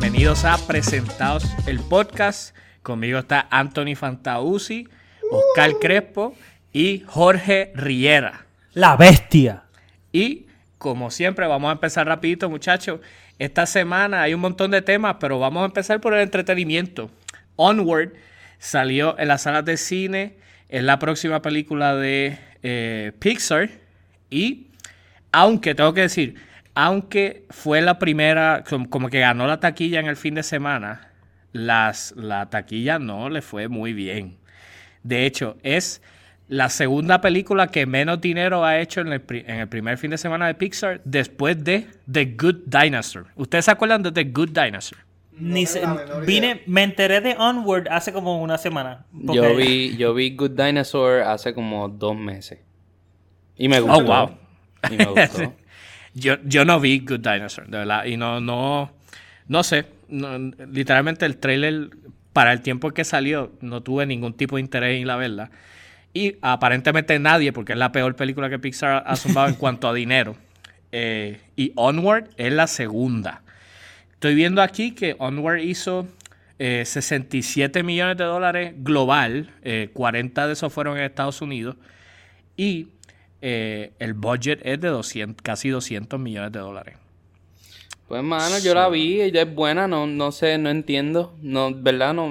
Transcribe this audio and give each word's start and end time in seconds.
Bienvenidos 0.00 0.44
a 0.44 0.56
Presentados 0.64 1.44
el 1.66 1.80
Podcast. 1.80 2.54
Conmigo 2.84 3.18
está 3.18 3.48
Anthony 3.50 3.96
Fantausi, 3.96 4.86
Oscar 5.28 5.72
Crespo 5.80 6.36
y 6.72 7.00
Jorge 7.04 7.72
Riera. 7.74 8.46
La 8.74 8.96
bestia. 8.96 9.64
Y 10.12 10.46
como 10.78 11.10
siempre, 11.10 11.48
vamos 11.48 11.70
a 11.70 11.72
empezar 11.72 12.06
rapidito, 12.06 12.48
muchachos. 12.48 13.00
Esta 13.40 13.66
semana 13.66 14.22
hay 14.22 14.34
un 14.34 14.40
montón 14.40 14.70
de 14.70 14.82
temas, 14.82 15.16
pero 15.18 15.40
vamos 15.40 15.64
a 15.64 15.66
empezar 15.66 16.00
por 16.00 16.14
el 16.14 16.20
entretenimiento. 16.20 17.10
Onward 17.56 18.12
salió 18.60 19.18
en 19.18 19.26
las 19.26 19.42
salas 19.42 19.64
de 19.64 19.76
cine, 19.76 20.36
es 20.68 20.84
la 20.84 21.00
próxima 21.00 21.42
película 21.42 21.96
de 21.96 22.38
eh, 22.62 23.10
Pixar. 23.18 23.68
Y 24.30 24.68
aunque 25.32 25.74
tengo 25.74 25.92
que 25.92 26.02
decir, 26.02 26.36
aunque 26.80 27.44
fue 27.50 27.80
la 27.80 27.98
primera, 27.98 28.62
como, 28.88 29.08
que 29.08 29.18
ganó 29.18 29.48
la 29.48 29.58
taquilla 29.58 29.98
en 29.98 30.06
el 30.06 30.14
fin 30.14 30.36
de 30.36 30.44
semana, 30.44 31.10
las, 31.50 32.14
la 32.16 32.50
taquilla 32.50 33.00
no 33.00 33.30
le 33.30 33.42
fue 33.42 33.66
muy 33.66 33.92
bien. 33.92 34.36
De 35.02 35.26
hecho, 35.26 35.56
es 35.64 36.00
la 36.46 36.68
segunda 36.68 37.20
película 37.20 37.66
que 37.66 37.84
menos 37.84 38.20
dinero 38.20 38.64
ha 38.64 38.78
hecho 38.78 39.00
en 39.00 39.08
el, 39.08 39.20
primer 39.66 39.98
fin 39.98 40.12
de 40.12 40.18
semana 40.18 40.46
de 40.46 40.54
Pixar 40.54 41.00
después 41.04 41.64
de 41.64 41.88
The 42.08 42.36
Good 42.40 42.58
Dinosaur. 42.66 43.26
¿Ustedes 43.34 43.64
se 43.64 43.72
acuerdan 43.72 44.04
de 44.04 44.12
The 44.12 44.22
Good 44.22 44.50
Dinosaur? 44.50 45.00
Ni 45.32 45.64
vine, 46.24 46.62
me 46.66 46.84
enteré 46.84 47.20
de 47.20 47.34
Onward 47.36 47.88
hace 47.90 48.12
como 48.12 48.40
una 48.40 48.56
semana. 48.56 49.04
Yo, 49.12 49.56
vi, 49.56 49.96
yo 49.96 50.14
vi 50.14 50.30
Good 50.30 50.52
Dinosaur 50.52 51.22
hace 51.22 51.52
como 51.52 51.88
dos 51.88 52.16
meses. 52.16 52.60
Y 53.56 53.66
me 53.66 53.80
gustó. 53.80 53.98
Oh, 53.98 54.04
wow. 54.04 54.30
Y 54.92 54.96
me 54.96 55.06
gustó. 55.06 55.54
Yo, 56.18 56.36
yo 56.44 56.64
no 56.64 56.80
vi 56.80 57.00
Good 57.00 57.20
Dinosaur, 57.20 57.68
de 57.68 57.78
verdad. 57.78 58.04
Y 58.04 58.16
no, 58.16 58.40
no, 58.40 58.92
no 59.46 59.62
sé. 59.62 59.86
literalmente 60.08 61.26
el 61.26 61.38
trailer, 61.38 61.90
para 62.32 62.52
el 62.52 62.60
tiempo 62.60 62.90
que 62.90 63.04
salió, 63.04 63.52
no 63.60 63.82
tuve 63.82 64.06
ningún 64.06 64.34
tipo 64.34 64.56
de 64.56 64.62
interés 64.62 65.00
en 65.00 65.06
la 65.06 65.16
verla. 65.16 65.50
Y 66.14 66.36
aparentemente 66.40 67.18
nadie, 67.18 67.52
porque 67.52 67.72
es 67.72 67.78
la 67.78 67.92
peor 67.92 68.16
película 68.16 68.48
que 68.48 68.58
Pixar 68.58 69.04
ha 69.06 69.16
zumbado 69.16 69.48
en 69.48 69.54
cuanto 69.56 69.88
a 69.88 69.94
dinero. 69.94 70.36
Eh, 70.92 71.40
y 71.56 71.72
Onward 71.76 72.30
es 72.36 72.52
la 72.52 72.66
segunda. 72.66 73.42
Estoy 74.12 74.34
viendo 74.34 74.62
aquí 74.62 74.92
que 74.92 75.16
Onward 75.18 75.60
hizo 75.60 76.08
67 76.58 77.78
eh, 77.78 77.82
millones 77.82 78.16
de 78.16 78.24
dólares 78.24 78.74
global. 78.78 79.50
40 79.92 80.42
eh, 80.42 80.46
de 80.46 80.52
esos 80.52 80.72
fueron 80.72 80.96
en 80.96 81.04
Estados 81.04 81.40
Unidos. 81.40 81.76
Y 82.56 82.88
eh, 83.40 83.92
el 83.98 84.14
budget 84.14 84.60
es 84.64 84.80
de 84.80 84.88
200, 84.88 85.42
casi 85.42 85.68
200 85.68 86.18
millones 86.18 86.52
de 86.52 86.58
dólares. 86.58 86.96
Pues, 88.08 88.22
mano, 88.22 88.58
yo 88.58 88.74
la 88.74 88.88
vi, 88.88 89.20
ella 89.20 89.42
es 89.42 89.54
buena, 89.54 89.86
no, 89.86 90.06
no 90.06 90.32
sé, 90.32 90.56
no 90.56 90.70
entiendo. 90.70 91.34
No, 91.42 91.70
¿verdad? 91.74 92.14
No, 92.14 92.24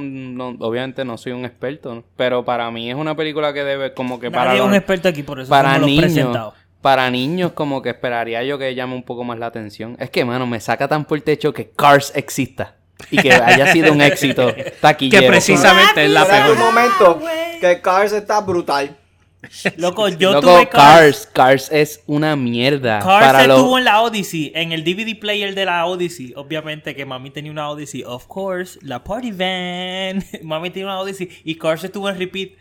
obviamente 0.59 1.05
no 1.05 1.19
soy 1.19 1.33
un 1.33 1.45
experto, 1.45 2.03
pero 2.15 2.43
para 2.43 2.71
mí 2.71 2.89
es 2.89 2.95
una 2.95 3.15
película 3.15 3.53
que 3.53 3.63
debe, 3.63 3.93
como 3.93 4.19
que 4.19 4.31
para. 4.31 4.51
Nadie 4.51 4.63
un 4.63 4.73
experto 4.73 5.07
aquí, 5.07 5.21
por 5.21 5.39
eso 5.39 5.49
para 5.49 5.77
niños, 5.77 6.53
Para 6.81 7.11
niños, 7.11 7.51
como 7.51 7.83
que 7.83 7.89
esperaría 7.89 8.43
yo 8.43 8.57
que 8.57 8.73
llame 8.73 8.95
un 8.95 9.03
poco 9.03 9.23
más 9.23 9.37
la 9.37 9.45
atención. 9.45 9.95
Es 9.99 10.09
que, 10.09 10.25
mano, 10.25 10.47
me 10.47 10.59
saca 10.59 10.87
tan 10.87 11.05
por 11.05 11.19
el 11.19 11.23
techo 11.23 11.53
que 11.53 11.69
Cars 11.69 12.11
exista 12.15 12.77
y 13.11 13.17
que 13.17 13.31
haya 13.31 13.71
sido 13.71 13.93
un 13.93 14.01
éxito 14.01 14.51
taquillero. 14.81 15.21
Que 15.21 15.27
precisamente 15.27 16.05
es 16.05 16.09
la 16.09 16.25
peor. 16.25 16.53
un 16.53 16.59
momento 16.59 17.21
que 17.61 17.81
Cars 17.81 18.13
está 18.13 18.41
brutal. 18.41 18.97
Loco, 19.77 20.09
yo 20.09 20.39
tuve 20.39 20.67
Cars. 20.67 21.29
Cars. 21.31 21.71
es 21.71 22.03
una 22.07 22.35
mierda. 22.35 22.99
Cars 22.99 23.39
estuvo 23.41 23.77
en 23.77 23.85
la 23.85 24.01
Odyssey, 24.01 24.51
en 24.55 24.71
el 24.71 24.83
DVD 24.83 25.17
player 25.19 25.53
de 25.53 25.65
la 25.65 25.85
Odyssey. 25.85 26.33
Obviamente 26.35 26.95
que 26.95 27.05
mami 27.05 27.29
tenía 27.29 27.51
una 27.51 27.69
Odyssey. 27.69 28.03
Of 28.03 28.27
course, 28.27 28.79
la 28.81 29.03
Party 29.03 29.31
Van. 29.31 30.23
mami 30.43 30.69
tenía 30.69 30.87
una 30.87 30.99
Odyssey. 30.99 31.29
Y 31.43 31.55
Cars 31.55 31.83
estuvo 31.83 32.09
en 32.09 32.17
repeat 32.17 32.51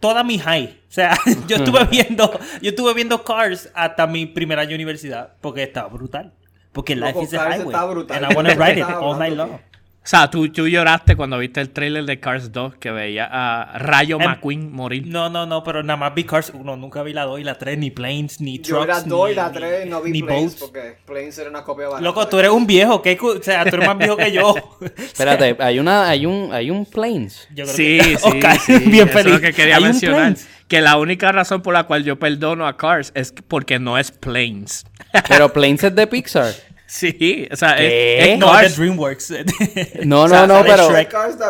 toda 0.00 0.24
mi 0.24 0.38
high. 0.38 0.76
O 0.88 0.92
sea, 0.92 1.16
yo 1.48 1.56
estuve 1.56 1.84
viendo, 1.84 2.38
yo 2.60 2.70
estuve 2.70 2.94
viendo 2.94 3.22
Cars 3.22 3.70
hasta 3.74 4.06
mi 4.06 4.26
primer 4.26 4.58
año 4.58 4.70
de 4.70 4.76
universidad. 4.76 5.34
Porque 5.40 5.62
estaba 5.62 5.88
brutal. 5.88 6.32
Porque 6.72 6.94
Life 6.94 7.22
is 7.22 7.34
a 7.34 7.48
Highway. 7.48 7.74
And 7.74 8.26
I 8.26 8.34
wanna 8.34 8.54
ride 8.54 8.78
it 8.78 8.84
all 8.84 9.16
night 9.18 9.34
long. 9.34 9.60
O 10.06 10.08
sea, 10.08 10.30
¿tú, 10.30 10.48
tú 10.50 10.68
lloraste 10.68 11.16
cuando 11.16 11.36
viste 11.36 11.60
el 11.60 11.70
trailer 11.70 12.04
de 12.04 12.20
Cars 12.20 12.52
2 12.52 12.76
que 12.76 12.92
veía 12.92 13.28
a 13.28 13.76
Rayo 13.76 14.20
em, 14.20 14.24
McQueen 14.24 14.72
morir. 14.72 15.04
No, 15.04 15.28
no, 15.28 15.46
no, 15.46 15.64
pero 15.64 15.82
nada 15.82 15.96
más 15.96 16.14
vi 16.14 16.22
Cars 16.22 16.52
1. 16.54 16.76
Nunca 16.76 17.02
vi 17.02 17.12
la 17.12 17.24
2 17.24 17.40
y 17.40 17.42
la 17.42 17.58
3, 17.58 17.76
ni 17.76 17.90
Planes, 17.90 18.40
ni 18.40 18.60
Trucks. 18.60 18.68
Yo 18.68 18.86
la 18.86 19.00
2 19.00 19.30
y 19.32 19.34
la 19.34 19.50
3 19.50 19.86
no 19.88 20.00
vi 20.00 20.12
ni 20.12 20.22
Planes 20.22 20.60
boats. 20.60 20.60
porque 20.60 20.98
Planes 21.04 21.36
era 21.38 21.50
una 21.50 21.64
copia 21.64 21.88
barata. 21.88 22.04
Loco, 22.04 22.28
tú 22.28 22.38
eres 22.38 22.52
un 22.52 22.68
viejo. 22.68 23.02
¿qué? 23.02 23.18
O 23.20 23.42
sea, 23.42 23.64
tú 23.64 23.74
eres 23.74 23.88
más 23.88 23.98
viejo 23.98 24.16
que 24.16 24.30
yo. 24.30 24.54
Espérate, 24.96 25.56
hay, 25.58 25.80
una, 25.80 26.08
hay, 26.08 26.24
un, 26.24 26.50
hay 26.52 26.70
un 26.70 26.86
Planes. 26.86 27.48
Yo 27.52 27.64
creo 27.64 27.76
sí, 27.76 27.98
que... 27.98 28.16
sí, 28.16 28.40
sí. 28.78 28.78
Bien 28.88 29.08
feliz. 29.08 29.26
Es 29.26 29.32
lo 29.32 29.40
que 29.40 29.52
quería 29.52 29.80
mencionar. 29.80 30.36
Que 30.68 30.82
la 30.82 30.98
única 30.98 31.32
razón 31.32 31.62
por 31.62 31.74
la 31.74 31.82
cual 31.82 32.04
yo 32.04 32.16
perdono 32.16 32.68
a 32.68 32.76
Cars 32.76 33.10
es 33.16 33.34
porque 33.48 33.80
no 33.80 33.98
es 33.98 34.12
Planes. 34.12 34.86
Pero 35.26 35.52
Planes 35.52 35.82
es 35.82 35.96
de 35.96 36.06
Pixar. 36.06 36.54
Sí, 36.96 37.46
o 37.52 37.56
sea, 37.56 37.76
es, 37.78 38.38
no, 38.38 38.58
es 38.58 38.78
DreamWorks. 38.78 39.34
no, 40.04 40.26
no, 40.26 40.46
no, 40.46 40.62
pero, 40.64 40.88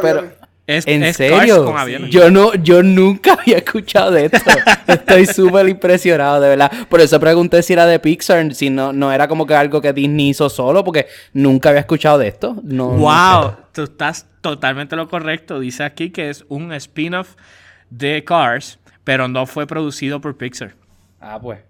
pero 0.03 0.33
es, 0.67 0.85
¿En 0.89 1.15
serio? 1.15 1.73
Yo 2.09 2.33
no, 2.33 2.53
yo 2.55 2.83
nunca 2.83 3.35
había 3.41 3.59
escuchado 3.59 4.11
de 4.11 4.25
esto. 4.25 4.51
Estoy 4.89 5.27
súper 5.27 5.69
impresionado, 5.69 6.41
de 6.41 6.49
verdad. 6.49 6.73
Por 6.89 7.01
eso 7.01 7.21
pregunté 7.21 7.63
si 7.63 7.75
era 7.75 7.87
de 7.87 8.01
Pixar, 8.01 8.53
si 8.57 8.71
no, 8.71 8.93
no 8.93 9.13
era 9.13 9.29
como 9.29 9.47
que 9.47 9.55
algo 9.55 9.81
que 9.81 9.93
Disney 9.93 10.31
hizo 10.31 10.51
solo, 10.51 10.83
porque 10.83 11.07
nunca 11.33 11.69
había 11.69 11.83
escuchado 11.83 12.19
de 12.19 12.27
esto. 12.27 12.57
No, 12.65 12.89
wow, 12.89 13.55
tú 13.73 13.85
estás 13.85 14.27
totalmente 14.41 14.97
lo 14.97 15.09
correcto. 15.09 15.61
Dice 15.61 15.85
aquí 15.85 16.11
que 16.11 16.29
es 16.29 16.45
un 16.49 16.73
spin-off 16.73 17.37
de 17.91 18.25
Cars, 18.25 18.81
pero 19.05 19.29
no 19.29 19.47
fue 19.47 19.69
producido 19.69 20.21
por 20.21 20.37
Pixar. 20.37 20.75
Ah, 21.21 21.39
pues. 21.41 21.61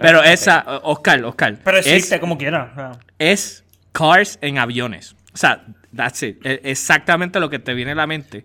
Pero 0.00 0.22
esa, 0.22 0.80
Oscar, 0.82 1.24
Oscar. 1.24 1.56
Pero 1.64 1.78
existe 1.78 2.14
es, 2.16 2.20
como 2.20 2.36
quiera. 2.36 2.92
Es 3.18 3.64
Cars 3.92 4.38
en 4.42 4.58
aviones. 4.58 5.16
O 5.32 5.36
sea, 5.36 5.64
that's 5.94 6.22
it. 6.22 6.44
E, 6.44 6.60
exactamente 6.64 7.40
lo 7.40 7.50
que 7.50 7.58
te 7.58 7.74
viene 7.74 7.92
a 7.92 7.94
la 7.94 8.06
mente. 8.06 8.44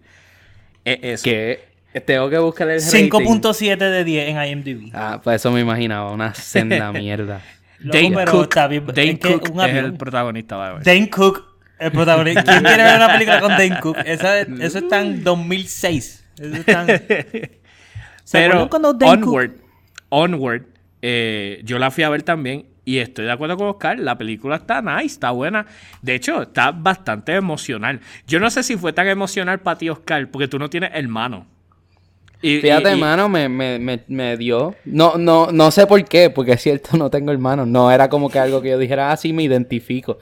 Es 0.84 1.22
Que 1.22 1.72
tengo 2.06 2.30
que 2.30 2.38
buscar 2.38 2.70
el 2.70 2.80
5.7 2.80 3.78
de 3.78 4.04
10 4.04 4.30
en 4.30 4.44
IMDb. 4.44 4.92
Ah, 4.94 5.20
pues 5.24 5.38
eso 5.38 5.52
me 5.52 5.60
imaginaba. 5.62 6.12
Una 6.12 6.34
senda 6.34 6.92
mierda. 6.94 7.42
Dane 7.80 8.26
Cook, 8.26 8.54
Dane 8.54 9.20
Cook 9.20 9.52
es 9.68 9.76
el 9.76 9.94
protagonista. 9.96 10.80
Dane 10.84 11.10
Cook, 11.10 11.44
el 11.80 11.92
protagonista. 11.92 12.44
¿Quién 12.46 12.64
quiere 12.64 12.84
ver 12.84 12.96
una 12.96 13.08
película 13.12 13.42
con 13.42 13.52
Dane 13.52 13.80
Cook? 13.80 13.98
eso 14.06 14.78
está 14.80 15.02
en 15.02 15.24
2006. 15.24 16.26
Eso 16.40 16.56
está 16.56 16.86
en... 16.86 17.52
Pero 18.32 18.70
Onward, 18.72 19.52
Onward, 20.10 20.64
eh, 21.02 21.62
yo 21.66 21.80
la 21.80 21.92
fui 21.92 22.04
a 22.04 22.10
ver 22.10 22.24
también 22.24 22.66
y 22.84 22.98
estoy 22.98 23.26
de 23.26 23.32
acuerdo 23.32 23.58
con 23.58 23.68
Oscar, 23.68 24.00
la 24.00 24.18
película 24.18 24.56
está 24.56 24.82
nice, 24.82 25.14
está 25.14 25.32
buena. 25.32 25.68
De 26.02 26.16
hecho, 26.16 26.44
está 26.44 26.72
bastante 26.72 27.34
emocional. 27.34 28.00
Yo 28.28 28.40
no 28.40 28.50
sé 28.50 28.64
si 28.64 28.76
fue 28.76 28.92
tan 28.92 29.08
emocional 29.08 29.60
para 29.60 29.78
ti, 29.78 29.90
Oscar, 29.90 30.30
porque 30.30 30.48
tú 30.48 30.58
no 30.58 30.70
tienes 30.70 30.92
hermano. 30.94 31.46
Y, 32.42 32.58
Fíjate, 32.60 32.90
hermano, 32.90 33.30
me, 33.30 33.48
me, 33.48 34.04
me, 34.08 34.36
dio. 34.36 34.76
No, 34.84 35.16
no, 35.16 35.52
no 35.52 35.70
sé 35.70 35.86
por 35.86 36.04
qué, 36.06 36.32
porque 36.32 36.54
es 36.54 36.62
cierto, 36.62 36.98
no 36.98 37.12
tengo 37.12 37.32
hermano. 37.32 37.68
No 37.68 37.92
era 37.92 38.10
como 38.10 38.30
que 38.30 38.40
algo 38.40 38.62
que 38.62 38.70
yo 38.70 38.80
dijera, 38.80 39.12
ah, 39.12 39.18
sí, 39.18 39.32
me 39.32 39.44
identifico. 39.44 40.18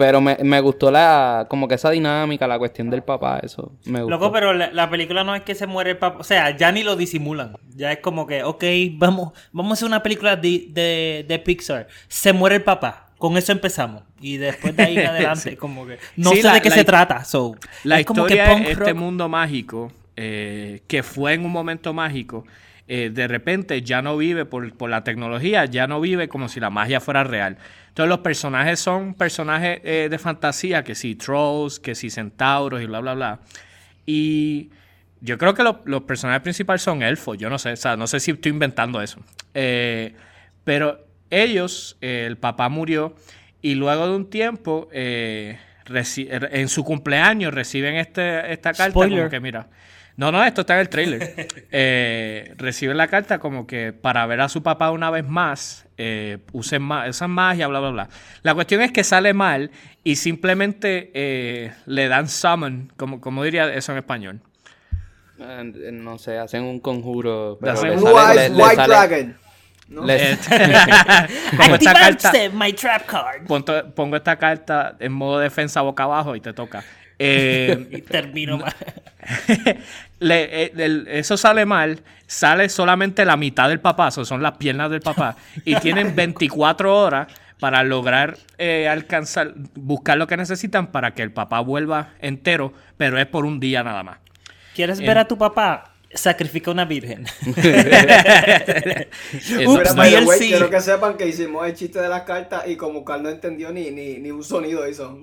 Pero 0.00 0.22
me, 0.22 0.34
me, 0.42 0.58
gustó 0.62 0.90
la, 0.90 1.46
como 1.50 1.68
que 1.68 1.74
esa 1.74 1.90
dinámica, 1.90 2.46
la 2.46 2.58
cuestión 2.58 2.88
del 2.88 3.02
papá, 3.02 3.38
eso 3.42 3.72
me 3.84 4.00
gustó. 4.00 4.08
Loco, 4.08 4.32
pero 4.32 4.54
la, 4.54 4.88
película 4.88 5.24
no 5.24 5.34
es 5.34 5.42
que 5.42 5.54
se 5.54 5.66
muere 5.66 5.90
el 5.90 5.98
papá, 5.98 6.20
o 6.20 6.24
sea, 6.24 6.56
ya 6.56 6.72
ni 6.72 6.82
lo 6.82 6.96
disimulan. 6.96 7.52
Ya 7.76 7.92
es 7.92 7.98
como 7.98 8.26
que, 8.26 8.42
ok, 8.42 8.64
vamos, 8.92 9.34
vamos 9.52 9.72
a 9.72 9.74
hacer 9.74 9.86
una 9.86 10.02
película 10.02 10.36
de, 10.36 11.24
de, 11.28 11.38
Pixar. 11.40 11.86
Se 12.08 12.32
muere 12.32 12.56
el 12.56 12.62
papá. 12.62 13.08
Con 13.18 13.36
eso 13.36 13.52
empezamos. 13.52 14.02
Y 14.22 14.38
después 14.38 14.74
de 14.74 14.84
ahí 14.84 14.96
en 14.96 15.06
adelante, 15.08 15.58
como 15.58 15.86
que... 15.86 15.98
No 16.16 16.30
sé 16.30 16.50
de 16.50 16.62
qué 16.62 16.70
se 16.70 16.84
trata. 16.84 17.22
So, 17.24 17.54
la 17.84 18.00
historia 18.00 18.46
como 18.46 18.64
que 18.64 18.70
este 18.70 18.94
mundo 18.94 19.28
mágico, 19.28 19.92
eh, 20.16 20.80
que 20.86 21.02
fue 21.02 21.34
en 21.34 21.44
un 21.44 21.52
momento 21.52 21.92
mágico, 21.92 22.46
eh, 22.92 23.08
de 23.08 23.28
repente 23.28 23.82
ya 23.82 24.02
no 24.02 24.16
vive 24.16 24.44
por, 24.46 24.76
por 24.76 24.90
la 24.90 25.04
tecnología, 25.04 25.64
ya 25.64 25.86
no 25.86 26.00
vive 26.00 26.26
como 26.26 26.48
si 26.48 26.58
la 26.58 26.70
magia 26.70 26.98
fuera 26.98 27.22
real. 27.22 27.56
Entonces 27.86 28.08
los 28.08 28.18
personajes 28.18 28.80
son 28.80 29.14
personajes 29.14 29.80
eh, 29.84 30.08
de 30.10 30.18
fantasía, 30.18 30.82
que 30.82 30.96
sí, 30.96 31.14
trolls, 31.14 31.78
que 31.78 31.94
sí, 31.94 32.10
centauros 32.10 32.82
y 32.82 32.86
bla, 32.86 32.98
bla, 32.98 33.14
bla. 33.14 33.40
Y 34.06 34.70
yo 35.20 35.38
creo 35.38 35.54
que 35.54 35.62
los 35.84 36.02
personajes 36.02 36.42
principales 36.42 36.82
son 36.82 37.04
elfos, 37.04 37.38
yo 37.38 37.48
no 37.48 37.60
sé, 37.60 37.74
o 37.74 37.76
sea, 37.76 37.96
no 37.96 38.08
sé 38.08 38.18
si 38.18 38.32
estoy 38.32 38.50
inventando 38.50 39.00
eso. 39.00 39.20
Eh, 39.54 40.16
pero 40.64 41.06
ellos, 41.30 41.96
el 42.00 42.38
papá 42.38 42.68
murió 42.70 43.14
y 43.62 43.76
luego 43.76 44.08
de 44.08 44.16
un 44.16 44.28
tiempo, 44.28 44.88
en 44.92 46.68
su 46.68 46.82
cumpleaños 46.82 47.54
reciben 47.54 47.94
este, 47.94 48.52
esta 48.52 48.72
carta 48.72 48.92
como 48.92 49.28
que 49.28 49.38
mira, 49.38 49.68
No, 50.20 50.30
no, 50.30 50.44
esto 50.44 50.60
está 50.60 50.74
en 50.74 50.80
el 50.80 50.88
trailer. 50.90 51.48
Eh, 51.72 52.52
reciben 52.58 52.96
la 52.96 53.06
carta 53.06 53.38
como 53.38 53.66
que 53.66 53.92
para 53.92 54.26
ver 54.26 54.40
a 54.40 54.48
su 54.48 54.62
papá 54.62 54.90
una 54.90 55.08
vez 55.08 55.26
más, 55.26 55.86
eh, 55.96 56.38
usen, 56.52 56.82
más, 56.82 57.08
usan 57.08 57.30
magia, 57.30 57.68
bla, 57.68 57.80
bla, 57.80 57.90
bla. 57.90 58.08
La 58.42 58.54
cuestión 58.54 58.82
es 58.82 58.92
que 58.92 59.02
sale 59.02 59.32
mal 59.32 59.70
y 60.04 60.16
simplemente 60.16 61.10
eh, 61.14 61.72
le 61.86 62.08
dan 62.08 62.28
summon, 62.28 62.92
como, 62.96 63.20
como 63.20 63.44
diría 63.44 63.72
eso 63.72 63.92
en 63.92 63.98
español. 63.98 64.40
Eh, 65.38 65.90
no 65.92 66.18
sé, 66.18 66.38
hacen 66.38 66.64
un 66.64 66.80
conjuro. 66.80 67.58
Hacen 67.62 67.92
un 67.92 68.04
white, 68.04 68.82
dragon. 68.82 69.38
¿no? 69.88 70.02
pongo 70.02 70.12
esta 71.76 71.94
carta, 71.94 72.32
my 72.52 72.72
trap 72.74 73.06
card. 73.06 73.46
Pongo, 73.94 74.16
esta 74.16 74.36
carta 74.36 74.96
en 74.98 75.12
modo 75.12 75.38
defensa 75.38 75.80
boca 75.80 76.02
abajo 76.02 76.36
y 76.36 76.40
te 76.40 76.52
toca. 76.52 76.84
Eh, 77.22 77.86
y 77.90 78.00
termino 78.02 78.58
mal. 78.58 78.74
Eh, 80.22 81.04
eso 81.08 81.38
sale 81.38 81.64
mal, 81.64 82.02
sale 82.26 82.68
solamente 82.68 83.24
la 83.24 83.38
mitad 83.38 83.70
del 83.70 83.80
papá, 83.80 84.10
son 84.10 84.42
las 84.42 84.58
piernas 84.58 84.90
del 84.90 85.00
papá, 85.00 85.34
y 85.64 85.76
tienen 85.76 86.14
24 86.16 86.94
horas 86.94 87.28
para 87.58 87.82
lograr 87.84 88.36
eh, 88.58 88.86
alcanzar, 88.86 89.54
buscar 89.74 90.18
lo 90.18 90.26
que 90.26 90.36
necesitan 90.36 90.88
para 90.88 91.14
que 91.14 91.22
el 91.22 91.32
papá 91.32 91.60
vuelva 91.60 92.10
entero, 92.20 92.74
pero 92.98 93.18
es 93.18 93.24
por 93.26 93.46
un 93.46 93.60
día 93.60 93.82
nada 93.82 94.02
más. 94.02 94.18
¿Quieres 94.74 95.00
ver 95.00 95.16
a 95.16 95.26
tu 95.26 95.38
papá? 95.38 95.94
Sacrifica 96.12 96.70
una 96.70 96.84
virgen. 96.84 97.24
Ups, 97.46 97.56
Pero, 99.96 100.26
quiero 100.38 100.70
que 100.70 100.80
sepan 100.80 101.16
que 101.16 101.28
hicimos 101.28 101.66
el 101.66 101.74
chiste 101.74 102.00
de 102.00 102.08
las 102.08 102.22
cartas 102.22 102.64
y 102.66 102.76
como 102.76 103.04
Carl 103.04 103.22
no 103.22 103.28
entendió 103.28 103.70
ni, 103.72 103.90
ni, 103.90 104.18
ni 104.18 104.30
un 104.30 104.42
sonido 104.42 104.88
hizo. 104.88 105.10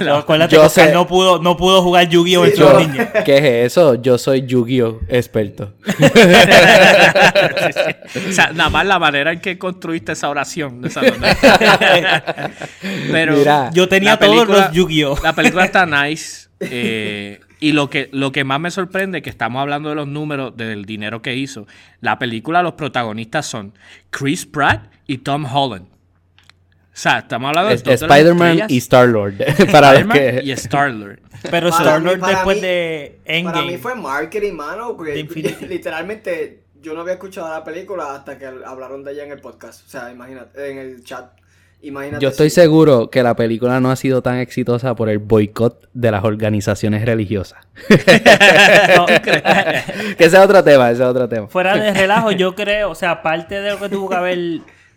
no, 0.00 0.14
acuérdate 0.16 0.56
Yo 0.56 0.72
que 0.72 0.92
no 0.92 1.06
pudo, 1.06 1.38
no 1.38 1.56
pudo 1.56 1.82
jugar 1.82 2.08
Yu-Gi-Oh! 2.08 2.46
Sí, 2.46 2.52
no. 2.58 2.80
niño. 2.80 3.08
¿Qué 3.24 3.36
es 3.38 3.72
eso? 3.72 3.94
Yo 3.96 4.16
soy 4.16 4.46
Yu-Gi-Oh! 4.46 5.00
experto. 5.08 5.74
o 8.28 8.32
sea, 8.32 8.52
nada 8.52 8.70
más 8.70 8.86
la 8.86 8.98
manera 8.98 9.32
en 9.32 9.40
que 9.40 9.58
construiste 9.58 10.12
esa 10.12 10.30
oración. 10.30 10.84
Esa 10.84 11.02
Pero 13.10 13.36
Mira, 13.36 13.70
yo 13.72 13.88
tenía 13.88 14.18
todos 14.18 14.48
los 14.48 14.72
Yu-Gi-Oh! 14.72 15.18
La 15.22 15.34
película 15.34 15.64
está 15.66 15.84
nice. 15.84 16.48
Eh, 16.60 17.40
y 17.60 17.72
lo 17.72 17.90
que, 17.90 18.08
lo 18.12 18.32
que 18.32 18.44
más 18.44 18.60
me 18.60 18.70
sorprende, 18.70 19.22
que 19.22 19.30
estamos 19.30 19.60
hablando 19.60 19.88
de 19.88 19.94
los 19.94 20.08
números, 20.08 20.56
del 20.56 20.84
dinero 20.84 21.22
que 21.22 21.34
hizo, 21.34 21.66
la 22.00 22.18
película, 22.18 22.62
los 22.62 22.74
protagonistas 22.74 23.46
son 23.46 23.74
Chris 24.10 24.46
Pratt 24.46 24.92
y 25.06 25.18
Tom 25.18 25.44
Holland. 25.44 25.86
O 25.86 27.00
sea, 27.00 27.18
estamos 27.18 27.50
hablando 27.50 27.70
de, 27.70 27.94
Spider-Man 27.94 28.62
y 28.68 28.78
Star-Lord. 28.78 29.36
para 29.72 29.94
Spider-Man 29.94 30.40
y 30.44 30.50
Star-Lord. 30.50 31.20
Pero 31.48 31.68
Star-Lord 31.68 32.20
después 32.20 32.60
de 32.60 33.20
Endgame. 33.24 33.54
Para 33.54 33.66
mí 33.66 33.78
fue 33.78 33.94
marketing, 33.94 34.54
mano. 34.54 34.96
literalmente 35.68 36.64
yo 36.82 36.94
no 36.94 37.02
había 37.02 37.14
escuchado 37.14 37.48
la 37.50 37.62
película 37.64 38.14
hasta 38.14 38.38
que 38.38 38.46
hablaron 38.46 39.04
de 39.04 39.12
ella 39.12 39.24
en 39.24 39.32
el 39.32 39.40
podcast. 39.40 39.86
O 39.86 39.88
sea, 39.88 40.10
imagínate, 40.10 40.70
en 40.70 40.78
el 40.78 41.04
chat. 41.04 41.30
Yo 42.20 42.30
estoy 42.30 42.50
seguro 42.50 43.08
que 43.08 43.22
la 43.22 43.36
película 43.36 43.78
no 43.78 43.92
ha 43.92 43.96
sido 43.96 44.20
tan 44.20 44.38
exitosa 44.38 44.96
por 44.96 45.08
el 45.08 45.18
boicot 45.18 45.88
de 45.94 46.10
las 46.10 46.24
organizaciones 46.24 47.04
religiosas. 47.04 47.68
que 47.88 47.94
ese 50.24 50.26
es 50.26 50.34
otro 50.34 50.64
tema, 50.64 50.90
ese 50.90 51.02
es 51.02 51.08
otro 51.08 51.28
tema. 51.28 51.46
Fuera 51.46 51.76
de 51.76 51.92
relajo, 51.92 52.32
yo 52.32 52.56
creo, 52.56 52.90
o 52.90 52.94
sea, 52.96 53.12
aparte 53.12 53.60
de 53.60 53.70
lo 53.70 53.78
que 53.78 53.88
tuvo 53.88 54.08
que 54.08 54.16
haber 54.16 54.38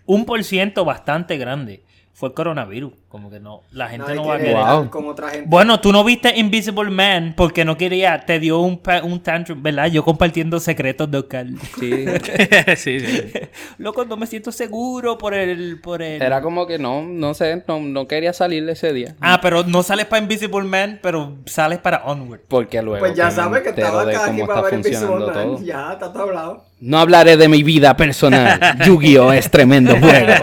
un 0.08 0.26
por 0.26 0.44
ciento 0.44 0.84
bastante 0.84 1.38
grande 1.38 1.84
fue 2.14 2.30
el 2.30 2.36
coronavirus. 2.36 2.94
Como 3.12 3.30
que 3.30 3.42
no, 3.42 3.64
la 3.72 3.90
gente 3.90 4.16
no, 4.16 4.26
va 4.26 4.36
a 4.36 4.38
querer. 4.38 4.90
Con 4.90 5.06
otra 5.10 5.32
gente. 5.32 5.46
Bueno, 5.50 5.82
tú 5.82 5.92
no 5.92 6.02
viste 6.06 6.40
Invisible 6.40 6.90
Man 6.90 7.34
porque 7.36 7.66
no 7.66 7.76
quería, 7.76 8.26
te 8.26 8.40
dio 8.40 8.62
un, 8.62 8.82
un 9.04 9.20
tantrum, 9.20 9.62
¿verdad? 9.62 9.88
Yo 9.88 10.06
compartiendo 10.06 10.62
secretos 10.62 11.12
de 11.12 11.18
Oscar. 11.18 11.48
Sí, 11.78 12.06
sí, 12.78 13.00
sí. 13.02 13.34
Loco, 13.80 14.06
no 14.06 14.16
me 14.16 14.28
siento 14.28 14.54
seguro 14.54 15.18
por 15.18 15.34
el, 15.34 15.82
por 15.82 16.02
el... 16.02 16.22
Era 16.22 16.42
como 16.42 16.66
que 16.66 16.80
no, 16.80 17.02
no 17.02 17.34
sé, 17.34 17.62
no, 17.68 17.82
no 17.82 18.08
quería 18.08 18.32
salir 18.32 18.68
ese 18.70 18.94
día. 18.94 19.18
Ah, 19.20 19.40
pero 19.42 19.64
no 19.64 19.84
sales 19.84 20.06
para 20.06 20.22
Invisible 20.22 20.64
Man, 20.64 21.00
pero 21.04 21.36
sales 21.46 21.80
para 21.80 22.06
Onward. 22.06 22.40
Porque 22.48 22.82
luego. 22.82 23.00
Pues 23.00 23.18
ya 23.18 23.30
sabes 23.30 23.62
que 23.62 23.72
estaba 23.72 24.04
acá 24.04 24.28
aquí 24.28 24.42
para 24.44 24.62
ver 24.62 24.76
Invisible 24.76 25.26
Man. 25.26 25.66
Ya, 25.66 25.92
está 25.92 26.14
todo 26.14 26.24
hablado. 26.24 26.72
No 26.82 26.98
hablaré 26.98 27.38
de 27.38 27.48
mi 27.48 27.62
vida 27.62 27.96
personal. 27.96 28.60
Yu-Gi-Oh! 28.86 29.32
es 29.32 29.52
tremendo 29.52 29.96
juego. 30.00 30.34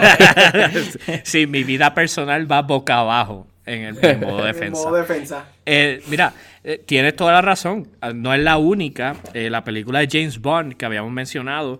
sí, 1.23 1.45
mi 1.45 1.65
vida 1.65 1.93
personal 1.93 2.49
va 2.49 2.58
boca 2.67 2.99
abajo 2.99 3.47
en 3.65 3.83
el, 3.83 4.17
modo 4.19 4.43
defensa. 4.45 4.83
modo 4.83 4.95
defensa. 4.95 5.45
Eh, 5.65 6.01
mira, 6.07 6.33
eh, 6.63 6.83
tienes 6.85 7.15
toda 7.15 7.33
la 7.33 7.41
razón. 7.41 7.87
No 8.15 8.33
es 8.33 8.41
la 8.41 8.57
única. 8.57 9.15
Eh, 9.33 9.49
la 9.49 9.63
película 9.63 9.99
de 9.99 10.07
James 10.11 10.39
Bond 10.39 10.75
que 10.75 10.85
habíamos 10.85 11.11
mencionado 11.11 11.79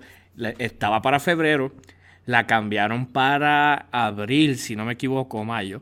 estaba 0.57 1.01
para 1.01 1.19
febrero. 1.19 1.71
La 2.25 2.45
cambiaron 2.45 3.07
para 3.07 3.87
abril, 3.91 4.57
si 4.57 4.75
no 4.75 4.85
me 4.85 4.93
equivoco, 4.93 5.43
mayo. 5.43 5.81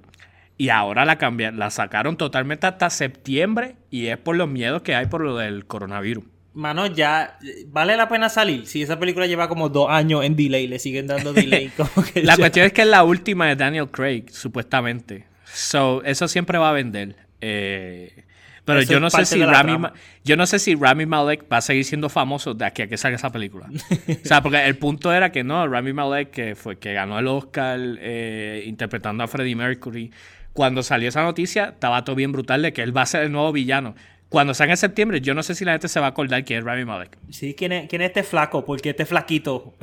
Y 0.57 0.69
ahora 0.69 1.05
la 1.05 1.17
cambiaron, 1.17 1.59
la 1.59 1.69
sacaron 1.69 2.17
totalmente 2.17 2.65
hasta 2.65 2.89
septiembre 2.89 3.75
y 3.91 4.07
es 4.07 4.17
por 4.17 4.35
los 4.35 4.49
miedos 4.49 4.81
que 4.81 4.95
hay 4.95 5.05
por 5.05 5.21
lo 5.21 5.37
del 5.37 5.65
coronavirus. 5.65 6.23
Mano, 6.57 6.87
ya 6.87 7.37
vale 7.67 7.95
la 7.95 8.09
pena 8.09 8.29
salir. 8.29 8.65
Si 8.65 8.81
esa 8.81 8.97
película 8.97 9.27
lleva 9.27 9.47
como 9.47 9.69
dos 9.69 9.91
años 9.91 10.25
en 10.25 10.35
delay, 10.35 10.65
le 10.65 10.79
siguen 10.79 11.05
dando 11.05 11.31
delay. 11.31 11.71
la 12.15 12.35
cuestión 12.35 12.65
es 12.65 12.73
que 12.73 12.81
es 12.81 12.87
la 12.87 13.03
última 13.03 13.45
de 13.45 13.55
Daniel 13.55 13.89
Craig, 13.91 14.23
supuestamente. 14.31 15.27
So, 15.45 16.01
eso 16.03 16.27
siempre 16.27 16.57
va 16.57 16.71
a 16.71 16.73
vender. 16.73 17.15
Eh, 17.41 18.23
pero 18.65 18.81
yo 18.81 18.99
no 18.99 19.11
sé 19.11 19.25
si 19.25 19.45
Rami, 19.45 19.87
yo 20.25 20.35
no 20.35 20.47
sé 20.47 20.57
si 20.57 20.73
Rami 20.73 21.05
Malek 21.05 21.45
va 21.51 21.57
a 21.57 21.61
seguir 21.61 21.85
siendo 21.85 22.09
famoso 22.09 22.55
de 22.55 22.65
aquí 22.65 22.81
a 22.81 22.87
que 22.87 22.97
salga 22.97 23.17
esa 23.17 23.31
película. 23.31 23.67
o 24.23 24.27
sea, 24.27 24.41
porque 24.41 24.65
el 24.65 24.79
punto 24.79 25.13
era 25.13 25.31
que 25.31 25.43
no, 25.43 25.67
Rami 25.67 25.93
Malek 25.93 26.31
que 26.31 26.55
fue 26.55 26.79
que 26.79 26.91
ganó 26.91 27.19
el 27.19 27.27
Oscar 27.27 27.79
eh, 27.99 28.63
interpretando 28.65 29.23
a 29.23 29.27
Freddie 29.27 29.55
Mercury. 29.55 30.11
Cuando 30.53 30.81
salió 30.81 31.07
esa 31.07 31.21
noticia, 31.21 31.65
estaba 31.65 32.03
todo 32.03 32.15
bien 32.15 32.31
brutal 32.31 32.63
de 32.63 32.73
que 32.73 32.81
él 32.81 32.97
va 32.97 33.03
a 33.03 33.05
ser 33.05 33.21
el 33.21 33.31
nuevo 33.31 33.51
villano. 33.51 33.93
Cuando 34.29 34.53
salga 34.53 34.73
en 34.73 34.77
septiembre, 34.77 35.21
yo 35.21 35.33
no 35.33 35.41
sé 35.41 35.55
si 35.55 35.63
la 35.63 35.71
gente 35.71 35.87
se 35.87 35.99
va 35.99 36.07
a 36.07 36.09
acordar 36.09 36.43
quién 36.43 36.59
es 36.59 36.65
Rami 36.65 36.83
Malek. 36.83 37.17
Sí, 37.29 37.53
quién 37.53 37.71
es, 37.71 37.87
quién 37.87 38.01
es 38.01 38.09
este 38.09 38.23
flaco, 38.23 38.65
porque 38.65 38.89
este 38.89 39.05
flaquito, 39.05 39.75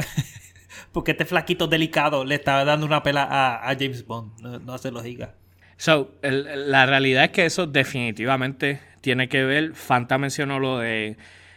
porque 0.93 1.12
este 1.12 1.25
flaquito 1.25 1.67
delicado 1.67 2.25
le 2.25 2.35
estaba 2.35 2.64
dando 2.64 2.85
una 2.85 3.02
pela 3.02 3.26
a, 3.31 3.75
James 3.79 4.06
Bond. 4.06 4.62
No, 4.62 4.76
se 4.79 4.91
lo 4.91 5.00
diga. 5.02 5.35
So, 5.76 6.14
la 6.23 6.86
realidad 6.86 7.24
es 7.24 7.31
que 7.31 7.46
eso 7.46 7.67
definitivamente 7.67 8.81
tiene 9.01 9.29
que 9.29 9.44
ver. 9.44 9.74
Fanta 9.74 10.19
mencionó 10.19 10.58
lo 10.58 10.79
de 10.79 11.17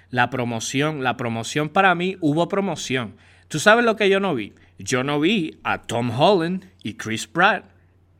la 0.10 0.29
promoción. 0.29 1.03
La 1.03 1.17
promoción 1.17 1.70
para 1.70 1.94
mí, 1.94 2.17
hubo 2.22 2.48
promoción. 2.48 3.15
¿Tú 3.48 3.60
sabes 3.60 3.86
lo 3.86 3.96
que 3.96 4.10
yo 4.10 4.20
no 4.20 4.34
vi? 4.34 4.53
Yo 4.79 5.03
no 5.03 5.20
vi 5.20 5.60
a 5.63 5.82
Tom 5.82 6.10
Holland 6.10 6.65
y 6.84 6.94
Chris 6.96 7.27
Pratt 7.27 7.65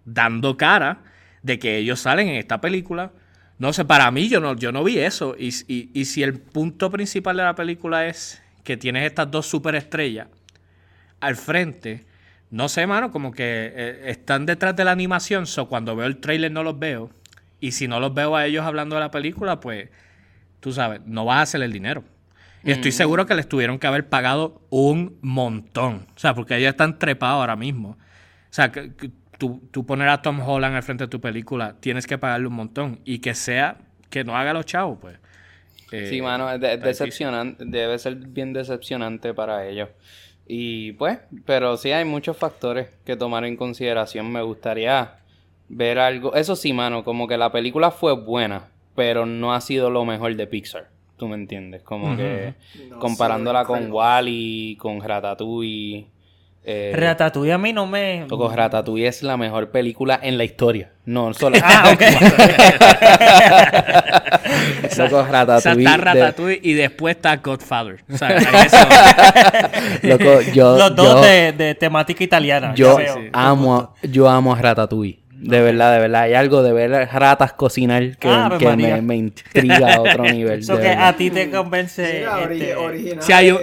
dando 0.06 0.58
cara 0.58 1.04
de 1.42 1.60
que 1.60 1.78
ellos 1.78 2.00
salen 2.00 2.28
en 2.28 2.36
esta 2.36 2.62
película 2.62 3.12
no 3.60 3.74
sé, 3.74 3.86
para 3.86 4.10
mí 4.12 4.30
yo 4.30 4.40
no, 4.40 4.56
yo 4.56 4.72
no 4.72 4.84
vi 4.84 5.00
eso. 5.00 5.36
Y, 5.38 5.52
si 5.52 6.24
el 6.24 6.40
punto 6.40 6.92
principal 6.92 7.38
de 7.38 7.44
la 7.44 7.56
película 7.56 8.08
es 8.08 8.42
que 8.64 8.78
tienes 8.78 9.06
estas 9.06 9.32
dos 9.32 9.48
superestrellas 9.48 10.28
al 11.20 11.36
frente, 11.36 12.06
no 12.52 12.70
sé, 12.70 12.86
mano, 12.86 13.12
como 13.12 13.32
que 13.32 13.74
eh, 13.76 14.02
están 14.06 14.46
detrás 14.46 14.76
de 14.76 14.86
la 14.86 14.92
animación, 14.92 15.48
so 15.48 15.68
cuando 15.68 15.96
veo 15.96 16.06
el 16.06 16.18
trailer 16.18 16.52
no 16.52 16.64
los 16.64 16.78
veo. 16.78 17.10
Y 17.60 17.72
si 17.72 17.88
no 17.88 18.00
los 18.00 18.14
veo 18.14 18.36
a 18.36 18.46
ellos 18.46 18.64
hablando 18.66 18.96
de 18.96 19.02
la 19.02 19.10
película, 19.10 19.60
pues, 19.60 19.90
tú 20.60 20.72
sabes, 20.72 21.02
no 21.06 21.26
vas 21.26 21.38
a 21.38 21.42
hacer 21.42 21.64
el 21.64 21.74
dinero. 21.74 22.04
Y 22.64 22.72
estoy 22.72 22.92
mm. 22.92 22.94
seguro 22.94 23.26
que 23.26 23.34
les 23.34 23.50
tuvieron 23.50 23.80
que 23.80 23.88
haber 23.88 24.08
pagado 24.08 24.62
un 24.70 25.18
montón. 25.22 26.06
O 26.16 26.20
sea, 26.20 26.36
porque 26.36 26.58
ellos 26.58 26.70
están 26.70 27.00
trepados 27.00 27.40
ahora 27.40 27.56
mismo. 27.56 27.92
O 27.92 28.54
sea, 28.54 28.72
que, 28.72 28.92
tú, 29.38 29.86
poner 29.86 30.10
a 30.10 30.22
Tom 30.22 30.40
Holland 30.40 30.76
al 30.76 30.84
frente 30.84 31.06
de 31.06 31.08
tu 31.08 31.22
película, 31.22 31.76
tienes 31.80 32.08
que 32.08 32.18
pagarle 32.18 32.48
un 32.48 32.54
montón. 32.54 33.00
Y 33.06 33.20
que 33.20 33.34
sea, 33.34 33.78
que 34.10 34.24
no 34.24 34.38
haga 34.38 34.54
los 34.54 34.66
chavos, 34.66 34.98
pues. 35.00 35.18
Eh, 35.92 36.08
sí, 36.10 36.22
mano, 36.22 36.52
es 36.52 36.60
decepcionante, 36.60 37.64
debe 37.66 37.98
ser 37.98 38.16
bien 38.16 38.54
decepcionante 38.54 39.34
para 39.34 39.66
ellos. 39.68 39.90
Y 40.46 40.94
pues, 40.94 41.20
pero 41.46 41.78
sí 41.78 41.92
hay 41.92 42.06
muchos 42.06 42.38
factores 42.38 42.90
que 43.06 43.16
tomar 43.16 43.46
en 43.46 43.56
consideración. 43.56 44.32
Me 44.32 44.42
gustaría 44.42 45.16
ver 45.70 46.00
algo. 46.00 46.36
Eso 46.36 46.56
sí, 46.56 46.74
mano, 46.74 47.04
como 47.04 47.28
que 47.28 47.38
la 47.38 47.52
película 47.52 47.92
fue 47.92 48.14
buena, 48.14 48.68
pero 48.96 49.26
no 49.26 49.54
ha 49.54 49.62
sido 49.62 49.90
lo 49.90 50.06
mejor 50.06 50.36
de 50.36 50.48
Pixar. 50.48 50.90
¿Tú 51.18 51.28
me 51.28 51.36
entiendes? 51.36 51.82
Como 51.82 52.16
que 52.16 52.54
comparándola 53.00 53.66
con 53.66 53.92
Wally, 53.92 54.78
con 54.80 55.02
Ratatouille 55.02 56.08
eh, 56.70 56.92
Ratatouille 56.94 57.54
a 57.54 57.58
mí 57.58 57.72
no 57.72 57.88
me. 57.88 58.26
Loco, 58.30 58.52
Ratatouille 58.54 59.08
es 59.08 59.24
la 59.24 59.38
mejor 59.38 59.70
película 59.70 60.20
en 60.22 60.38
la 60.38 60.44
historia. 60.44 60.92
No 61.06 61.34
solo. 61.34 61.58
ah, 61.64 61.94
ok. 61.94 62.02
Loco, 64.98 65.26
Ratatouille. 65.32 65.86
está 65.86 65.96
Ratatouille 65.96 66.60
y 66.62 66.74
después 66.74 67.16
está 67.16 67.38
Godfather. 67.38 68.04
O 68.12 68.18
sea, 68.18 68.36
Loco, 70.04 70.42
yo. 70.54 70.78
Los 70.78 70.94
dos 70.94 71.22
de, 71.22 71.54
de, 71.54 71.74
temática 71.76 72.22
italiana. 72.22 72.76
Yo 72.76 72.98
amo, 73.32 73.94
yo 74.04 74.28
amo 74.28 74.54
a 74.54 74.62
Ratatouille. 74.62 75.20
De 75.40 75.62
verdad, 75.62 75.94
de 75.94 76.00
verdad. 76.00 76.24
Hay 76.24 76.34
algo 76.34 76.64
de 76.64 76.74
ver 76.74 76.92
ratas 77.14 77.54
cocinar 77.54 78.18
que, 78.18 78.28
ah, 78.28 78.50
me, 79.02 79.16
intriga 79.16 79.94
a 79.94 80.02
otro 80.02 80.24
nivel. 80.24 80.60
Eso 80.64 80.78
que 80.78 80.90
a 80.90 81.16
ti 81.16 81.30
te 81.30 81.50
convence. 81.50 82.26
este... 82.26 82.76
original. 82.76 83.24
Sí, 83.24 83.32
hay 83.32 83.52
un, 83.52 83.60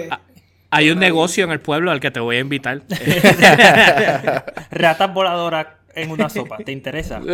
hay 0.75 0.89
un 0.91 0.99
negocio 0.99 1.45
en 1.45 1.51
el 1.51 1.61
pueblo 1.61 1.89
al 1.91 2.01
que 2.01 2.11
te 2.11 2.19
voy 2.19 2.35
a 2.35 2.39
invitar. 2.39 2.81
ratas 4.71 5.13
voladoras 5.13 5.67
en 5.95 6.11
una 6.11 6.29
sopa. 6.29 6.57
¿Te 6.57 6.73
interesa? 6.73 7.21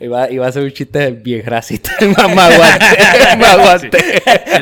Iba, 0.00 0.30
iba, 0.30 0.46
a 0.46 0.52
ser 0.52 0.64
un 0.64 0.70
chiste 0.70 1.12
bien 1.12 1.46
racista. 1.46 1.90
me 2.02 3.46
aguante. 3.46 3.98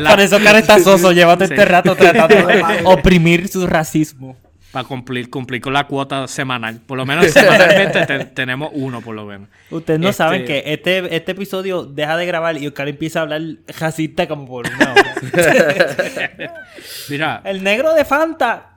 Por 0.09 0.21
eso 0.21 0.39
cara 0.39 0.61
está 0.61 0.79
soso. 0.79 1.11
Llévate 1.11 1.47
este 1.47 1.65
rato 1.65 1.97
tratando 1.97 2.47
de 2.47 2.63
oprimir 2.85 3.49
su 3.49 3.67
racismo. 3.67 4.37
Para 4.77 4.87
cumplir, 4.87 5.31
cumplir 5.31 5.63
con 5.63 5.73
la 5.73 5.87
cuota 5.87 6.29
semanal. 6.29 6.83
Por 6.85 6.99
lo 6.99 7.07
menos 7.07 7.25
semanalmente 7.33 8.27
tenemos 8.35 8.69
uno, 8.75 9.01
por 9.01 9.15
lo 9.15 9.25
menos. 9.25 9.49
Ustedes 9.71 9.99
no 9.99 10.13
saben 10.13 10.43
este 10.43 10.53
que 10.53 10.75
este, 10.75 11.17
este 11.17 11.33
episodio 11.33 11.85
deja 11.85 12.15
de 12.15 12.27
grabar 12.27 12.59
y 12.59 12.67
Oscar 12.67 12.87
empieza 12.87 13.21
a 13.21 13.23
hablar 13.23 13.41
racista 13.79 14.29
como 14.29 14.47
por 14.47 14.67
una 14.67 14.93
hora. 14.93 15.15
Mira. 17.09 17.41
El 17.47 17.65
negro 17.65 17.95
de 17.95 18.05
Fanta. 18.05 18.77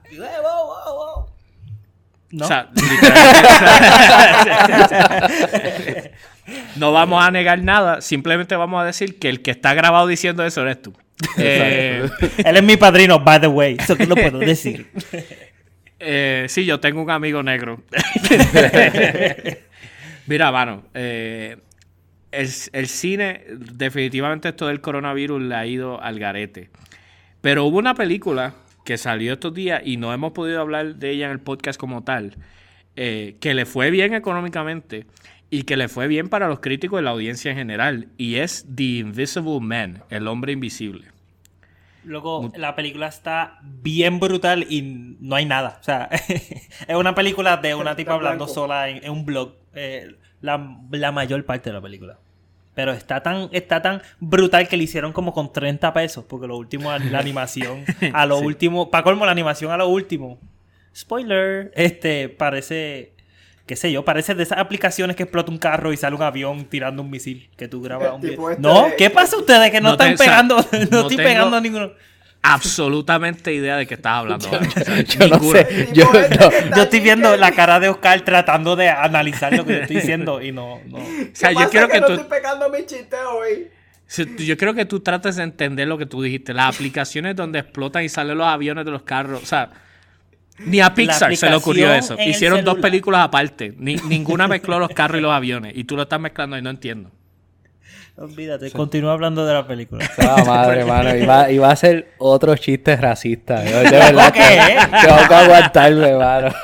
¿No? 2.30 2.46
O 2.46 2.48
sea, 2.48 2.70
no 6.76 6.92
vamos 6.92 7.22
a 7.22 7.30
negar 7.30 7.62
nada, 7.62 8.00
simplemente 8.00 8.56
vamos 8.56 8.80
a 8.80 8.86
decir 8.86 9.18
que 9.18 9.28
el 9.28 9.42
que 9.42 9.50
está 9.50 9.74
grabado 9.74 10.06
diciendo 10.06 10.46
eso 10.46 10.62
eres 10.62 10.80
tú. 10.80 10.94
Eh, 11.36 12.08
Él 12.38 12.56
es 12.56 12.62
mi 12.62 12.78
padrino, 12.78 13.20
by 13.20 13.38
the 13.38 13.48
way, 13.48 13.76
eso 13.78 13.98
que 13.98 14.06
lo 14.06 14.14
puedo 14.14 14.38
decir. 14.38 14.90
Eh, 16.00 16.46
sí, 16.48 16.64
yo 16.64 16.80
tengo 16.80 17.02
un 17.02 17.10
amigo 17.10 17.42
negro. 17.42 17.82
Mira, 20.26 20.50
mano, 20.50 20.84
eh, 20.94 21.58
el, 22.32 22.48
el, 22.72 22.86
cine, 22.86 23.44
definitivamente 23.74 24.48
esto 24.48 24.66
del 24.66 24.80
coronavirus 24.80 25.42
le 25.42 25.54
ha 25.54 25.66
ido 25.66 26.00
al 26.00 26.18
garete. 26.18 26.70
Pero 27.40 27.64
hubo 27.64 27.78
una 27.78 27.94
película 27.94 28.54
que 28.84 28.98
salió 28.98 29.34
estos 29.34 29.54
días 29.54 29.82
y 29.84 29.96
no 29.96 30.12
hemos 30.12 30.32
podido 30.32 30.60
hablar 30.60 30.96
de 30.96 31.10
ella 31.10 31.26
en 31.26 31.32
el 31.32 31.40
podcast 31.40 31.78
como 31.78 32.02
tal, 32.02 32.36
eh, 32.96 33.36
que 33.40 33.54
le 33.54 33.66
fue 33.66 33.90
bien 33.90 34.14
económicamente 34.14 35.06
y 35.50 35.62
que 35.62 35.76
le 35.76 35.88
fue 35.88 36.08
bien 36.08 36.28
para 36.28 36.48
los 36.48 36.60
críticos 36.60 37.00
y 37.00 37.04
la 37.04 37.10
audiencia 37.10 37.50
en 37.50 37.56
general, 37.56 38.08
y 38.16 38.36
es 38.36 38.66
The 38.74 38.82
Invisible 38.82 39.60
Man, 39.60 40.04
el 40.10 40.28
hombre 40.28 40.52
invisible. 40.52 41.08
Luego, 42.04 42.50
la 42.56 42.74
película 42.74 43.08
está 43.08 43.58
bien 43.62 44.20
brutal 44.20 44.66
y 44.68 45.16
no 45.20 45.36
hay 45.36 45.44
nada. 45.44 45.78
O 45.80 45.84
sea, 45.84 46.08
es 46.88 46.96
una 46.96 47.14
película 47.14 47.56
de 47.56 47.74
una 47.74 47.96
tipa 47.96 48.14
hablando 48.14 48.48
sola 48.48 48.88
en, 48.88 49.10
un 49.10 49.24
blog. 49.24 49.54
Eh, 49.74 50.16
la, 50.40 50.78
la, 50.90 51.12
mayor 51.12 51.44
parte 51.44 51.70
de 51.70 51.74
la 51.74 51.82
película. 51.82 52.18
Pero 52.74 52.92
está 52.92 53.22
tan, 53.22 53.48
está 53.52 53.82
tan 53.82 54.00
brutal 54.20 54.68
que 54.68 54.76
le 54.76 54.84
hicieron 54.84 55.12
como 55.12 55.32
con 55.32 55.52
30 55.52 55.92
pesos. 55.92 56.24
Porque 56.24 56.46
lo 56.46 56.56
último, 56.56 56.90
la 56.90 57.18
animación, 57.18 57.84
a 58.12 58.26
lo 58.26 58.38
último, 58.38 58.90
para 58.90 59.04
colmo, 59.04 59.26
la 59.26 59.32
animación 59.32 59.70
a 59.70 59.76
lo 59.76 59.88
último. 59.88 60.38
Spoiler, 60.94 61.70
este 61.76 62.28
parece 62.28 63.12
qué 63.70 63.76
sé 63.76 63.92
yo, 63.92 64.04
parece 64.04 64.34
de 64.34 64.42
esas 64.42 64.58
aplicaciones 64.58 65.14
que 65.14 65.22
explota 65.22 65.52
un 65.52 65.56
carro 65.58 65.92
y 65.92 65.96
sale 65.96 66.16
un 66.16 66.22
avión 66.22 66.64
tirando 66.64 67.02
un 67.02 67.08
misil 67.08 67.48
que 67.56 67.68
tú 67.68 67.80
grabas 67.80 68.14
un 68.14 68.20
video. 68.20 68.50
Este 68.50 68.60
no, 68.60 68.88
¿qué 68.98 69.10
pasa 69.10 69.36
ustedes 69.36 69.70
que 69.70 69.80
no, 69.80 69.92
están 69.92 70.16
pegando? 70.16 70.56
no, 70.90 71.00
estoy 71.02 71.16
pegando 71.16 71.56
a 71.56 71.60
ninguno. 71.60 71.92
Absolutamente 72.42 73.54
idea 73.54 73.76
de 73.76 73.86
qué 73.86 73.94
estás 73.94 74.14
hablando. 74.14 74.50
yo, 74.50 75.28
no 75.28 75.38
sé. 75.52 75.88
Yo, 75.92 76.10
yo, 76.74 76.82
estoy 76.82 76.98
viendo 76.98 77.36
la 77.36 77.52
cara 77.52 77.78
de 77.78 77.88
Oscar 77.88 78.22
tratando 78.22 78.74
de 78.74 78.88
analizar 78.88 79.52
lo 79.56 79.64
que 79.64 79.74
yo 79.74 79.78
estoy 79.82 79.96
diciendo 79.98 80.42
y 80.42 80.50
no. 80.50 80.80
no. 80.88 80.98
O 80.98 81.04
sea, 81.32 81.52
yo 81.52 81.70
quiero 81.70 81.86
que, 81.88 82.00
tú. 82.00 82.14
estoy 82.14 82.28
pegando 82.28 82.68
mi 82.70 82.84
chiste 82.86 83.18
hoy. 83.18 83.68
Yo 84.44 84.56
creo 84.56 84.74
que 84.74 84.84
tú 84.84 84.98
trates 84.98 85.36
de 85.36 85.44
entender 85.44 85.86
lo 85.86 85.96
que 85.96 86.06
tú 86.06 86.22
dijiste. 86.22 86.54
Las 86.54 86.74
aplicaciones 86.74 87.36
donde 87.36 87.60
explotan 87.60 88.02
y 88.02 88.08
salen 88.08 88.36
los 88.36 88.48
aviones 88.48 88.84
de 88.84 88.90
los 88.90 89.02
carros. 89.02 89.40
O 89.40 89.46
sea, 89.46 89.70
ni 90.66 90.80
a 90.80 90.94
Pixar 90.94 91.34
se 91.36 91.48
le 91.48 91.56
ocurrió 91.56 91.92
eso. 91.92 92.16
Hicieron 92.18 92.64
dos 92.64 92.78
películas 92.78 93.22
aparte. 93.24 93.74
Ni, 93.78 93.96
ninguna 94.08 94.48
mezcló 94.48 94.78
los 94.78 94.90
carros 94.90 95.18
y 95.18 95.22
los 95.22 95.32
aviones. 95.32 95.72
Y 95.76 95.84
tú 95.84 95.96
lo 95.96 96.02
estás 96.02 96.20
mezclando 96.20 96.56
y 96.58 96.62
no 96.62 96.70
entiendo. 96.70 97.10
Olvídate, 98.16 98.70
continúa 98.70 99.12
hablando 99.12 99.46
de 99.46 99.54
la 99.54 99.66
película. 99.66 100.04
Ah, 100.18 100.44
madre, 100.46 100.84
mano. 100.86 101.16
Iba, 101.16 101.50
iba, 101.50 101.70
a 101.70 101.76
ser 101.76 102.12
otro 102.18 102.54
chiste 102.56 102.94
racista. 102.96 103.60
de 103.60 103.90
verdad 103.90 104.32
que 104.32 104.98
tengo 105.06 105.28
que 105.28 105.34
aguantarme, 105.34 106.14
mano. 106.16 106.54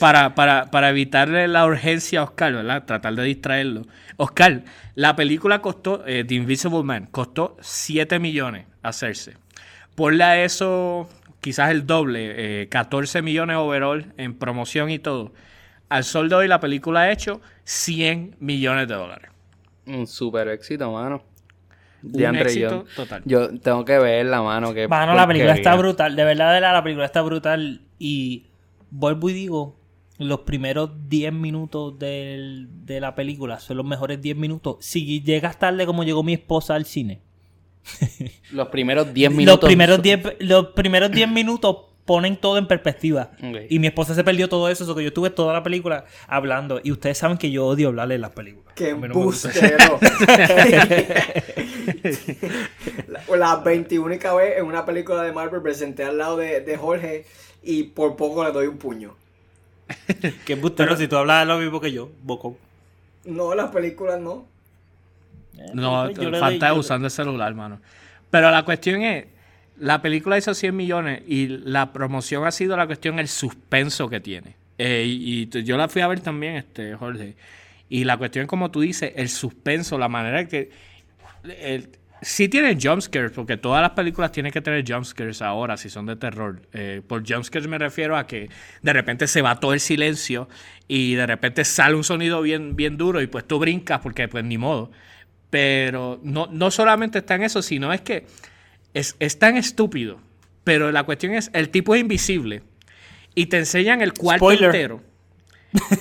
para, 0.00 0.34
para, 0.34 0.70
para 0.70 0.88
evitarle 0.88 1.46
la 1.46 1.66
urgencia 1.66 2.20
a 2.20 2.24
Oscar, 2.24 2.54
¿verdad? 2.54 2.84
Tratar 2.86 3.14
de 3.14 3.24
distraerlo. 3.24 3.82
Oscar, 4.16 4.62
la 4.94 5.14
película 5.14 5.60
costó, 5.60 6.04
eh, 6.06 6.24
The 6.26 6.34
Invisible 6.34 6.82
Man, 6.82 7.08
costó 7.10 7.56
7 7.60 8.18
millones 8.18 8.64
hacerse. 8.82 9.36
Ponle 9.94 10.24
a 10.24 10.42
eso 10.42 11.08
quizás 11.40 11.70
el 11.70 11.86
doble, 11.86 12.68
14 12.68 13.18
eh, 13.18 13.22
millones 13.22 13.56
overall 13.56 14.12
en 14.16 14.34
promoción 14.34 14.90
y 14.90 14.98
todo. 14.98 15.32
Al 15.88 16.04
sol 16.04 16.28
de 16.28 16.34
hoy 16.34 16.48
la 16.48 16.60
película 16.60 17.00
ha 17.00 17.12
hecho 17.12 17.40
100 17.64 18.36
millones 18.40 18.88
de 18.88 18.94
dólares. 18.94 19.30
Un 19.86 20.06
super 20.06 20.48
éxito, 20.48 20.92
mano. 20.92 21.22
Un 22.02 22.36
éxito 22.36 22.84
total. 22.94 23.22
Yo 23.24 23.58
tengo 23.58 23.84
que 23.84 23.98
ver 23.98 24.26
la 24.26 24.42
mano 24.42 24.72
que 24.72 24.86
Mano, 24.86 25.14
la 25.14 25.26
película 25.26 25.54
está 25.54 25.74
brutal. 25.74 26.14
De 26.14 26.24
verdad, 26.24 26.60
la, 26.60 26.72
la 26.72 26.82
película 26.82 27.06
está 27.06 27.22
brutal. 27.22 27.80
Y 27.98 28.46
vuelvo 28.90 29.30
y 29.30 29.32
digo, 29.32 29.76
los 30.18 30.40
primeros 30.40 30.90
10 31.08 31.32
minutos 31.32 31.98
de 31.98 32.98
la 33.00 33.14
película 33.14 33.58
son 33.58 33.78
los 33.78 33.86
mejores 33.86 34.20
10 34.20 34.36
minutos. 34.36 34.76
Si 34.80 35.22
llegas 35.22 35.58
tarde 35.58 35.86
como 35.86 36.04
llegó 36.04 36.22
mi 36.22 36.34
esposa 36.34 36.74
al 36.74 36.84
cine, 36.84 37.22
los 38.52 38.68
primeros 38.68 39.12
10 39.12 39.30
minutos. 39.30 39.62
Los 39.62 39.68
primeros 39.68 40.02
10 40.02 40.20
los 40.40 40.66
primeros 40.68 41.10
10 41.10 41.28
minutos 41.30 41.76
ponen 42.08 42.36
todo 42.38 42.56
en 42.56 42.66
perspectiva. 42.66 43.32
Y 43.68 43.78
mi 43.78 43.86
esposa 43.86 44.14
se 44.14 44.24
perdió 44.24 44.48
todo 44.48 44.70
eso, 44.70 44.84
eso 44.84 44.94
que 44.94 45.04
yo 45.04 45.12
tuve 45.12 45.28
toda 45.28 45.52
la 45.52 45.62
película 45.62 46.06
hablando. 46.26 46.80
Y 46.82 46.90
ustedes 46.90 47.18
saben 47.18 47.36
que 47.36 47.50
yo 47.50 47.66
odio 47.66 47.88
hablarle 47.88 48.14
en 48.14 48.22
las 48.22 48.30
películas. 48.30 48.72
¡Qué 48.74 48.94
bustero! 48.94 49.98
la, 53.36 53.56
21 53.56 54.08
vez 54.08 54.56
en 54.56 54.64
una 54.64 54.86
película 54.86 55.22
de 55.22 55.32
Marvel 55.32 55.60
presenté 55.60 56.04
al 56.04 56.16
lado 56.16 56.38
de, 56.38 56.76
Jorge 56.78 57.26
y 57.62 57.82
por 57.82 58.16
poco 58.16 58.42
le 58.42 58.52
doy 58.52 58.68
un 58.68 58.78
puño. 58.78 59.14
¡Qué 60.46 60.54
bustero! 60.54 60.96
si 60.96 61.08
tú 61.08 61.16
hablas 61.18 61.46
lo 61.46 61.58
mismo 61.58 61.78
que 61.78 61.92
yo, 61.92 62.08
Boco. 62.22 62.56
No, 63.26 63.54
las 63.54 63.70
películas 63.70 64.18
no. 64.18 64.46
No, 65.74 66.10
falta 66.38 66.72
usando 66.74 67.06
el 67.06 67.10
celular, 67.10 67.54
mano. 67.54 67.80
Pero 68.30 68.50
la 68.50 68.64
cuestión 68.64 69.02
es, 69.02 69.26
la 69.78 70.02
película 70.02 70.38
hizo 70.38 70.54
100 70.54 70.76
millones 70.76 71.22
y 71.26 71.48
la 71.48 71.92
promoción 71.92 72.46
ha 72.46 72.50
sido 72.50 72.76
la 72.76 72.86
cuestión, 72.86 73.18
el 73.18 73.28
suspenso 73.28 74.08
que 74.08 74.20
tiene. 74.20 74.56
Eh, 74.76 75.04
y, 75.06 75.48
yo 75.64 75.76
la 75.76 75.88
fui 75.88 76.02
a 76.02 76.08
ver 76.08 76.20
también, 76.20 76.56
este, 76.56 76.94
Jorge. 76.94 77.36
Y 77.88 78.04
la 78.04 78.16
cuestión, 78.16 78.46
como 78.46 78.70
tú 78.70 78.80
dices, 78.80 79.12
el 79.16 79.28
suspenso, 79.28 79.98
la 79.98 80.08
manera 80.08 80.46
que... 80.46 80.70
El, 81.44 81.90
sí 82.20 82.48
tiene 82.48 82.76
jumpscares, 82.80 83.32
porque 83.32 83.56
todas 83.56 83.82
las 83.82 83.92
películas 83.92 84.32
tienen 84.32 84.52
que 84.52 84.60
tener 84.60 84.84
jumpscares 84.86 85.42
ahora, 85.42 85.76
si 85.76 85.88
son 85.88 86.06
de 86.06 86.16
terror. 86.16 86.60
Eh, 86.72 87.02
por 87.06 87.26
jumpscares 87.26 87.68
me 87.68 87.78
refiero 87.78 88.16
a 88.16 88.26
que 88.26 88.50
de 88.82 88.92
repente 88.92 89.26
se 89.26 89.42
va 89.42 89.58
todo 89.60 89.72
el 89.72 89.80
silencio 89.80 90.48
y 90.86 91.14
de 91.14 91.26
repente 91.26 91.64
sale 91.64 91.94
un 91.94 92.04
sonido 92.04 92.42
bien, 92.42 92.76
bien 92.76 92.96
duro 92.96 93.20
y 93.20 93.26
pues 93.26 93.46
tú 93.46 93.58
brincas 93.58 94.00
porque 94.00 94.28
pues 94.28 94.44
ni 94.44 94.58
modo. 94.58 94.90
Pero 95.50 96.20
no, 96.22 96.48
no 96.50 96.70
solamente 96.70 97.18
está 97.18 97.36
en 97.36 97.44
eso, 97.44 97.62
sino 97.62 97.92
es 97.92 98.02
que 98.02 98.26
es, 98.94 99.38
tan 99.38 99.56
estúpido. 99.56 100.18
Pero 100.64 100.92
la 100.92 101.04
cuestión 101.04 101.34
es, 101.34 101.50
el 101.54 101.70
tipo 101.70 101.94
es 101.94 102.00
invisible. 102.00 102.62
Y 103.34 103.46
te 103.46 103.58
enseñan 103.58 104.02
el 104.02 104.12
cuarto 104.12 104.50
entero. 104.50 105.02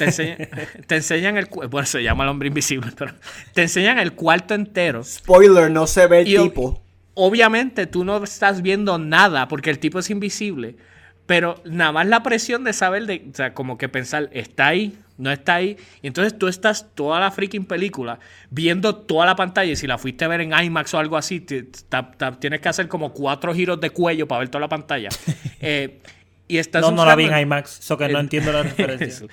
Te, 0.87 0.95
enseñan 0.95 1.35
el 1.35 1.49
bueno 1.69 1.85
se 1.85 2.01
llama 2.01 2.23
el 2.23 2.29
hombre 2.29 2.47
invisible 2.47 2.89
pero 2.97 3.13
te 3.53 3.63
enseñan 3.63 3.99
el 3.99 4.13
cuarto 4.13 4.53
entero 4.53 5.03
spoiler 5.03 5.69
no 5.69 5.87
se 5.87 6.07
ve 6.07 6.21
el 6.21 6.25
tipo 6.25 6.81
obviamente 7.15 7.85
tú 7.85 8.05
no 8.05 8.23
estás 8.23 8.61
viendo 8.61 8.97
nada 8.97 9.49
porque 9.49 9.69
el 9.69 9.77
tipo 9.79 9.99
es 9.99 10.09
invisible 10.09 10.77
pero 11.25 11.61
nada 11.65 11.91
más 11.91 12.07
la 12.07 12.23
presión 12.23 12.63
de 12.63 12.71
saber 12.71 13.07
de 13.07 13.27
o 13.29 13.35
sea 13.35 13.53
como 13.53 13.77
que 13.77 13.89
pensar 13.89 14.29
está 14.31 14.67
ahí 14.67 14.97
no 15.17 15.31
está 15.31 15.55
ahí. 15.55 15.77
Y 16.01 16.07
entonces 16.07 16.37
tú 16.37 16.47
estás 16.47 16.93
toda 16.95 17.19
la 17.19 17.31
freaking 17.31 17.65
película 17.65 18.19
viendo 18.49 18.95
toda 18.95 19.25
la 19.25 19.35
pantalla. 19.35 19.71
Y 19.71 19.75
si 19.75 19.87
la 19.87 19.97
fuiste 19.97 20.25
a 20.25 20.27
ver 20.27 20.41
en 20.41 20.53
IMAX 20.53 20.93
o 20.93 20.99
algo 20.99 21.17
así, 21.17 21.39
tienes 21.39 22.61
que 22.61 22.69
hacer 22.69 22.87
como 22.87 23.13
cuatro 23.13 23.53
giros 23.53 23.79
de 23.81 23.89
cuello 23.89 24.27
para 24.27 24.39
ver 24.39 24.49
toda 24.49 24.61
la 24.61 24.69
pantalla. 24.69 25.09
Eh, 25.59 26.01
y 26.47 26.59
estás 26.59 26.83
no, 26.83 26.91
no 26.91 27.03
la 27.03 27.15
vi 27.15 27.25
en 27.25 27.35
IMAX, 27.35 27.79
eso 27.79 27.97
que 27.97 28.07
no 28.09 28.19
entiendo 28.19 28.51
la 28.51 28.61
referencia. 28.63 29.27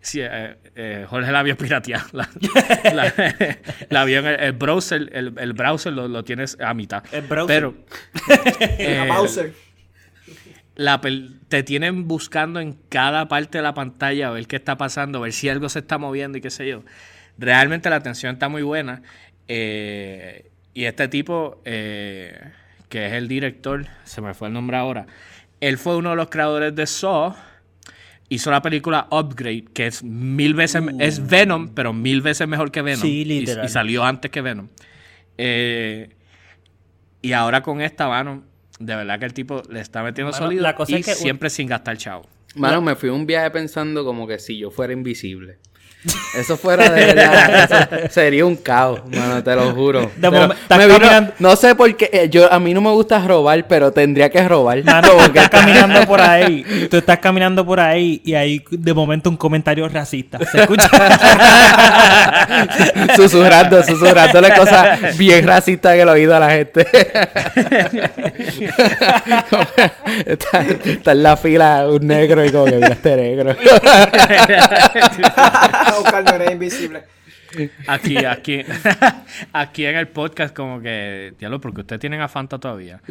Sí, 0.00 0.20
eh, 0.22 0.56
eh, 0.74 1.06
Jorge 1.08 1.30
la 1.30 1.42
vio 1.42 1.56
pirateada. 1.56 2.06
La, 2.12 2.28
la, 3.90 4.04
vio 4.04 4.20
en 4.20 4.26
el, 4.26 4.52
browser. 4.52 5.10
El, 5.12 5.52
browser 5.52 5.92
lo, 5.92 6.24
tienes 6.24 6.56
a 6.60 6.72
mitad. 6.74 7.04
El 7.12 7.22
browser. 7.22 7.46
Pero. 7.46 7.74
la 10.76 11.00
te 11.48 11.62
tienen 11.62 12.08
buscando 12.08 12.60
en 12.60 12.76
cada 12.88 13.28
parte 13.28 13.58
de 13.58 13.62
la 13.62 13.74
pantalla 13.74 14.28
a 14.28 14.30
ver 14.30 14.46
qué 14.46 14.56
está 14.56 14.76
pasando, 14.76 15.18
a 15.18 15.22
ver 15.22 15.32
si 15.32 15.48
algo 15.48 15.68
se 15.68 15.80
está 15.80 15.98
moviendo 15.98 16.38
y 16.38 16.40
qué 16.40 16.50
sé 16.50 16.68
yo. 16.68 16.82
Realmente 17.38 17.90
la 17.90 17.96
atención 17.96 18.34
está 18.34 18.48
muy 18.48 18.62
buena. 18.62 19.02
Eh, 19.48 20.50
y 20.74 20.84
este 20.84 21.08
tipo, 21.08 21.60
eh, 21.64 22.52
que 22.88 23.06
es 23.06 23.12
el 23.12 23.28
director, 23.28 23.86
se 24.04 24.20
me 24.20 24.34
fue 24.34 24.48
el 24.48 24.54
nombre 24.54 24.76
ahora, 24.76 25.06
él 25.60 25.78
fue 25.78 25.96
uno 25.96 26.10
de 26.10 26.16
los 26.16 26.28
creadores 26.28 26.74
de 26.74 26.86
Saw. 26.86 27.34
Hizo 28.28 28.50
la 28.50 28.60
película 28.60 29.06
Upgrade, 29.10 29.66
que 29.72 29.86
es 29.86 30.02
mil 30.02 30.54
veces, 30.54 30.82
uh. 30.82 30.96
es 30.98 31.24
Venom, 31.28 31.68
pero 31.74 31.92
mil 31.92 32.22
veces 32.22 32.48
mejor 32.48 32.72
que 32.72 32.82
Venom. 32.82 33.00
Sí, 33.00 33.24
literal. 33.24 33.64
Y, 33.64 33.68
salió 33.68 34.04
antes 34.04 34.32
que 34.32 34.40
Venom. 34.40 34.68
Eh, 35.38 36.10
y 37.22 37.32
ahora 37.32 37.62
con 37.62 37.80
esta, 37.80 38.08
mano, 38.08 38.42
de 38.78 38.96
verdad 38.96 39.18
que 39.18 39.24
el 39.24 39.34
tipo 39.34 39.62
le 39.68 39.80
está 39.80 40.02
metiendo 40.02 40.32
sólido 40.32 40.66
y 40.88 41.02
siempre 41.02 41.50
sin 41.50 41.68
gastar 41.68 41.96
chavo. 41.96 42.26
Mano, 42.54 42.80
me 42.80 42.94
fui 42.94 43.10
un 43.10 43.26
viaje 43.26 43.50
pensando 43.50 44.04
como 44.04 44.26
que 44.26 44.38
si 44.38 44.58
yo 44.58 44.70
fuera 44.70 44.92
invisible. 44.92 45.58
Eso 46.36 46.56
fuera 46.56 46.90
de 46.90 47.06
verdad. 47.14 48.10
sería 48.10 48.44
un 48.44 48.56
caos, 48.56 49.00
mano, 49.06 49.42
te 49.42 49.54
lo 49.54 49.72
juro. 49.72 50.10
no 51.38 51.56
sé 51.56 51.74
por 51.74 51.94
qué. 51.96 52.10
Eh, 52.12 52.28
yo, 52.30 52.52
a 52.52 52.60
mí 52.60 52.74
no 52.74 52.80
me 52.80 52.90
gusta 52.90 53.18
robar, 53.26 53.66
pero 53.66 53.92
tendría 53.92 54.30
que 54.30 54.46
robar. 54.46 54.82
Mano, 54.84 55.08
porque 55.18 55.38
estás 55.38 55.62
caminando 55.62 56.06
por 56.06 56.20
ahí. 56.26 56.88
Tú 56.90 56.98
estás 56.98 57.18
caminando 57.18 57.64
por 57.64 57.80
ahí 57.80 58.20
y 58.24 58.34
hay 58.34 58.62
de 58.70 58.94
momento 58.94 59.30
un 59.30 59.36
comentario 59.36 59.88
racista. 59.88 60.38
¿Se 60.50 60.60
escucha? 60.60 60.88
susurrando, 63.16 63.82
susurrándole 63.82 64.54
cosas 64.54 65.16
bien 65.16 65.46
racistas 65.46 65.94
en 65.94 66.00
el 66.00 66.08
oído 66.08 66.36
a 66.36 66.40
la 66.40 66.50
gente. 66.50 66.86
está, 70.26 71.12
en 71.12 71.22
la 71.22 71.36
fila 71.36 71.86
un 71.88 72.06
negro 72.06 72.44
y 72.44 72.50
como 72.50 72.66
que 72.66 72.78
este 72.78 73.16
negro. 73.16 73.56
Invisible. 76.50 77.16
Aquí, 77.86 78.16
aquí, 78.18 78.64
aquí 79.52 79.86
en 79.86 79.96
el 79.96 80.08
podcast, 80.08 80.54
como 80.54 80.80
que, 80.80 81.34
diablo, 81.38 81.60
porque 81.60 81.82
ustedes 81.82 82.00
tienen 82.00 82.20
a 82.20 82.28
Fanta 82.28 82.58
todavía. 82.58 83.00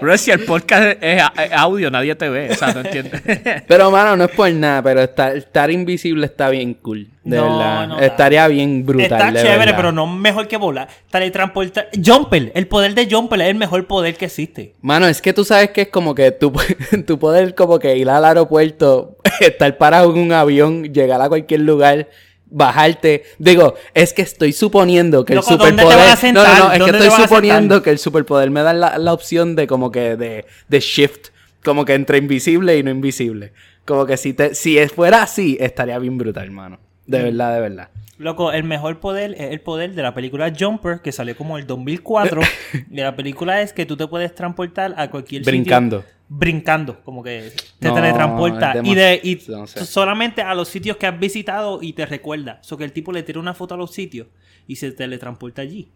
pero, 0.00 0.18
si 0.18 0.30
el 0.30 0.40
podcast 0.44 0.98
es, 1.00 1.22
audio, 1.52 1.90
nadie 1.90 2.14
te 2.14 2.28
ve, 2.28 2.50
o 2.50 2.54
sea, 2.54 2.72
no 2.72 2.80
entiendes. 2.80 3.22
pero, 3.66 3.90
mano, 3.90 4.16
no 4.16 4.24
es 4.24 4.30
por 4.30 4.52
nada, 4.52 4.82
pero 4.82 5.02
estar, 5.02 5.36
estar 5.36 5.70
invisible 5.70 6.26
está 6.26 6.50
bien 6.50 6.74
cool. 6.74 7.08
De 7.24 7.40
verdad. 7.40 8.02
Estaría 8.02 8.46
bien 8.48 8.84
brutal. 8.84 9.34
Está 9.34 9.42
chévere, 9.42 9.72
pero 9.74 9.92
no 9.92 10.06
mejor 10.06 10.46
que 10.46 10.58
volar. 10.58 10.88
Teletransportar. 11.10 11.88
Jumper. 12.04 12.52
El 12.54 12.66
poder 12.66 12.94
de 12.94 13.08
Jumper 13.10 13.40
es 13.40 13.48
el 13.48 13.56
mejor 13.56 13.86
poder 13.86 14.16
que 14.16 14.26
existe. 14.26 14.74
Mano, 14.82 15.08
es 15.08 15.22
que 15.22 15.32
tú 15.32 15.44
sabes 15.44 15.70
que 15.70 15.82
es 15.82 15.88
como 15.88 16.14
que 16.14 16.30
tu, 16.32 16.52
tu 17.06 17.18
poder, 17.18 17.54
como 17.54 17.78
que 17.78 17.96
ir 17.96 18.10
al 18.10 18.24
aeropuerto, 18.24 19.16
estar 19.40 19.76
parado 19.78 20.12
en 20.12 20.20
un 20.20 20.32
avión, 20.32 20.84
llegar 20.92 21.20
a 21.22 21.28
cualquier 21.28 21.60
lugar 21.60 22.08
bajarte. 22.46 23.24
Digo, 23.38 23.74
es 23.94 24.12
que 24.12 24.22
estoy 24.22 24.52
suponiendo 24.52 25.24
que 25.24 25.32
el 25.32 25.42
superpoder. 25.42 26.34
no, 26.34 26.44
no, 26.44 26.58
no, 26.68 26.72
es 26.72 26.82
que 26.82 26.98
estoy 26.98 27.22
suponiendo 27.22 27.82
que 27.82 27.90
el 27.90 27.98
superpoder 27.98 28.50
me 28.50 28.62
da 28.62 28.74
la, 28.74 28.98
la 28.98 29.12
opción 29.12 29.56
de 29.56 29.66
como 29.66 29.90
que 29.90 30.16
de, 30.16 30.44
de, 30.68 30.80
shift. 30.80 31.28
Como 31.64 31.86
que 31.86 31.94
entre 31.94 32.18
invisible 32.18 32.76
y 32.76 32.82
no 32.82 32.90
invisible. 32.90 33.54
Como 33.86 34.04
que 34.04 34.18
si 34.18 34.34
te, 34.34 34.54
si 34.54 34.78
fuera 34.88 35.22
así, 35.22 35.56
estaría 35.58 35.98
bien 35.98 36.18
brutal, 36.18 36.44
hermano. 36.44 36.78
De 37.06 37.22
verdad, 37.22 37.54
de 37.54 37.60
verdad. 37.60 37.88
Loco, 38.16 38.52
el 38.52 38.62
mejor 38.62 39.00
poder 39.00 39.32
es 39.32 39.50
el 39.52 39.60
poder 39.60 39.94
de 39.94 40.02
la 40.02 40.14
película 40.14 40.52
Jumper, 40.56 41.00
que 41.00 41.10
salió 41.10 41.36
como 41.36 41.58
el 41.58 41.66
2004. 41.66 42.40
y 42.90 42.96
la 42.96 43.16
película 43.16 43.60
es 43.60 43.72
que 43.72 43.86
tú 43.86 43.96
te 43.96 44.06
puedes 44.06 44.34
transportar 44.34 44.94
a 44.96 45.10
cualquier 45.10 45.42
Brincando. 45.42 46.00
sitio. 46.00 46.14
Brincando. 46.28 47.00
Como 47.02 47.22
que 47.22 47.52
te 47.80 47.90
teletransporta. 47.90 48.74
Y, 48.84 48.94
de, 48.94 49.20
y 49.22 49.38
solamente 49.66 50.42
a 50.42 50.54
los 50.54 50.68
sitios 50.68 50.96
que 50.96 51.06
has 51.06 51.18
visitado 51.18 51.80
y 51.82 51.92
te 51.92 52.06
recuerda. 52.06 52.60
O 52.70 52.76
que 52.76 52.84
el 52.84 52.92
tipo 52.92 53.12
le 53.12 53.22
tira 53.24 53.40
una 53.40 53.52
foto 53.52 53.74
a 53.74 53.76
los 53.76 53.92
sitios 53.92 54.28
y 54.68 54.76
se 54.76 54.92
teletransporta 54.92 55.62
allí. 55.62 55.90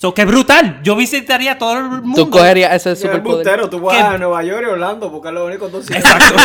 So, 0.00 0.14
¡Qué 0.14 0.24
brutal! 0.24 0.80
Yo 0.82 0.96
visitaría 0.96 1.58
todo 1.58 1.76
el 1.76 1.84
mundo. 1.84 2.24
Tú 2.24 2.30
cogerías 2.30 2.72
ese 2.72 2.96
superpoder. 2.96 3.68
Tú 3.68 3.80
vas 3.80 4.02
a 4.02 4.16
Nueva 4.16 4.42
York 4.42 4.62
y 4.66 4.70
Orlando 4.70 5.12
porque 5.12 5.28
es 5.28 5.34
lo 5.34 5.44
único 5.44 5.68
dos 5.68 5.90
Exacto. 5.90 6.36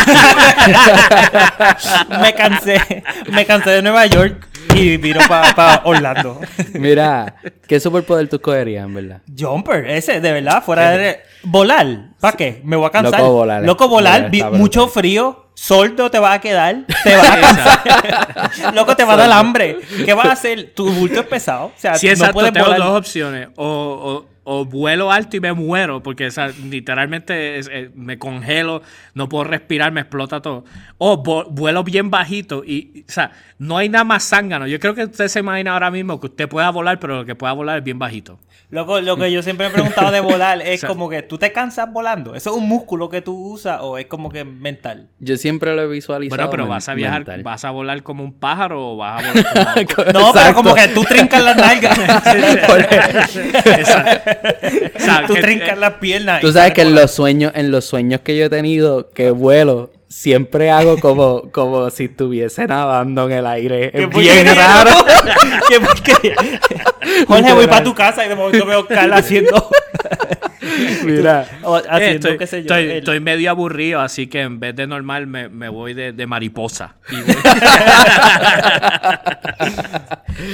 me 2.22 2.34
cansé. 2.34 3.04
Me 3.32 3.46
cansé 3.46 3.70
de 3.70 3.82
Nueva 3.82 4.08
York 4.08 4.46
y 4.76 4.98
vino 4.98 5.22
para 5.30 5.84
Orlando. 5.86 6.42
Mira, 6.74 7.38
¿qué 7.66 7.80
superpoder 7.80 8.28
tú 8.28 8.42
cogerías, 8.42 8.88
en 8.88 8.94
verdad? 8.94 9.22
Jumper, 9.40 9.90
ese, 9.90 10.20
de 10.20 10.34
verdad, 10.34 10.62
fuera 10.62 10.92
de... 10.92 11.22
Volar. 11.44 12.10
¿Para 12.20 12.36
qué? 12.36 12.60
Me 12.66 12.76
voy 12.76 12.88
a 12.88 12.90
cansar. 12.90 13.22
Loco 13.22 13.32
volar. 13.32 13.64
Loco 13.64 13.88
volar, 13.88 14.32
mucho 14.52 14.90
frío 14.90 15.45
Soldo 15.56 16.12
te 16.12 16.20
va 16.20 16.34
a 16.34 16.42
quedar, 16.42 16.84
te 17.04 17.16
va 17.16 17.34
a 17.34 17.42
cansar. 18.52 18.76
Loco, 18.76 18.96
te 18.96 19.04
va 19.06 19.14
a 19.14 19.18
dar 19.18 19.32
hambre. 19.32 19.80
¿Qué 20.06 20.14
vas 20.14 20.28
a 20.28 20.32
hacer? 20.34 20.74
Tu 20.76 20.92
bulto 20.92 21.22
es 21.22 21.26
pesado. 21.26 21.68
O 21.68 21.74
sea, 21.76 21.94
exacto, 21.96 22.42
no 22.42 22.54
tengo 22.54 22.76
dos 22.76 23.00
opciones. 23.00 23.48
O, 23.56 24.26
o, 24.46 24.66
vuelo 24.66 25.12
alto 25.12 25.36
y 25.36 25.40
me 25.40 25.54
muero, 25.54 26.02
porque 26.02 26.30
literalmente 26.70 27.60
eh, 27.60 27.92
me 27.94 28.18
congelo, 28.18 28.82
no 29.14 29.28
puedo 29.28 29.44
respirar, 29.44 29.92
me 29.92 30.02
explota 30.02 30.42
todo. 30.42 30.64
O 30.98 31.22
vuelo 31.52 31.84
bien 31.84 32.10
bajito 32.10 32.64
y, 32.66 33.06
o 33.08 33.12
sea, 33.12 33.32
no 33.60 33.78
hay 33.78 33.90
nada 33.90 34.04
más 34.04 34.24
zángano. 34.24 34.68
Yo 34.68 34.80
creo 34.80 34.96
que 34.96 35.04
usted 35.04 35.28
se 35.28 35.40
imagina 35.40 35.74
ahora 35.74 35.92
mismo 35.92 36.20
que 36.20 36.28
usted 36.28 36.48
pueda 36.48 36.70
volar, 36.70 37.00
pero 37.00 37.18
lo 37.18 37.26
que 37.26 37.36
pueda 37.36 37.54
volar 37.54 37.80
es 37.80 37.84
bien 37.84 38.00
bajito. 38.00 38.40
Loco, 38.72 39.00
lo 39.00 39.16
que 39.16 39.32
yo 39.32 39.44
siempre 39.44 39.68
he 39.68 39.70
preguntado 39.70 40.12
de 40.12 40.20
volar 40.20 40.62
es 40.66 40.84
como 40.84 41.08
que 41.08 41.22
tú 41.22 41.38
te 41.38 41.52
cansas 41.52 41.92
volando. 41.92 42.36
¿Eso 42.36 42.52
es 42.52 42.58
un 42.58 42.68
músculo 42.68 43.10
que 43.10 43.22
tú 43.22 43.54
usas 43.54 43.80
o 43.82 43.98
es 43.98 44.08
como 44.08 44.30
que 44.30 44.44
mental? 44.44 45.08
Yo 45.20 45.38
siempre 45.38 45.76
lo 45.76 45.84
he 45.84 45.88
visualizado. 45.88 46.38
Bueno, 46.38 46.52
pero 46.52 46.68
vas 46.68 46.90
a 46.90 46.96
viajar, 46.96 47.44
vas 47.44 47.64
a 47.64 47.72
volar 47.72 48.02
como 48.04 48.24
un 48.24 48.34
pájaro 48.34 48.94
o 48.94 48.98
vas 48.98 49.24
a 49.24 49.28
volar 49.28 49.86
como... 49.86 50.12
no, 50.14 50.32
pero 50.34 50.54
como 50.54 50.74
que 50.74 50.88
tú 50.90 51.04
trincas 51.04 51.44
las 51.44 51.58
nalgas. 51.58 51.98
tú 55.28 55.34
trincas 55.36 55.78
las 55.78 55.94
piernas. 55.96 56.42
Tú 56.42 56.52
sabes 56.52 56.74
que 56.74 56.82
en 56.82 56.96
los 56.96 57.12
sueños, 57.12 57.52
en 57.56 57.72
los 57.72 57.86
sueños 57.86 58.22
que 58.22 58.38
yo 58.38 58.46
he 58.46 58.50
tenido, 58.50 59.12
que 59.12 59.32
vuelo, 59.32 59.90
siempre 60.08 60.72
hago 60.72 60.98
como, 61.00 61.52
como 61.52 61.90
si 61.90 62.06
estuviese 62.06 62.68
nadando 62.68 63.26
en 63.26 63.32
el 63.34 63.46
aire. 63.46 63.92
Es 63.94 64.10
bien 64.10 64.48
raro. 64.56 64.92
¿Qué 65.70 66.36
Jorge, 67.28 67.54
voy 67.54 67.68
para 67.68 67.84
tu 67.84 67.94
casa 67.94 68.26
y 68.26 68.30
de 68.30 68.36
momento 68.36 68.66
veo 68.66 68.86
Carla 68.88 69.18
haciendo. 69.18 69.70
Mira, 71.06 71.48
haciendo, 71.90 72.30
estoy, 72.30 72.38
qué 72.38 72.48
sé 72.48 72.64
yo, 72.64 72.76
estoy, 72.76 73.20
medio 73.20 73.50
aburrido, 73.50 74.02
así 74.02 74.28
que 74.28 74.42
en 74.42 74.60
vez 74.60 74.76
de 74.76 74.88
normal 74.88 75.28
me, 75.28 75.48
me 75.48 75.70
voy 75.70 75.94
de, 75.94 76.12
de 76.12 76.28
mariposa. 76.28 76.96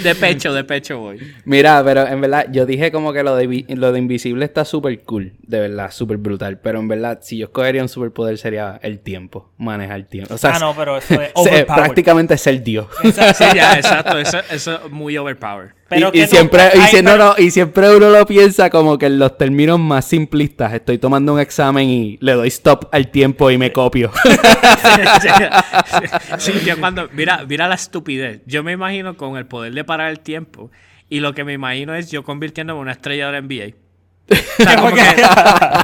de 0.03 0.15
pecho, 0.15 0.53
de 0.53 0.63
pecho 0.63 0.99
voy. 0.99 1.19
Mira, 1.45 1.81
pero 1.83 2.07
en 2.07 2.21
verdad, 2.21 2.47
yo 2.51 2.65
dije 2.65 2.91
como 2.91 3.13
que 3.13 3.23
lo 3.23 3.35
de, 3.35 3.65
lo 3.69 3.91
de 3.91 3.99
invisible 3.99 4.45
está 4.45 4.65
súper 4.65 5.01
cool, 5.03 5.33
de 5.39 5.59
verdad, 5.59 5.91
súper 5.91 6.17
brutal. 6.17 6.59
Pero 6.59 6.79
en 6.79 6.87
verdad, 6.87 7.19
si 7.21 7.37
yo 7.37 7.45
escogería 7.45 7.81
un 7.81 7.89
superpoder 7.89 8.37
sería 8.37 8.79
el 8.83 8.99
tiempo, 8.99 9.40
manejar 9.57 9.97
el 9.97 10.07
tiempo. 10.07 10.33
O 10.33 10.37
sea, 10.37 10.55
ah, 10.55 10.59
no, 10.59 10.75
pero 10.75 10.97
eso 10.97 11.21
es 11.51 11.65
prácticamente 11.65 12.37
ser 12.37 12.63
Dios. 12.63 12.87
sí, 13.03 13.45
ya, 13.55 13.75
exacto, 13.75 14.17
eso, 14.17 14.39
eso 14.49 14.85
es 14.85 14.91
muy 14.91 15.17
overpowered 15.17 15.73
y, 16.13 16.27
siempre, 16.27 16.71
y, 16.73 17.01
no, 17.01 17.35
y 17.37 17.51
siempre 17.51 17.95
uno 17.95 18.09
lo 18.09 18.25
piensa 18.25 18.69
como 18.69 18.97
que 18.97 19.07
en 19.07 19.19
los 19.19 19.37
términos 19.37 19.79
más 19.79 20.05
simplistas. 20.05 20.73
Estoy 20.73 20.97
tomando 20.97 21.33
un 21.33 21.39
examen 21.39 21.89
y 21.89 22.17
le 22.21 22.33
doy 22.33 22.47
stop 22.47 22.87
al 22.91 23.09
tiempo 23.09 23.51
y 23.51 23.57
me 23.57 23.71
copio. 23.71 24.11
sí, 26.37 26.53
yo 26.65 26.79
cuando. 26.79 27.09
Mira, 27.13 27.45
mira 27.47 27.67
la 27.67 27.75
estupidez. 27.75 28.41
Yo 28.45 28.63
me 28.63 28.71
imagino 28.71 29.17
con 29.17 29.37
el 29.37 29.45
poder 29.45 29.73
de 29.73 29.83
parar 29.83 30.11
el 30.11 30.19
tiempo. 30.19 30.71
Y 31.09 31.19
lo 31.19 31.33
que 31.33 31.43
me 31.43 31.53
imagino 31.53 31.93
es 31.93 32.09
yo 32.09 32.23
convirtiéndome 32.23 32.77
en 32.77 32.83
una 32.83 32.91
estrella 32.93 33.29
de 33.29 33.31
la 33.33 33.41
NBA. 33.41 33.75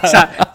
O 0.03 0.07
sea, 0.07 0.46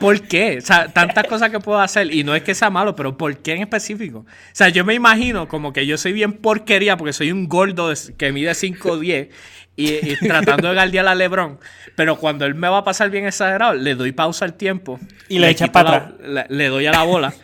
¿por 0.00 0.20
qué? 0.22 0.58
O 0.58 0.60
sea, 0.60 0.88
tantas 0.88 1.24
cosas 1.26 1.50
que 1.50 1.60
puedo 1.60 1.80
hacer. 1.80 2.12
Y 2.12 2.24
no 2.24 2.34
es 2.34 2.42
que 2.42 2.54
sea 2.54 2.70
malo, 2.70 2.94
pero 2.94 3.16
¿por 3.16 3.36
qué 3.38 3.52
en 3.54 3.62
específico? 3.62 4.18
O 4.18 4.26
sea, 4.52 4.68
yo 4.68 4.84
me 4.84 4.94
imagino 4.94 5.48
como 5.48 5.72
que 5.72 5.86
yo 5.86 5.98
soy 5.98 6.12
bien 6.12 6.32
porquería 6.32 6.96
porque 6.96 7.12
soy 7.12 7.32
un 7.32 7.48
gordo 7.48 7.92
que 8.16 8.32
mide 8.32 8.54
5 8.54 8.90
o 8.90 8.98
10 8.98 9.28
y, 9.76 10.16
tratando 10.26 10.68
de 10.68 10.74
galdear 10.74 11.06
a 11.08 11.14
Lebron. 11.14 11.58
Pero 11.96 12.16
cuando 12.16 12.44
él 12.46 12.54
me 12.54 12.68
va 12.68 12.78
a 12.78 12.84
pasar 12.84 13.10
bien 13.10 13.26
exagerado, 13.26 13.74
le 13.74 13.94
doy 13.94 14.12
pausa 14.12 14.44
al 14.44 14.54
tiempo. 14.54 14.98
Y 15.28 15.38
le, 15.38 15.50
echa 15.50 15.68
para 15.68 16.12
Le, 16.48 16.68
doy 16.68 16.86
a 16.86 16.92
la 16.92 17.02
bola. 17.02 17.34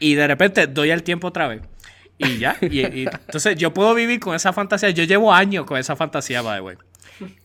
y 0.00 0.14
de 0.14 0.26
repente 0.26 0.66
doy 0.66 0.90
al 0.90 1.02
tiempo 1.02 1.28
otra 1.28 1.48
vez. 1.48 1.62
Y 2.18 2.38
ya. 2.38 2.56
Y, 2.60 2.80
entonces 2.80 3.56
yo 3.56 3.74
puedo 3.74 3.94
vivir 3.94 4.20
con 4.20 4.34
esa 4.34 4.52
fantasía. 4.52 4.90
Yo 4.90 5.04
llevo 5.04 5.32
años 5.32 5.64
con 5.64 5.78
esa 5.78 5.96
fantasía, 5.96 6.42
by 6.42 6.58
the 6.58 6.62
way. 6.62 6.76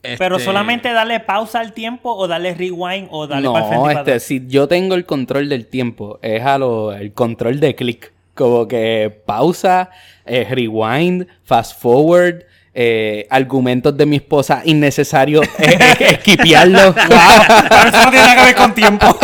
Pero 0.01 0.37
este, 0.37 0.45
solamente 0.45 0.91
darle 0.91 1.19
pausa 1.19 1.59
al 1.59 1.73
tiempo 1.73 2.13
o 2.13 2.27
darle 2.27 2.53
rewind 2.53 3.07
o 3.11 3.27
darle 3.27 3.45
no, 3.45 3.53
para 3.53 3.91
este, 3.91 4.19
si 4.19 4.47
yo 4.47 4.67
tengo 4.67 4.95
el 4.95 5.05
control 5.05 5.49
del 5.49 5.67
tiempo, 5.67 6.19
es 6.21 6.43
a 6.43 6.57
lo, 6.57 6.93
el 6.93 7.13
control 7.13 7.59
de 7.59 7.75
clic. 7.75 8.13
Como 8.33 8.67
que 8.67 9.21
pausa, 9.25 9.89
eh, 10.25 10.47
rewind, 10.49 11.27
fast 11.43 11.79
forward, 11.79 12.45
eh, 12.81 13.27
argumentos 13.29 13.97
de 13.97 14.05
mi 14.05 14.15
esposa 14.15 14.61
innecesarios, 14.63 15.45
eh, 15.59 15.97
esquipearlos. 15.99 16.95
wow, 17.09 17.87
eso 17.87 18.05
no 18.05 18.09
tiene 18.09 18.25
nada 18.25 18.35
que 18.37 18.43
ver 18.45 18.55
con 18.55 18.73
tiempo. 18.73 19.19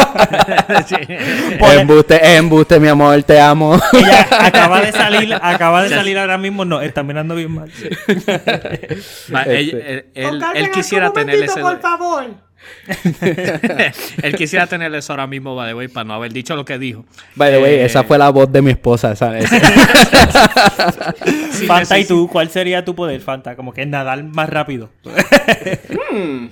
embuste, 1.72 2.36
embuste, 2.36 2.82
mi 2.82 2.90
amor, 2.90 3.24
te 3.24 3.40
amo. 3.40 3.80
Ella 3.94 4.28
acaba 4.42 4.82
de 4.82 4.92
salir, 4.92 5.34
acaba 5.42 5.84
de 5.84 5.90
salir 5.90 6.18
ahora 6.20 6.38
mismo, 6.38 6.66
no, 6.66 6.82
está 6.82 7.02
mirando 7.04 7.34
bien 7.34 7.54
mal. 7.54 7.72
él, 9.46 10.06
él, 10.14 10.72
quisiera 10.74 11.14
tener 11.14 11.42
ese... 11.42 11.62
por 11.62 11.80
favor. 11.80 12.26
Él 14.22 14.36
quisiera 14.36 14.68
tener 14.68 14.94
eso 14.94 15.14
ahora 15.14 15.26
mismo, 15.28 15.56
by 15.56 15.70
the 15.70 15.74
way, 15.74 15.88
para 15.88 16.04
no 16.04 16.14
haber 16.14 16.34
dicho 16.34 16.56
lo 16.56 16.66
que 16.66 16.78
dijo. 16.78 17.06
By 17.36 17.52
the 17.52 17.62
way, 17.62 17.76
eh, 17.76 17.86
esa 17.86 18.04
fue 18.04 18.18
la 18.18 18.30
voz 18.30 18.52
de 18.52 18.62
mi 18.62 18.72
esposa, 18.72 19.16
¿sabes? 19.16 19.50
Fanta, 21.68 22.00
¿y 22.00 22.06
tú? 22.06 22.28
¿Cuál 22.32 22.50
sería 22.50 22.86
tu 22.86 22.96
poder, 22.96 23.22
Fanta? 23.22 23.56
Como 23.56 23.72
que 23.74 23.86
nadar 23.86 24.24
más 24.24 24.50
rápido. 24.50 24.90
Hmm. 26.12 26.48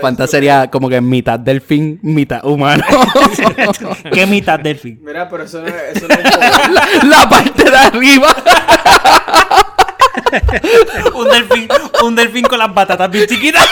Fanta 0.00 0.26
sería 0.26 0.70
como 0.70 0.88
que 0.88 0.98
mitad 1.00 1.38
delfín, 1.38 2.00
mitad 2.02 2.44
humano. 2.44 2.84
¿Qué 4.12 4.26
mitad 4.26 4.58
delfín? 4.58 4.98
Mira, 5.02 5.28
pero 5.28 5.44
eso 5.44 5.60
no, 5.60 5.68
eso 5.68 6.08
no 6.08 6.14
es 6.14 6.72
la, 6.72 6.88
la 7.04 7.28
parte 7.28 7.70
de 7.70 7.76
arriba. 7.76 8.34
un 11.14 11.28
delfín, 11.28 11.68
un 12.02 12.14
delfín 12.14 12.44
con 12.44 12.58
las 12.58 12.72
batatas 12.72 13.10
bien 13.10 13.26
chiquitas. 13.26 13.66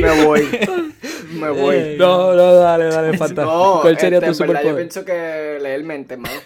Me 0.00 0.24
voy. 0.24 0.48
Me 1.32 1.50
voy. 1.50 1.96
No, 1.98 2.34
no, 2.34 2.54
dale, 2.54 2.86
dale, 2.86 3.18
fantástico. 3.18 3.78
¿Cuál 3.82 3.98
sería 3.98 4.20
tu 4.20 4.34
superpoder? 4.34 4.66
Yo 4.66 4.76
pienso 4.76 5.04
que 5.04 5.58
leer 5.60 5.82
mente, 5.84 6.16
mano. 6.16 6.40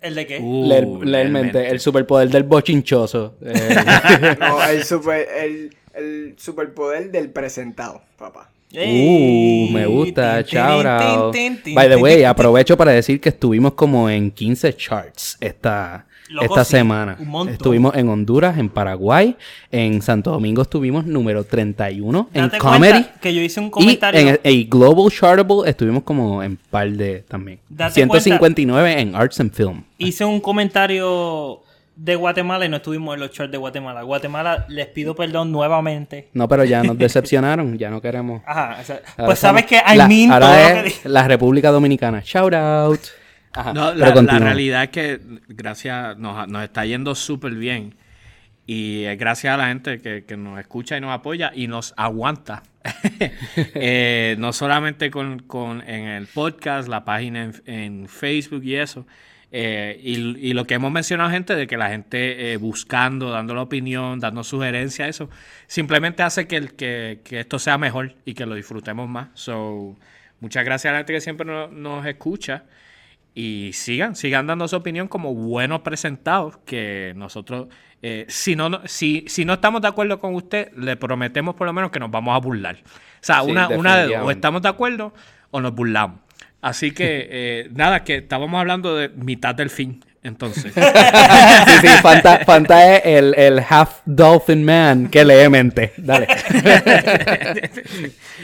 ¿El 0.00 0.14
de 0.14 0.26
qué? 0.26 0.38
Uh, 0.38 1.02
leer, 1.02 1.28
mente. 1.28 1.68
El 1.68 1.80
superpoder 1.80 2.30
del 2.30 2.44
bochinchoso. 2.44 3.34
no, 4.40 4.64
el, 4.64 4.84
super, 4.84 5.28
el, 5.36 5.76
el 5.94 6.34
superpoder 6.38 7.10
del 7.10 7.30
presentado, 7.30 8.00
papá. 8.16 8.50
Uh, 8.72 9.68
me 9.72 9.84
gusta, 9.86 10.44
chao. 10.44 11.32
By 11.74 11.88
the 11.88 11.96
way, 11.96 12.24
aprovecho 12.24 12.76
para 12.76 12.92
decir 12.92 13.20
que 13.20 13.30
estuvimos 13.30 13.74
como 13.74 14.08
en 14.08 14.30
15 14.30 14.76
charts 14.76 15.36
esta, 15.40 16.06
esta 16.42 16.64
semana. 16.64 17.16
Estuvimos 17.48 17.94
en 17.94 18.08
Honduras, 18.08 18.58
en 18.58 18.68
Paraguay, 18.68 19.36
en 19.70 20.02
Santo 20.02 20.30
Domingo 20.30 20.62
estuvimos 20.62 21.06
número 21.06 21.44
31 21.44 22.30
en 22.32 22.50
Comedy. 22.58 23.06
Que 23.20 23.34
yo 23.34 23.40
hice 23.40 23.60
un 23.60 23.70
comentario. 23.70 24.20
Y 24.20 24.28
en 24.28 24.40
el, 24.42 24.68
Global 24.68 25.10
Chartable 25.10 25.68
estuvimos 25.68 26.02
como 26.02 26.42
en 26.42 26.56
par 26.56 26.90
de 26.90 27.20
también. 27.20 27.60
159 27.90 29.00
en 29.00 29.14
Arts 29.14 29.40
and 29.40 29.52
Film. 29.52 29.84
Hice 29.98 30.24
un 30.24 30.40
comentario 30.40 31.62
de 32.00 32.16
Guatemala 32.16 32.64
y 32.64 32.68
no 32.68 32.76
estuvimos 32.76 33.14
en 33.14 33.20
los 33.20 33.30
charts 33.30 33.52
de 33.52 33.58
Guatemala. 33.58 34.02
Guatemala, 34.02 34.64
les 34.68 34.86
pido 34.86 35.14
perdón 35.14 35.52
nuevamente. 35.52 36.28
No, 36.32 36.48
pero 36.48 36.64
ya 36.64 36.82
nos 36.82 36.96
decepcionaron, 36.98 37.76
ya 37.76 37.90
no 37.90 38.00
queremos. 38.00 38.42
Ajá, 38.46 38.78
pues 39.16 39.38
sabes 39.38 39.66
que 39.66 39.76
I 39.76 39.98
mean 40.08 40.32
ahora 40.32 40.84
es 40.84 41.04
la 41.04 41.28
República 41.28 41.70
Dominicana. 41.70 42.22
Shout 42.24 42.54
out. 42.54 43.00
Ajá, 43.52 43.72
no, 43.72 43.92
la, 43.94 44.14
la, 44.14 44.38
realidad 44.38 44.84
es 44.84 44.90
que 44.90 45.20
gracias, 45.48 46.16
nos, 46.18 46.46
nos 46.48 46.62
está 46.62 46.84
yendo 46.84 47.14
súper 47.14 47.54
bien. 47.54 47.94
Y 48.66 49.04
es 49.04 49.18
gracias 49.18 49.54
a 49.54 49.56
la 49.56 49.68
gente 49.68 50.00
que, 50.00 50.24
que, 50.24 50.36
nos 50.36 50.60
escucha 50.60 50.96
y 50.96 51.00
nos 51.00 51.10
apoya 51.12 51.50
y 51.54 51.66
nos 51.66 51.92
aguanta. 51.96 52.62
eh, 53.56 54.36
no 54.38 54.52
solamente 54.52 55.10
con, 55.10 55.40
con, 55.40 55.80
en 55.88 56.06
el 56.06 56.26
podcast, 56.28 56.88
la 56.88 57.04
página 57.04 57.42
en, 57.42 57.62
en 57.66 58.08
Facebook 58.08 58.62
y 58.62 58.76
eso, 58.76 59.06
eh, 59.52 59.98
y, 60.02 60.52
lo 60.52 60.64
que 60.66 60.74
hemos 60.74 60.92
mencionado, 60.92 61.30
gente, 61.30 61.56
de 61.56 61.66
que 61.66 61.76
la 61.76 61.88
gente 61.88 62.52
eh, 62.52 62.56
buscando, 62.56 63.30
dando 63.30 63.54
la 63.54 63.62
opinión, 63.62 64.20
dando 64.20 64.44
sugerencias, 64.44 65.08
eso, 65.08 65.28
simplemente 65.66 66.22
hace 66.22 66.46
que, 66.46 66.56
el, 66.56 66.74
que, 66.74 67.20
esto 67.30 67.58
sea 67.58 67.76
mejor 67.76 68.14
y 68.24 68.34
que 68.34 68.46
lo 68.46 68.54
disfrutemos 68.54 69.08
más. 69.08 69.28
So, 69.34 69.96
muchas 70.40 70.64
gracias 70.64 70.90
a 70.90 70.92
la 70.92 70.98
gente 70.98 71.14
que 71.14 71.20
siempre 71.20 71.46
nos, 71.46 72.06
escucha. 72.06 72.64
Y 73.34 73.70
sigan, 73.74 74.16
sigan 74.16 74.46
dando 74.46 74.66
su 74.66 74.76
opinión 74.76 75.08
como 75.08 75.34
buenos 75.34 75.80
presentados, 75.80 76.58
que 76.64 77.12
nosotros, 77.16 77.68
eh, 78.02 78.26
si, 78.28 78.56
no, 78.56 78.80
si, 78.86 79.24
si 79.28 79.44
no 79.44 79.54
estamos 79.54 79.82
de 79.82 79.88
acuerdo 79.88 80.18
con 80.18 80.34
usted, 80.34 80.72
le 80.76 80.96
prometemos 80.96 81.54
por 81.54 81.66
lo 81.66 81.72
menos 81.72 81.90
que 81.90 82.00
nos 82.00 82.10
vamos 82.10 82.34
a 82.34 82.38
burlar. 82.38 82.76
O 82.76 83.22
sea, 83.22 83.42
una, 83.42 83.68
una 83.68 83.98
de 83.98 84.14
dos, 84.14 84.26
o 84.26 84.30
estamos 84.30 84.62
de 84.62 84.68
acuerdo 84.68 85.14
o 85.50 85.60
nos 85.60 85.74
burlamos. 85.74 86.20
Así 86.60 86.90
que, 86.90 87.28
eh, 87.30 87.68
nada, 87.72 88.04
que 88.04 88.16
estábamos 88.16 88.58
hablando 88.60 88.96
de 88.96 89.10
mitad 89.10 89.54
del 89.54 89.70
fin, 89.70 90.04
entonces. 90.22 90.74
sí, 90.74 90.80
sí, 91.80 91.88
Fanta, 92.02 92.96
es 92.96 93.02
el, 93.04 93.34
el, 93.36 93.64
half 93.68 94.00
dolphin 94.04 94.64
man 94.64 95.08
que 95.08 95.24
lee 95.24 95.48
mente. 95.48 95.92
Dale. 95.96 96.26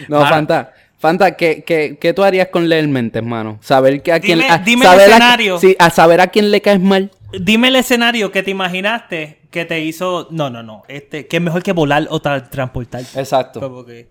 no, 0.08 0.20
Fanta. 0.26 0.72
Fanta, 0.98 1.36
¿qué, 1.36 1.62
qué, 1.64 1.98
qué 2.00 2.12
tú 2.14 2.24
harías 2.24 2.48
con 2.48 2.68
leer 2.68 2.88
mente, 2.88 3.18
hermano? 3.18 3.58
Saber 3.60 4.02
que 4.02 4.12
a 4.12 4.20
quién... 4.20 4.38
Dime, 4.38 4.60
dime 4.64 4.86
el 4.86 5.00
escenario. 5.00 5.58
sí, 5.58 5.76
a 5.78 5.90
saber 5.90 6.20
a 6.20 6.28
quién 6.28 6.50
le 6.50 6.62
caes 6.62 6.80
mal. 6.80 7.10
Dime 7.38 7.68
el 7.68 7.76
escenario 7.76 8.32
que 8.32 8.42
te 8.42 8.50
imaginaste 8.50 9.40
que 9.50 9.64
te 9.64 9.80
hizo... 9.80 10.28
No, 10.30 10.48
no, 10.48 10.62
no. 10.62 10.84
Este, 10.88 11.26
que 11.26 11.36
es 11.36 11.42
mejor 11.42 11.62
que 11.62 11.72
volar 11.72 12.06
o 12.10 12.20
transportar. 12.20 13.02
Exacto. 13.14 13.60
Como 13.60 13.84
que... 13.84 14.08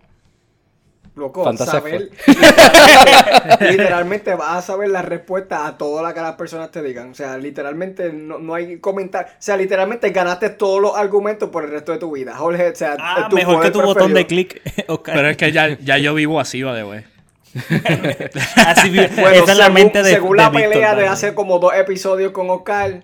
Loco, 1.16 1.56
saber, 1.56 2.10
literalmente, 3.62 4.36
vas 4.36 4.58
a 4.58 4.62
saber 4.62 4.90
la 4.90 5.02
respuesta 5.02 5.66
a 5.66 5.78
todo 5.78 6.06
lo 6.06 6.14
que 6.14 6.20
las 6.20 6.36
personas 6.36 6.72
te 6.72 6.84
digan. 6.84 7.12
O 7.12 7.14
sea, 7.14 7.38
literalmente 7.38 8.12
no, 8.12 8.38
no 8.38 8.54
hay 8.54 8.80
comentar. 8.80 9.26
O 9.26 9.36
sea, 9.40 9.56
literalmente 9.56 10.10
ganaste 10.10 10.50
todos 10.50 10.82
los 10.82 10.98
argumentos 10.98 11.50
por 11.52 11.64
el 11.64 11.72
resto 11.72 11.94
de 11.94 12.00
tu 12.00 12.12
vida. 12.12 12.36
Jorge, 12.36 12.68
o 12.68 12.76
sea, 12.76 12.98
ah, 13.00 13.30
mejor 13.32 13.62
que 13.62 13.72
tu 13.72 13.82
botón 13.82 14.14
de 14.14 14.28
clic. 14.28 14.62
Pero 15.06 15.30
es 15.30 15.38
que 15.38 15.54
ya, 15.54 15.80
ya 15.80 15.98
yo 15.98 16.14
vivo 16.16 16.38
así, 16.38 16.62
va 16.64 16.74
de 16.74 16.84
wey. 16.84 17.06
así 18.68 18.90
vive. 18.90 19.10
Bueno, 19.16 19.44
Esa 19.44 19.54
es 19.54 19.58
la 19.58 19.70
mente 19.70 20.04
de 20.04 20.16
Según 20.16 20.36
la 20.36 20.52
pelea 20.52 20.96
de 20.96 21.08
hace 21.08 21.34
como 21.34 21.60
dos 21.60 21.74
episodios 21.76 22.34
con 22.34 22.50
Oscar, 22.50 23.04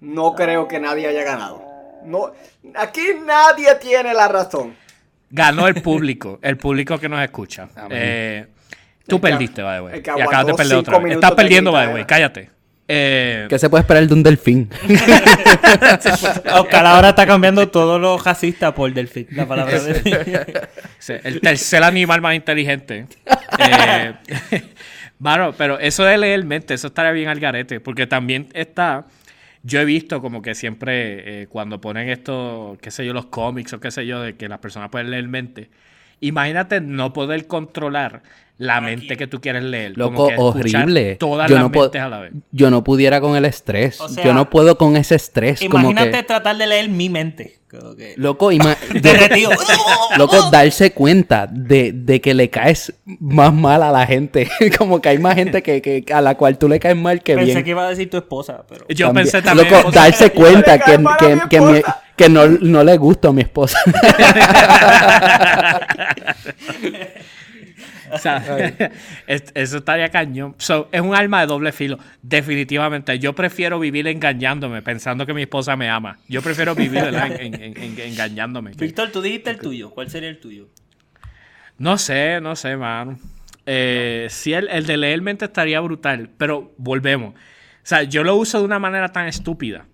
no 0.00 0.34
creo 0.34 0.66
que 0.66 0.80
nadie 0.80 1.08
haya 1.08 1.24
ganado. 1.24 1.62
No, 2.06 2.32
aquí 2.74 3.02
nadie 3.22 3.74
tiene 3.74 4.14
la 4.14 4.28
razón. 4.28 4.82
Ganó 5.34 5.66
el 5.66 5.82
público, 5.82 6.38
el 6.42 6.56
público 6.56 6.96
que 6.96 7.08
nos 7.08 7.20
escucha. 7.20 7.66
Eh, 7.90 8.46
tú 9.04 9.20
perdiste, 9.20 9.62
by 9.62 9.78
the 9.78 9.82
way. 9.82 10.02
Y 10.16 10.20
acabas 10.20 10.46
de 10.46 10.54
perder 10.54 10.76
otra 10.76 10.98
vez. 10.98 11.14
Estás 11.14 11.32
perdiendo, 11.32 11.72
by 11.72 11.88
the 11.88 11.94
way. 11.94 12.04
Cállate. 12.04 12.50
Eh, 12.86 13.46
¿Qué 13.48 13.58
se 13.58 13.68
puede 13.68 13.80
esperar 13.80 14.06
de 14.06 14.14
un 14.14 14.22
delfín? 14.22 14.70
Oscar 16.52 16.86
ahora 16.86 17.08
está 17.08 17.26
cambiando 17.26 17.66
todo 17.68 17.98
lo 17.98 18.16
racista 18.16 18.72
por 18.76 18.92
delfín. 18.92 19.26
La 19.32 19.48
palabra 19.48 19.80
delfín. 19.80 20.14
el 21.24 21.40
tercer 21.40 21.82
animal 21.82 22.20
más 22.20 22.36
inteligente. 22.36 23.06
Eh, 23.58 24.14
pero 25.58 25.80
eso 25.80 26.04
de 26.04 26.16
leer 26.16 26.44
mente, 26.44 26.74
eso 26.74 26.86
estaría 26.86 27.10
bien 27.10 27.28
al 27.28 27.40
garete. 27.40 27.80
Porque 27.80 28.06
también 28.06 28.50
está 28.52 29.06
yo 29.64 29.80
he 29.80 29.84
visto 29.86 30.20
como 30.20 30.42
que 30.42 30.54
siempre 30.54 31.42
eh, 31.42 31.46
cuando 31.48 31.80
ponen 31.80 32.10
esto, 32.10 32.78
qué 32.82 32.90
sé 32.90 33.06
yo, 33.06 33.14
los 33.14 33.26
cómics 33.26 33.72
o 33.72 33.80
qué 33.80 33.90
sé 33.90 34.06
yo, 34.06 34.20
de 34.20 34.36
que 34.36 34.48
las 34.48 34.58
personas 34.60 34.90
pueden 34.90 35.10
leer 35.10 35.26
mente. 35.28 35.70
Imagínate 36.20 36.80
no 36.80 37.12
poder 37.12 37.46
controlar 37.46 38.22
la 38.56 38.80
mente 38.80 39.16
que 39.16 39.26
tú 39.26 39.40
quieres 39.40 39.64
leer. 39.64 39.96
Loco, 39.96 40.28
horrible. 40.36 41.16
Todas 41.16 41.48
yo 41.48 41.56
las 41.56 41.64
no 41.64 41.70
mentes 41.70 42.00
a 42.00 42.08
la 42.08 42.20
vez. 42.20 42.32
Yo 42.52 42.70
no 42.70 42.84
pudiera 42.84 43.20
con 43.20 43.36
el 43.36 43.44
estrés. 43.44 43.98
yo 44.22 44.32
no 44.32 44.48
puedo 44.50 44.78
con 44.78 44.96
ese 44.96 45.16
estrés. 45.16 45.62
Imagínate 45.62 46.22
tratar 46.22 46.56
de 46.56 46.66
leer 46.66 46.88
mi 46.88 47.08
mente. 47.08 47.60
Loco, 48.16 48.50
Loco, 50.16 50.50
darse 50.50 50.92
cuenta 50.92 51.48
de, 51.50 52.20
que 52.22 52.34
le 52.34 52.48
caes 52.50 52.94
más 53.04 53.52
mal 53.52 53.82
a 53.82 53.90
la 53.90 54.06
gente. 54.06 54.48
como 54.78 55.00
que 55.00 55.08
hay 55.08 55.18
más 55.18 55.34
gente 55.34 55.62
que, 55.62 56.04
a 56.12 56.20
la 56.20 56.36
cual 56.36 56.58
tú 56.58 56.68
le 56.68 56.78
caes 56.78 56.96
mal 56.96 57.22
que 57.22 57.34
bien. 57.34 57.48
Pensé 57.48 57.64
que 57.64 57.70
iba 57.70 57.84
a 57.84 57.90
decir 57.90 58.08
tu 58.08 58.16
esposa, 58.16 58.64
pero... 58.68 58.86
Yo 58.88 59.12
pensé 59.12 59.42
también... 59.42 59.70
Loco, 59.70 59.90
darse 59.90 60.30
cuenta 60.30 60.78
que, 60.78 60.98
que, 61.50 61.82
no, 62.28 62.46
no 62.46 62.84
le 62.84 62.96
gusta 62.96 63.28
a 63.28 63.32
mi 63.32 63.42
esposa. 63.42 63.78
O 68.14 68.18
sea, 68.18 68.72
eso 69.26 69.78
estaría 69.78 70.08
cañón. 70.08 70.54
es 70.58 71.00
un 71.00 71.14
arma 71.14 71.40
de 71.40 71.46
doble 71.46 71.72
filo. 71.72 71.98
Definitivamente. 72.22 73.18
Yo 73.18 73.34
prefiero 73.34 73.78
vivir 73.78 74.06
engañándome, 74.06 74.82
pensando 74.82 75.26
que 75.26 75.34
mi 75.34 75.42
esposa 75.42 75.76
me 75.76 75.88
ama. 75.88 76.18
Yo 76.28 76.42
prefiero 76.42 76.74
vivir 76.74 77.02
engañándome. 77.02 78.72
Víctor, 78.72 79.10
tú 79.10 79.20
dijiste 79.20 79.50
el 79.50 79.58
tuyo. 79.58 79.90
¿Cuál 79.90 80.10
sería 80.10 80.28
el 80.28 80.38
tuyo? 80.38 80.68
No 81.78 81.98
sé, 81.98 82.40
no 82.40 82.54
sé, 82.54 82.76
man. 82.76 83.18
Eh, 83.66 84.28
sí, 84.30 84.52
el, 84.52 84.68
el 84.68 84.86
de 84.86 84.96
leer 84.96 85.22
mente 85.22 85.46
estaría 85.46 85.80
brutal, 85.80 86.30
pero 86.36 86.72
volvemos. 86.76 87.34
O 87.34 87.86
sea, 87.86 88.02
yo 88.04 88.22
lo 88.22 88.36
uso 88.36 88.58
de 88.58 88.64
una 88.64 88.78
manera 88.78 89.10
tan 89.10 89.26
estúpida. 89.26 89.86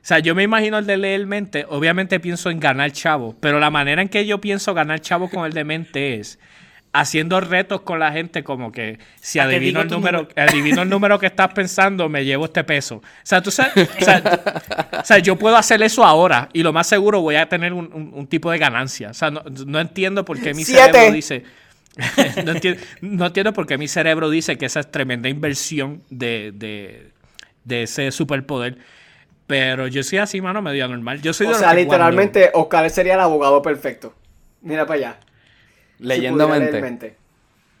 O 0.00 0.06
sea, 0.08 0.20
yo 0.20 0.34
me 0.34 0.42
imagino 0.42 0.78
el 0.78 0.86
de 0.86 0.96
leer 0.96 1.26
mente, 1.26 1.66
obviamente 1.68 2.20
pienso 2.20 2.50
en 2.50 2.60
ganar 2.60 2.92
chavo, 2.92 3.36
pero 3.40 3.60
la 3.60 3.70
manera 3.70 4.00
en 4.00 4.08
que 4.08 4.26
yo 4.26 4.40
pienso 4.40 4.72
ganar 4.74 5.00
chavo 5.00 5.28
con 5.28 5.44
el 5.44 5.52
de 5.52 5.64
mente 5.64 6.14
es 6.14 6.38
haciendo 6.92 7.40
retos 7.40 7.82
con 7.82 7.98
la 7.98 8.12
gente 8.12 8.42
como 8.42 8.72
que 8.72 8.98
si 9.20 9.38
adivino 9.38 9.82
el 9.82 9.88
número, 9.88 10.28
adivino 10.36 10.82
el 10.82 10.88
número 10.88 11.18
que 11.18 11.26
estás 11.26 11.52
pensando, 11.52 12.08
me 12.08 12.24
llevo 12.24 12.46
este 12.46 12.64
peso. 12.64 12.96
O 12.96 13.02
sea, 13.22 13.42
tú 13.42 13.50
sabes, 13.50 13.88
o 14.92 15.04
sea, 15.04 15.18
yo 15.18 15.36
puedo 15.36 15.56
hacer 15.56 15.82
eso 15.82 16.04
ahora 16.04 16.48
y 16.52 16.62
lo 16.62 16.72
más 16.72 16.86
seguro 16.86 17.20
voy 17.20 17.36
a 17.36 17.48
tener 17.48 17.72
un, 17.72 18.26
tipo 18.28 18.50
de 18.50 18.58
ganancia. 18.58 19.10
O 19.10 19.14
sea, 19.14 19.30
no, 19.30 19.80
entiendo 19.80 20.24
por 20.24 20.40
qué 20.40 20.54
mi 20.54 20.64
cerebro 20.64 21.12
dice... 21.12 21.44
no, 22.44 23.26
entiendo, 23.26 23.52
por 23.52 23.66
qué 23.66 23.76
mi 23.76 23.88
cerebro 23.88 24.30
dice 24.30 24.56
que 24.56 24.66
esa 24.66 24.80
es 24.80 24.90
tremenda 24.90 25.28
inversión 25.28 26.02
de, 26.10 26.52
de, 27.64 27.82
ese 27.82 28.12
superpoder. 28.12 28.78
Pero 29.48 29.88
yo 29.88 30.02
soy 30.02 30.18
así, 30.18 30.42
mano, 30.42 30.60
medio 30.60 30.86
normal. 30.86 31.22
Yo 31.22 31.32
soy 31.32 31.46
o 31.46 31.54
sea, 31.54 31.72
literalmente, 31.72 32.50
Oscar 32.52 32.90
sería 32.90 33.14
el 33.14 33.20
abogado 33.20 33.62
perfecto. 33.62 34.12
Mira 34.60 34.84
para 34.84 34.98
allá. 34.98 35.16
Leyendo 35.98 36.46
mente. 36.46 37.16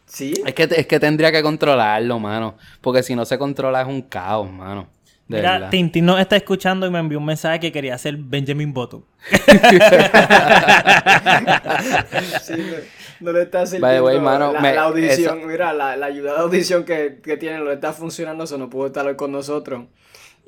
¿Sí? 0.06 0.32
Es 0.46 0.54
que, 0.54 0.62
es 0.62 0.86
que 0.86 0.98
tendría 0.98 1.30
que 1.30 1.42
controlarlo, 1.42 2.18
mano. 2.18 2.56
Porque 2.80 3.02
si 3.02 3.14
no 3.14 3.26
se 3.26 3.36
controla 3.36 3.82
es 3.82 3.86
un 3.86 4.00
caos, 4.00 4.50
mano. 4.50 4.88
Mira, 5.26 5.68
Tintín 5.68 6.06
nos 6.06 6.18
está 6.18 6.36
escuchando 6.36 6.86
y 6.86 6.90
me 6.90 7.00
envió 7.00 7.18
un 7.18 7.26
mensaje 7.26 7.60
que 7.60 7.70
quería 7.70 7.96
hacer 7.96 8.16
Benjamin 8.16 8.72
Button. 8.72 9.04
no, 13.20 13.32
le 13.32 13.42
está 13.42 13.66
sirviendo 13.66 14.22
mano, 14.22 14.54
la, 14.54 14.84
audición. 14.84 15.46
Mira, 15.46 15.74
la, 15.74 16.06
ayuda 16.06 16.32
de 16.32 16.38
audición 16.38 16.84
que, 16.84 17.20
que 17.22 17.36
tiene 17.36 17.58
lo 17.58 17.70
está 17.70 17.92
funcionando, 17.92 18.44
eso 18.44 18.56
no 18.56 18.70
pudo 18.70 18.86
estar 18.86 19.06
hoy 19.06 19.16
con 19.16 19.30
nosotros. 19.30 19.82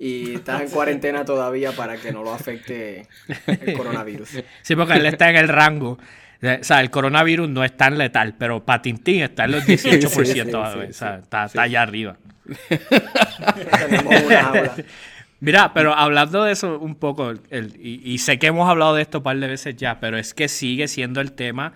Y 0.00 0.36
estás 0.36 0.62
en 0.62 0.70
cuarentena 0.70 1.24
todavía 1.24 1.72
para 1.72 1.98
que 1.98 2.10
no 2.10 2.24
lo 2.24 2.32
afecte 2.32 3.06
el 3.46 3.74
coronavirus. 3.74 4.42
Sí, 4.62 4.74
porque 4.74 4.94
él 4.94 5.06
está 5.06 5.28
en 5.28 5.36
el 5.36 5.48
rango 5.48 5.98
o 6.42 6.64
sea, 6.64 6.80
el 6.80 6.90
coronavirus 6.90 7.50
no 7.50 7.64
es 7.64 7.76
tan 7.76 7.98
letal, 7.98 8.34
pero 8.38 8.64
para 8.64 8.80
Tintín 8.80 9.22
está 9.22 9.44
en 9.44 9.52
los 9.52 9.64
18%. 9.66 10.88
o 10.88 10.92
sea, 10.92 11.16
está, 11.16 11.62
allá 11.62 11.82
arriba. 11.82 12.16
Mira, 15.40 15.72
pero 15.72 15.94
hablando 15.94 16.44
de 16.44 16.52
eso 16.52 16.78
un 16.78 16.94
poco, 16.94 17.32
y, 17.78 18.18
sé 18.18 18.38
que 18.38 18.48
hemos 18.48 18.68
hablado 18.68 18.94
de 18.94 19.02
esto 19.02 19.18
un 19.18 19.24
par 19.24 19.38
de 19.38 19.48
veces 19.48 19.76
ya, 19.76 20.00
pero 20.00 20.18
es 20.18 20.34
que 20.34 20.48
sigue 20.48 20.88
siendo 20.88 21.20
el 21.20 21.32
tema 21.32 21.72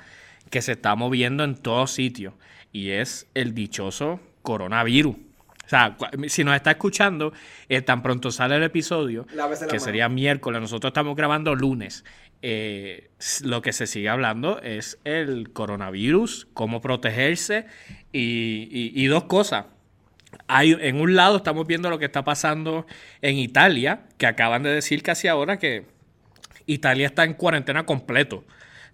que 0.51 0.63
se 0.63 0.73
está 0.73 0.95
moviendo 0.95 1.45
en 1.45 1.57
todos 1.57 1.93
sitios, 1.93 2.35
y 2.73 2.91
es 2.91 3.27
el 3.35 3.55
dichoso 3.55 4.21
coronavirus. 4.43 5.17
O 5.65 5.69
sea, 5.69 5.97
si 6.29 6.45
nos 6.45 6.55
está 6.57 6.73
escuchando, 6.73 7.33
eh, 7.69 7.81
tan 7.83 8.03
pronto 8.03 8.31
sale 8.31 8.57
el 8.57 8.63
episodio, 8.63 9.27
que 9.71 9.81
sería 9.81 10.09
miércoles, 10.09 10.61
nosotros 10.61 10.91
estamos 10.91 11.17
grabando 11.17 11.55
lunes. 11.55 12.05
Eh, 12.43 13.11
lo 13.43 13.63
que 13.63 13.73
se 13.73 13.87
sigue 13.87 14.11
hablando 14.11 14.61
es 14.61 14.99
el 15.05 15.53
coronavirus, 15.53 16.47
cómo 16.53 16.83
protegerse 16.83 17.67
y, 18.13 19.07
dos 19.07 19.25
cosas. 19.25 19.67
Hay, 20.47 20.77
en 20.79 21.01
un 21.01 21.15
lado 21.15 21.39
estamos 21.39 21.67
viendo 21.67 21.89
lo 21.89 21.99
que 21.99 22.05
está 22.05 22.25
pasando 22.25 22.87
en 23.23 23.39
Italia, 23.39 24.03
que 24.19 24.27
acaban 24.27 24.63
de 24.63 24.71
decir 24.71 25.03
casi 25.03 25.29
ahora 25.29 25.59
que 25.59 25.87
Italia 26.67 27.07
está 27.07 27.25
en 27.25 27.35
cuarentena 27.35 27.87
completo. 27.87 28.45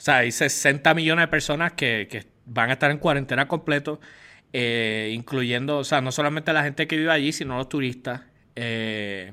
O 0.01 0.03
sea, 0.03 0.19
hay 0.19 0.33
60 0.33 0.95
millones 0.95 1.25
de 1.25 1.29
personas 1.29 1.73
que, 1.73 2.27
van 2.47 2.71
a 2.71 2.73
estar 2.75 2.91
en 2.91 2.99
cuarentena 2.99 3.47
completo, 3.49 4.01
eh, 4.53 5.13
incluyendo, 5.15 5.79
o 5.79 5.85
sea, 5.85 6.01
no 6.01 6.13
solamente 6.13 6.53
la 6.53 6.65
gente 6.65 6.87
que 6.87 6.97
vive 6.97 7.11
allí, 7.11 7.33
sino 7.33 7.57
los 7.57 7.69
turistas. 7.69 8.23
Eh, 8.57 9.33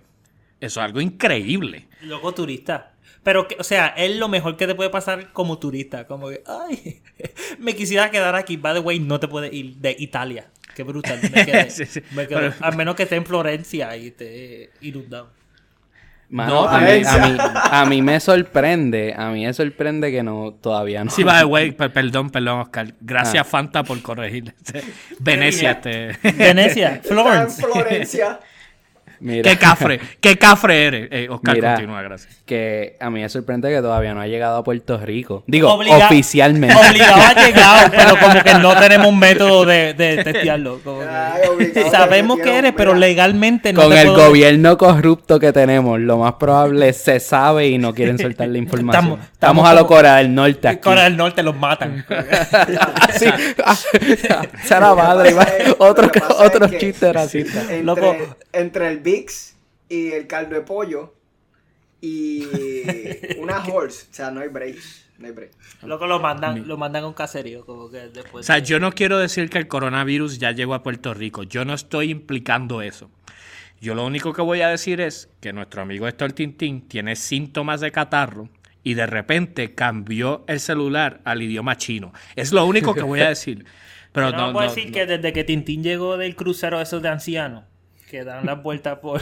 eso 0.60 0.80
es 0.80 0.86
algo 0.86 1.02
increíble. 1.02 1.88
Loco 2.02 2.34
turista. 2.34 2.94
Pero, 3.24 3.48
o 3.60 3.64
sea, 3.64 3.88
es 3.88 4.16
lo 4.16 4.30
mejor 4.30 4.58
que 4.58 4.68
te 4.68 4.76
puede 4.76 4.90
pasar 4.90 5.34
como 5.34 5.60
turista. 5.60 6.08
Como 6.08 6.30
que, 6.30 6.44
ay, 6.46 7.02
me 7.60 7.76
quisiera 7.76 8.10
quedar 8.10 8.36
aquí. 8.36 8.58
By 8.58 8.76
the 8.76 8.80
way, 8.80 9.00
no 9.00 9.20
te 9.20 9.28
puedes 9.28 9.52
ir 9.54 9.76
de 9.78 9.96
Italia. 10.00 10.50
Qué 10.76 10.84
brutal. 10.84 11.20
Me 11.22 11.30
quedé, 11.46 11.68
me 12.12 12.28
quedé, 12.28 12.54
a 12.60 12.72
menos 12.72 12.96
que 12.96 13.04
esté 13.04 13.16
en 13.16 13.26
Florencia 13.26 13.96
y 13.98 14.08
esté 14.08 14.70
inundado. 14.82 15.32
No, 16.30 16.68
a, 16.68 16.80
mí, 16.80 17.02
a, 17.06 17.18
mí, 17.18 17.38
a, 17.40 17.86
mí, 17.86 18.02
me 18.02 18.20
sorprende, 18.20 19.14
a 19.18 19.30
mí 19.30 19.46
me 19.46 19.54
sorprende 19.54 20.12
que 20.12 20.24
no, 20.24 20.54
todavía 20.60 21.04
no. 21.04 21.10
Sí, 21.10 21.24
by 21.24 21.40
the 21.40 21.46
way, 21.46 21.72
perdón, 21.72 22.30
perdón, 22.30 22.60
Oscar. 22.60 22.94
Gracias, 23.00 23.42
ah. 23.48 23.50
Fanta, 23.50 23.84
por 23.84 24.02
corregir. 24.02 24.54
Venecia, 25.20 25.72
este. 25.72 26.18
Venecia, 26.34 27.02
Florence. 27.04 27.62
Florencia. 27.62 28.40
Qué 29.20 29.58
cafre, 29.60 30.00
qué 30.20 30.38
cafre 30.38 30.86
eres. 30.86 31.08
Eh, 31.12 31.28
Oscar, 31.30 31.60
continúa, 31.60 32.02
gracias. 32.02 32.38
Que 32.46 32.96
a 33.00 33.10
mí 33.10 33.22
me 33.22 33.30
sorprende 33.30 33.70
que 33.70 33.82
todavía 33.82 34.14
no 34.14 34.22
ha 34.22 34.28
llegado 34.28 34.58
a 34.58 34.64
Puerto 34.64 34.98
Rico. 34.98 35.44
Digo, 35.48 35.74
oficialmente. 35.74 36.76
Obligado 36.76 37.22
ha 37.22 37.34
llegado, 37.34 37.92
pero 37.96 38.20
como 38.20 38.44
que 38.44 38.54
no 38.56 38.80
tenemos 38.80 39.08
un 39.08 39.20
método 39.20 39.66
de, 39.66 39.94
de 39.94 40.24
testearlo. 40.24 40.80
sabemos 41.92 42.40
que 42.40 42.58
eres, 42.58 42.74
pero 42.76 42.94
legalmente 42.94 43.74
no 43.74 43.84
Con 43.84 43.94
el 43.94 44.10
gobierno 44.10 44.78
corrupto 44.78 45.40
que 45.40 45.52
tenemos, 45.52 46.00
lo 46.00 46.18
más 46.18 46.34
probable 46.34 46.94
se 46.94 47.20
sabe 47.20 47.68
y 47.68 47.78
no 47.78 47.94
quieren 47.94 48.18
soltar 48.18 48.50
la 48.50 48.58
información. 48.58 49.20
Estamos, 49.32 49.68
a 49.68 49.74
lo 49.74 49.88
Corea 49.88 50.18
del 50.18 50.34
Norte 50.34 50.68
aquí. 50.68 50.82
Corea 50.82 51.06
del 51.06 51.18
Norte 51.18 51.44
los 51.44 51.56
matan. 51.56 52.06
sí. 53.18 53.28
Será 54.64 54.94
madre. 54.96 55.34
Otro, 55.78 56.10
otro 56.40 56.68
chiste 56.78 57.14
racista. 57.14 57.64
Entre, 57.70 58.20
entre 58.54 58.88
el 58.90 59.04
VIX 59.08 59.56
y 59.90 60.12
el 60.12 60.28
caldo 60.28 60.56
de 60.56 60.62
pollo 60.62 61.14
y 62.02 62.44
una 63.38 63.64
horse. 63.66 64.08
O 64.12 64.14
sea, 64.14 64.32
no 64.32 64.42
hay 64.42 64.50
break. 64.50 64.78
No 65.18 65.28
hay 65.28 65.32
break. 65.32 65.52
Loco, 65.84 66.08
lo 66.08 66.20
mandan, 66.20 66.68
lo 66.68 66.78
mandan 66.78 67.06
a 67.06 67.08
un 67.08 67.14
caserío. 67.14 67.66
Como 67.66 67.90
que 67.90 68.10
después 68.10 68.44
o 68.44 68.48
sea, 68.48 68.60
yo 68.60 68.80
no 68.80 68.92
quiero 68.92 69.18
decir 69.18 69.50
que 69.50 69.58
el 69.58 69.68
coronavirus 69.68 70.40
ya 70.40 70.52
llegó 70.52 70.74
a 70.74 70.84
Puerto 70.84 71.14
Rico. 71.14 71.44
Yo 71.44 71.64
no 71.64 71.74
estoy 71.74 72.12
implicando 72.12 72.82
eso. 72.82 73.10
Yo 73.80 73.96
lo 73.96 74.06
único 74.06 74.34
que 74.34 74.42
voy 74.42 74.62
a 74.62 74.70
decir 74.70 75.00
es 75.00 75.30
que 75.40 75.54
nuestro 75.54 75.82
amigo 75.84 76.08
Héctor 76.08 76.34
Tintín 76.34 76.82
tiene 76.88 77.16
síntomas 77.16 77.80
de 77.80 77.92
catarro 77.92 78.50
y 78.84 78.96
de 78.96 79.06
repente 79.06 79.76
cambió 79.76 80.44
el 80.48 80.60
celular 80.60 81.22
al 81.24 81.42
idioma 81.42 81.78
chino. 81.78 82.12
Es 82.36 82.52
lo 82.52 82.66
único 82.66 82.94
que 82.94 83.04
voy 83.04 83.22
a 83.22 83.30
decir. 83.30 83.66
Pero 84.12 84.32
no, 84.32 84.48
no, 84.48 84.54
puedo 84.54 84.68
decir 84.68 84.92
que 84.92 85.06
desde 85.06 85.32
que 85.32 85.44
Tintín 85.44 85.84
llegó 85.84 86.18
del 86.18 86.36
crucero 86.36 86.82
esos 86.82 87.02
de 87.04 87.10
ancianos, 87.10 87.66
que 88.10 88.24
dan 88.24 88.46
la 88.46 88.56
vuelta 88.56 89.02
por, 89.02 89.22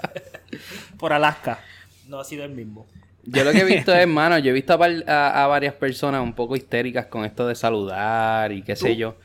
por 0.98 1.12
Alaska. 1.12 1.60
No 2.08 2.20
ha 2.20 2.24
sido 2.24 2.44
el 2.44 2.50
mismo. 2.50 2.86
Yo 3.24 3.42
lo 3.44 3.52
que 3.52 3.58
he 3.58 3.64
visto 3.64 3.92
es, 3.94 4.06
mano, 4.06 4.38
yo 4.38 4.50
he 4.50 4.54
visto 4.54 4.72
a, 4.74 5.46
varias 5.46 5.74
personas 5.74 6.22
un 6.22 6.32
poco 6.32 6.54
histéricas 6.54 7.06
con 7.06 7.24
esto 7.24 7.46
de 7.48 7.54
saludar 7.54 8.52
y 8.52 8.62
qué 8.62 8.76
sé 8.76 8.96
yo. 8.96 9.16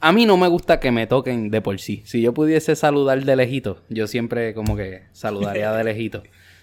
A 0.00 0.12
mí 0.12 0.26
no 0.26 0.36
me 0.36 0.48
gusta 0.48 0.80
que 0.80 0.90
me 0.90 1.06
toquen 1.06 1.50
de 1.50 1.60
por 1.60 1.78
sí. 1.78 2.02
Si 2.04 2.20
yo 2.20 2.34
pudiese 2.34 2.76
saludar 2.76 3.22
de 3.24 3.36
lejito, 3.36 3.82
yo 3.88 4.06
siempre 4.06 4.54
como 4.54 4.76
que 4.76 5.04
saludaría 5.12 5.72
de 5.72 5.84
lejito. 5.84 6.22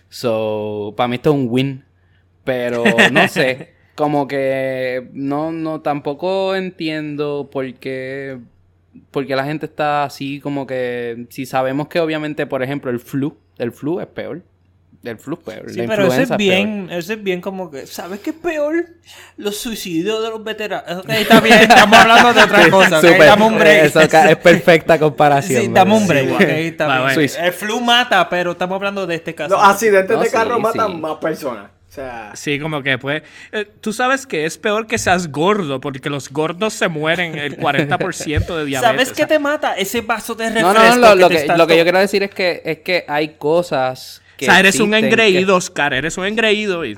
So, 0.10 0.94
para 0.96 1.08
mí 1.08 1.16
esto 1.16 1.32
es 1.32 1.36
un 1.36 1.48
win. 1.50 1.84
Pero 2.44 2.84
no 3.12 3.28
sé, 3.28 3.74
como 3.96 4.28
que 4.28 5.10
no, 5.14 5.52
no, 5.52 5.82
tampoco 5.82 6.56
entiendo 6.56 7.50
por 7.52 7.74
qué 7.76 8.40
porque 9.12 9.36
la 9.36 9.46
gente 9.46 9.66
está 9.66 10.04
así 10.04 10.40
como 10.40 10.68
que 10.68 11.28
si 11.30 11.46
sabemos 11.46 11.88
que 11.88 12.00
obviamente 12.00 12.46
por 12.46 12.64
ejemplo 12.64 12.92
el 12.92 13.00
flu 13.00 13.38
el 13.58 13.72
flu 13.72 14.00
es 14.00 14.08
peor 14.08 14.42
el 15.04 15.18
flu 15.18 15.38
es 15.38 15.44
peor 15.44 15.70
sí 15.72 15.84
pero 15.88 16.08
ese 16.08 16.24
es 16.24 16.38
bien 16.38 16.90
ese 16.92 17.14
es 17.14 17.24
bien 17.24 17.42
como 17.42 17.70
que 17.70 17.86
sabes 17.86 18.20
qué 18.20 18.32
es 18.32 18.36
peor 18.36 18.86
los 19.38 19.58
suicidios 19.58 20.22
de 20.24 20.30
los 20.30 20.44
veteranos. 20.44 21.04
Ok 21.04 21.10
está 21.10 21.40
bien 21.40 21.60
estamos 21.62 21.98
hablando 21.98 22.34
de 22.34 22.42
otra 22.42 22.70
cosa 22.70 23.00
okay? 23.00 23.18
dame 23.20 23.46
un 23.46 23.60
break. 23.60 23.84
Eso 23.86 24.02
es 24.02 24.38
perfecta 24.38 25.00
comparación 25.00 25.62
sí 25.62 25.68
dame 25.70 25.96
un 25.96 26.08
break 26.08 26.32
okay, 26.34 26.68
está 26.68 27.16
bien. 27.16 27.30
el 27.40 27.54
flu 27.54 27.80
mata 27.80 28.28
pero 28.30 28.52
estamos 28.52 28.76
hablando 28.76 29.06
de 29.06 29.16
este 29.16 29.36
caso. 29.36 29.56
Los 29.56 29.64
accidentes 29.64 30.20
de 30.20 30.30
carro 30.30 30.60
matan 30.60 31.00
más 31.00 31.18
personas 31.18 31.77
Sí, 32.34 32.60
como 32.60 32.82
que 32.84 32.98
pues... 32.98 33.24
tú 33.82 33.94
sabes 33.94 34.26
que 34.26 34.46
es 34.46 34.58
peor 34.58 34.88
que 34.88 34.98
seas 34.98 35.32
gordo, 35.32 35.80
porque 35.80 36.10
los 36.10 36.30
gordos 36.30 36.74
se 36.74 36.88
mueren 36.88 37.38
el 37.38 37.58
40% 37.58 38.56
de 38.56 38.66
diabetes. 38.66 38.80
¿Sabes 38.82 39.12
qué 39.14 39.26
te 39.26 39.40
mata? 39.40 39.74
Ese 39.74 40.02
vaso 40.02 40.36
de 40.36 40.50
refresco. 40.50 40.74
No, 40.74 40.96
no, 40.96 41.16
lo, 41.16 41.30
que, 41.30 41.48
lo 41.48 41.68
que, 41.68 41.78
yo 41.78 41.84
quiero 41.84 42.00
decir 42.00 42.24
es 42.24 42.32
que, 42.32 42.62
es 42.64 42.80
que 42.80 43.06
hay 43.08 43.36
cosas 43.38 44.22
que. 44.38 44.46
O 44.46 44.52
sea, 44.52 44.60
eres 44.60 44.80
un 44.80 44.94
engreído, 44.94 45.56
Oscar, 45.56 45.94
eres 45.94 46.18
un 46.18 46.26
engreído. 46.26 46.86
Y... 46.86 46.98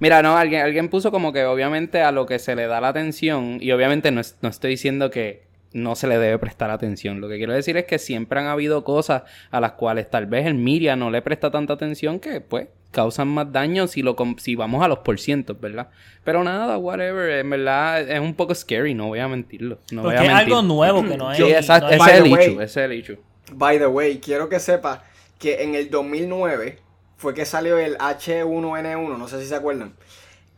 Mira, 0.00 0.22
no, 0.22 0.36
alguien, 0.36 0.62
alguien 0.62 0.88
puso 0.88 1.10
como 1.10 1.32
que 1.32 1.44
obviamente 1.44 2.02
a 2.02 2.12
lo 2.12 2.26
que 2.26 2.38
se 2.38 2.56
le 2.56 2.66
da 2.66 2.80
la 2.80 2.88
atención, 2.88 3.58
y 3.60 3.72
obviamente 3.72 4.10
no, 4.10 4.20
no 4.40 4.48
estoy 4.48 4.70
diciendo 4.70 5.10
que 5.10 5.42
no 5.72 5.94
se 5.96 6.06
le 6.06 6.18
debe 6.18 6.38
prestar 6.38 6.70
atención. 6.70 7.20
Lo 7.20 7.28
que 7.28 7.36
quiero 7.36 7.52
decir 7.52 7.76
es 7.76 7.84
que 7.84 7.98
siempre 7.98 8.40
han 8.40 8.46
habido 8.46 8.84
cosas 8.84 9.22
a 9.50 9.60
las 9.60 9.72
cuales 9.72 10.10
tal 10.10 10.26
vez 10.26 10.46
el 10.46 10.54
Miria 10.54 10.96
no 10.96 11.10
le 11.10 11.22
presta 11.22 11.50
tanta 11.50 11.74
atención 11.74 12.20
que 12.20 12.40
pues 12.40 12.68
causan 12.92 13.28
más 13.28 13.50
daño 13.50 13.88
si 13.88 14.02
lo 14.02 14.14
si 14.36 14.54
vamos 14.54 14.84
a 14.84 14.88
los 14.88 15.00
porcientos, 15.00 15.58
¿verdad? 15.60 15.88
Pero 16.22 16.44
nada, 16.44 16.78
whatever, 16.78 17.30
en 17.30 17.50
verdad 17.50 18.08
es 18.08 18.20
un 18.20 18.34
poco 18.34 18.54
scary, 18.54 18.94
no 18.94 19.08
voy 19.08 19.18
a 19.18 19.26
mentirlo. 19.26 19.78
No 19.90 20.02
Porque 20.02 20.24
es 20.24 20.30
algo 20.30 20.62
nuevo 20.62 21.02
que 21.02 21.16
no 21.16 21.28
hay. 21.28 21.38
Sí, 21.38 21.50
exacto, 21.50 21.88
ese 21.88 22.04
es 22.04 22.20
el 22.20 22.26
hecho, 22.26 22.62
ese 22.62 22.64
es 22.64 22.76
el 22.76 22.92
hecho. 22.92 23.16
By 23.52 23.78
the 23.78 23.86
way, 23.86 24.20
quiero 24.20 24.48
que 24.48 24.60
sepa 24.60 25.02
que 25.38 25.62
en 25.64 25.74
el 25.74 25.90
2009 25.90 26.78
fue 27.16 27.34
que 27.34 27.44
salió 27.44 27.78
el 27.78 27.98
H1N1, 27.98 29.18
no 29.18 29.28
sé 29.28 29.40
si 29.40 29.48
se 29.48 29.56
acuerdan. 29.56 29.94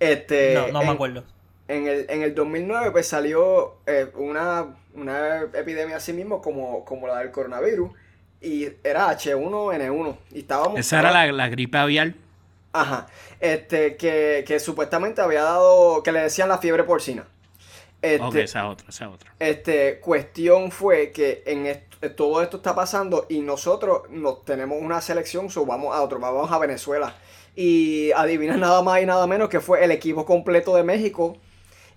Este, 0.00 0.54
no, 0.54 0.68
no 0.68 0.82
me 0.82 0.90
acuerdo. 0.90 1.24
en 1.68 1.86
el, 1.86 2.06
en 2.08 2.22
el 2.22 2.34
2009 2.34 2.90
pues 2.90 3.06
salió 3.06 3.76
eh, 3.86 4.08
una, 4.16 4.76
una 4.94 5.42
epidemia 5.54 5.96
así 5.96 6.12
mismo 6.12 6.42
como, 6.42 6.84
como 6.84 7.06
la 7.06 7.20
del 7.20 7.30
coronavirus 7.30 7.90
y 8.40 8.68
era 8.82 9.08
H1N1 9.16 10.16
y 10.32 10.40
estábamos... 10.40 10.78
Esa 10.78 11.00
era 11.00 11.10
la, 11.10 11.32
la 11.32 11.48
gripe 11.48 11.78
aviar. 11.78 12.14
Ajá, 12.74 13.06
este, 13.38 13.96
que, 13.96 14.44
que 14.44 14.58
supuestamente 14.58 15.22
había 15.22 15.44
dado, 15.44 16.02
que 16.02 16.10
le 16.10 16.20
decían 16.20 16.48
la 16.48 16.58
fiebre 16.58 16.82
porcina. 16.82 17.24
Este, 18.02 18.22
ok, 18.22 18.34
esa 18.34 18.68
otra, 18.68 18.88
esa 18.88 19.08
otra. 19.08 19.32
Este, 19.38 20.00
cuestión 20.00 20.72
fue 20.72 21.12
que 21.12 21.44
en 21.46 22.14
todo 22.16 22.42
esto 22.42 22.56
está 22.56 22.74
pasando 22.74 23.26
y 23.28 23.42
nosotros 23.42 24.10
nos 24.10 24.44
tenemos 24.44 24.76
una 24.82 25.00
selección, 25.00 25.50
so 25.50 25.64
vamos 25.64 25.94
a 25.94 26.02
otro, 26.02 26.18
vamos 26.18 26.50
a 26.50 26.58
Venezuela. 26.58 27.14
Y 27.54 28.10
adivina 28.10 28.56
nada 28.56 28.82
más 28.82 29.00
y 29.00 29.06
nada 29.06 29.24
menos 29.28 29.48
que 29.48 29.60
fue 29.60 29.84
el 29.84 29.92
equipo 29.92 30.26
completo 30.26 30.74
de 30.74 30.82
México. 30.82 31.36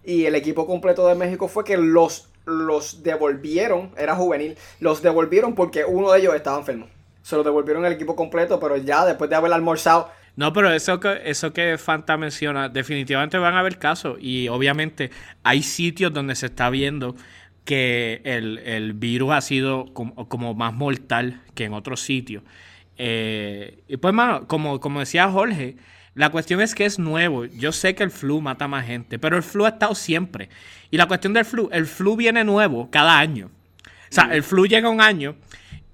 Y 0.03 0.25
el 0.25 0.35
equipo 0.35 0.67
completo 0.67 1.07
de 1.07 1.15
México 1.15 1.47
fue 1.47 1.63
que 1.63 1.75
los, 1.75 2.29
los 2.45 3.01
devolvieron, 3.01 3.91
era 3.97 4.15
juvenil, 4.15 4.55
los 4.79 5.01
devolvieron 5.01 5.55
porque 5.55 5.83
uno 5.85 6.11
de 6.11 6.19
ellos 6.19 6.35
estaba 6.35 6.59
enfermo. 6.59 6.87
Se 7.23 7.35
lo 7.35 7.43
devolvieron 7.43 7.83
el 7.83 7.91
equipo 7.91 8.15
completo, 8.15 8.59
pero 8.59 8.77
ya 8.77 9.05
después 9.05 9.29
de 9.29 9.35
haber 9.35 9.51
almorzado, 9.51 10.09
no, 10.37 10.53
pero 10.53 10.71
eso 10.71 10.99
que, 10.99 11.21
eso 11.25 11.51
que 11.51 11.79
Fanta 11.79 12.15
menciona, 12.15 12.69
definitivamente 12.69 13.39
van 13.39 13.55
a 13.55 13.59
haber 13.59 13.79
casos. 13.79 14.19
Y 14.21 14.47
obviamente 14.49 15.09
hay 15.41 15.63
sitios 15.63 16.13
donde 16.13 16.35
se 16.35 16.45
está 16.45 16.69
viendo 16.69 17.15
que 17.65 18.21
el, 18.23 18.93
virus 18.93 19.31
ha 19.31 19.41
sido 19.41 19.91
como, 19.93 20.53
más 20.53 20.75
mortal 20.75 21.41
que 21.55 21.65
en 21.65 21.73
otros 21.73 22.01
sitios. 22.01 22.43
Eh, 22.99 23.83
y 23.87 23.97
pues, 23.97 24.13
mano, 24.13 24.47
como, 24.47 24.79
como 24.79 24.99
decía 24.99 25.27
Jorge, 25.27 25.75
la 26.13 26.29
cuestión 26.29 26.61
es 26.61 26.75
que 26.75 26.85
es 26.85 26.99
nuevo. 26.99 27.45
Yo 27.45 27.71
sé 27.71 27.95
que 27.95 28.03
el 28.03 28.11
flu 28.11 28.39
mata 28.39 28.67
más 28.67 28.85
gente, 28.85 29.17
pero 29.17 29.37
el 29.37 29.43
flu 29.43 29.65
ha 29.65 29.69
estado 29.69 29.95
siempre. 29.95 30.49
Y 30.91 30.97
la 30.97 31.07
cuestión 31.07 31.33
del 31.33 31.45
flu, 31.45 31.67
el 31.71 31.87
flu 31.87 32.15
viene 32.15 32.43
nuevo 32.43 32.91
cada 32.91 33.17
año. 33.17 33.49
O 34.09 34.13
sea, 34.13 34.25
el 34.31 34.43
flu 34.43 34.67
llega 34.67 34.87
un 34.87 35.01
año 35.01 35.35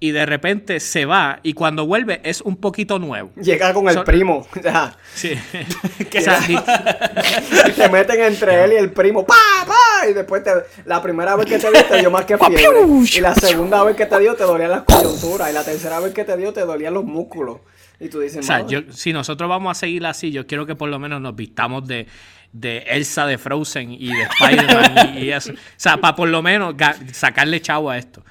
y 0.04 0.12
de 0.12 0.26
repente 0.26 0.82
se 0.82 1.06
va 1.06 1.40
y 1.44 1.54
cuando 1.54 1.86
vuelve 1.86 2.20
es 2.26 2.42
un 2.42 2.58
poquito 2.58 3.00
nuevo. 3.00 3.32
Llega 3.42 3.74
con 3.74 3.88
el 3.88 4.04
primo. 4.04 4.46
Ya. 4.62 4.98
Sí. 5.14 5.34
que 6.12 6.22
se 7.76 7.90
meten 7.90 8.20
entre 8.20 8.66
él 8.66 8.74
y 8.74 8.76
el 8.76 8.92
primo. 8.92 9.26
¡Pa, 9.26 9.36
pa! 9.66 10.10
Y 10.10 10.14
después 10.14 10.44
te, 10.44 10.52
la 10.84 11.02
primera 11.02 11.38
vez 11.38 11.46
que 11.46 11.58
te 11.58 11.72
dio 11.72 11.86
te 11.86 12.00
dio 12.00 12.12
más 12.12 12.26
que 12.26 12.38
fiebre. 12.38 12.82
Y 13.14 13.22
la 13.22 13.34
segunda 13.34 13.82
vez 13.86 13.96
que 13.96 14.06
te 14.06 14.20
dio 14.20 14.36
te 14.36 14.44
dolían 14.44 14.72
las 14.72 14.84
coyunturas. 14.84 15.50
Y 15.50 15.54
la 15.54 15.64
tercera 15.64 16.02
vez 16.02 16.14
que 16.14 16.26
te 16.26 16.36
dio 16.36 16.52
te 16.52 16.62
dolían 16.66 16.94
los 16.94 17.06
músculos. 17.06 17.62
Y 17.98 18.10
tú 18.10 18.20
dices, 18.20 18.40
o 18.40 18.44
sea, 18.44 18.68
yo, 18.68 18.82
si 18.92 19.14
nosotros 19.14 19.50
vamos 19.50 19.72
a 19.72 19.80
seguir 19.80 20.06
así, 20.06 20.32
yo 20.32 20.46
quiero 20.46 20.66
que 20.66 20.76
por 20.76 20.90
lo 20.90 21.00
menos 21.00 21.22
nos 21.22 21.34
vistamos 21.34 21.88
de, 21.88 22.08
de 22.52 22.80
Elsa 22.88 23.26
de 23.26 23.38
Frozen 23.38 23.92
y 23.92 24.14
de 24.14 24.24
Spider-Man 24.24 25.18
y, 25.18 25.30
eso. 25.32 25.54
O 25.54 25.56
sea, 25.78 25.96
para 25.98 26.16
por 26.16 26.28
lo 26.28 26.42
menos 26.42 26.76
sacarle 27.14 27.62
chavo 27.62 27.90
a 27.90 27.98
esto. 27.98 28.24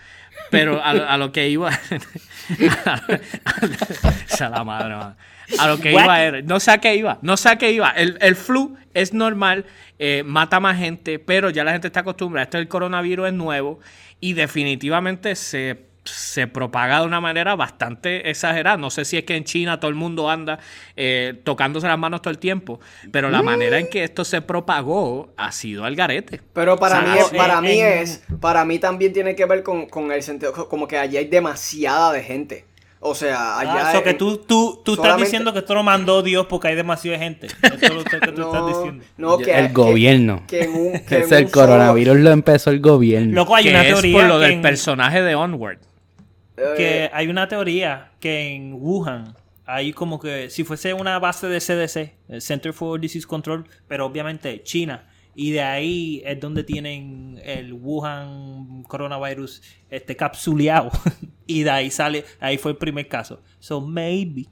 Pero 0.53 0.85
a, 0.85 1.17
lo 1.17 1.33
que 1.33 1.49
iba. 1.49 1.71
a, 2.85 4.49
la 4.51 4.65
madre, 4.65 4.95
A 5.59 5.67
lo 5.67 5.79
que 5.79 5.93
iba 5.93 6.23
era. 6.23 6.43
No 6.43 6.61
sé 6.61 6.71
a 6.73 6.79
qué 6.79 6.95
iba. 6.95 7.19
No 7.23 7.39
sé 7.39 7.49
a 7.49 7.57
qué 7.57 7.73
iba. 7.73 7.89
El, 7.91 8.19
el 8.21 8.37
flu 8.37 8.77
es 8.93 9.15
normal, 9.15 9.65
eh, 9.99 10.23
mata 10.27 10.61
más 10.61 10.79
gente, 10.79 11.19
pero 11.19 11.49
ya 11.49 11.65
la 11.65 11.73
gente 11.73 11.87
está 11.87 12.01
acostumbrada. 12.01 12.45
Este 12.45 12.59
el 12.59 12.69
coronavirus 12.69 13.29
es 13.29 13.33
nuevo 13.33 13.81
y 14.21 14.35
definitivamente 14.35 15.35
se 15.37 15.87
se 16.05 16.47
propaga 16.47 17.01
de 17.01 17.07
una 17.07 17.21
manera 17.21 17.55
bastante 17.55 18.29
exagerada. 18.29 18.77
No 18.77 18.91
sé 18.91 19.05
si 19.05 19.17
es 19.17 19.25
que 19.25 19.37
en 19.37 19.45
China 19.45 19.79
todo 19.79 19.89
el 19.89 19.95
mundo 19.95 20.29
anda 20.31 20.59
eh, 20.97 21.41
tocándose 21.45 21.87
las 21.87 21.99
manos 21.99 22.23
todo 22.23 22.31
el 22.31 22.39
tiempo, 22.39 22.81
pero 23.11 23.31
la 23.31 23.43
manera 23.43 23.79
en 23.79 23.89
que 23.89 24.05
esto 24.05 24.25
se 24.25 24.43
propagó 24.43 25.33
ha 25.37 25.53
sido 25.53 25.85
al 25.85 25.95
garete. 25.95 26.41
Pero 26.53 26.77
para 26.77 27.01
mí, 27.03 27.19
para 27.37 27.61
mí 27.61 27.81
es, 27.81 28.25
para 28.41 28.65
mí 28.65 28.79
también 28.79 29.13
tiene 29.13 29.35
que 29.35 29.45
ver 29.47 29.63
con, 29.63 29.87
con 29.87 30.11
el 30.13 30.23
sentido, 30.23 30.53
como 30.69 30.89
que 30.89 30.99
allí 30.99 31.17
hay 31.17 31.27
demasiada 31.27 32.13
de 32.13 32.23
gente. 32.23 32.65
O 33.05 33.17
sea, 33.17 33.59
allá. 33.59 33.99
Ah, 33.99 34.03
que 34.05 34.15
tú, 34.15 34.39
tú, 34.39 34.81
tú 34.85 34.95
estás 34.95 35.17
diciendo 35.19 35.53
que 35.53 35.59
esto 35.59 35.75
lo 35.75 35.83
mandó 35.83 36.23
Dios 36.23 36.47
porque 36.47 36.69
hay 36.69 36.77
demasiada 36.77 37.19
gente. 37.19 37.49
Eso 37.49 37.75
es 37.75 37.95
lo 37.95 38.05
que 38.05 38.19
tú 38.29 38.43
estás 38.47 38.67
diciendo. 38.69 39.05
No, 39.17 39.39
que, 39.39 39.53
el 39.53 39.73
gobierno. 39.73 40.45
Que, 40.47 41.03
es 41.11 41.33
el 41.33 41.51
coronavirus 41.51 42.19
lo 42.19 42.31
empezó 42.31 42.71
el 42.71 42.81
gobierno. 42.81 43.35
Loco, 43.35 43.57
hay 43.57 43.71
una 43.71 43.83
teoría. 43.83 44.17
Es 44.17 44.23
por 44.23 44.29
lo 44.29 44.39
del 44.39 44.61
personaje 44.61 45.21
de 45.21 45.35
Onward 45.35 45.79
que 46.57 47.11
hay 47.13 47.29
una 47.29 47.49
teoría 47.49 48.13
que 48.21 48.55
en 48.55 48.75
Wuhan 48.75 49.35
hay 49.65 49.93
como 49.93 50.19
que 50.19 50.51
si 50.51 50.65
fuese 50.65 50.93
una 50.93 51.19
base 51.19 51.47
de 51.47 51.61
CDC, 51.61 52.13
el 52.29 52.43
Center 52.43 52.73
for 52.73 53.01
Disease 53.01 53.27
Control, 53.27 53.65
pero 53.89 54.07
obviamente 54.07 54.63
China. 54.63 55.09
Y 55.35 55.53
de 55.53 55.63
ahí 55.63 56.23
es 56.27 56.39
donde 56.41 56.63
tienen 56.63 57.41
el 57.43 57.73
Wuhan 57.73 58.83
coronavirus 58.83 59.63
este 59.89 60.15
capsuleado. 60.15 60.91
y 61.47 61.63
de 61.63 61.71
ahí 61.71 61.91
sale, 61.91 62.25
ahí 62.39 62.59
fue 62.59 62.73
el 62.73 62.77
primer 62.77 63.09
caso. 63.09 63.41
So 63.59 63.81
maybe. 63.81 64.47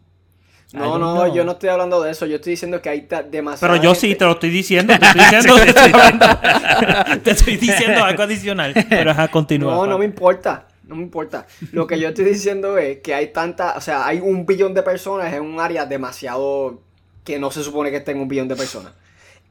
No, 0.73 0.99
no, 0.99 1.35
yo 1.35 1.45
no 1.45 1.53
estoy 1.53 1.69
hablando 1.69 2.01
de 2.01 2.13
eso. 2.13 2.27
Yo 2.27 2.37
estoy 2.37 2.53
diciendo 2.53 2.81
que 2.81 2.89
hay 2.89 3.09
demasiado. 3.31 3.75
Pero 3.75 3.83
yo 3.83 3.95
sí 3.95 4.15
te 4.15 4.25
lo 4.25 4.33
estoy 4.33 4.51
diciendo. 4.51 4.95
Te 4.97 5.05
estoy 5.05 5.21
diciendo, 5.21 5.57
te 7.25 7.31
estoy, 7.33 7.57
diciendo 7.57 8.05
algo 8.05 8.23
adicional. 8.23 8.73
Pero 8.89 9.11
a 9.11 9.29
continuar. 9.29 9.75
No, 9.75 9.87
no 9.87 9.99
me 9.99 10.05
importa 10.05 10.70
no 10.91 10.97
me 10.97 11.03
importa. 11.03 11.47
Lo 11.71 11.87
que 11.87 12.01
yo 12.01 12.09
estoy 12.09 12.25
diciendo 12.25 12.77
es 12.77 12.99
que 12.99 13.15
hay 13.15 13.29
tanta, 13.29 13.77
o 13.77 13.81
sea, 13.81 14.07
hay 14.07 14.19
un 14.19 14.45
billón 14.45 14.75
de 14.75 14.83
personas 14.83 15.33
en 15.33 15.43
un 15.43 15.61
área 15.61 15.87
demasiado 15.87 16.83
que 17.23 17.39
no 17.39 17.53
se 17.53 17.63
supone 17.63 17.93
que 17.93 17.99
estén 17.99 18.19
un 18.19 18.27
billón 18.27 18.49
de 18.49 18.57
personas. 18.57 18.93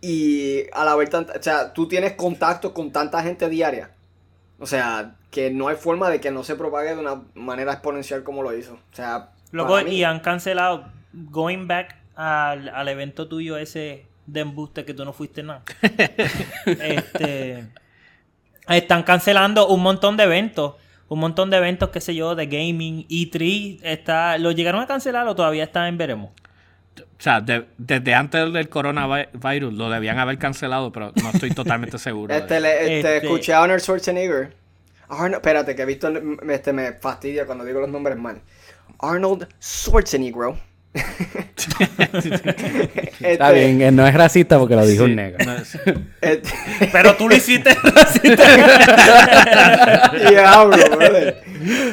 Y 0.01 0.63
al 0.73 0.89
haber 0.89 1.07
tanta, 1.07 1.33
o 1.39 1.41
sea, 1.41 1.73
tú 1.73 1.87
tienes 1.87 2.13
contacto 2.13 2.73
con 2.73 2.91
tanta 2.91 3.23
gente 3.23 3.47
diaria. 3.47 3.91
O 4.59 4.67
sea, 4.67 5.15
que 5.31 5.49
no 5.49 5.69
hay 5.69 5.77
forma 5.77 6.09
de 6.09 6.19
que 6.19 6.29
no 6.29 6.43
se 6.43 6.55
propague 6.55 6.89
de 6.89 6.99
una 6.99 7.21
manera 7.35 7.71
exponencial 7.71 8.23
como 8.23 8.43
lo 8.43 8.53
hizo. 8.57 8.73
O 8.73 8.95
sea, 8.95 9.29
Luego, 9.51 9.79
y 9.79 10.03
han 10.03 10.19
cancelado, 10.19 10.91
going 11.13 11.67
back 11.67 11.95
al, 12.15 12.67
al 12.67 12.87
evento 12.89 13.29
tuyo 13.29 13.57
ese 13.57 14.05
de 14.27 14.41
embuste 14.41 14.83
que 14.83 14.93
tú 14.93 15.05
no 15.05 15.13
fuiste 15.13 15.41
nada. 15.41 15.63
este, 16.65 17.65
están 18.67 19.03
cancelando 19.03 19.67
un 19.69 19.81
montón 19.81 20.17
de 20.17 20.23
eventos 20.25 20.75
un 21.09 21.19
montón 21.19 21.49
de 21.49 21.57
eventos, 21.57 21.89
qué 21.89 21.99
sé 21.99 22.15
yo, 22.15 22.35
de 22.35 22.45
gaming. 22.45 23.07
E3, 23.07 23.79
está, 23.83 24.37
¿lo 24.37 24.51
llegaron 24.51 24.81
a 24.81 24.87
cancelar 24.87 25.27
o 25.27 25.35
todavía 25.35 25.63
está 25.63 25.87
en 25.87 25.97
veremos? 25.97 26.31
O 26.99 27.21
sea, 27.21 27.41
desde 27.41 28.13
antes 28.13 28.53
del 28.53 28.69
coronavirus 28.69 29.73
lo 29.73 29.89
debían 29.89 30.19
haber 30.19 30.37
cancelado, 30.37 30.91
pero 30.91 31.11
no 31.21 31.29
estoy 31.31 31.51
totalmente 31.51 31.97
seguro. 31.99 32.33
este, 32.33 32.57
este, 32.99 33.17
escuché 33.17 33.53
a 33.53 33.63
Arnold 33.63 33.81
Schwarzenegger. 33.81 34.55
Arnold, 35.09 35.35
espérate, 35.35 35.75
que 35.75 35.81
he 35.81 35.85
visto, 35.85 36.11
este, 36.49 36.71
me 36.71 36.93
fastidia 36.93 37.45
cuando 37.45 37.65
digo 37.65 37.79
los 37.79 37.89
nombres 37.89 38.17
mal. 38.17 38.41
Arnold 38.99 39.47
Schwarzenegger 39.59 40.53
Está 43.19 43.51
bien, 43.51 43.81
eh, 43.81 43.91
no 43.91 44.07
es 44.07 44.13
racista 44.13 44.57
porque 44.57 44.75
lo 44.75 44.85
dijo 44.85 45.03
un 45.05 45.15
negro. 45.15 45.37
Este- 46.21 46.49
Pero 46.91 47.15
tú 47.15 47.29
lo 47.29 47.35
hiciste 47.35 47.73
racista. 47.75 48.43
Diablo, 50.29 50.75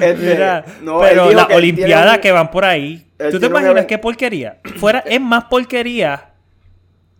este, 0.00 0.62
pero 1.00 1.30
las 1.32 1.50
olimpiadas 1.50 2.18
que 2.18 2.32
van 2.32 2.50
por 2.50 2.64
ahí. 2.64 3.06
¿Tú 3.30 3.40
te 3.40 3.46
imaginas 3.46 3.86
qué 3.86 3.98
porquería? 3.98 4.58
Fuera, 4.76 5.00
es 5.00 5.20
más 5.20 5.44
porquería. 5.44 6.30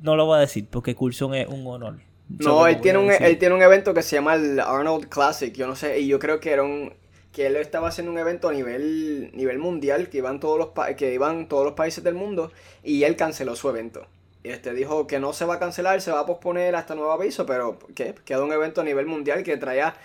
No 0.01 0.15
lo 0.15 0.27
voy 0.27 0.37
a 0.39 0.41
decir 0.41 0.67
porque 0.71 0.95
Coulson 0.95 1.35
es 1.35 1.47
un 1.49 1.67
honor. 1.67 1.97
No, 2.29 2.67
él 2.67 2.81
tiene, 2.81 2.99
un, 2.99 3.11
él 3.11 3.39
tiene 3.39 3.55
un 3.55 3.63
evento 3.63 3.95
que 3.95 4.03
se 4.03 4.17
llama 4.17 4.35
el 4.35 4.59
Arnold 4.61 5.09
Classic. 5.09 5.55
Yo 5.55 5.67
no 5.67 5.77
sé, 5.77 6.01
y 6.01 6.09
yo 6.09 6.19
creo 6.19 6.41
que 6.41 6.51
era 6.51 6.63
un 6.65 6.93
que 7.37 7.47
él 7.47 7.57
estaba 7.57 7.89
haciendo 7.89 8.11
un 8.11 8.17
evento 8.17 8.49
a 8.49 8.53
nivel, 8.55 9.31
nivel 9.35 9.59
mundial, 9.59 10.09
que 10.09 10.17
iban, 10.17 10.41
todos 10.41 10.59
los 10.59 10.97
que 10.97 11.13
iban 11.13 11.49
todos 11.49 11.67
los 11.67 11.75
países 11.75 12.03
del 12.03 12.15
mundo, 12.15 12.51
y 12.83 13.03
él 13.03 13.15
canceló 13.15 13.55
su 13.57 13.69
evento. 13.69 14.07
Y 14.43 14.49
este 14.49 14.73
dijo 14.73 15.07
que 15.07 15.21
no 15.21 15.35
se 15.35 15.45
va 15.45 15.57
a 15.57 15.59
cancelar, 15.59 16.01
se 16.01 16.11
va 16.11 16.21
a 16.21 16.25
posponer 16.25 16.75
hasta 16.75 16.95
nuevo 16.95 17.13
aviso, 17.13 17.45
pero 17.45 17.79
¿qué? 17.95 18.15
Quedó 18.25 18.47
un 18.47 18.55
evento 18.55 18.81
a 18.81 18.85
nivel 18.85 19.05
mundial 19.05 19.43
que 19.43 19.59
traía 19.59 19.97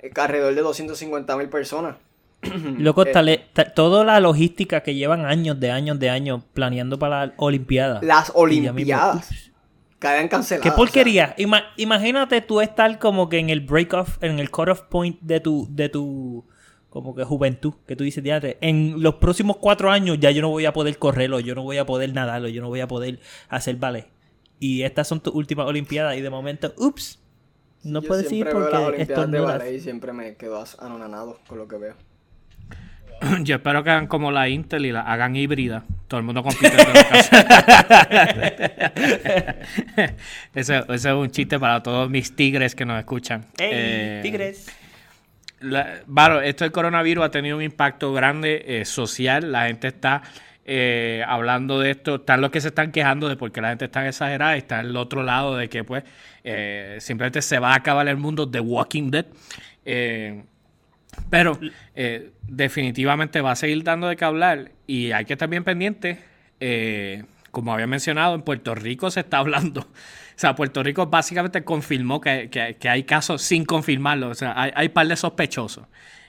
eh, 0.00 0.10
alrededor 0.16 0.52
de 0.52 0.62
250 0.62 1.36
mil 1.36 1.48
personas. 1.48 1.94
Loco, 2.42 3.04
eh, 3.06 3.44
toda 3.76 4.02
la 4.02 4.18
logística 4.18 4.80
que 4.80 4.96
llevan 4.96 5.24
años 5.26 5.60
de 5.60 5.70
años 5.70 5.96
de 6.00 6.10
años 6.10 6.42
planeando 6.54 6.98
para 6.98 7.26
las 7.26 7.34
Olimpiadas. 7.36 8.02
Las 8.02 8.32
Olimpiadas. 8.34 9.52
Caen 10.00 10.26
canceladas. 10.26 10.68
Qué 10.68 10.76
porquería. 10.76 11.36
imagínate 11.76 12.40
tú 12.40 12.60
estar 12.60 12.98
como 12.98 13.28
que 13.28 13.38
en 13.38 13.48
el 13.48 13.60
break 13.60 13.94
off, 13.94 14.18
en 14.22 14.40
el 14.40 14.50
cut 14.50 14.70
off 14.70 14.80
point 14.88 15.20
de 15.20 15.38
tu, 15.38 15.68
de 15.70 15.88
tu 15.88 16.44
como 16.90 17.14
que 17.14 17.24
juventud, 17.24 17.74
que 17.86 17.96
tú 17.96 18.04
dices, 18.04 18.22
diante, 18.22 18.58
en 18.60 19.00
los 19.00 19.14
próximos 19.14 19.56
cuatro 19.56 19.90
años 19.90 20.18
ya 20.20 20.32
yo 20.32 20.42
no 20.42 20.50
voy 20.50 20.66
a 20.66 20.72
poder 20.72 20.98
correrlo, 20.98 21.40
yo 21.40 21.54
no 21.54 21.62
voy 21.62 21.78
a 21.78 21.86
poder 21.86 22.12
nadarlo, 22.12 22.48
yo 22.48 22.60
no 22.60 22.68
voy 22.68 22.80
a 22.80 22.88
poder 22.88 23.20
hacer 23.48 23.76
ballet. 23.76 24.08
Y 24.58 24.82
estas 24.82 25.08
son 25.08 25.20
tus 25.20 25.34
últimas 25.34 25.66
Olimpiadas 25.66 26.18
y 26.18 26.20
de 26.20 26.28
momento, 26.28 26.74
ups, 26.76 27.20
no 27.84 28.02
puedes 28.02 28.30
ir 28.32 28.48
porque 28.50 29.02
esto 29.02 29.26
de 29.26 29.40
ballet 29.40 29.76
y 29.76 29.80
siempre 29.80 30.12
me 30.12 30.34
quedo 30.34 30.62
anonanado 30.80 31.38
con 31.46 31.58
lo 31.58 31.68
que 31.68 31.76
veo. 31.78 31.94
Yo 33.42 33.56
espero 33.56 33.84
que 33.84 33.90
hagan 33.90 34.06
como 34.06 34.32
la 34.32 34.48
Intel 34.48 34.86
y 34.86 34.92
la 34.92 35.02
hagan 35.02 35.36
híbrida 35.36 35.84
Todo 36.08 36.20
el 36.20 36.24
mundo 36.26 36.42
compite 36.42 36.68
en 36.68 36.80
eso, 40.54 40.92
es 40.92 41.04
un 41.04 41.30
chiste 41.30 41.58
para 41.58 41.82
todos 41.82 42.08
mis 42.10 42.34
tigres 42.34 42.74
que 42.74 42.84
nos 42.84 42.98
escuchan. 42.98 43.46
Eh, 43.58 44.20
tigres! 44.22 44.79
Esto 45.60 46.64
del 46.64 46.72
coronavirus 46.72 47.24
ha 47.24 47.30
tenido 47.30 47.56
un 47.56 47.62
impacto 47.62 48.12
grande 48.12 48.64
eh, 48.66 48.84
social. 48.84 49.52
La 49.52 49.66
gente 49.66 49.88
está 49.88 50.22
eh, 50.64 51.22
hablando 51.26 51.78
de 51.80 51.90
esto. 51.90 52.16
Están 52.16 52.40
los 52.40 52.50
que 52.50 52.60
se 52.60 52.68
están 52.68 52.92
quejando 52.92 53.28
de 53.28 53.36
por 53.36 53.52
qué 53.52 53.60
la 53.60 53.70
gente 53.70 53.86
está 53.86 54.06
exagerada. 54.06 54.56
Y 54.56 54.58
está 54.58 54.80
el 54.80 54.96
otro 54.96 55.22
lado 55.22 55.56
de 55.56 55.68
que, 55.68 55.84
pues, 55.84 56.04
simplemente 56.98 57.42
se 57.42 57.58
va 57.58 57.72
a 57.72 57.76
acabar 57.76 58.08
el 58.08 58.16
mundo 58.16 58.46
de 58.46 58.60
Walking 58.60 59.10
Dead. 59.10 59.26
Pero 61.28 61.58
eh, 61.94 62.32
definitivamente 62.46 63.40
va 63.40 63.52
a 63.52 63.56
seguir 63.56 63.82
dando 63.84 64.08
de 64.08 64.16
qué 64.16 64.24
hablar 64.24 64.72
y 64.86 65.12
hay 65.12 65.24
que 65.24 65.34
estar 65.34 65.48
bien 65.48 65.64
pendiente. 65.64 66.18
Eh, 66.60 67.24
como 67.50 67.72
había 67.72 67.86
mencionado, 67.86 68.34
en 68.34 68.42
Puerto 68.42 68.74
Rico 68.74 69.10
se 69.10 69.20
está 69.20 69.38
hablando. 69.38 69.86
Sea, 70.40 70.54
Puerto 70.54 70.82
Rico 70.82 71.06
básicamente 71.06 71.62
confirmó 71.64 72.18
que, 72.18 72.48
hay 72.88 73.02
casos 73.02 73.42
sin 73.42 73.66
confirmarlo. 73.66 74.30
O 74.30 74.34
sea, 74.34 74.54
hay, 74.56 74.72
hay 74.74 74.88
par 74.88 75.06
de 75.06 75.14
sospechosos. 75.14 75.84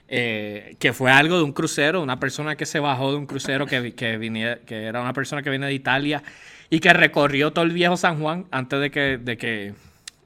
Eh, 0.06 0.76
que 0.78 0.92
fue 0.92 1.10
algo 1.10 1.38
de 1.38 1.44
un 1.44 1.52
crucero, 1.52 2.02
una 2.02 2.20
persona 2.20 2.54
que 2.54 2.66
se 2.66 2.78
bajó 2.78 3.12
de 3.12 3.16
un 3.16 3.24
crucero 3.24 3.64
que, 3.64 3.94
que, 3.94 4.58
que 4.66 4.84
era 4.84 5.00
una 5.00 5.14
persona 5.14 5.42
que 5.42 5.48
viene 5.48 5.64
de 5.64 5.72
Italia 5.72 6.22
y 6.68 6.80
que 6.80 6.92
recorrió 6.92 7.54
todo 7.54 7.64
el 7.64 7.70
viejo 7.70 7.96
San 7.96 8.20
Juan 8.20 8.44
antes 8.50 8.80
de 8.80 8.90
que, 8.90 9.16
de 9.16 9.38
que 9.38 9.72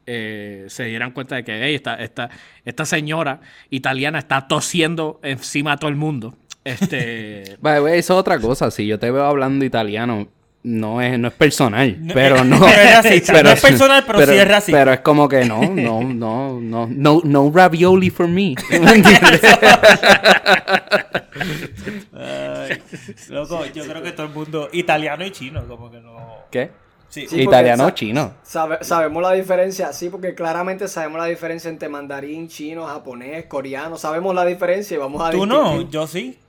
eh, 0.05 0.64
se 0.66 0.87
dieran 0.87 1.12
cuenta 1.12 1.37
de 1.37 1.45
que 1.45 1.72
esta, 1.72 1.95
esta, 1.95 2.28
esta 2.64 2.84
señora 2.87 3.41
italiana 3.70 4.18
está 4.18 4.49
tosiendo 4.49 5.20
encima 5.22 5.70
a 5.70 5.76
todo 5.76 5.91
el 5.91 5.97
mundo. 5.97 6.34
Este... 6.64 7.43
eso 7.62 7.95
es 7.95 8.11
otra 8.11 8.41
cosa. 8.41 8.72
Si 8.72 8.84
yo 8.84 8.99
te 8.99 9.12
veo 9.12 9.24
hablando 9.24 9.64
italiano, 9.64 10.26
no 10.67 11.01
es, 11.01 11.17
no 11.17 11.29
es 11.29 11.35
personal, 11.35 11.97
pero 12.12 12.45
no. 12.45 12.57
es 12.67 13.33
no 13.33 13.51
es 13.51 13.61
personal, 13.61 14.05
pero, 14.05 14.27
sí 14.27 14.35
es 14.35 14.49
racista. 14.49 14.79
Pero 14.79 14.93
es 14.93 15.01
como 15.01 15.29
que 15.29 15.45
no, 15.45 15.62
no, 15.62 16.03
no, 16.03 16.61
no, 16.61 16.89
no, 16.91 17.21
no 17.23 17.53
ravioli 17.55 18.11
for 18.11 18.27
me. 18.27 18.57
loco, 23.29 23.64
yo 23.73 23.85
creo 23.85 24.03
que 24.03 24.11
todo 24.11 24.27
el 24.27 24.33
mundo, 24.33 24.69
italiano 24.73 25.25
y 25.25 25.31
chino, 25.31 25.64
como 25.69 25.89
que 25.89 26.01
no. 26.01 26.17
¿Qué? 26.51 26.73
Italiano 27.14 27.87
o 27.87 27.91
chino. 27.91 28.35
sabemos 28.43 29.23
la 29.23 29.31
diferencia, 29.33 29.93
sí, 29.93 30.09
porque 30.09 30.35
claramente 30.35 30.89
sabemos 30.89 31.21
la 31.21 31.27
diferencia 31.27 31.71
entre 31.71 31.89
mandarín, 31.89 32.49
chino, 32.49 32.87
japonés, 32.87 33.47
coreano. 33.47 33.97
Sabemos 33.97 34.35
la 34.35 34.45
diferencia 34.45 34.97
y 34.97 34.99
vamos 34.99 35.23
a 35.23 35.31
Tú 35.31 35.47
no, 35.47 35.89
yo 35.89 36.09
sí. 36.09 36.41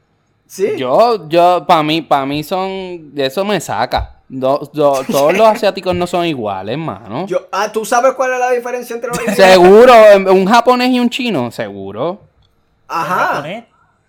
¿Sí? 0.48 0.76
Yo, 0.78 1.28
yo, 1.28 1.66
para 1.68 1.84
mí, 1.84 2.02
para 2.02 2.26
mí 2.26 2.44
son. 2.44 3.12
Eso 3.16 3.44
me 3.44 3.60
saca. 3.60 4.22
todos 4.40 5.34
los 5.34 5.48
asiáticos 5.48 5.94
no 5.96 6.08
son 6.08 6.26
iguales, 6.26 6.78
mano. 6.78 7.28
Yo, 7.28 7.48
ah, 7.52 7.72
¿tú 7.72 7.86
sabes 7.86 8.14
cuál 8.14 8.34
es 8.34 8.40
la 8.40 8.52
diferencia 8.52 8.96
entre 8.96 9.10
los 9.10 9.36
Seguro, 9.36 9.94
un 10.32 10.46
japonés 10.46 10.90
y 10.90 11.00
un 11.00 11.10
chino, 11.10 11.52
seguro. 11.52 12.22
Ajá. 12.88 13.44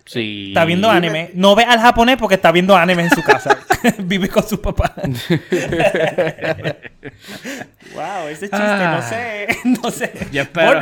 Sí. 0.09 0.45
Está 0.47 0.65
viendo 0.65 0.89
anime. 0.89 1.29
No 1.35 1.53
ve 1.53 1.63
al 1.63 1.79
japonés 1.79 2.17
porque 2.17 2.33
está 2.33 2.51
viendo 2.51 2.75
anime 2.75 3.03
en 3.03 3.11
su 3.11 3.21
casa. 3.21 3.59
Vive 3.99 4.29
con 4.29 4.47
su 4.47 4.61
papá. 4.61 4.93
wow, 7.93 8.27
ese 8.29 8.49
chiste, 8.49 8.57
no 8.57 8.97
ah. 8.97 9.01
sé. 9.01 9.47
No 9.65 9.91
sé. 9.91 10.11
Yo 10.31 10.41
espero. 10.43 10.79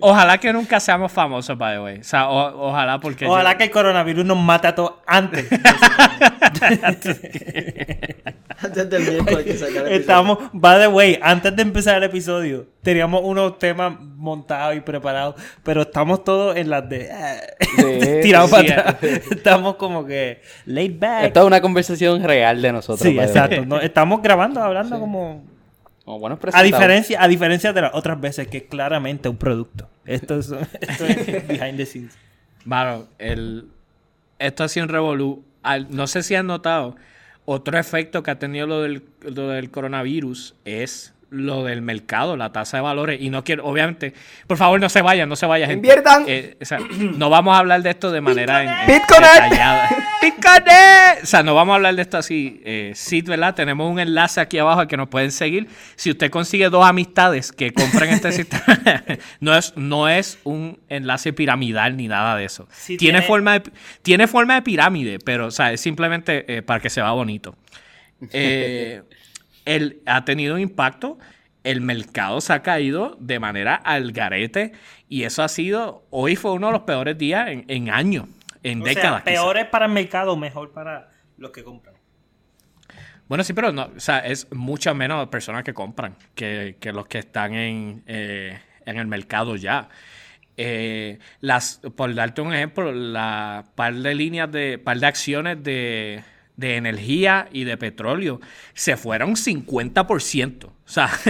ojalá 0.00 0.38
que 0.38 0.52
nunca 0.52 0.80
seamos 0.80 1.12
famosos, 1.12 1.56
by 1.56 1.76
the 1.76 1.80
way. 1.80 1.98
O 1.98 2.04
sea, 2.04 2.28
ojalá 2.28 2.98
porque. 3.00 3.26
Ojalá 3.26 3.56
que 3.56 3.64
el 3.64 3.70
coronavirus 3.70 4.24
nos 4.24 4.38
mate 4.38 4.68
a 4.68 4.74
todos 4.74 4.94
antes. 5.06 5.46
antes 8.62 8.90
del 8.90 9.02
miércoles 9.02 9.44
que 9.44 9.56
sacar 9.56 9.86
el 9.86 9.92
Estamos, 9.92 10.38
by 10.52 10.80
the 10.80 10.88
way, 10.88 11.18
antes 11.22 11.54
de 11.54 11.62
empezar 11.62 11.96
el 11.98 12.04
episodio, 12.04 12.66
teníamos 12.82 13.20
unos 13.24 13.58
temas 13.58 13.98
montados 14.00 14.76
y 14.76 14.80
preparados, 14.80 15.34
pero 15.62 15.82
estamos 15.82 16.24
todos 16.24 16.56
en 16.56 16.70
las 16.70 16.88
de. 16.88 17.10
tirados 18.22 18.50
para 18.50 18.90
atrás. 18.90 18.96
Estamos 19.30 19.76
como 19.76 20.04
que 20.04 20.40
laid 20.66 20.98
back. 20.98 21.24
Esta 21.24 21.40
es 21.40 21.46
una 21.46 21.60
conversación 21.60 22.22
real 22.22 22.60
de 22.60 22.72
nosotros. 22.72 23.00
Sí, 23.00 23.18
exacto. 23.18 23.80
estamos 23.82 24.22
grabando, 24.22 24.62
hablando 24.62 24.98
como. 25.00 25.42
a 26.52 26.62
diferencia, 26.62 27.22
a 27.22 27.28
diferencia 27.28 27.72
de 27.72 27.80
las 27.82 27.94
otras 27.94 28.20
veces 28.20 28.48
que 28.48 28.58
es 28.58 28.64
claramente 28.64 29.28
un 29.28 29.36
producto. 29.36 29.88
Esto 30.04 30.38
es, 30.38 30.50
esto 30.80 31.04
es 31.06 31.46
behind 31.46 31.76
the 31.76 31.86
scenes. 31.86 32.18
Bueno, 32.64 33.06
el, 33.18 33.68
esto 34.38 34.64
ha 34.64 34.68
sido 34.68 34.84
un 34.84 34.90
revolú. 34.90 35.44
no 35.88 36.06
sé 36.06 36.22
si 36.22 36.34
han 36.34 36.46
notado, 36.46 36.96
otro 37.46 37.78
efecto 37.78 38.22
que 38.22 38.30
ha 38.30 38.38
tenido 38.38 38.66
lo 38.66 38.82
del, 38.82 39.04
lo 39.22 39.48
del 39.48 39.70
coronavirus 39.70 40.54
es 40.64 41.13
lo 41.34 41.64
del 41.64 41.82
mercado, 41.82 42.36
la 42.36 42.52
tasa 42.52 42.78
de 42.78 42.82
valores. 42.82 43.20
Y 43.20 43.30
no 43.30 43.44
quiero, 43.44 43.64
obviamente, 43.64 44.14
por 44.46 44.56
favor, 44.56 44.80
no 44.80 44.88
se 44.88 45.02
vayan, 45.02 45.28
no 45.28 45.36
se 45.36 45.46
vayan. 45.46 45.70
Inviertan. 45.70 46.24
Eh, 46.26 46.56
o 46.60 46.64
sea, 46.64 46.78
no 46.78 47.30
vamos 47.30 47.54
a 47.54 47.58
hablar 47.58 47.82
de 47.82 47.90
esto 47.90 48.10
de 48.10 48.20
manera 48.20 48.84
Bitcoin. 48.86 49.20
detallada. 49.20 49.88
Bitcoin. 50.22 50.62
O 51.22 51.26
sea, 51.26 51.42
no 51.42 51.54
vamos 51.54 51.72
a 51.72 51.76
hablar 51.76 51.94
de 51.96 52.02
esto 52.02 52.18
así. 52.18 52.60
Eh, 52.64 52.92
sí, 52.94 53.22
¿verdad? 53.22 53.54
Tenemos 53.54 53.90
un 53.90 53.98
enlace 53.98 54.40
aquí 54.40 54.58
abajo 54.58 54.86
que 54.86 54.96
nos 54.96 55.08
pueden 55.08 55.32
seguir. 55.32 55.68
Si 55.96 56.10
usted 56.10 56.30
consigue 56.30 56.68
dos 56.68 56.86
amistades 56.86 57.52
que 57.52 57.72
compren 57.72 58.10
este 58.10 58.32
sistema, 58.32 58.80
no, 59.40 59.56
es, 59.56 59.72
no 59.76 60.08
es 60.08 60.38
un 60.44 60.78
enlace 60.88 61.32
piramidal 61.32 61.96
ni 61.96 62.08
nada 62.08 62.36
de 62.36 62.44
eso. 62.44 62.68
tiene, 62.98 63.22
Forma 63.22 63.58
de, 63.58 63.70
tiene 64.02 64.26
forma 64.26 64.54
de 64.54 64.62
pirámide, 64.62 65.18
pero 65.18 65.46
o 65.46 65.50
sea, 65.50 65.72
es 65.72 65.80
simplemente 65.80 66.44
eh, 66.48 66.62
para 66.62 66.80
que 66.80 66.90
se 66.90 67.00
vea 67.00 67.10
bonito. 67.12 67.56
Eh, 68.32 69.02
el, 69.64 70.02
ha 70.06 70.24
tenido 70.24 70.54
un 70.54 70.60
impacto. 70.60 71.18
El 71.62 71.80
mercado 71.80 72.40
se 72.40 72.52
ha 72.52 72.62
caído 72.62 73.16
de 73.20 73.38
manera 73.38 73.74
al 73.74 74.12
garete 74.12 74.72
y 75.08 75.22
eso 75.22 75.42
ha 75.42 75.48
sido, 75.48 76.04
hoy 76.10 76.36
fue 76.36 76.52
uno 76.52 76.66
de 76.66 76.72
los 76.74 76.82
peores 76.82 77.16
días 77.16 77.48
en, 77.48 77.90
años, 77.90 78.26
en 78.62 78.82
décadas. 78.82 79.24
Sea, 79.24 79.32
peores 79.32 79.66
para 79.66 79.86
el 79.86 79.92
mercado, 79.92 80.36
mejor 80.36 80.72
para 80.72 81.10
los 81.38 81.50
que 81.52 81.64
compran. 81.64 81.94
Bueno, 83.28 83.42
sí, 83.42 83.54
pero 83.54 83.72
no, 83.72 83.90
o 83.96 84.00
sea, 84.00 84.18
es 84.18 84.52
mucho 84.52 84.94
menos 84.94 85.26
personas 85.28 85.64
que 85.64 85.72
compran 85.72 86.16
que, 86.34 86.76
los 86.92 87.06
que 87.06 87.18
están 87.20 87.54
en, 87.54 88.02
eh, 88.06 88.58
en 88.84 88.98
el 88.98 89.06
mercado 89.06 89.56
ya. 89.56 89.88
Eh, 90.56 91.18
las, 91.40 91.80
por 91.96 92.14
darte 92.14 92.40
un 92.40 92.52
ejemplo, 92.52 92.92
la 92.92 93.64
par 93.74 93.94
de 93.94 94.14
líneas 94.14 94.52
de, 94.52 94.78
par 94.78 95.00
de 95.00 95.06
acciones 95.06 95.62
de, 95.62 96.22
de 96.56 96.76
energía 96.76 97.48
y 97.52 97.64
de 97.64 97.76
petróleo 97.76 98.40
se 98.74 98.96
fueron 98.96 99.34
50%. 99.34 100.64
O 100.64 100.72
sea, 100.84 101.08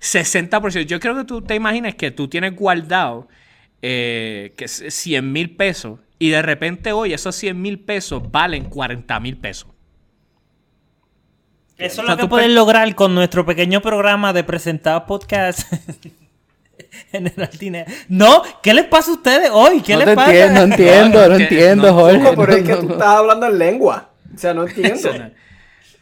60%. 0.00 0.82
Yo 0.82 1.00
creo 1.00 1.16
que 1.16 1.24
tú 1.24 1.42
te 1.42 1.54
imaginas 1.54 1.94
que 1.94 2.10
tú 2.10 2.28
tienes 2.28 2.56
guardado 2.56 3.28
eh, 3.82 4.54
que 4.56 4.68
100 4.68 5.32
mil 5.32 5.54
pesos 5.56 6.00
y 6.18 6.30
de 6.30 6.42
repente 6.42 6.92
hoy 6.92 7.12
esos 7.12 7.34
100 7.36 7.60
mil 7.60 7.80
pesos 7.80 8.30
valen 8.30 8.64
40 8.64 9.20
mil 9.20 9.36
pesos. 9.36 9.68
Eso 11.78 12.02
es 12.02 12.08
lo 12.08 12.16
que 12.16 12.28
puedes 12.28 12.50
lograr 12.50 12.94
con 12.94 13.14
nuestro 13.14 13.44
pequeño 13.44 13.80
programa 13.80 14.32
de 14.32 14.44
presentar 14.44 15.06
podcast. 15.06 15.72
General 17.12 17.50
dinero. 17.58 17.90
No, 18.08 18.42
¿qué 18.62 18.74
les 18.74 18.84
pasa 18.84 19.10
a 19.10 19.14
ustedes 19.14 19.50
hoy? 19.52 19.80
¿Qué 19.80 19.96
les 19.96 20.14
pasa? 20.14 20.32
Entiendo, 20.32 20.60
no 20.60 20.64
entiendo, 20.74 21.28
no, 21.28 21.34
entiendo, 21.36 21.94
Jorge. 21.94 22.32
pero 22.36 22.52
es 22.52 22.62
que 22.62 22.76
tú 22.76 22.92
estás 22.92 23.08
hablando 23.08 23.46
en 23.46 23.58
lengua. 23.58 24.10
O 24.34 24.38
sea, 24.38 24.54
no 24.54 24.62
entiendo. 24.66 25.10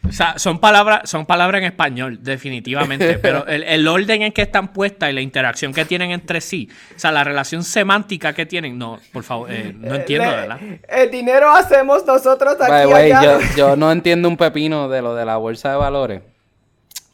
O 0.07 0.11
sea, 0.11 0.39
son 0.39 0.57
palabras, 0.57 1.07
son 1.07 1.27
palabras 1.27 1.59
en 1.59 1.67
español, 1.67 2.17
definitivamente. 2.23 3.19
pero 3.19 3.45
el, 3.45 3.87
orden 3.87 4.23
en 4.23 4.31
que 4.31 4.41
están 4.41 4.73
puestas 4.73 5.11
y 5.11 5.13
la 5.13 5.21
interacción 5.21 5.73
que 5.73 5.85
tienen 5.85 6.09
entre 6.09 6.41
sí, 6.41 6.69
o 6.95 6.99
sea, 6.99 7.11
la 7.11 7.23
relación 7.23 7.63
semántica 7.63 8.33
que 8.33 8.47
tienen, 8.47 8.79
no, 8.79 8.99
por 9.13 9.21
favor, 9.21 9.51
eh, 9.51 9.75
no 9.77 9.93
entiendo, 9.93 10.27
¿verdad? 10.27 10.59
El 10.89 11.11
dinero 11.11 11.51
hacemos 11.51 12.03
nosotros 12.03 12.57
aquí. 12.59 13.11
Yo, 13.55 13.75
no 13.75 13.91
entiendo 13.91 14.27
un 14.27 14.37
pepino 14.37 14.89
de 14.89 15.03
lo 15.03 15.13
de 15.13 15.23
la 15.23 15.37
bolsa 15.37 15.69
de 15.69 15.77
valores. 15.77 16.21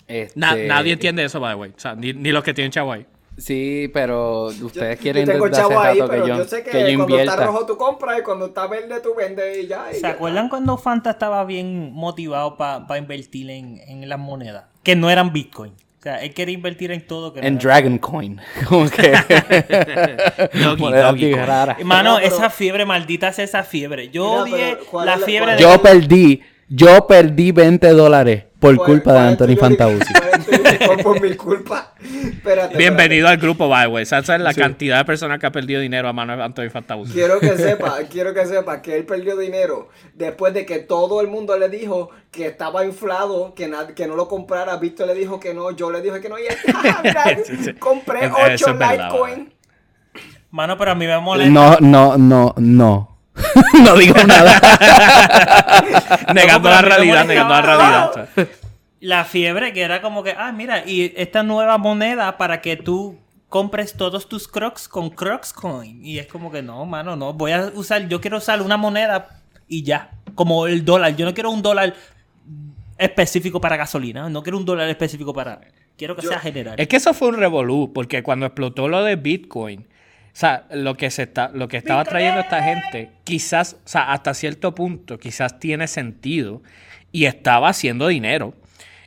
Este, 0.08 0.40
nadie 0.40 0.94
entiende 0.94 1.26
eso, 1.26 1.42
by 1.42 1.56
the 1.56 1.60
way. 1.60 1.74
O 1.76 1.80
sea, 1.80 1.94
ni, 1.94 2.14
ni 2.14 2.32
los 2.32 2.42
que 2.42 2.54
tienen 2.54 2.72
chaguay. 2.72 3.06
Sí, 3.38 3.90
pero 3.94 4.46
ustedes 4.46 5.00
quieren 5.00 5.26
yo 5.26 5.34
tengo 5.34 5.50
chavo 5.50 5.80
ahí, 5.80 6.00
pero 6.08 6.28
yo, 6.28 6.44
sé 6.46 6.64
que, 6.64 6.96
cuando 6.96 7.20
está 7.20 7.46
rojo 7.46 7.66
tú 7.68 7.78
compras 7.78 8.20
y 8.20 8.24
cuando 8.24 8.48
está 8.48 8.68
verde 8.68 9.00
tú 9.02 9.14
vendes 9.16 9.60
y 9.60 9.68
ya. 9.68 9.88
¿Se 9.94 10.08
acuerdan 10.08 10.50
cuando 10.50 10.78
Fanta 10.78 11.12
estaba 11.12 11.46
bien 11.46 11.94
motivado 11.94 12.58
para 12.58 12.98
invertir 12.98 13.52
en, 13.52 13.80
en 13.88 14.10
las 14.10 14.20
monedas? 14.20 14.66
Que 14.82 14.96
no 14.96 15.10
eran 15.10 15.34
Bitcoin. 15.34 15.74
O 16.00 16.02
sea, 16.02 16.24
él 16.24 16.34
quería 16.34 16.54
invertir 16.54 16.92
en 16.92 17.06
todo. 17.06 17.34
Que 17.34 17.40
en 17.40 17.58
Dragon 17.58 17.98
Coin. 17.98 18.40
Como 18.70 18.90
que. 18.90 19.14
Mano, 21.84 22.20
esa 22.20 22.50
fiebre, 22.50 22.86
maldita 22.86 23.30
es 23.30 23.40
esa 23.40 23.64
fiebre. 23.64 24.10
Yo 24.10 24.44
odié 24.44 24.78
la 25.04 25.18
fiebre 25.18 25.58
Yo 25.60 25.82
perdí. 25.82 26.42
Yo 26.70 27.08
perdí 27.08 27.54
20 27.54 27.88
dólares 27.90 28.44
Por 28.60 28.76
culpa 28.78 29.14
de 29.14 29.20
Anthony 29.20 29.56
Fantausi. 29.56 30.14
Por, 31.04 31.22
mi 31.22 31.36
culpa. 31.36 31.94
Bienvenido 32.76 33.28
al 33.28 33.38
grupo, 33.38 33.70
by 33.70 33.88
way. 33.88 34.04
Esa 34.04 34.20
es 34.20 34.28
la 34.28 34.54
cantidad 34.54 34.98
de 34.98 35.06
personas 35.06 35.40
que 35.40 35.46
ha 35.46 35.52
perdido 35.52 35.82
dinero 35.82 36.08
a 36.08 36.14
mano 36.14 36.36
de 36.36 36.44
Anthony 36.44 36.70
Fantausi. 36.72 37.14
Quiero 37.14 37.40
que 37.40 37.56
sepa, 37.58 38.00
quiero 38.10 38.34
que 38.34 38.46
sepa 38.46 38.82
que 38.82 38.96
él 38.96 39.06
perdió 39.06 39.38
dinero 39.38 39.90
después 40.16 40.54
de 40.54 40.66
que 40.66 40.80
todo 40.80 41.22
el 41.22 41.28
mundo 41.28 41.58
le 41.58 41.70
dijo 41.70 42.10
que 42.32 42.48
estaba 42.48 42.84
inflado, 42.86 43.54
que, 43.54 43.72
que 43.96 44.08
no 44.08 44.16
lo 44.16 44.28
comprara. 44.28 44.78
Víctor 44.78 45.08
le 45.08 45.14
dijo 45.14 45.40
que 45.40 45.54
no, 45.54 45.72
yo 45.72 45.92
le 45.92 46.02
dije 46.02 46.20
que 46.20 46.30
no. 46.30 46.38
Y 46.40 46.44
él, 46.48 47.76
compré 47.80 48.32
8 48.32 48.74
Litecoin. 48.74 49.54
Mano, 50.50 50.78
pero 50.78 50.92
a 50.92 50.96
mí 50.96 51.06
me 51.06 51.20
molesta. 51.20 51.52
No, 51.52 51.78
no, 51.80 52.18
no, 52.18 52.56
no. 52.58 53.17
no 53.84 53.96
digo 53.98 54.16
nada. 54.24 54.60
negando 56.34 56.70
la 56.70 56.82
realidad, 56.82 57.26
negando 57.26 57.54
la 57.54 57.62
realidad. 57.62 58.30
La 59.00 59.26
fiebre 59.26 59.74
que 59.74 59.82
era 59.82 60.02
como 60.02 60.24
que, 60.24 60.36
ah, 60.38 60.52
mira, 60.52 60.84
y 60.86 61.14
esta 61.16 61.44
nueva 61.44 61.78
moneda 61.78 62.38
para 62.38 62.62
que 62.62 62.76
tú 62.78 63.18
compres 63.50 63.94
todos 63.94 64.28
tus 64.28 64.48
crocs 64.48 64.88
con 64.88 65.10
crocs 65.10 65.54
coin. 65.54 66.04
Y 66.04 66.20
es 66.20 66.28
como 66.28 66.52
que 66.52 66.62
no, 66.62 66.86
mano, 66.86 67.16
no, 67.16 67.34
voy 67.34 67.52
a 67.52 67.72
usar, 67.74 68.08
yo 68.08 68.20
quiero 68.20 68.38
usar 68.38 68.62
una 68.62 68.78
moneda 68.78 69.42
y 69.68 69.84
ya, 69.84 70.12
como 70.36 70.68
el 70.68 70.84
dólar. 70.84 71.16
Yo 71.16 71.26
no 71.26 71.34
quiero 71.34 71.52
un 71.52 71.62
dólar 71.62 71.96
específico 72.98 73.62
para 73.62 73.78
gasolina, 73.78 74.30
no 74.30 74.44
quiero 74.44 74.58
un 74.58 74.66
dólar 74.66 74.90
específico 74.90 75.34
para... 75.34 75.62
Quiero 75.98 76.16
que 76.16 76.22
sea 76.22 76.38
general. 76.38 76.76
Es 76.78 76.88
que 76.88 76.98
eso 76.98 77.12
fue 77.16 77.30
un 77.30 77.38
revolú, 77.38 77.92
porque 77.92 78.22
cuando 78.22 78.46
explotó 78.46 78.88
lo 78.88 79.04
de 79.04 79.16
Bitcoin, 79.16 79.88
sea, 80.40 80.68
lo 80.72 80.96
que, 80.96 81.10
se 81.10 81.24
está, 81.24 81.50
lo 81.54 81.68
que 81.68 81.78
estaba 81.78 82.04
trayendo 82.06 82.42
esta 82.42 82.62
gente, 82.62 83.10
quizás, 83.24 83.74
o 83.74 83.88
sea, 83.88 84.12
hasta 84.14 84.34
cierto 84.36 84.76
punto, 84.76 85.18
quizás 85.18 85.60
tiene 85.60 85.88
sentido 85.88 86.62
y 87.12 87.26
estaba 87.26 87.70
haciendo 87.70 88.08
dinero. 88.08 88.54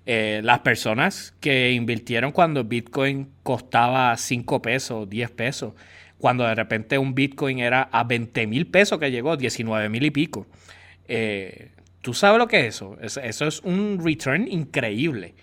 Eh, 0.07 0.41
las 0.43 0.59
personas 0.61 1.33
que 1.39 1.70
invirtieron 1.70 2.33
cuando 2.33 2.64
Bitcoin 2.64 3.28
costaba 3.45 4.16
5 4.16 4.61
pesos, 4.61 5.09
10 5.09 5.31
pesos, 5.31 5.74
cuando 6.18 6.45
de 6.45 6.55
repente 6.57 6.99
un 6.99 7.14
Bitcoin 7.14 7.61
era 7.61 7.89
a 7.93 8.03
20 8.03 8.49
mil 8.49 8.66
pesos 8.66 8.99
que 8.99 9.12
llegó, 9.12 9.37
19 9.37 9.89
mil 9.89 10.05
y 10.05 10.11
pico. 10.11 10.49
Eh, 11.07 11.70
¿Tú 12.03 12.12
sabes 12.12 12.39
lo 12.39 12.49
que 12.49 12.66
es 12.66 12.74
eso? 12.74 12.97
Eso 13.01 13.47
es 13.47 13.61
un 13.61 14.01
return 14.03 14.49
increíble. 14.49 15.35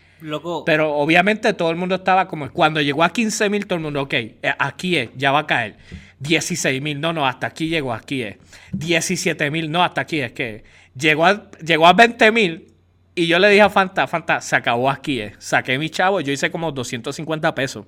Pero 0.66 0.96
obviamente 0.96 1.54
todo 1.54 1.70
el 1.70 1.76
mundo 1.76 1.96
estaba 1.96 2.28
como. 2.28 2.52
Cuando 2.52 2.82
llegó 2.82 3.04
a 3.04 3.10
15 3.10 3.50
mil, 3.50 3.68
todo 3.68 3.78
el 3.78 3.84
mundo, 3.84 4.02
ok, 4.02 4.14
eh, 4.14 4.38
aquí 4.58 4.98
es, 4.98 5.10
ya 5.16 5.32
va 5.32 5.40
a 5.40 5.48
caer. 5.48 5.78
16 6.20 6.82
mil, 6.82 7.00
no, 7.00 7.14
no, 7.14 7.28
hasta 7.28 7.48
aquí 7.48 7.68
llegó, 7.68 7.94
aquí 7.94 8.24
es. 8.24 8.38
17 8.72 9.52
mil, 9.52 9.70
no, 9.72 9.84
hasta 9.84 10.02
aquí 10.02 10.20
es 10.20 10.32
que. 10.32 10.64
Llegó 10.96 11.26
a, 11.26 11.50
llegó 11.60 11.86
a 11.86 11.94
20 11.94 12.32
mil 12.32 12.74
y 13.14 13.28
yo 13.28 13.40
le 13.40 13.50
dije 13.50 13.62
a 13.62 13.70
Fanta, 13.70 14.08
Fanta, 14.08 14.42
se 14.42 14.56
acabó 14.56 14.90
aquí 14.90 15.20
es. 15.20 15.34
Saqué 15.40 15.78
mi 15.78 15.90
chavo, 15.90 16.22
yo 16.22 16.32
hice 16.32 16.52
como 16.52 16.72
250 16.72 17.54
pesos. 17.56 17.86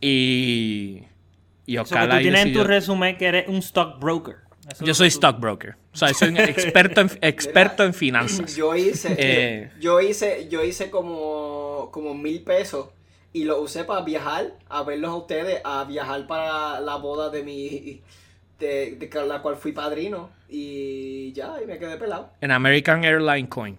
Y. 0.00 1.02
Y 1.64 1.76
ojalá. 1.78 2.16
tú 2.16 2.22
tienes 2.22 2.46
en 2.46 2.52
tu 2.52 2.64
resumen 2.64 3.16
que 3.16 3.26
eres 3.26 3.48
un 3.48 3.62
stockbroker. 3.62 4.36
Yo 4.80 4.94
soy 4.94 5.10
stockbroker. 5.10 5.76
O 5.92 5.96
sea, 5.96 6.12
soy 6.14 6.30
un 6.30 6.36
experto 6.38 7.00
en, 7.00 7.10
experto 7.20 7.84
en 7.84 7.94
finanzas. 7.94 8.54
Yo 8.54 8.74
hice, 8.74 9.14
eh, 9.18 9.70
yo 9.80 10.00
hice, 10.00 10.48
yo 10.48 10.62
hice 10.62 10.90
como, 10.90 11.90
como 11.92 12.14
mil 12.14 12.42
pesos 12.42 12.88
y 13.32 13.44
lo 13.44 13.60
usé 13.60 13.84
para 13.84 14.02
viajar, 14.02 14.54
a 14.68 14.82
verlos 14.82 15.10
a 15.10 15.16
ustedes, 15.16 15.60
a 15.64 15.84
viajar 15.84 16.26
para 16.26 16.80
la 16.80 16.96
boda 16.96 17.30
de 17.30 17.42
mi, 17.42 18.02
de, 18.58 18.96
de 18.96 19.26
la 19.26 19.42
cual 19.42 19.56
fui 19.56 19.72
padrino 19.72 20.30
y 20.48 21.32
ya, 21.32 21.56
y 21.62 21.66
me 21.66 21.78
quedé 21.78 21.96
pelado. 21.96 22.30
En 22.40 22.50
American 22.50 23.04
Airline 23.04 23.46
Coin. 23.48 23.78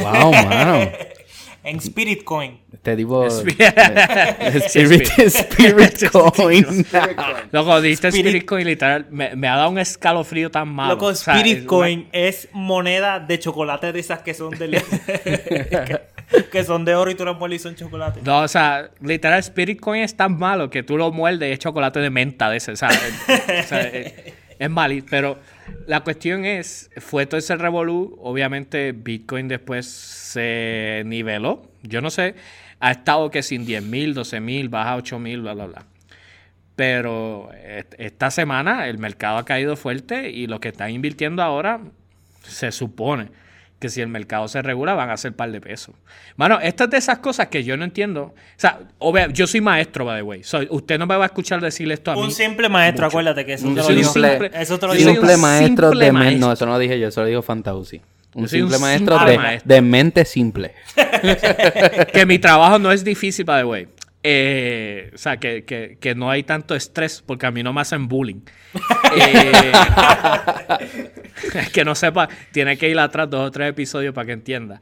Wow, 0.00 0.32
mano. 0.32 0.90
en 1.66 1.78
Spirit 1.78 2.22
Coin. 2.22 2.60
Este 2.72 2.96
tipo. 2.96 3.26
Spirit, 3.26 5.08
Spirit, 5.26 6.10
Coin. 6.36 6.64
Loco, 7.52 7.80
diste 7.80 8.08
Spirit, 8.08 8.44
Coin 8.44 8.64
literal. 8.64 9.06
Me, 9.10 9.34
me, 9.34 9.48
ha 9.48 9.56
dado 9.56 9.70
un 9.70 9.78
escalofrío 9.78 10.50
tan 10.50 10.68
malo. 10.68 10.94
Loco, 10.94 11.10
Spirit 11.10 11.66
Coin 11.66 12.08
es 12.12 12.48
moneda 12.52 13.18
de 13.18 13.38
chocolate 13.40 13.92
de 13.92 13.98
esas 13.98 14.20
que 14.20 14.32
son 14.32 14.50
de. 14.50 14.80
que, 16.52 16.64
son 16.64 16.84
de 16.84 16.94
oro 16.94 17.10
y 17.10 17.16
tú 17.16 17.24
las 17.24 17.36
muerdes 17.36 17.60
y 17.60 17.62
son 17.64 17.74
chocolate. 17.74 18.20
No, 18.24 18.42
o 18.42 18.48
sea, 18.48 18.90
literal, 19.00 19.40
Spirit 19.40 19.80
Coin 19.80 20.02
es 20.02 20.16
tan 20.16 20.38
malo 20.38 20.70
que 20.70 20.84
tú 20.84 20.96
lo 20.96 21.10
muerdes 21.10 21.48
y 21.50 21.52
es 21.52 21.58
chocolate 21.58 21.98
de 21.98 22.10
menta 22.10 22.48
de 22.48 22.58
ese, 22.58 22.72
o 22.72 22.76
sea, 22.76 22.90
es, 22.90 24.12
es 24.58 24.70
pero 25.10 25.38
la 25.86 26.00
cuestión 26.00 26.44
es, 26.44 26.90
fue 26.98 27.26
todo 27.26 27.38
ese 27.38 27.56
revolú, 27.56 28.16
obviamente 28.20 28.92
Bitcoin 28.92 29.48
después 29.48 29.86
se 29.86 31.02
niveló, 31.06 31.70
yo 31.82 32.00
no 32.00 32.10
sé, 32.10 32.34
ha 32.80 32.90
estado 32.90 33.30
que 33.30 33.42
sin 33.42 33.64
10 33.64 33.82
mil, 33.84 34.14
12 34.14 34.40
mil, 34.40 34.68
baja 34.68 34.96
8 34.96 35.18
mil, 35.18 35.40
bla, 35.42 35.54
bla, 35.54 35.66
bla. 35.66 35.86
Pero 36.74 37.50
esta 37.96 38.30
semana 38.30 38.86
el 38.88 38.98
mercado 38.98 39.38
ha 39.38 39.44
caído 39.44 39.76
fuerte 39.76 40.30
y 40.30 40.46
lo 40.46 40.60
que 40.60 40.68
están 40.68 40.90
invirtiendo 40.90 41.42
ahora 41.42 41.80
se 42.42 42.70
supone 42.70 43.30
que 43.86 43.90
si 43.90 44.00
el 44.00 44.08
mercado 44.08 44.48
se 44.48 44.60
regula 44.62 44.94
van 44.94 45.10
a 45.10 45.16
ser 45.16 45.32
par 45.32 45.50
de 45.52 45.60
pesos. 45.60 45.94
Bueno, 46.36 46.58
estas 46.60 46.90
de 46.90 46.96
esas 46.96 47.18
cosas 47.18 47.46
que 47.46 47.62
yo 47.62 47.76
no 47.76 47.84
entiendo. 47.84 48.34
O 48.34 48.34
sea, 48.56 48.80
yo 49.32 49.46
soy 49.46 49.60
maestro, 49.60 50.04
by 50.04 50.18
the 50.18 50.22
way. 50.22 50.42
usted 50.70 50.98
no 50.98 51.06
me 51.06 51.16
va 51.16 51.24
a 51.24 51.26
escuchar 51.26 51.60
decirle 51.60 51.94
esto 51.94 52.10
a 52.10 52.14
mí. 52.14 52.22
Un 52.22 52.32
simple 52.32 52.68
maestro, 52.68 53.06
acuérdate 53.06 53.46
que 53.46 53.52
eso 53.54 53.68
te 53.68 53.74
lo 53.74 53.88
digo. 53.88 54.12
Simple, 54.12 54.50
eso 54.54 54.78
te 54.78 54.86
lo 54.86 54.94
digo. 54.94 55.12
Simple 55.12 55.36
maestro 55.36 55.90
de 55.90 56.12
mente. 56.12 56.36
No, 56.36 56.52
eso 56.52 56.66
no 56.66 56.72
lo 56.72 56.78
dije 56.78 56.98
yo, 56.98 57.08
eso 57.08 57.20
lo 57.22 57.28
dijo 57.28 57.42
Fantausi. 57.42 58.00
Un 58.34 58.48
simple 58.48 58.78
maestro, 58.78 59.18
de, 59.24 59.62
de, 59.64 59.80
mente 59.80 60.26
simple. 60.26 60.74
que 62.12 62.26
mi 62.26 62.38
trabajo 62.38 62.78
no 62.78 62.92
es 62.92 63.02
difícil, 63.02 63.46
by 63.46 63.62
the 63.62 63.64
way. 63.64 63.88
Eh, 64.28 65.12
o 65.14 65.18
sea, 65.18 65.36
que, 65.36 65.64
que, 65.64 65.98
que, 66.00 66.16
no 66.16 66.28
hay 66.28 66.42
tanto 66.42 66.74
estrés 66.74 67.22
porque 67.24 67.46
a 67.46 67.52
mí 67.52 67.62
no 67.62 67.72
me 67.72 67.80
hacen 67.80 68.08
bullying. 68.08 68.40
eh, 69.16 69.72
que 71.72 71.84
no 71.84 71.94
sepa, 71.94 72.28
tiene 72.50 72.76
que 72.76 72.90
ir 72.90 72.98
atrás 72.98 73.30
dos 73.30 73.46
o 73.46 73.50
tres 73.52 73.70
episodios 73.70 74.12
para 74.12 74.26
que 74.26 74.32
entienda. 74.32 74.80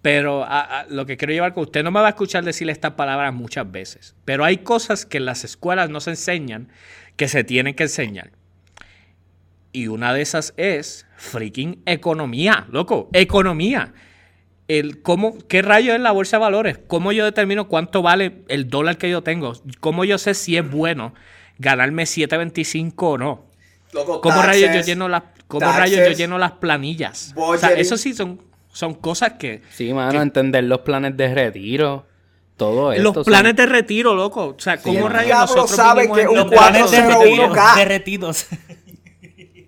Pero 0.00 0.46
lo 0.90 1.06
que 1.06 1.16
quiero 1.16 1.32
llevar 1.32 1.54
con 1.54 1.64
usted 1.64 1.82
no 1.82 1.90
me 1.90 1.98
va 1.98 2.06
a 2.06 2.10
escuchar 2.10 2.44
decir 2.44 2.70
estas 2.70 2.92
palabras 2.92 3.34
muchas 3.34 3.68
veces. 3.68 4.14
Pero 4.24 4.44
hay 4.44 4.58
cosas 4.58 5.06
que 5.06 5.16
en 5.16 5.24
las 5.24 5.42
escuelas 5.42 5.90
no 5.90 5.98
se 5.98 6.10
enseñan 6.10 6.68
que 7.16 7.26
se 7.26 7.42
tienen 7.42 7.74
que 7.74 7.82
enseñar. 7.84 8.30
Y 9.72 9.88
una 9.88 10.14
de 10.14 10.22
esas 10.22 10.54
es 10.56 11.04
freaking 11.16 11.82
economía, 11.84 12.68
loco, 12.70 13.10
economía 13.12 13.92
el 14.68 15.02
cómo, 15.02 15.36
qué 15.48 15.62
rayo 15.62 15.94
es 15.94 16.00
la 16.00 16.12
bolsa 16.12 16.38
de 16.38 16.42
valores, 16.42 16.78
cómo 16.86 17.12
yo 17.12 17.24
determino 17.24 17.68
cuánto 17.68 18.02
vale 18.02 18.42
el 18.48 18.68
dólar 18.68 18.96
que 18.96 19.10
yo 19.10 19.22
tengo, 19.22 19.54
cómo 19.80 20.04
yo 20.04 20.18
sé 20.18 20.34
si 20.34 20.56
es 20.56 20.68
bueno 20.68 21.14
ganarme 21.58 22.04
7.25 22.04 22.92
o 22.96 23.18
no. 23.18 23.44
¿Cómo 23.92 24.42
rayos 24.42 24.74
yo 24.74 24.80
lleno 24.80 25.08
las 25.08 25.22
cómo 25.46 25.70
rayos 25.70 26.08
yo 26.08 26.16
lleno 26.16 26.38
las 26.38 26.52
planillas? 26.52 27.32
O 27.36 27.56
sea, 27.56 27.70
eso 27.70 27.96
sí 27.96 28.12
son 28.12 28.40
son 28.72 28.94
cosas 28.94 29.34
que 29.34 29.62
Sí, 29.70 29.92
mano, 29.92 30.20
entender 30.20 30.64
los 30.64 30.80
planes 30.80 31.16
de 31.16 31.32
retiro. 31.32 32.06
Todo 32.56 32.92
esto 32.92 33.12
Los 33.14 33.26
planes 33.26 33.56
de 33.56 33.66
retiro, 33.66 34.14
loco. 34.14 34.54
O 34.56 34.60
sea, 34.60 34.78
¿cómo 34.78 35.08
rayos 35.08 35.38
nosotros 35.38 35.70
sabe 35.70 36.10
que 36.10 36.26
un 36.26 36.36
los 36.36 36.46
planes 36.46 36.90
de 36.90 37.00
retiro, 37.00 37.52
de 37.76 37.84
retiros. 37.84 38.46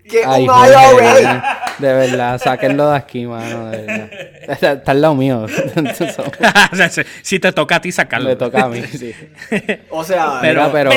Que 0.08 0.24
Ay, 0.24 0.46
un 0.46 1.42
De 1.78 1.92
verdad, 1.92 2.40
sáquenlo 2.42 2.90
de 2.90 2.96
aquí, 2.96 3.26
mano. 3.26 3.70
De 3.70 3.82
verdad. 3.82 4.10
Está 4.48 4.92
al 4.92 5.00
lado 5.00 5.14
mío. 5.14 5.46
si 7.22 7.38
te 7.38 7.52
toca 7.52 7.76
a 7.76 7.80
ti 7.80 7.92
sacarlo. 7.92 8.28
Le 8.28 8.36
toca 8.36 8.64
a 8.64 8.68
mí, 8.68 8.82
sí. 8.82 9.12
o 9.90 10.04
sea, 10.04 10.38
pero, 10.40 10.70
pero 10.72 10.90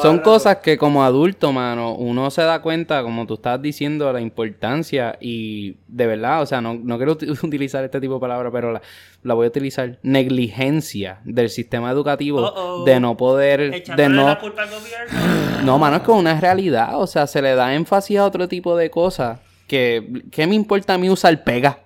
son 0.00 0.20
cosas 0.20 0.58
que 0.58 0.78
como 0.78 1.04
adulto, 1.04 1.52
mano, 1.52 1.94
uno 1.94 2.30
se 2.30 2.42
da 2.42 2.60
cuenta, 2.62 3.02
como 3.02 3.26
tú 3.26 3.34
estás 3.34 3.60
diciendo, 3.60 4.12
la 4.12 4.20
importancia 4.20 5.16
y 5.20 5.76
de 5.88 6.06
verdad, 6.06 6.42
o 6.42 6.46
sea, 6.46 6.60
no, 6.60 6.74
no 6.74 6.96
quiero 6.96 7.12
utilizar 7.42 7.84
este 7.84 8.00
tipo 8.00 8.14
de 8.14 8.20
palabras, 8.20 8.52
pero 8.52 8.72
la, 8.72 8.82
la 9.22 9.34
voy 9.34 9.46
a 9.46 9.48
utilizar. 9.48 9.98
Negligencia 10.02 11.20
del 11.24 11.50
sistema 11.50 11.90
educativo 11.90 12.84
de 12.84 13.00
no 13.00 13.16
poder... 13.16 13.84
de 13.84 14.08
no... 14.08 14.26
La 14.26 14.38
culpa 14.38 14.62
al 14.62 14.70
gobierno. 14.70 15.42
No, 15.62 15.78
mano, 15.78 15.98
es 15.98 16.02
como 16.02 16.18
una 16.18 16.40
realidad. 16.40 17.00
O 17.00 17.06
sea, 17.06 17.28
se 17.28 17.40
le 17.40 17.54
da 17.54 17.72
énfasis 17.72 18.18
a 18.18 18.24
otro 18.24 18.48
tipo 18.48 18.76
de 18.76 18.90
cosas. 18.90 19.38
Que, 19.68 20.24
¿Qué 20.32 20.44
me 20.48 20.56
importa 20.56 20.94
a 20.94 20.98
mí 20.98 21.08
usar 21.08 21.44
pega? 21.44 21.78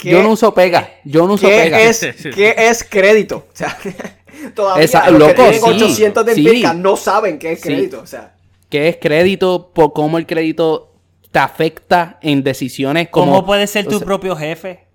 Yo 0.00 0.20
no 0.22 0.30
uso 0.30 0.52
pega. 0.52 0.90
Yo 1.04 1.28
no 1.28 1.34
uso 1.34 1.46
¿qué 1.46 1.56
pega. 1.56 1.80
Es, 1.80 2.00
¿Qué 2.34 2.54
es 2.56 2.82
crédito? 2.82 3.46
O 3.52 3.56
sea, 3.56 3.78
todavía 4.54 4.82
Esa, 4.82 5.08
los 5.10 5.20
loco, 5.20 5.48
que 5.48 5.60
800 5.62 6.26
de 6.26 6.34
sí. 6.34 6.64
no 6.74 6.96
saben 6.96 7.38
qué 7.38 7.52
es 7.52 7.62
crédito. 7.62 8.00
O 8.00 8.06
sea. 8.06 8.34
¿Qué 8.68 8.88
es 8.88 8.96
crédito? 8.96 9.70
Por 9.72 9.92
cómo 9.92 10.18
el 10.18 10.26
crédito 10.26 10.92
te 11.30 11.38
afecta 11.38 12.18
en 12.22 12.42
decisiones 12.42 13.08
como... 13.10 13.32
¿Cómo 13.32 13.46
puedes 13.46 13.70
ser 13.70 13.86
tu 13.86 14.00
propio 14.00 14.34
jefe? 14.34 14.89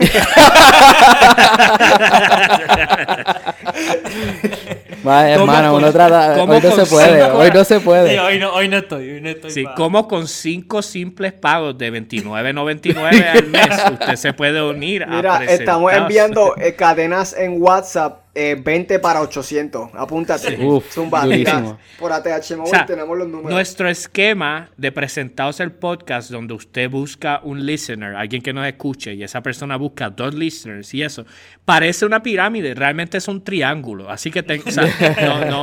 hermano, 5.04 5.76
uno 5.76 5.92
trata. 5.92 6.42
Hoy 6.42 6.60
no 6.60 6.70
se 6.72 6.86
puede, 6.86 7.22
hoy 7.24 7.50
no 7.52 7.64
se 7.64 7.80
puede. 7.80 8.20
hoy, 8.20 8.38
no, 8.38 8.52
hoy 8.52 8.68
no 8.68 8.76
estoy, 8.78 9.10
hoy 9.10 9.20
no 9.20 9.30
estoy. 9.30 9.50
Sí, 9.50 9.64
como 9.76 10.06
con 10.08 10.28
cinco 10.28 10.82
simples 10.82 11.32
pagos 11.32 11.76
de 11.78 11.92
29.99 11.92 13.26
al 13.26 13.46
mes 13.46 13.68
usted 13.92 14.16
se 14.16 14.32
puede 14.32 14.62
unir 14.62 15.06
Mira, 15.06 15.38
a 15.38 15.44
estamos 15.44 15.92
enviando 15.92 16.56
eh, 16.56 16.74
cadenas 16.74 17.34
en 17.36 17.62
WhatsApp 17.62 18.24
20 18.34 18.94
eh, 18.94 18.98
para 18.98 19.20
800. 19.22 19.90
Apúntate. 19.94 20.64
Uf, 20.64 20.92
Zumba, 20.92 21.24
por 21.98 22.12
ATH 22.12 22.56
Móvil 22.56 22.86
tenemos 22.86 23.18
los 23.18 23.28
números. 23.28 23.50
Nuestro 23.50 23.88
esquema 23.88 24.70
de 24.76 24.92
presentados 24.92 25.60
el 25.60 25.72
podcast 25.72 26.30
donde 26.30 26.54
usted 26.54 26.88
busca 26.88 27.40
un 27.42 27.66
listener, 27.66 28.14
alguien 28.14 28.40
que 28.42 28.52
nos 28.52 28.66
escuche, 28.66 29.14
y 29.14 29.22
esa 29.22 29.42
persona 29.42 29.76
busca 29.76 30.10
dos 30.10 30.34
listeners 30.34 30.94
y 30.94 31.02
eso, 31.02 31.26
parece 31.64 32.06
una 32.06 32.22
pirámide, 32.22 32.74
realmente 32.74 33.18
es 33.18 33.26
un 33.26 33.42
triángulo. 33.42 34.10
Así 34.10 34.30
que 34.30 34.42
no, 35.22 35.44
no, 35.44 35.62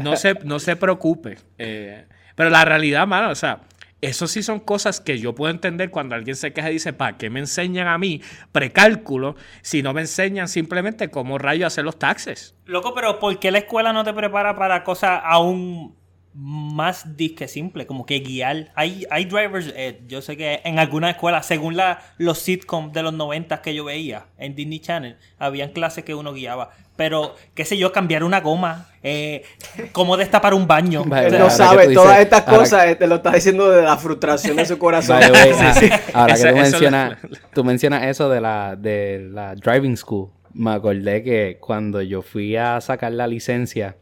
no, 0.00 0.16
se, 0.16 0.34
no 0.44 0.58
se 0.58 0.76
preocupe. 0.76 1.38
Eh, 1.58 2.06
pero 2.34 2.50
la 2.50 2.64
realidad, 2.64 3.06
mano, 3.06 3.30
o 3.30 3.34
sea, 3.34 3.60
eso 4.00 4.26
sí 4.26 4.42
son 4.42 4.60
cosas 4.60 5.00
que 5.00 5.18
yo 5.18 5.34
puedo 5.34 5.50
entender 5.50 5.90
cuando 5.90 6.14
alguien 6.14 6.36
se 6.36 6.52
queja 6.52 6.70
y 6.70 6.74
dice, 6.74 6.92
¿para 6.92 7.16
qué 7.18 7.30
me 7.30 7.40
enseñan 7.40 7.88
a 7.88 7.98
mí 7.98 8.22
precálculo 8.52 9.36
si 9.62 9.82
no 9.82 9.92
me 9.92 10.02
enseñan 10.02 10.48
simplemente 10.48 11.10
cómo 11.10 11.38
rayo 11.38 11.66
hacer 11.66 11.84
los 11.84 11.98
taxes? 11.98 12.54
Loco, 12.64 12.94
pero 12.94 13.18
¿por 13.18 13.38
qué 13.38 13.50
la 13.50 13.58
escuela 13.58 13.92
no 13.92 14.04
te 14.04 14.12
prepara 14.12 14.56
para 14.56 14.84
cosas 14.84 15.20
aún 15.24 16.00
más 16.32 17.16
disque 17.16 17.48
simple, 17.48 17.86
como 17.86 18.06
que 18.06 18.20
guiar. 18.20 18.70
Hay, 18.76 19.04
hay 19.10 19.24
drivers 19.24 19.74
Yo 20.06 20.22
sé 20.22 20.36
que 20.36 20.60
en 20.64 20.78
algunas 20.78 21.10
escuelas, 21.10 21.46
según 21.46 21.76
la, 21.76 22.02
los 22.18 22.38
sitcoms 22.38 22.92
de 22.92 23.02
los 23.02 23.12
90 23.12 23.60
que 23.62 23.74
yo 23.74 23.84
veía 23.84 24.26
en 24.38 24.54
Disney 24.54 24.78
Channel, 24.78 25.16
habían 25.38 25.70
clases 25.70 26.04
que 26.04 26.14
uno 26.14 26.32
guiaba. 26.32 26.70
Pero, 27.00 27.34
qué 27.54 27.64
sé 27.64 27.78
yo, 27.78 27.92
cambiar 27.92 28.24
una 28.24 28.42
goma, 28.42 28.88
eh, 29.02 29.42
cómo 29.90 30.18
destapar 30.18 30.52
un 30.52 30.66
baño. 30.66 31.02
no 31.06 31.48
sabe, 31.48 31.94
todas 31.94 32.18
estas 32.18 32.42
cosas 32.42 32.98
te 32.98 33.06
lo 33.06 33.14
está 33.14 33.32
diciendo 33.32 33.70
de 33.70 33.80
la 33.80 33.96
frustración 33.96 34.54
de 34.54 34.66
su 34.66 34.78
corazón. 34.78 35.18
ahora 36.12 36.34
que 36.34 36.44
tú 36.44 36.54
mencionas, 36.54 37.18
tú 37.54 37.64
mencionas 37.64 38.04
eso 38.04 38.28
de 38.28 38.42
la, 38.42 38.76
de 38.76 39.30
la 39.32 39.54
driving 39.54 39.96
school, 39.96 40.28
me 40.52 40.72
acordé 40.72 41.22
que 41.22 41.56
cuando 41.58 42.02
yo 42.02 42.20
fui 42.20 42.54
a 42.56 42.78
sacar 42.82 43.12
la 43.12 43.26
licencia, 43.26 43.96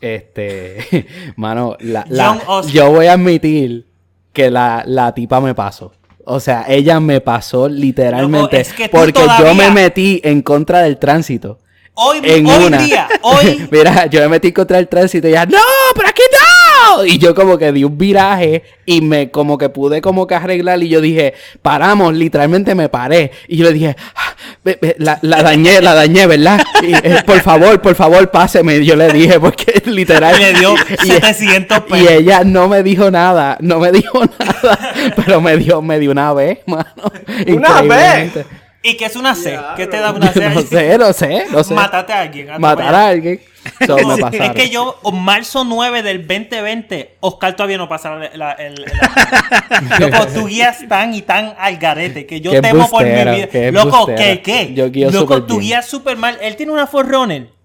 este, 0.00 1.06
mano, 1.36 1.76
la, 1.78 2.04
yo 2.72 2.90
voy 2.90 3.06
a 3.06 3.12
admitir 3.12 3.86
que 4.32 4.50
la, 4.50 4.82
la 4.84 5.14
tipa 5.14 5.40
me 5.40 5.54
pasó. 5.54 5.92
O 6.24 6.40
sea, 6.40 6.64
ella 6.66 6.98
me 6.98 7.20
pasó 7.20 7.68
literalmente 7.68 8.66
porque 8.90 9.22
yo 9.38 9.54
me 9.54 9.70
metí 9.70 10.20
en 10.24 10.42
contra 10.42 10.80
del 10.80 10.98
tránsito. 10.98 11.60
Hoy, 11.94 12.20
en 12.22 12.46
hoy 12.46 12.70
día, 12.86 13.06
hoy. 13.20 13.68
Mira, 13.70 14.06
yo 14.06 14.20
me 14.22 14.28
metí 14.28 14.50
contra 14.50 14.78
el 14.78 14.88
tránsito 14.88 15.28
y 15.28 15.32
ya, 15.32 15.44
no, 15.44 15.58
pero 15.94 16.08
aquí 16.08 16.22
no. 16.32 17.04
Y 17.04 17.18
yo 17.18 17.34
como 17.34 17.58
que 17.58 17.70
di 17.70 17.84
un 17.84 17.98
viraje 17.98 18.62
y 18.86 19.02
me 19.02 19.30
como 19.30 19.58
que 19.58 19.68
pude 19.68 20.00
como 20.00 20.26
que 20.26 20.34
arreglar 20.34 20.82
y 20.82 20.88
yo 20.88 21.02
dije, 21.02 21.34
paramos, 21.60 22.14
literalmente 22.14 22.74
me 22.74 22.88
paré. 22.88 23.30
Y 23.46 23.58
yo 23.58 23.66
le 23.66 23.74
dije, 23.74 23.96
ah, 24.14 24.34
la, 24.96 25.18
la, 25.20 25.42
dañé, 25.42 25.82
la 25.82 25.94
dañé, 25.94 26.26
¿verdad? 26.26 26.64
Y, 26.82 26.94
eh, 26.94 27.22
por 27.26 27.40
favor, 27.42 27.80
por 27.82 27.94
favor, 27.94 28.30
páseme. 28.30 28.82
Yo 28.84 28.96
le 28.96 29.12
dije, 29.12 29.38
porque 29.38 29.82
literal. 29.90 30.38
Le 30.38 30.54
dio 30.54 30.74
700 31.02 31.80
pesos. 31.80 32.00
Y 32.00 32.08
ella 32.08 32.42
no 32.42 32.68
me 32.68 32.82
dijo 32.82 33.10
nada, 33.10 33.58
no 33.60 33.78
me 33.78 33.92
dijo 33.92 34.18
nada, 34.38 34.94
pero 35.14 35.42
me 35.42 35.58
dio, 35.58 35.82
me 35.82 35.98
dio 35.98 36.10
una 36.10 36.32
vez, 36.32 36.60
mano. 36.66 36.86
Una 37.48 37.82
vez. 37.82 38.32
¿Y 38.82 38.96
qué 38.96 39.04
es 39.06 39.16
una 39.16 39.34
C? 39.34 39.58
¿Qué 39.76 39.86
te 39.86 39.98
da 39.98 40.12
una 40.12 40.32
C? 40.32 40.50
No 40.54 40.62
sé, 40.62 40.98
no 40.98 41.12
sé, 41.12 41.46
no 41.50 41.64
sé. 41.64 41.74
Mátate 41.74 42.12
a 42.12 42.20
alguien. 42.20 42.48
Matar 42.58 42.94
a 42.94 43.08
alguien. 43.08 43.40
es 44.32 44.50
que 44.50 44.70
yo, 44.70 44.98
marzo 45.12 45.64
9 45.64 46.02
del 46.02 46.26
2020, 46.26 47.18
Oscar 47.20 47.54
todavía 47.54 47.78
no 47.78 47.88
pasa 47.88 48.18
la, 48.34 48.52
el, 48.52 48.74
Loco, 50.00 50.26
tú 50.34 50.46
guías 50.46 50.86
tan 50.88 51.14
y 51.14 51.22
tan 51.22 51.54
al 51.56 51.76
garete 51.76 52.26
que 52.26 52.40
yo 52.40 52.60
temo 52.60 52.90
por 52.90 53.04
mi 53.04 53.10
vida. 53.12 53.70
Loco, 53.70 54.06
¿qué, 54.06 54.42
qué? 54.42 54.74
Yo 54.74 54.90
guío 54.90 55.10
Loco, 55.10 55.44
tú 55.44 55.60
guías 55.60 55.86
súper 55.86 56.16
mal. 56.16 56.38
Él 56.40 56.56
tiene 56.56 56.72
una 56.72 56.88
Forerunner 56.88 57.61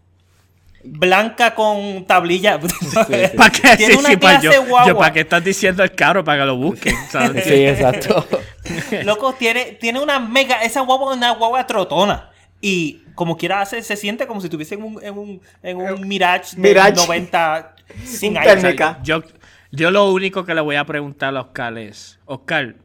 blanca 0.90 1.54
con 1.54 2.06
tablilla. 2.06 2.60
¿Para 3.38 3.50
qué? 3.50 3.78
Tiene 3.78 3.96
una 3.98 4.18
clase 4.18 4.46
yo, 4.46 4.66
guagua. 4.66 4.98
¿Para 4.98 5.14
qué 5.14 5.20
estás 5.22 5.44
diciendo 5.44 5.84
el 5.84 5.94
caro? 5.94 6.24
Para 6.24 6.44
que 6.44 6.46
lo 6.46 6.58
busquen. 6.58 6.96
sí, 7.44 7.66
exacto. 7.66 8.26
Loco, 9.04 9.34
tiene, 9.34 9.78
tiene 9.80 10.00
una 10.00 10.20
mega. 10.20 10.64
Esa 10.64 10.82
guagua 10.82 11.12
es 11.12 11.18
una 11.18 11.32
guagua 11.32 11.66
trotona. 11.68 12.32
Y 12.62 13.04
como 13.16 13.38
quiera 13.38 13.62
hacer, 13.62 13.84
se 13.84 13.96
siente 13.96 14.28
como 14.28 14.42
si 14.42 14.48
estuviese 14.48 14.76
en 14.76 14.84
un, 14.84 15.04
en 15.04 15.18
un, 15.18 15.42
en 15.62 15.78
un 15.78 16.08
Mirage, 16.08 16.56
de 16.56 16.74
90 16.74 17.76
sin 18.04 18.34
técnica. 18.34 19.00
Yo, 19.04 19.24
yo 19.72 19.92
lo 19.92 20.12
único 20.12 20.46
que 20.46 20.56
le 20.56 20.62
voy 20.62 20.76
a 20.76 20.86
preguntar 20.86 21.36
a 21.36 21.42
Oscar 21.42 21.78
es: 21.78 22.20
Oscar, 22.26 22.76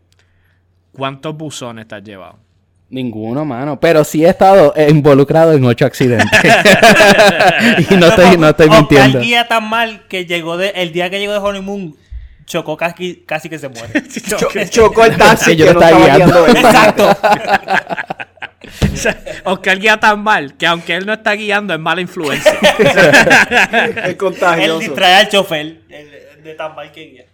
¿cuántos 0.93 1.37
buzones 1.37 1.89
te 1.89 1.95
has 1.95 2.03
llevado? 2.03 2.39
Ninguno, 2.93 3.47
mano. 3.47 3.81
Pero 3.81 4.05
sí 4.05 4.23
he 4.23 4.29
estado 4.29 4.75
involucrado 4.77 5.55
en 5.55 5.65
ocho 5.65 5.87
accidentes. 5.87 6.29
y 7.91 7.95
no 7.95 8.09
estoy, 8.09 8.37
no 8.37 8.51
estoy 8.51 8.69
mintiendo. 8.69 9.19
El 9.19 9.25
día 9.25 9.49
tan 9.49 9.67
mal 9.67 10.07
que 10.09 10.27
llegó 10.27 10.59
de, 10.59 10.69
el 10.77 10.93
día 10.93 11.09
que 11.09 11.19
llegó 11.19 11.33
de 11.33 11.39
Honeymoon, 11.39 11.97
chocó 12.45 12.77
casi, 12.77 13.25
casi 13.25 13.49
que 13.49 13.59
se 13.59 13.71
muere. 13.71 14.03
chocó 14.71 15.07
el 15.07 15.17
taxi 15.17 15.57
yo 15.57 15.69
que 15.69 15.73
no 15.73 15.81
estaba 15.81 16.07
guiando. 16.07 16.47
Exacto. 16.49 17.17
Oscar 19.45 19.79
guía 19.79 19.99
tan 19.99 20.23
mal 20.23 20.55
que 20.59 20.67
aunque 20.67 20.95
él 20.95 21.07
no 21.07 21.15
está 21.15 21.33
guiando 21.33 21.73
es 21.73 21.81
mala 21.81 22.03
influencia. 22.03 22.53
es 24.05 24.17
contagioso. 24.17 24.81
Él 24.81 24.81
distrae 24.81 25.15
al 25.15 25.29
chofer 25.31 25.81
de 26.45 26.55
tan 26.59 26.75
mal 26.75 26.93
que 26.93 27.07
guía. 27.07 27.32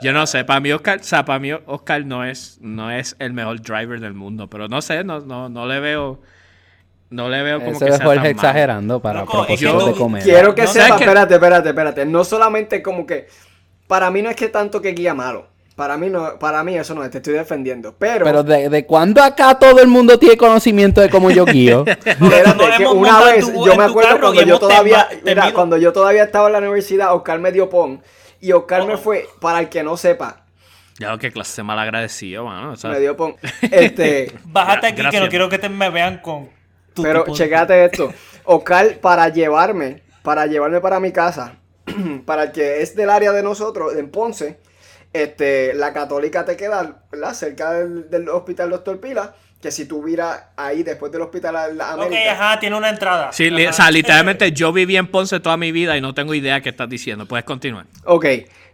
Yo 0.00 0.12
no 0.12 0.26
sé, 0.26 0.44
para 0.44 0.60
mí 0.60 0.72
Oscar, 0.72 1.00
o 1.00 1.04
sea, 1.04 1.24
para 1.24 1.38
mí 1.38 1.52
Oscar 1.52 2.04
no 2.04 2.24
es, 2.24 2.58
no 2.60 2.90
es 2.90 3.16
el 3.18 3.32
mejor 3.32 3.60
driver 3.60 4.00
del 4.00 4.14
mundo, 4.14 4.48
pero 4.48 4.68
no 4.68 4.80
sé, 4.80 5.02
no, 5.02 5.20
no, 5.20 5.48
no 5.48 5.66
le 5.66 5.80
veo, 5.80 6.20
no 7.10 7.28
le 7.28 7.42
veo 7.42 7.58
como 7.60 7.78
que 7.78 7.92
sea 7.92 7.98
tan 7.98 8.26
exagerando 8.26 9.00
para 9.00 9.24
propósitos 9.24 9.86
de 9.86 9.92
comer. 9.94 10.22
Quiero 10.22 10.54
que 10.54 10.66
sepa, 10.66 10.96
espérate, 10.96 11.34
espérate, 11.34 11.68
espérate, 11.70 12.06
no 12.06 12.24
solamente 12.24 12.80
como 12.82 13.06
que, 13.06 13.26
para 13.88 14.10
mí 14.10 14.22
no 14.22 14.30
es 14.30 14.36
que 14.36 14.48
tanto 14.48 14.80
que 14.80 14.92
guía 14.92 15.14
malo. 15.14 15.46
Para 15.74 15.96
mí 15.96 16.10
no, 16.10 16.40
para 16.40 16.64
mí 16.64 16.76
eso 16.76 16.92
no 16.92 17.04
es, 17.04 17.10
te 17.12 17.18
estoy 17.18 17.34
defendiendo. 17.34 17.94
Pero. 17.96 18.24
Pero 18.24 18.42
de, 18.42 18.68
de 18.68 18.84
cuándo 18.84 19.22
acá 19.22 19.56
todo 19.60 19.80
el 19.80 19.86
mundo 19.86 20.18
tiene 20.18 20.36
conocimiento 20.36 21.00
de 21.00 21.08
cómo 21.08 21.30
yo 21.30 21.44
guío. 21.44 21.84
Espérate, 22.04 22.64
que 22.78 22.84
una 22.84 23.20
vez, 23.22 23.46
yo 23.46 23.76
me 23.76 23.84
acuerdo 23.84 24.18
cuando 24.18 24.42
yo 24.42 24.58
todavía, 24.58 25.08
mira, 25.24 25.52
cuando 25.52 25.76
yo 25.76 25.92
todavía 25.92 26.24
estaba 26.24 26.48
en 26.48 26.54
la 26.54 26.58
universidad, 26.58 27.14
Oscar 27.14 27.38
me 27.38 27.52
dio 27.52 27.70
pon 27.70 28.02
y 28.40 28.52
Oscar 28.52 28.86
me 28.86 28.96
fue, 28.96 29.28
para 29.40 29.60
el 29.60 29.68
que 29.68 29.82
no 29.82 29.96
sepa. 29.96 30.44
Ya, 30.98 31.16
qué 31.18 31.30
clase 31.30 31.62
mal 31.62 31.78
agradecido, 31.78 32.44
mano. 32.44 32.74
Me 32.84 33.00
dio 33.00 33.16
pon. 33.16 33.36
Este. 33.62 34.32
Bájate 34.44 34.88
aquí 34.88 35.02
que 35.10 35.20
no 35.20 35.28
quiero 35.28 35.48
que 35.48 35.58
te 35.58 35.68
me 35.68 35.90
vean 35.90 36.18
con. 36.18 36.50
pero 37.00 37.24
checate 37.32 37.84
esto. 37.84 38.12
Oscar, 38.44 38.98
para 38.98 39.28
llevarme, 39.28 40.02
para 40.22 40.46
llevarme 40.46 40.80
para 40.80 40.98
mi 40.98 41.12
casa, 41.12 41.56
para 42.24 42.44
el 42.44 42.52
que 42.52 42.82
es 42.82 42.96
del 42.96 43.10
área 43.10 43.30
de 43.32 43.42
nosotros, 43.42 43.94
en 43.96 44.10
Ponce, 44.10 44.58
este, 45.12 45.74
la 45.74 45.92
católica 45.92 46.44
te 46.44 46.56
queda, 46.56 47.04
¿verdad? 47.12 47.34
Cerca 47.34 47.72
del, 47.72 48.10
del 48.10 48.28
hospital 48.28 48.70
Doctor 48.70 49.00
Pila 49.00 49.34
que 49.60 49.72
si 49.72 49.86
tú 49.86 50.04
ahí 50.56 50.82
después 50.82 51.10
del 51.10 51.22
hospital 51.22 51.76
la 51.76 51.92
América. 51.92 52.20
Ok, 52.20 52.28
ajá, 52.30 52.60
tiene 52.60 52.76
una 52.76 52.90
entrada. 52.90 53.32
Sí, 53.32 53.48
o 53.48 53.72
sea, 53.72 53.90
literalmente 53.90 54.52
yo 54.52 54.72
viví 54.72 54.96
en 54.96 55.08
Ponce 55.08 55.40
toda 55.40 55.56
mi 55.56 55.72
vida 55.72 55.96
y 55.96 56.00
no 56.00 56.14
tengo 56.14 56.32
idea 56.34 56.60
qué 56.60 56.68
estás 56.68 56.88
diciendo. 56.88 57.26
Puedes 57.26 57.44
continuar. 57.44 57.86
Ok, 58.04 58.26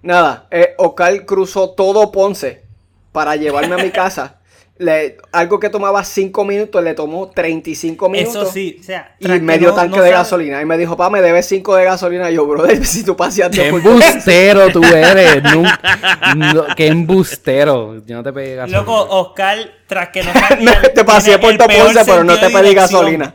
nada. 0.02 0.46
Eh, 0.50 0.74
Ocal 0.78 1.24
cruzó 1.24 1.70
todo 1.70 2.12
Ponce 2.12 2.64
para 3.12 3.36
llevarme 3.36 3.74
a 3.74 3.78
mi 3.78 3.90
casa. 3.90 4.40
Le, 4.76 5.18
algo 5.30 5.60
que 5.60 5.70
tomaba 5.70 6.02
5 6.02 6.44
minutos 6.44 6.82
le 6.82 6.94
tomó 6.94 7.30
35 7.30 8.08
minutos. 8.08 8.42
Eso 8.42 8.52
sí, 8.52 8.76
o 8.80 8.82
sea, 8.82 9.14
y 9.20 9.28
medio 9.28 9.72
tanque 9.72 10.00
de 10.00 10.10
gasolina. 10.10 10.60
Y 10.60 10.64
me 10.64 10.76
dijo, 10.76 10.96
pa, 10.96 11.10
me 11.10 11.22
debes 11.22 11.46
5 11.46 11.76
de 11.76 11.84
gasolina. 11.84 12.28
Y 12.28 12.34
yo, 12.34 12.44
brother, 12.44 12.84
si 12.86 13.04
tú 13.04 13.16
paseaste 13.16 13.56
Qué 13.56 13.68
embustero 13.68 14.70
tú 14.70 14.82
eres. 14.82 15.42
qué 16.76 16.88
embustero. 16.88 18.04
Yo 18.04 18.16
no 18.16 18.24
te 18.24 18.32
pedí 18.32 18.56
gasolina. 18.56 18.78
Loco, 18.80 19.00
Oscar, 19.10 19.58
tras 19.86 20.08
que 20.08 20.24
no 20.24 20.32
Te 20.94 21.04
pasé 21.04 21.38
por 21.38 21.56
Toponce, 21.56 22.04
pero 22.04 22.24
no 22.24 22.36
te 22.36 22.50
pedí 22.50 22.74
gasolina. 22.74 23.34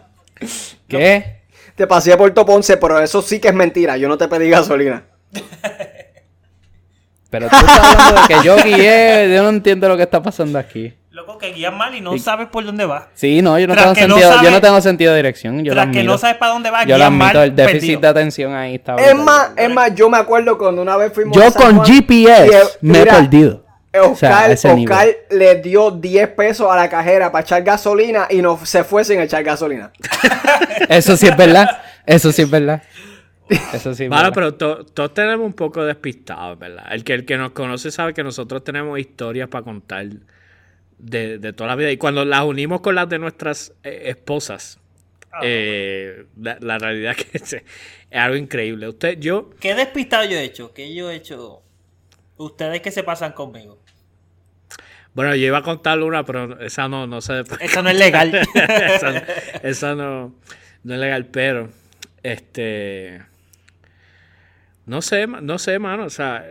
¿Qué? 0.89 1.43
Te 1.73 1.87
pasé 1.87 2.17
por 2.17 2.31
Toponce, 2.31 2.75
pero 2.75 2.99
eso 2.99 3.21
sí 3.21 3.39
que 3.39 3.47
es 3.47 3.53
mentira. 3.53 3.95
Yo 3.95 4.09
no 4.09 4.17
te 4.17 4.27
pedí 4.27 4.49
gasolina. 4.49 5.05
pero 7.29 7.47
tú 7.47 7.55
estás 7.55 7.79
hablando 7.79 8.21
de 8.21 8.27
que 8.27 8.43
yo 8.43 8.57
guié. 8.57 9.33
Yo 9.33 9.43
no 9.43 9.49
entiendo 9.49 9.87
lo 9.87 9.95
que 9.95 10.03
está 10.03 10.21
pasando 10.21 10.59
aquí. 10.59 10.98
Que 11.39 11.53
guías 11.53 11.73
mal 11.73 11.95
y 11.95 12.01
no 12.01 12.17
sabes 12.17 12.47
por 12.47 12.65
dónde 12.65 12.85
vas. 12.85 13.05
Sí, 13.13 13.41
no, 13.41 13.57
yo 13.57 13.67
no, 13.67 13.75
tengo 13.75 13.95
sentido, 13.95 14.41
yo 14.43 14.51
no 14.51 14.61
tengo 14.61 14.81
sentido 14.81 15.11
de 15.13 15.17
dirección. 15.17 15.63
Yo 15.63 15.73
tras 15.73 15.87
que 15.87 16.03
no 16.03 16.17
sabes 16.17 16.37
para 16.37 16.53
dónde 16.53 16.69
vas, 16.69 16.85
Yo 16.85 16.97
lo 16.97 17.05
admito, 17.05 17.41
el 17.43 17.55
déficit 17.55 17.99
de 17.99 18.07
atención 18.07 18.53
ahí 18.53 18.75
está. 18.75 18.95
Es 18.95 19.15
más, 19.15 19.51
es 19.55 19.69
más, 19.69 19.95
yo 19.95 20.09
me 20.09 20.17
acuerdo 20.17 20.57
cuando 20.57 20.81
una 20.81 20.97
vez 20.97 21.13
fuimos 21.13 21.35
Yo 21.35 21.51
con 21.53 21.83
GPS 21.83 22.77
me 22.81 23.01
he 23.01 23.05
perdido. 23.05 23.65
Oscar, 23.91 24.55
le 25.31 25.55
dio 25.61 25.89
10 25.89 26.29
pesos 26.29 26.67
a 26.69 26.75
la 26.75 26.87
cajera 26.87 27.31
para 27.31 27.41
echar 27.41 27.63
gasolina 27.63 28.27
y 28.29 28.39
no 28.41 28.59
se 28.63 28.83
fue 28.83 29.03
sin 29.03 29.19
echar 29.19 29.43
gasolina. 29.43 29.91
Eso 30.89 31.17
sí 31.17 31.27
es 31.27 31.35
verdad. 31.35 31.81
Eso 32.05 32.31
sí 32.31 32.43
es 32.43 32.49
verdad. 32.49 32.83
Eso 33.73 33.95
sí. 33.95 34.07
Vale, 34.07 34.31
pero 34.31 34.53
todos 34.53 35.13
tenemos 35.13 35.45
un 35.45 35.53
poco 35.53 35.83
despistados, 35.83 36.59
¿verdad? 36.59 36.85
El 36.91 37.03
que, 37.03 37.13
el 37.13 37.25
que 37.25 37.37
nos 37.37 37.51
conoce 37.51 37.89
sabe 37.89 38.13
que 38.13 38.23
nosotros 38.23 38.63
tenemos 38.63 38.99
historias 38.99 39.49
para 39.49 39.63
contar 39.63 40.05
de, 40.99 41.53
toda 41.53 41.69
la 41.69 41.75
vida. 41.75 41.91
Y 41.91 41.97
cuando 41.97 42.25
las 42.25 42.43
unimos 42.43 42.81
con 42.81 42.95
las 42.95 43.09
de 43.09 43.19
nuestras 43.19 43.73
eh, 43.83 44.03
esposas, 44.05 44.79
ah, 45.31 45.39
eh, 45.43 46.25
la, 46.39 46.77
realidad 46.77 47.15
es 47.17 47.25
que 47.25 47.37
es, 47.37 47.63
algo 48.11 48.35
increíble. 48.35 48.87
Usted, 48.87 49.19
yo. 49.19 49.49
¿Qué 49.59 49.73
despistado 49.73 50.25
yo 50.25 50.37
he 50.37 50.43
hecho? 50.43 50.73
¿Qué 50.73 50.93
yo 50.93 51.09
he 51.09 51.15
hecho? 51.15 51.61
Ustedes 52.37 52.81
que 52.81 52.91
se 52.91 53.03
pasan 53.03 53.33
conmigo. 53.33 53.79
Bueno, 55.13 55.35
yo 55.35 55.47
iba 55.47 55.57
a 55.57 55.63
contar 55.63 55.99
una, 55.99 56.23
pero 56.23 56.59
esa 56.61 56.87
no, 56.87 57.07
no 57.07 57.19
sé. 57.21 57.43
Esa 57.59 57.81
no 57.81 57.89
es 57.89 57.97
legal. 57.97 58.31
esa, 59.63 59.95
no, 59.95 60.35
no 60.83 60.93
es 60.93 60.99
legal, 60.99 61.25
pero. 61.25 61.69
Este. 62.21 63.21
No 64.85 65.01
sé, 65.01 65.27
no 65.27 65.57
sé, 65.57 65.79
mano. 65.79 66.05
O 66.05 66.09
sea, 66.09 66.45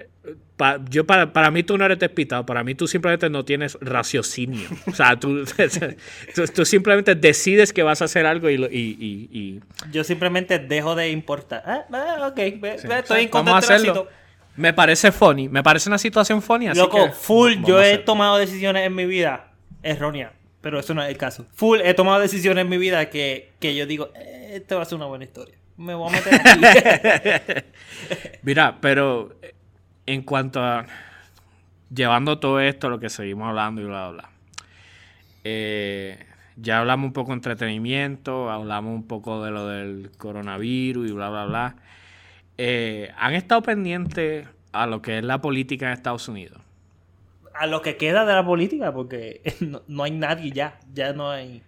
yo 0.91 1.07
para, 1.07 1.33
para 1.33 1.51
mí 1.51 1.63
tú 1.63 1.79
no 1.79 1.85
eres 1.85 1.99
despistado. 1.99 2.45
Para 2.45 2.65
mí 2.65 2.75
tú 2.75 2.87
simplemente 2.87 3.31
no 3.31 3.45
tienes 3.45 3.79
raciocinio. 3.81 4.69
O 4.87 4.93
sea, 4.93 5.19
tú, 5.19 5.45
tú, 6.55 6.65
simplemente 6.65 7.15
decides 7.15 7.73
que 7.73 7.83
vas 7.83 8.03
a 8.03 8.07
hacer 8.07 8.27
algo 8.27 8.51
y, 8.51 8.57
y, 8.71 9.61
Yo 9.93 10.05
simplemente 10.05 10.59
dejo 10.59 10.95
de 10.95 11.11
importar. 11.11 11.63
Ah, 11.65 11.85
ah 11.93 12.29
ok. 12.29 12.39
Estoy 12.39 13.25
en 13.25 13.31
Vamos 13.31 13.55
a 13.55 13.59
hacerlo. 13.59 14.09
Me 14.57 14.73
parece 14.73 15.13
funny. 15.13 15.49
Me 15.49 15.63
parece 15.63 15.89
una 15.89 15.99
situación 15.99 16.43
funny. 16.43 16.69
Así 16.69 16.81
Loco, 16.81 17.13
full. 17.13 17.55
Yo 17.65 17.83
he 17.83 17.99
tomado 17.99 18.39
decisiones 18.39 18.87
en 18.87 18.95
mi 18.95 19.07
vida 19.07 19.53
erróneas. 19.83 20.33
Pero 20.61 20.81
eso 20.81 20.93
no 20.93 21.03
es 21.03 21.09
el 21.09 21.17
caso. 21.17 21.47
Full, 21.55 21.81
he 21.85 21.95
tomado 21.95 22.19
decisiones 22.19 22.63
en 22.63 22.69
mi 22.69 22.79
vida 22.79 23.11
que, 23.11 23.53
que 23.61 23.77
yo 23.77 23.87
digo, 23.87 24.11
eh, 24.17 24.55
esto 24.57 24.77
va 24.77 24.83
a 24.83 24.85
ser 24.87 24.97
una 24.97 25.07
buena 25.07 25.25
historia 25.25 25.55
me 25.79 25.95
voy 25.95 26.09
a 26.09 26.13
meter 26.13 26.41
aquí. 26.45 27.65
Mira, 28.43 28.79
pero 28.81 29.37
en 30.13 30.23
cuanto 30.23 30.63
a 30.63 30.87
llevando 31.95 32.39
todo 32.39 32.61
esto, 32.61 32.89
lo 32.91 32.99
que 32.99 33.09
seguimos 33.09 33.49
hablando 33.49 33.81
y 33.81 33.85
bla, 33.85 34.09
bla, 34.09 34.23
bla. 34.23 34.31
Eh, 35.45 36.19
ya 36.57 36.81
hablamos 36.81 37.07
un 37.07 37.13
poco 37.13 37.31
de 37.31 37.37
entretenimiento, 37.37 38.51
hablamos 38.51 38.95
un 38.95 39.07
poco 39.07 39.45
de 39.45 39.51
lo 39.51 39.67
del 39.69 40.11
coronavirus 40.19 41.09
y 41.09 41.13
bla, 41.13 41.31
bla, 41.31 41.45
bla. 41.47 41.77
Eh, 42.57 43.13
¿Han 43.17 43.35
estado 43.35 43.63
pendientes 43.63 44.49
a 44.73 44.87
lo 44.87 45.01
que 45.01 45.19
es 45.19 45.25
la 45.25 45.41
política 45.41 45.87
en 45.87 45.93
Estados 45.93 46.29
Unidos? 46.29 46.61
A 47.55 47.67
lo 47.67 47.83
que 47.83 47.97
queda 47.97 48.25
de 48.25 48.35
la 48.35 48.45
política, 48.45 48.93
porque 48.93 49.43
no 49.89 50.03
hay 50.03 50.11
nadie 50.11 50.51
ya, 50.53 50.79
ya 50.93 51.13
no 51.13 51.31
hay 51.31 51.63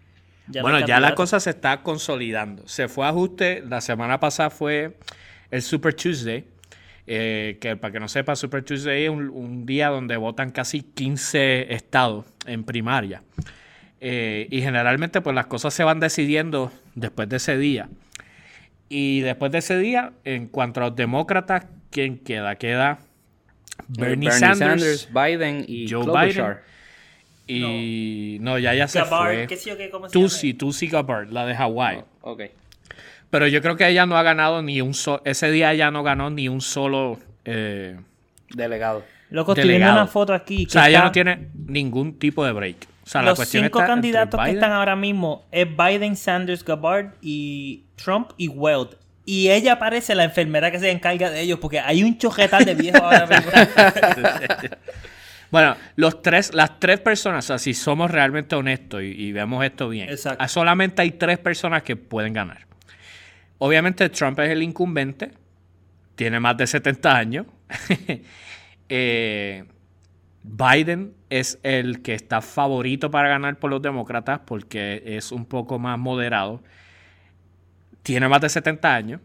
bueno, 0.62 0.84
ya 0.86 1.00
la 1.00 1.14
cosa 1.14 1.40
se 1.40 1.50
está 1.50 1.82
consolidando. 1.82 2.66
Se 2.66 2.88
fue 2.88 3.06
a 3.06 3.10
ajuste, 3.10 3.62
la 3.66 3.80
semana 3.80 4.18
pasada 4.20 4.50
fue 4.50 4.96
el 5.50 5.62
Super 5.62 5.94
Tuesday, 5.94 6.44
eh, 7.12 7.58
que 7.60 7.74
para 7.74 7.92
que 7.92 7.98
no 7.98 8.06
sepa, 8.06 8.36
Super 8.36 8.62
Tuesday 8.62 9.06
es 9.06 9.10
un, 9.10 9.66
día 9.66 9.88
donde 9.88 10.16
votan 10.16 10.52
casi 10.52 10.82
15 10.82 11.74
estados 11.74 12.24
en 12.46 12.62
primaria. 12.62 13.24
Eh, 14.00 14.46
y 14.48 14.62
generalmente 14.62 15.20
pues 15.20 15.34
las 15.34 15.46
cosas 15.46 15.74
se 15.74 15.82
van 15.82 15.98
decidiendo 15.98 16.70
después 16.94 17.28
de 17.28 17.38
ese 17.38 17.58
día. 17.58 17.88
Y 18.88 19.22
después 19.22 19.50
de 19.50 19.58
ese 19.58 19.76
día, 19.76 20.12
en 20.24 20.46
cuanto 20.46 20.82
a 20.82 20.84
los 20.86 20.94
demócratas, 20.94 21.66
¿quién 21.90 22.16
queda? 22.16 22.54
Queda 22.54 23.00
Bernie, 23.88 24.30
Sanders, 24.30 25.08
Biden 25.12 25.64
y 25.66 25.90
Joe 25.90 26.06
Biden. 26.06 26.58
Y 27.48 28.38
no, 28.40 28.56
ya 28.56 28.72
ya 28.74 28.86
se 28.86 29.04
fue. 29.04 29.48
¿qué 29.48 29.56
sé 29.56 29.70
yo, 29.70 30.08
Tusi, 30.12 30.54
Tusi 30.54 30.86
Gabbard, 30.86 31.32
la 31.32 31.44
de 31.44 31.56
Hawái. 31.56 32.04
Oh, 32.20 32.34
ok. 32.34 32.42
Pero 33.30 33.46
yo 33.46 33.62
creo 33.62 33.76
que 33.76 33.88
ella 33.88 34.06
no 34.06 34.16
ha 34.16 34.22
ganado 34.22 34.62
ni 34.62 34.80
un 34.80 34.94
solo... 34.94 35.22
Ese 35.24 35.50
día 35.50 35.72
ella 35.72 35.90
no 35.90 36.02
ganó 36.02 36.30
ni 36.30 36.48
un 36.48 36.60
solo... 36.60 37.18
Eh, 37.44 37.98
delegado. 38.50 39.04
Loco, 39.30 39.52
estoy 39.52 39.68
viendo 39.68 39.92
una 39.92 40.06
foto 40.06 40.34
aquí. 40.34 40.66
o 40.66 40.70
sea, 40.70 40.88
ella 40.88 41.04
no 41.04 41.12
tiene 41.12 41.48
ningún 41.54 42.18
tipo 42.18 42.44
de 42.44 42.52
break. 42.52 42.88
O 43.04 43.08
sea, 43.08 43.22
los 43.22 43.38
cinco 43.48 43.78
candidatos 43.78 44.40
que 44.44 44.50
están 44.50 44.72
ahora 44.72 44.96
mismo 44.96 45.46
es 45.50 45.66
Biden, 45.76 46.16
Sanders, 46.16 46.64
Gabbard 46.64 47.14
y 47.20 47.84
Trump 47.96 48.30
y 48.36 48.48
Weld. 48.48 48.96
Y 49.24 49.48
ella 49.50 49.78
parece 49.78 50.14
la 50.14 50.24
enfermera 50.24 50.70
que 50.70 50.80
se 50.80 50.90
encarga 50.90 51.30
de 51.30 51.40
ellos 51.40 51.58
porque 51.60 51.78
hay 51.78 52.02
un 52.02 52.18
chojetal 52.18 52.64
de 52.64 52.74
viejos 52.74 53.00
ahora 53.00 53.26
mismo. 53.26 53.52
Bueno, 55.50 55.76
los 55.96 56.22
tres, 56.22 56.54
las 56.54 56.78
tres 56.78 57.00
personas, 57.00 57.44
o 57.44 57.48
sea, 57.48 57.58
si 57.58 57.74
somos 57.74 58.10
realmente 58.10 58.54
honestos 58.54 59.02
y, 59.02 59.32
vemos 59.32 59.64
esto 59.64 59.88
bien, 59.88 60.08
solamente 60.46 61.02
hay 61.02 61.10
tres 61.10 61.38
personas 61.38 61.82
que 61.82 61.96
pueden 61.96 62.32
ganar. 62.32 62.69
Obviamente 63.62 64.08
Trump 64.08 64.38
es 64.40 64.48
el 64.48 64.62
incumbente, 64.62 65.32
tiene 66.14 66.40
más 66.40 66.56
de 66.56 66.66
70 66.66 67.16
años. 67.16 67.46
Eh, 68.92 69.66
Biden 70.42 71.14
es 71.28 71.60
el 71.62 72.02
que 72.02 72.12
está 72.12 72.40
favorito 72.40 73.08
para 73.08 73.28
ganar 73.28 73.60
por 73.60 73.70
los 73.70 73.80
demócratas 73.80 74.40
porque 74.44 75.00
es 75.06 75.30
un 75.30 75.44
poco 75.46 75.78
más 75.78 75.96
moderado. 75.96 76.60
Tiene 78.02 78.26
más 78.26 78.40
de 78.40 78.48
70 78.48 78.92
años. 78.92 79.20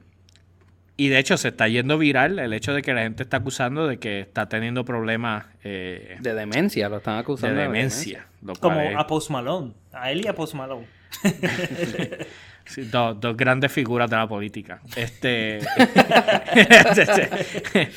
Y 0.97 1.07
de 1.07 1.17
hecho 1.17 1.36
se 1.38 1.47
está 1.47 1.67
yendo 1.67 1.97
viral 1.97 2.38
el 2.38 2.53
hecho 2.53 2.75
de 2.75 2.83
que 2.83 2.93
la 2.93 3.01
gente 3.01 3.23
está 3.23 3.38
acusando 3.38 3.88
de 3.88 3.97
que 3.97 4.19
está 4.19 4.47
teniendo 4.49 4.86
problemas... 4.86 5.47
Eh, 5.63 6.17
de 6.21 6.36
demencia, 6.36 6.88
lo 6.88 6.97
están 6.97 7.17
acusando. 7.17 7.55
De 7.55 7.63
demencia. 7.63 8.27
Como 8.59 8.79
a 8.95 9.07
Post 9.07 9.31
Malone. 9.31 9.73
A 9.93 10.11
él 10.11 10.23
y 10.23 10.27
a 10.27 10.36
Post 10.36 10.53
Malone. 10.53 10.86
dos, 12.91 13.38
grandes 13.38 13.72
figuras 13.72 14.09
de 14.09 14.16
la 14.16 14.28
política. 14.28 14.82
Este... 14.95 15.59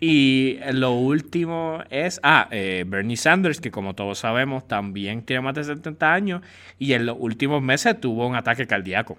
y 0.00 0.58
lo 0.72 0.92
último 0.92 1.82
es... 1.90 2.20
Ah, 2.22 2.48
eh, 2.50 2.84
Bernie 2.86 3.16
Sanders, 3.16 3.60
que 3.60 3.70
como 3.70 3.94
todos 3.94 4.18
sabemos 4.18 4.66
también 4.66 5.22
tiene 5.22 5.42
más 5.42 5.54
de 5.54 5.64
70 5.64 6.12
años 6.12 6.42
y 6.78 6.92
en 6.92 7.06
los 7.06 7.16
últimos 7.18 7.62
meses 7.62 8.00
tuvo 8.00 8.26
un 8.26 8.36
ataque 8.36 8.66
cardíaco. 8.66 9.18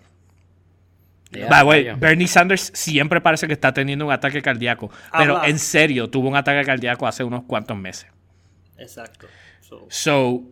Bernie 1.97 2.27
Sanders 2.27 2.71
siempre 2.73 3.21
parece 3.21 3.47
que 3.47 3.53
está 3.53 3.73
teniendo 3.73 4.05
un 4.05 4.11
ataque 4.11 4.41
cardíaco, 4.41 4.89
pero 5.17 5.43
en 5.43 5.59
serio 5.59 6.09
tuvo 6.09 6.29
un 6.29 6.35
ataque 6.35 6.65
cardíaco 6.65 7.07
hace 7.07 7.23
unos 7.23 7.43
cuantos 7.43 7.77
meses. 7.77 8.07
Exacto. 8.77 9.27
So, 9.89 10.43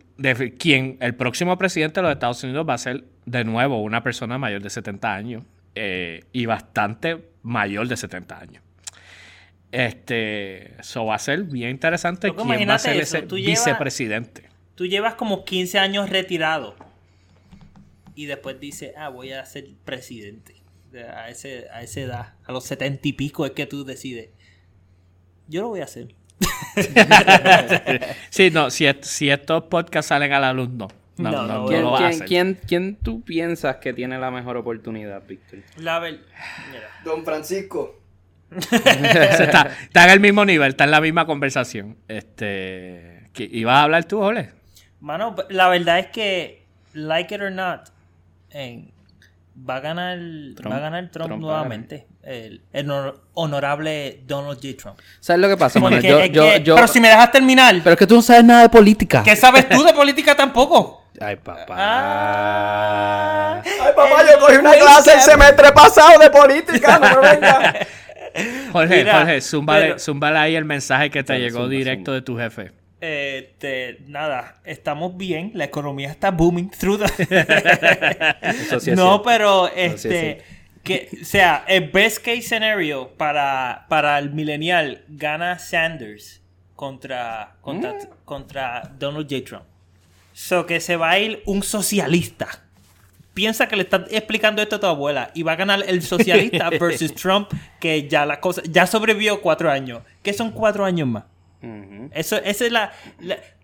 quien 0.58 0.96
el 1.00 1.14
próximo 1.14 1.58
presidente 1.58 2.00
de 2.00 2.02
los 2.02 2.12
Estados 2.12 2.42
Unidos 2.44 2.66
va 2.68 2.74
a 2.74 2.78
ser 2.78 3.04
de 3.26 3.44
nuevo 3.44 3.82
una 3.82 4.02
persona 4.02 4.38
mayor 4.38 4.62
de 4.62 4.70
70 4.70 5.14
años 5.14 5.44
eh, 5.74 6.24
y 6.32 6.46
bastante 6.46 7.24
mayor 7.42 7.88
de 7.88 7.96
70 7.96 8.38
años. 8.38 8.62
Este, 9.72 10.80
eso 10.80 11.06
va 11.06 11.16
a 11.16 11.18
ser 11.18 11.42
bien 11.44 11.70
interesante 11.70 12.32
quién 12.32 12.68
va 12.68 12.74
a 12.74 12.78
ser 12.78 12.96
ese 12.96 13.22
vicepresidente. 13.22 14.48
tú 14.76 14.86
llevas 14.86 15.16
como 15.16 15.44
15 15.44 15.80
años 15.80 16.10
retirado 16.10 16.76
y 18.14 18.26
después 18.26 18.60
dice, 18.60 18.94
ah, 18.96 19.08
voy 19.08 19.32
a 19.32 19.44
ser 19.44 19.66
presidente 19.84 20.62
a, 21.02 21.28
ese, 21.28 21.66
a 21.72 21.82
esa 21.82 22.00
edad, 22.00 22.34
a 22.44 22.52
los 22.52 22.64
setenta 22.64 23.08
y 23.08 23.14
pico, 23.14 23.44
es 23.46 23.52
que 23.52 23.66
tú 23.66 23.84
decides, 23.84 24.30
yo 25.48 25.62
lo 25.62 25.68
voy 25.68 25.80
a 25.80 25.84
hacer. 25.84 26.14
sí, 28.30 28.50
no, 28.50 28.70
si, 28.70 28.86
si, 29.02 29.30
estos 29.30 29.64
podcasts 29.64 30.08
salen 30.08 30.32
a 30.32 30.40
la 30.40 30.52
luz, 30.52 30.70
no. 30.70 30.88
No, 31.16 31.46
no, 31.46 31.66
¿Quién, 31.66 31.82
lo 31.82 31.96
¿quién, 32.26 32.58
¿quién, 32.66 32.96
tú 32.96 33.22
piensas 33.22 33.76
que 33.76 33.92
tiene 33.92 34.18
la 34.18 34.32
mejor 34.32 34.56
oportunidad, 34.56 35.22
Víctor? 35.26 35.60
La 35.76 36.00
ver... 36.00 36.24
Don 37.04 37.24
Francisco. 37.24 38.00
está, 38.50 39.70
está, 39.82 40.04
en 40.04 40.10
el 40.10 40.20
mismo 40.20 40.44
nivel, 40.44 40.70
está 40.70 40.84
en 40.84 40.90
la 40.90 41.00
misma 41.00 41.24
conversación. 41.24 41.96
Este, 42.08 43.30
¿Ibas 43.36 43.76
a 43.76 43.82
hablar 43.84 44.04
tú, 44.06 44.20
Ole? 44.20 44.50
Mano, 45.00 45.36
la 45.50 45.68
verdad 45.68 46.00
es 46.00 46.06
que, 46.08 46.64
like 46.94 47.34
it 47.34 47.40
or 47.40 47.52
not, 47.52 47.90
en, 48.50 48.93
va 49.56 49.76
a 49.76 49.80
ganar 49.80 50.18
Trump, 50.56 50.72
va 50.72 50.76
a 50.76 50.80
ganar 50.80 51.10
Trump, 51.10 51.32
nuevamente. 51.40 52.06
El, 52.22 52.62
honorable 53.34 54.22
Donald 54.26 54.60
J. 54.60 54.76
Trump. 54.76 54.98
¿Sabes 55.20 55.40
lo 55.40 55.48
que 55.48 55.56
pasa, 55.56 55.80
Yo, 56.62 56.74
pero 56.74 56.88
si 56.88 57.00
me 57.00 57.08
dejas 57.08 57.30
terminar. 57.30 57.74
Pero 57.82 57.92
es 57.92 57.98
que 57.98 58.06
tú 58.06 58.16
no 58.16 58.22
sabes 58.22 58.44
nada 58.44 58.62
de 58.62 58.68
política. 58.68 59.22
¿Qué 59.22 59.36
sabes 59.36 59.68
tú 59.68 59.82
de 59.84 59.92
política 59.92 60.34
tampoco? 60.34 61.04
Ay, 61.20 61.36
papá. 61.36 61.66
Ah. 61.68 63.62
Ay, 63.64 63.92
papá, 63.94 64.22
yo 64.30 64.38
cogí 64.40 64.56
una 64.56 64.72
clase 64.72 65.14
el 65.14 65.20
semestre 65.20 65.70
pasado 65.72 66.18
de 66.18 66.30
política, 66.30 66.98
no 66.98 67.20
me 67.20 67.30
venga. 67.30 67.74
Jorge, 68.72 69.06
Jorge, 69.08 69.40
zúmbale, 69.40 70.38
ahí 70.38 70.56
el 70.56 70.64
mensaje 70.64 71.10
que 71.10 71.22
te 71.22 71.38
llegó 71.38 71.68
directo 71.68 72.12
de 72.12 72.22
tu 72.22 72.36
jefe. 72.36 72.72
Este, 73.06 73.98
nada, 74.06 74.62
estamos 74.64 75.14
bien, 75.14 75.50
la 75.52 75.64
economía 75.64 76.08
está 76.08 76.30
booming 76.30 76.70
through 76.70 77.02
no, 78.96 79.20
pero 79.22 79.68
este, 79.68 80.42
que, 80.82 81.10
o 81.20 81.24
sea, 81.26 81.66
el 81.68 81.90
best 81.90 82.24
case 82.24 82.40
scenario 82.40 83.10
para, 83.10 83.84
para 83.90 84.18
el 84.18 84.30
millennial 84.30 85.04
gana 85.06 85.58
Sanders 85.58 86.40
contra, 86.76 87.56
contra, 87.60 87.92
mm. 87.92 88.24
contra 88.24 88.90
Donald 88.98 89.30
J. 89.30 89.44
Trump. 89.44 89.64
So 90.32 90.64
que 90.64 90.80
se 90.80 90.96
va 90.96 91.10
a 91.10 91.18
ir 91.18 91.42
un 91.44 91.62
socialista. 91.62 92.48
Piensa 93.34 93.68
que 93.68 93.76
le 93.76 93.82
está 93.82 94.06
explicando 94.10 94.62
esto 94.62 94.76
a 94.76 94.80
tu 94.80 94.86
abuela 94.86 95.30
y 95.34 95.42
va 95.42 95.52
a 95.52 95.56
ganar 95.56 95.84
el 95.86 96.00
socialista 96.00 96.70
versus 96.80 97.14
Trump, 97.14 97.50
que 97.78 98.08
ya 98.08 98.24
la 98.24 98.40
cosa, 98.40 98.62
ya 98.64 98.86
sobrevivió 98.86 99.42
cuatro 99.42 99.70
años. 99.70 100.00
¿Qué 100.22 100.32
son 100.32 100.52
cuatro 100.52 100.86
años 100.86 101.06
más? 101.06 101.24
Eso, 102.12 102.36
esa 102.36 102.66
es 102.66 102.72
la, 102.72 102.92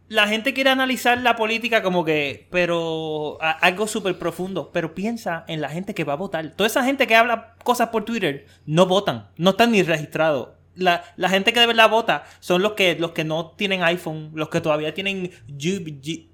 la, 0.08 0.28
gente 0.28 0.54
quiere 0.54 0.70
analizar 0.70 1.18
la 1.18 1.36
política 1.36 1.82
como 1.82 2.04
que, 2.04 2.48
pero 2.50 3.38
algo 3.40 3.86
súper 3.86 4.18
profundo. 4.18 4.70
Pero 4.72 4.94
piensa 4.94 5.44
en 5.48 5.60
la 5.60 5.68
gente 5.68 5.94
que 5.94 6.04
va 6.04 6.14
a 6.14 6.16
votar. 6.16 6.50
Toda 6.56 6.66
esa 6.66 6.84
gente 6.84 7.06
que 7.06 7.16
habla 7.16 7.54
cosas 7.64 7.88
por 7.90 8.04
Twitter 8.04 8.46
no 8.66 8.86
votan, 8.86 9.28
no 9.36 9.50
están 9.50 9.72
ni 9.72 9.82
registrados 9.82 10.60
la, 10.80 11.28
gente 11.28 11.52
que 11.52 11.60
de 11.60 11.66
verdad 11.66 11.90
vota 11.90 12.24
son 12.40 12.62
los 12.62 12.72
que, 12.72 12.96
los 12.98 13.12
que 13.12 13.24
no 13.24 13.50
tienen 13.50 13.82
iPhone, 13.82 14.30
los 14.34 14.48
que 14.48 14.60
todavía 14.60 14.94
tienen 14.94 15.30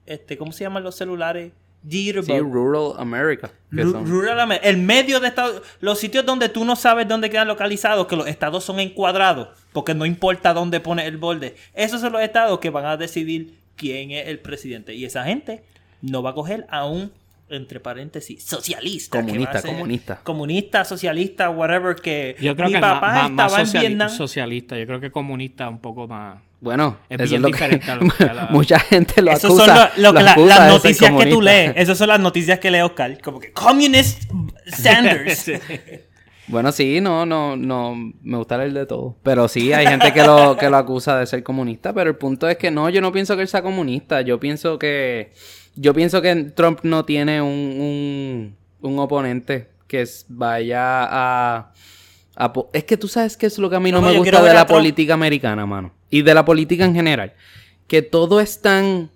este, 0.06 0.38
¿cómo 0.38 0.52
se 0.52 0.64
llaman 0.64 0.82
los 0.82 0.96
celulares? 0.96 1.52
Sí, 1.88 2.12
Rural 2.12 2.94
America. 2.98 3.50
rural 3.70 4.40
America. 4.40 4.68
El 4.68 4.78
medio 4.78 5.20
de 5.20 5.28
Estados 5.28 5.62
Los 5.80 5.98
sitios 5.98 6.26
donde 6.26 6.48
tú 6.48 6.64
no 6.64 6.74
sabes 6.76 7.06
dónde 7.06 7.30
quedan 7.30 7.46
localizados, 7.46 8.06
que 8.06 8.16
los 8.16 8.26
estados 8.26 8.64
son 8.64 8.80
encuadrados, 8.80 9.48
porque 9.72 9.94
no 9.94 10.04
importa 10.04 10.52
dónde 10.52 10.80
pone 10.80 11.06
el 11.06 11.16
borde. 11.16 11.54
Esos 11.74 12.00
son 12.00 12.12
los 12.12 12.22
estados 12.22 12.58
que 12.58 12.70
van 12.70 12.86
a 12.86 12.96
decidir 12.96 13.58
quién 13.76 14.10
es 14.10 14.28
el 14.28 14.40
presidente. 14.40 14.94
Y 14.94 15.04
esa 15.04 15.24
gente 15.24 15.62
no 16.02 16.22
va 16.22 16.30
a 16.30 16.34
coger 16.34 16.66
a 16.70 16.86
un 16.86 17.12
entre 17.48 17.80
paréntesis, 17.80 18.42
socialista. 18.42 19.20
Comunista, 19.20 19.62
comunista. 19.62 20.20
Comunista, 20.22 20.84
socialista, 20.84 21.50
whatever, 21.50 21.94
que 21.94 22.36
yo 22.40 22.56
creo 22.56 22.68
mi 22.68 22.74
que 22.74 22.80
papá 22.80 23.26
estaba 23.28 23.60
en 23.60 23.72
Vietnam. 23.72 24.10
Socialista, 24.10 24.76
yo 24.76 24.86
creo 24.86 25.00
que 25.00 25.10
comunista 25.10 25.68
un 25.68 25.78
poco 25.78 26.08
más... 26.08 26.42
Bueno, 26.60 26.98
es 27.08 27.20
eso 27.20 27.36
es 27.36 27.40
lo 27.40 27.50
que, 27.50 27.80
mucha 28.50 28.78
gente 28.78 29.20
lo 29.22 29.32
acusa. 29.32 29.48
Son 29.48 30.02
lo, 30.02 30.12
las 30.12 30.68
noticias 30.68 31.12
que 31.12 31.26
tú 31.26 31.42
lees. 31.42 31.72
Esas 31.76 31.98
son 31.98 32.08
las 32.08 32.20
noticias 32.20 32.58
que 32.58 32.70
lee 32.70 32.80
Oscar. 32.80 33.20
Como 33.20 33.38
que 33.38 33.52
Communist 33.52 34.30
Sanders. 34.66 35.50
Bueno, 36.48 36.70
sí, 36.70 37.00
no, 37.00 37.26
no, 37.26 37.56
no, 37.56 37.96
me 38.22 38.36
gusta 38.36 38.56
leer 38.56 38.72
de 38.72 38.86
todo. 38.86 39.16
Pero 39.24 39.48
sí, 39.48 39.72
hay 39.72 39.84
gente 39.84 40.12
que 40.12 40.22
lo, 40.22 40.56
que 40.56 40.70
lo 40.70 40.76
acusa 40.76 41.18
de 41.18 41.26
ser 41.26 41.42
comunista, 41.42 41.92
pero 41.92 42.10
el 42.10 42.16
punto 42.16 42.48
es 42.48 42.56
que 42.56 42.70
no, 42.70 42.88
yo 42.88 43.00
no 43.00 43.10
pienso 43.10 43.34
que 43.34 43.42
él 43.42 43.48
sea 43.48 43.62
comunista, 43.62 44.20
yo 44.20 44.38
pienso 44.38 44.78
que 44.78 45.32
yo 45.74 45.92
pienso 45.92 46.22
que 46.22 46.34
Trump 46.54 46.80
no 46.84 47.04
tiene 47.04 47.42
un, 47.42 48.56
un, 48.80 48.98
oponente 48.98 49.70
que 49.88 50.04
vaya 50.28 50.80
a, 50.84 51.72
Es 52.72 52.84
que 52.84 52.96
tú 52.96 53.08
sabes 53.08 53.36
que 53.36 53.46
es 53.46 53.58
lo 53.58 53.68
que 53.68 53.76
a 53.76 53.80
mí 53.80 53.90
no, 53.90 54.00
me 54.00 54.16
gusta 54.16 54.40
de 54.40 54.54
la 54.54 54.66
política 54.66 55.14
americana, 55.14 55.66
mano. 55.66 55.92
Y 56.16 56.22
de 56.22 56.34
la 56.34 56.44
política 56.44 56.84
en 56.84 56.94
general. 56.94 57.34
Que 57.86 58.00
todo 58.02 58.40
es 58.40 58.62
tan... 58.62 59.10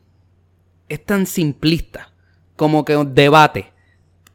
Es 0.89 1.05
tan 1.05 1.27
simplista. 1.27 2.13
Como 2.57 2.85
que 2.85 2.95
debate. 3.07 3.73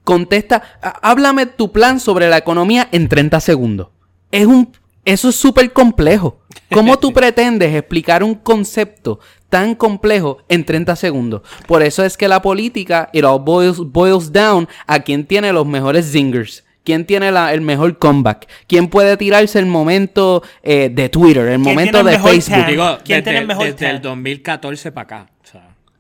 Contesta... 0.04 0.64
Háblame 1.02 1.46
tu 1.46 1.72
plan 1.72 2.00
sobre 2.00 2.28
la 2.28 2.38
economía 2.38 2.90
en 2.92 3.08
30 3.08 3.40
segundos. 3.40 3.90
Es 4.32 4.48
un... 4.48 4.72
Eso 5.04 5.30
es 5.30 5.36
súper 5.36 5.72
complejo. 5.72 6.40
¿Cómo 6.72 6.98
tú 6.98 7.14
pretendes 7.14 7.76
explicar 7.76 8.24
un 8.24 8.34
concepto 8.34 9.20
tan 9.50 9.76
complejo 9.76 10.40
en 10.50 10.66
30 10.66 10.96
segundos? 10.96 11.44
Por 11.68 11.84
eso 11.84 12.04
es 12.04 12.18
que 12.18 12.28
la 12.28 12.42
política, 12.42 13.12
it 13.14 13.24
all 13.24 13.40
boils, 13.40 14.32
down 14.32 14.68
a 14.88 15.00
quién 15.02 15.28
tiene 15.28 15.54
los 15.54 15.68
mejores 15.68 16.12
zingers. 16.12 16.65
¿Quién 16.86 17.06
tiene 17.06 17.30
el 17.30 17.62
mejor 17.62 17.98
comeback? 17.98 18.48
¿Quién 18.68 18.88
puede 18.88 19.18
tirarse 19.18 19.58
el 19.60 19.66
momento 19.66 20.44
eh, 20.62 20.90
de 20.94 21.10
Twitter, 21.10 21.48
el 21.48 21.60
momento 21.60 22.04
de 22.04 22.20
Facebook? 22.20 23.02
¿Quién 23.04 23.24
tiene 23.24 23.40
el 23.40 23.48
mejor 23.48 23.66
desde 23.66 23.90
el 23.90 24.02
2014 24.02 24.92
para 24.92 25.04
acá. 25.04 25.32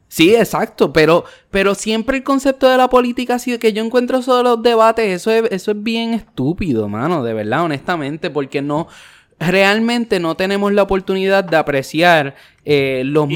Sí, 0.08 0.34
exacto, 0.34 0.94
pero, 0.94 1.26
pero 1.52 1.76
siempre 1.76 2.16
el 2.16 2.24
concepto 2.24 2.70
de 2.70 2.78
la 2.78 2.90
política 2.90 3.36
así 3.36 3.58
que 3.58 3.74
yo 3.74 3.84
encuentro 3.84 4.22
sobre 4.22 4.44
los 4.44 4.64
debates, 4.64 5.08
eso 5.08 5.30
es, 5.30 5.44
eso 5.52 5.72
es 5.72 5.84
bien 5.84 6.14
estúpido, 6.14 6.88
mano, 6.88 7.22
de 7.22 7.34
verdad, 7.34 7.64
honestamente, 7.64 8.30
porque 8.30 8.62
no, 8.62 8.88
realmente 9.40 10.20
no 10.20 10.36
tenemos 10.36 10.72
la 10.72 10.84
oportunidad 10.84 11.44
de 11.44 11.58
apreciar 11.58 12.36
eh, 12.64 13.04
los 13.06 13.30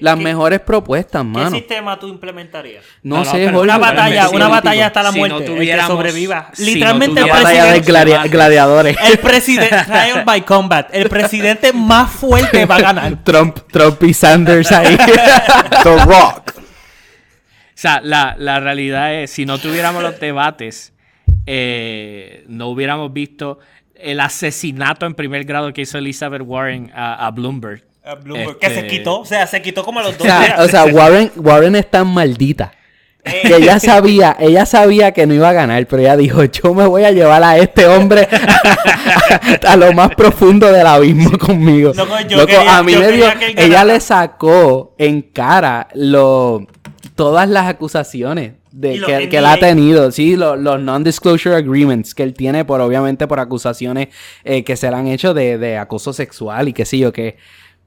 las 0.00 0.18
mejores 0.18 0.60
propuestas, 0.60 1.24
mano. 1.24 1.50
¿Qué 1.50 1.58
sistema 1.58 1.98
tú 1.98 2.08
implementarías? 2.08 2.84
No, 3.02 3.24
sé, 3.24 3.48
Una 3.48 3.78
batalla, 3.78 4.28
una 4.28 4.48
batalla 4.48 4.86
hasta 4.86 5.02
la 5.02 5.12
muerte. 5.12 5.46
el 5.46 5.58
que 5.58 5.82
sobreviva. 5.86 6.50
Literalmente 6.58 7.20
el 7.20 7.28
presidente. 7.28 7.92
de 7.92 8.28
gladiadores. 8.28 8.96
El 9.02 9.18
presidente. 9.18 9.76
Trial 9.84 10.24
by 10.24 10.44
combat. 10.44 10.88
El 10.92 11.08
presidente 11.08 11.72
más 11.72 12.10
fuerte 12.10 12.66
va 12.66 12.76
a 12.76 12.80
ganar. 12.82 13.16
Trump, 13.24 13.58
Trump 13.70 14.02
y 14.02 14.12
Sanders 14.12 14.70
ahí. 14.72 14.96
The 15.82 15.96
Rock. 16.04 16.52
O 16.58 17.78
sea, 17.78 18.00
la, 18.02 18.34
la 18.38 18.58
realidad 18.58 19.14
es, 19.14 19.30
si 19.30 19.46
no 19.46 19.58
tuviéramos 19.58 20.02
los 20.02 20.18
debates, 20.18 20.92
eh, 21.46 22.44
no 22.48 22.68
hubiéramos 22.68 23.12
visto 23.12 23.58
el 24.00 24.20
asesinato 24.20 25.06
en 25.06 25.14
primer 25.14 25.44
grado 25.44 25.72
que 25.72 25.82
hizo 25.82 25.98
Elizabeth 25.98 26.42
Warren 26.44 26.90
a, 26.94 27.30
Bloomberg. 27.30 27.82
A 28.04 28.14
Bloomberg. 28.14 28.58
Que 28.58 28.68
se 28.68 28.80
este, 28.80 28.88
quitó, 28.88 29.20
o 29.20 29.24
sea, 29.24 29.46
se 29.46 29.62
quitó 29.62 29.84
como 29.84 30.00
a 30.00 30.04
los 30.04 30.18
dos 30.18 30.26
días. 30.26 30.60
O 30.60 30.68
sea, 30.68 30.84
Warren, 30.84 31.32
Warren 31.36 31.76
es 31.76 31.90
tan 31.90 32.06
maldita. 32.08 32.72
Eh. 33.24 33.40
Que 33.42 33.56
ella 33.56 33.80
sabía, 33.80 34.36
ella 34.38 34.66
sabía 34.66 35.10
que 35.10 35.26
no 35.26 35.34
iba 35.34 35.48
a 35.48 35.52
ganar, 35.52 35.84
pero 35.86 36.00
ella 36.00 36.16
dijo, 36.16 36.44
yo 36.44 36.74
me 36.74 36.86
voy 36.86 37.02
a 37.02 37.10
llevar 37.10 37.42
a 37.42 37.58
este 37.58 37.86
hombre 37.86 38.28
a, 39.66 39.76
lo 39.76 39.92
más 39.92 40.14
profundo 40.14 40.70
del 40.70 40.86
abismo 40.86 41.36
conmigo. 41.36 41.92
a 42.68 42.82
mí 42.84 42.94
le 42.94 43.12
dio, 43.12 43.26
ella 43.56 43.84
le 43.84 43.98
sacó 43.98 44.94
en 44.96 45.22
cara 45.22 45.88
lo, 45.94 46.68
todas 47.16 47.48
las 47.48 47.66
acusaciones 47.66 48.52
de 48.76 49.00
que, 49.30 49.38
él 49.38 49.46
ha 49.46 49.56
tenido, 49.56 50.12
sí, 50.12 50.36
los 50.36 50.80
non-disclosure 50.80 51.56
agreements 51.56 52.14
que 52.14 52.22
él 52.22 52.34
tiene 52.34 52.66
por 52.66 52.82
obviamente 52.82 53.26
por 53.26 53.40
acusaciones 53.40 54.08
eh, 54.44 54.64
que 54.64 54.76
se 54.76 54.90
le 54.90 54.96
han 54.96 55.06
hecho 55.06 55.32
de, 55.32 55.78
acoso 55.78 56.12
sexual 56.12 56.68
y 56.68 56.72
qué 56.74 56.84
sé 56.84 56.98
yo, 56.98 57.10
que 57.10 57.38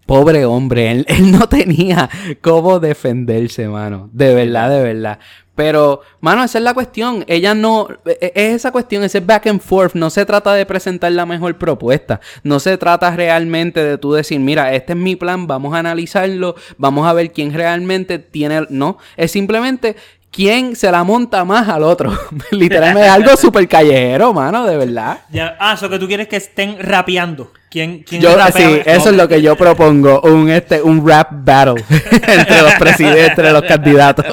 pobre 0.08 0.46
hombre, 0.46 0.90
él, 0.92 1.06
él, 1.10 1.32
no 1.32 1.48
tenía 1.48 2.10
cómo 2.42 2.80
defenderse, 2.80 3.68
mano, 3.68 4.10
de 4.14 4.34
verdad, 4.34 4.72
de 4.72 4.82
verdad. 4.82 5.20
Pero, 5.60 6.00
mano, 6.22 6.42
esa 6.42 6.58
es 6.58 6.64
la 6.64 6.74
cuestión. 6.74 7.26
Ella 7.28 7.54
no. 7.54 7.90
E, 8.06 8.18
e, 8.22 8.32
es 8.34 8.56
esa 8.56 8.72
cuestión, 8.72 9.04
ese 9.04 9.20
back 9.20 9.46
and 9.48 9.60
forth. 9.60 9.94
No 9.94 10.10
se 10.10 10.26
trata 10.26 10.54
de 10.54 10.66
presentar 10.66 11.12
la 11.12 11.26
mejor 11.26 11.58
propuesta. 11.58 12.22
No 12.44 12.62
se 12.62 12.78
trata 12.78 13.14
realmente 13.14 13.84
de 13.84 13.98
tú 13.98 14.14
decir, 14.14 14.40
mira, 14.40 14.74
este 14.74 14.94
es 14.94 14.98
mi 14.98 15.18
plan, 15.18 15.48
vamos 15.48 15.74
a 15.74 15.80
analizarlo, 15.80 16.56
vamos 16.78 17.06
a 17.06 17.12
ver 17.12 17.34
quién 17.34 17.54
realmente 17.54 18.20
tiene. 18.20 18.68
No. 18.70 19.00
Es 19.18 19.32
simplemente 19.32 19.98
quién 20.32 20.76
se 20.76 20.92
la 20.92 21.04
monta 21.04 21.46
más 21.46 21.68
al 21.68 21.84
otro. 21.84 22.18
Literalmente 22.52 23.08
es 23.08 23.14
algo 23.14 23.38
súper 23.38 23.68
callejero, 23.68 24.34
mano, 24.34 24.66
de 24.66 24.78
verdad. 24.78 25.20
Ya, 25.30 25.56
ah, 25.60 25.74
eso 25.74 25.90
que 25.90 26.00
tú 26.00 26.08
quieres 26.08 26.28
que 26.28 26.38
estén 26.38 26.78
rapeando. 26.80 27.52
¿Quién, 27.70 28.02
quién 28.02 28.22
yo, 28.22 28.32
Sí, 28.52 28.82
eso 28.86 29.12
es 29.12 29.16
lo 29.16 29.28
que 29.28 29.44
yo 29.44 29.56
propongo, 29.56 30.22
un, 30.22 30.50
este, 30.50 30.82
un 30.82 31.08
rap 31.08 31.30
battle 31.32 31.84
entre 32.12 32.64
los 32.64 32.74
presidentes, 32.80 33.30
entre 33.30 33.52
los 33.52 33.62
candidatos. 33.62 34.26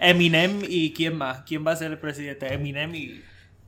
Eminem 0.00 0.60
y 0.62 0.92
quién 0.92 1.16
más, 1.16 1.40
quién 1.44 1.66
va 1.66 1.72
a 1.72 1.76
ser 1.76 1.90
el 1.90 1.98
presidente, 1.98 2.52
Eminem 2.54 2.94
y... 2.94 3.20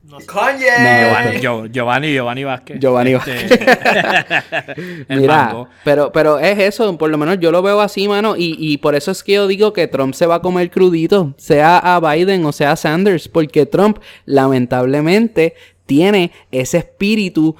No 0.09 0.19
Giovanni, 0.19 1.41
Giovanni, 1.69 2.13
Giovanni 2.13 2.43
Vázquez. 2.45 2.79
Giovanni 2.79 3.13
este, 3.13 5.05
Mira, 5.09 5.67
pero, 5.83 6.13
pero 6.13 6.39
es 6.39 6.57
eso, 6.59 6.97
por 6.97 7.09
lo 7.09 7.17
menos 7.17 7.39
yo 7.41 7.51
lo 7.51 7.61
veo 7.61 7.81
así, 7.81 8.07
mano, 8.07 8.37
y, 8.37 8.55
y 8.57 8.77
por 8.77 8.95
eso 8.95 9.11
es 9.11 9.21
que 9.21 9.33
yo 9.33 9.47
digo 9.47 9.73
que 9.73 9.87
Trump 9.87 10.13
se 10.13 10.25
va 10.25 10.35
a 10.35 10.41
comer 10.41 10.71
crudito, 10.71 11.33
sea 11.35 11.77
a 11.77 11.99
Biden 11.99 12.45
o 12.45 12.53
sea 12.53 12.71
a 12.71 12.75
Sanders, 12.77 13.27
porque 13.27 13.65
Trump 13.65 13.99
lamentablemente 14.25 15.55
tiene 15.85 16.31
ese 16.51 16.77
espíritu 16.77 17.57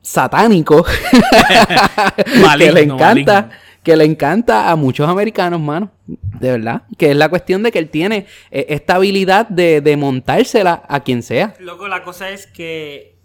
satánico 0.00 0.84
que 2.58 2.72
le 2.72 2.82
encanta 2.84 3.50
que 3.82 3.96
le 3.96 4.04
encanta 4.04 4.70
a 4.70 4.76
muchos 4.76 5.08
americanos, 5.08 5.60
mano. 5.60 5.90
De 6.06 6.50
verdad. 6.50 6.82
Que 6.98 7.10
es 7.10 7.16
la 7.16 7.28
cuestión 7.28 7.62
de 7.62 7.72
que 7.72 7.78
él 7.78 7.88
tiene 7.88 8.26
eh, 8.50 8.66
esta 8.68 8.96
habilidad 8.96 9.48
de, 9.48 9.96
montársela 9.96 10.82
a 10.88 11.00
quien 11.00 11.22
sea. 11.22 11.54
Loco, 11.58 11.88
la 11.88 12.02
cosa 12.02 12.30
es 12.30 12.46
que 12.46 13.16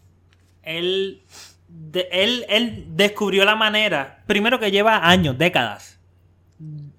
él, 0.64 1.24
él, 2.12 2.46
él 2.50 2.86
descubrió 2.90 3.46
la 3.46 3.56
manera, 3.56 4.24
primero 4.28 4.60
que 4.60 4.72
lleva 4.72 5.08
años, 5.08 5.38
décadas, 5.38 6.00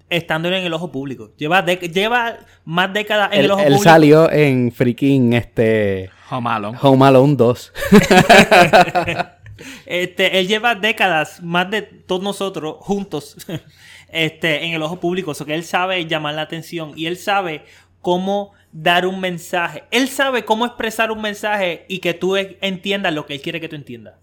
estando 0.09 0.47
en 0.49 0.55
el 0.55 0.73
ojo 0.73 0.91
público. 0.91 1.31
Lleva, 1.37 1.65
lleva 1.65 2.39
más 2.65 2.93
décadas 2.93 3.29
en 3.33 3.45
el 3.45 3.51
ojo 3.51 3.61
público. 3.61 3.77
Él 3.77 3.83
salió 3.83 4.31
en 4.31 4.71
freaking 4.71 5.33
este... 5.33 6.09
Home 6.31 6.49
Alone. 6.49 6.77
Home 6.81 7.05
Alone 7.05 7.35
2. 7.35 7.73
Este, 9.85 10.39
él 10.39 10.47
lleva 10.47 10.75
décadas, 10.75 11.41
más 11.41 11.69
de 11.69 11.81
todos 11.81 12.21
nosotros, 12.21 12.75
juntos, 12.79 13.37
este, 14.09 14.65
en 14.65 14.73
el 14.73 14.81
ojo 14.81 14.99
público. 14.99 15.31
O 15.31 15.45
que 15.45 15.55
él 15.55 15.63
sabe 15.63 16.05
llamar 16.05 16.35
la 16.35 16.43
atención 16.43 16.93
y 16.95 17.05
él 17.07 17.17
sabe 17.17 17.65
cómo 18.01 18.53
dar 18.71 19.05
un 19.05 19.19
mensaje. 19.19 19.83
Él 19.91 20.07
sabe 20.09 20.45
cómo 20.45 20.65
expresar 20.65 21.11
un 21.11 21.21
mensaje 21.21 21.85
y 21.87 21.99
que 21.99 22.13
tú 22.13 22.35
entiendas 22.35 23.13
lo 23.13 23.25
que 23.25 23.35
él 23.35 23.41
quiere 23.41 23.59
que 23.59 23.69
tú 23.69 23.75
entiendas. 23.75 24.15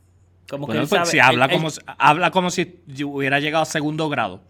Como 0.49 0.67
que 0.69 0.81
pues, 0.87 1.09
si 1.09 1.19
habla, 1.19 1.49
como, 1.49 1.69
habla 1.99 2.31
como 2.31 2.51
si 2.51 2.81
hubiera 3.05 3.41
llegado 3.41 3.63
a 3.63 3.67
segundo 3.67 4.09
grado. 4.09 4.43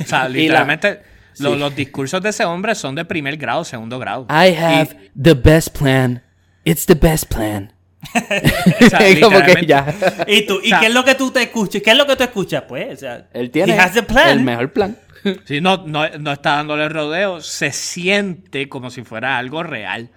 O 0.00 0.04
sea, 0.04 0.28
literalmente 0.28 1.00
los, 1.38 1.74
discursos 1.74 2.22
de 2.22 2.30
ese 2.30 2.44
hombre 2.44 2.74
son 2.74 2.94
de 2.94 3.04
primer 3.04 3.36
grado, 3.36 3.64
segundo 3.64 3.98
grado. 3.98 4.26
I 4.30 4.54
have 4.54 5.10
the 5.20 5.34
best 5.34 5.76
plan. 5.76 6.22
It's 6.64 6.86
the 6.86 6.94
best 6.94 7.32
plan. 7.32 7.72
como 9.20 9.40
que 9.42 9.66
ya. 9.66 9.94
¿Y 10.26 10.46
tú? 10.46 10.60
¿Y 10.62 10.70
qué 10.70 10.86
es 10.86 10.94
lo 10.94 11.04
que 11.04 11.14
tú 11.14 11.30
te 11.30 11.42
escuchas? 11.42 11.82
¿Qué 11.82 11.90
es 11.90 11.96
lo 11.96 12.06
que 12.06 12.16
tú 12.16 12.22
escuchas? 12.24 12.64
Pues, 12.68 12.94
o 12.94 12.96
sea, 12.96 13.28
él 13.32 13.50
tiene 13.50 13.76
el 14.26 14.40
mejor 14.40 14.72
plan. 14.72 14.96
Sí, 15.44 15.60
no, 15.60 15.84
no, 15.86 16.08
no 16.18 16.32
está 16.32 16.56
dándole 16.56 16.88
rodeo. 16.88 17.40
Se 17.40 17.72
siente 17.72 18.68
como 18.68 18.90
si 18.90 19.02
fuera 19.02 19.38
algo 19.38 19.62
real. 19.62 20.10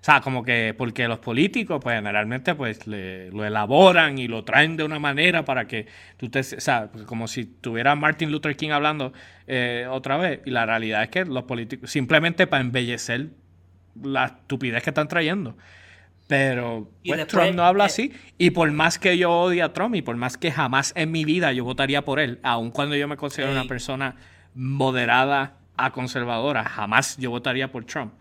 O 0.00 0.04
sea, 0.04 0.20
como 0.20 0.42
que 0.42 0.74
porque 0.76 1.08
los 1.08 1.18
políticos, 1.18 1.80
pues 1.82 1.96
generalmente, 1.96 2.54
pues 2.54 2.86
lo 2.86 3.44
elaboran 3.44 4.18
y 4.18 4.28
lo 4.28 4.44
traen 4.44 4.76
de 4.76 4.84
una 4.84 4.98
manera 4.98 5.44
para 5.44 5.66
que 5.66 5.86
tú 6.16 6.28
te. 6.28 6.40
O 6.40 6.42
sea, 6.42 6.90
como 7.06 7.26
si 7.26 7.46
tuviera 7.46 7.94
Martin 7.94 8.30
Luther 8.30 8.56
King 8.56 8.70
hablando 8.70 9.12
eh, 9.46 9.86
otra 9.90 10.16
vez. 10.18 10.40
Y 10.44 10.50
la 10.50 10.66
realidad 10.66 11.02
es 11.02 11.08
que 11.08 11.24
los 11.24 11.44
políticos, 11.44 11.90
simplemente 11.90 12.46
para 12.46 12.62
embellecer 12.62 13.30
la 14.02 14.26
estupidez 14.26 14.82
que 14.82 14.90
están 14.90 15.08
trayendo. 15.08 15.56
Pero 16.26 16.90
pues, 17.04 17.26
Trump 17.26 17.54
no 17.54 17.64
habla 17.64 17.84
eh, 17.84 17.86
así. 17.86 18.12
Y 18.38 18.50
por 18.50 18.70
más 18.72 18.98
que 18.98 19.18
yo 19.18 19.30
odie 19.30 19.62
a 19.62 19.72
Trump 19.72 19.94
y 19.94 20.02
por 20.02 20.16
más 20.16 20.36
que 20.36 20.50
jamás 20.50 20.92
en 20.96 21.12
mi 21.12 21.24
vida 21.24 21.52
yo 21.52 21.64
votaría 21.64 22.04
por 22.04 22.18
él, 22.18 22.40
aun 22.42 22.70
cuando 22.70 22.96
yo 22.96 23.06
me 23.08 23.16
considero 23.16 23.52
una 23.52 23.64
persona 23.64 24.16
moderada 24.54 25.58
a 25.76 25.90
conservadora, 25.90 26.64
jamás 26.64 27.16
yo 27.18 27.30
votaría 27.30 27.70
por 27.70 27.84
Trump 27.84 28.12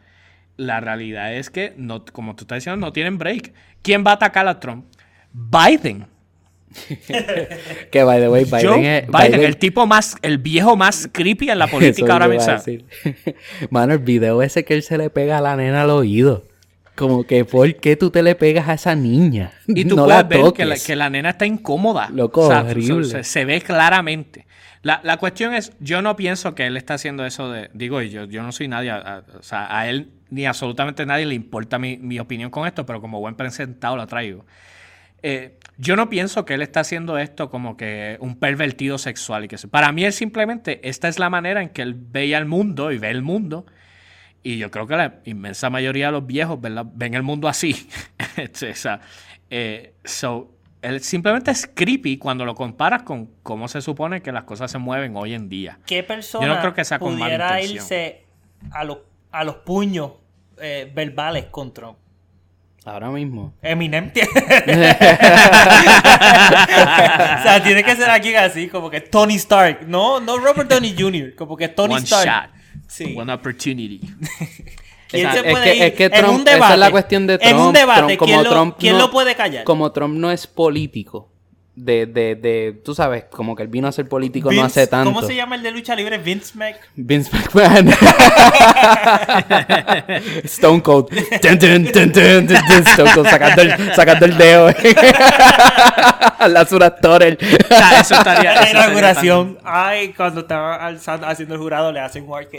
la 0.58 0.80
realidad 0.80 1.34
es 1.36 1.50
que, 1.50 1.74
no, 1.78 2.06
como 2.06 2.36
tú 2.36 2.44
estás 2.44 2.58
diciendo, 2.58 2.86
no 2.86 2.94
tienen 2.94 3.18
break. 3.18 3.54
¿Quién 3.82 4.04
va 4.06 4.12
a 4.12 4.14
atacar 4.16 4.48
a 4.48 4.60
Trump? 4.60 4.86
Biden. 5.34 6.08
que 7.92 8.04
by 8.04 8.20
the 8.20 8.30
way, 8.30 8.46
Biden, 8.46 8.84
es, 8.84 9.08
Biden, 9.08 9.44
el 9.44 9.58
tipo 9.58 9.86
más, 9.86 10.16
el 10.24 10.40
viejo 10.40 10.76
más 10.76 11.08
creepy 11.12 11.50
en 11.50 11.60
la 11.60 11.68
política 11.72 12.14
ahora 12.14 12.28
mismo. 12.28 12.54
Mano, 13.70 13.94
el 13.94 14.00
video 14.00 14.42
ese 14.42 14.64
que 14.64 14.74
él 14.74 14.84
se 14.84 14.98
le 14.98 15.10
pega 15.10 15.38
a 15.38 15.42
la 15.42 15.56
nena 15.56 15.84
al 15.84 15.92
oído. 15.92 16.46
Como 16.96 17.24
que, 17.24 17.44
¿por 17.44 17.76
qué 17.76 17.96
tú 17.96 18.12
te 18.12 18.22
le 18.22 18.36
pegas 18.36 18.70
a 18.70 18.74
esa 18.74 18.96
niña? 18.96 19.52
Y 19.68 19.86
tú 19.86 19.96
puedes 20.06 20.28
ver 20.28 20.54
que 20.54 20.66
la, 20.66 20.76
que 20.78 20.96
la, 20.96 21.10
nena 21.10 21.32
está 21.32 21.46
incómoda. 21.46 22.10
Loco, 22.12 22.48
horrible. 22.48 23.06
Se, 23.06 23.24
se, 23.24 23.46
ve 23.46 23.62
claramente. 23.62 24.46
La, 24.84 25.00
la, 25.04 25.18
cuestión 25.18 25.54
es, 25.54 25.72
yo 25.80 26.02
no 26.02 26.16
pienso 26.16 26.56
que 26.56 26.68
él 26.68 26.78
está 26.78 26.96
haciendo 26.96 27.26
eso 27.26 27.52
de, 27.52 27.70
digo, 27.74 28.02
yo, 28.02 28.26
yo 28.26 28.44
no 28.44 28.52
soy 28.52 28.68
nadie, 28.68 28.92
o 28.92 29.42
sea, 29.42 29.76
a 29.76 29.88
él 29.90 30.12
ni 30.34 30.46
absolutamente 30.48 31.06
nadie 31.06 31.26
le 31.26 31.36
importa 31.36 31.78
mi, 31.78 32.20
opinión 32.20 32.50
con 32.50 32.66
esto, 32.66 32.86
pero 32.86 33.00
como 33.00 33.20
buen 33.20 33.36
presentado 33.36 33.96
la 33.96 34.08
traigo. 34.08 34.46
Eh, 35.22 35.60
yo 35.78 35.96
no 35.96 36.10
pienso 36.10 36.44
que 36.44 36.56
él 36.56 36.62
está 36.62 36.82
haciendo 36.82 37.18
esto 37.18 37.50
como 37.50 37.78
que 37.78 38.18
un 38.20 38.36
pervertido 38.36 38.98
sexual 38.98 39.46
y 39.46 39.48
que 39.48 39.58
Para 39.70 39.92
mí 39.92 40.04
él 40.04 40.12
simplemente, 40.12 40.88
esta 40.88 41.08
es 41.08 41.20
la 41.20 41.30
manera 41.30 41.62
en 41.62 41.70
que 41.70 41.84
él 41.84 41.94
veía 41.96 42.40
el 42.40 42.46
mundo 42.46 42.92
y 42.92 42.98
ve 42.98 43.10
el 43.10 43.22
mundo. 43.22 43.66
Y 44.44 44.58
yo 44.58 44.70
creo 44.70 44.86
que 44.88 44.98
la 44.98 45.22
inmensa 45.24 45.70
mayoría 45.70 46.08
de 46.08 46.12
los 46.12 46.28
viejos 46.28 46.60
ven 46.62 47.14
el 47.14 47.24
mundo 47.24 47.48
así. 47.48 47.90
o 48.38 48.76
sea, 48.76 49.00
eh, 49.50 49.94
so, 50.04 50.52
él 50.82 51.02
simplemente 51.02 51.50
es 51.52 51.70
creepy 51.74 52.18
cuando 52.18 52.44
lo 52.44 52.54
comparas 52.54 53.04
con 53.04 53.30
cómo 53.42 53.70
se 53.70 53.82
supone 53.82 54.22
que 54.22 54.34
las 54.34 54.44
cosas 54.44 54.70
se 54.70 54.78
mueven 54.78 55.16
hoy 55.16 55.34
en 55.34 55.48
día. 55.48 55.80
¿Qué 55.86 56.04
persona 56.04 56.46
Yo 56.46 56.54
no 56.54 56.60
creo 56.60 56.74
que 56.74 56.84
sea 56.84 57.00
con 57.00 57.18
pudiera 57.18 57.62
irse 57.62 58.26
a, 58.72 58.86
a 59.32 59.44
los 59.44 59.56
puños 59.58 60.12
eh, 60.62 60.92
verbales 60.94 61.46
con 61.46 61.74
Trump? 61.74 61.98
Ahora 62.86 63.10
mismo. 63.12 63.54
Eminem 63.62 64.12
o 64.14 64.20
sea, 67.44 67.62
tiene 67.64 67.82
que 67.82 67.96
ser 67.96 68.10
alguien 68.10 68.36
así, 68.38 68.68
como 68.68 68.90
que 68.90 69.00
Tony 69.00 69.36
Stark. 69.36 69.88
No, 69.88 70.20
no 70.20 70.38
Robert 70.38 70.70
Downey 70.70 70.94
Jr., 70.98 71.34
como 71.36 71.56
que 71.56 71.70
Tony 71.70 71.94
One 71.94 72.04
Stark. 72.04 72.26
Shot. 72.26 72.53
Sí. 72.88 73.16
One 73.18 73.32
opportunity. 73.32 74.00
¿Quién 75.10 75.32
se 75.32 75.44
puede 75.44 75.72
es 75.72 75.78
que, 75.78 75.88
es 75.88 75.94
que 75.94 76.10
Trump, 76.10 76.24
en 76.24 76.36
un 76.36 76.44
debate, 76.44 76.58
esa 76.58 76.74
es 76.74 76.80
la 76.80 76.92
cuestión 76.92 77.28
de 77.28 77.38
Trump. 77.38 77.52
En 77.54 77.60
un 77.60 77.74
debate, 77.74 78.18
¿quién, 78.18 78.44
lo, 78.44 78.78
¿quién 78.78 78.98
lo 78.98 79.12
puede 79.12 79.36
callar? 79.36 79.64
Como 79.64 79.92
Trump 79.92 80.16
no 80.16 80.32
es 80.32 80.48
político, 80.48 81.33
de, 81.76 82.06
de, 82.06 82.36
de, 82.36 82.80
tú 82.86 82.94
sabes, 82.94 83.24
como 83.32 83.56
que 83.56 83.64
él 83.64 83.70
vino 83.70 83.88
a 83.88 83.92
ser 83.92 84.08
político 84.08 84.52
no 84.52 84.64
hace 84.64 84.86
tanto. 84.86 85.12
¿Cómo 85.12 85.26
se 85.26 85.36
llama 85.36 85.56
el 85.56 85.64
de 85.64 85.72
lucha 85.72 85.96
libre? 85.96 86.20
Vince 86.20 86.56
Mc... 86.56 86.76
Vince 86.96 87.36
McMahon. 87.36 87.90
Stone 90.44 90.84
Cold. 90.84 91.08
Stone 91.32 91.58
Cold 93.16 93.28
sacando 93.28 93.64
el, 93.64 93.94
sacando 93.96 94.26
el 94.26 94.38
dedo. 94.38 94.70
la. 96.50 97.38
Ah, 97.72 97.98
eso 98.02 98.16
estaría. 98.16 98.54
La 98.54 98.70
inauguración. 98.70 99.58
Ay, 99.64 100.14
cuando 100.14 100.42
estaba 100.42 100.86
haciendo 100.86 101.56
el 101.56 101.62
jurado 101.62 101.92
le 101.92 102.00
hacen 102.00 102.26
war 102.28 102.46
o 102.46 102.50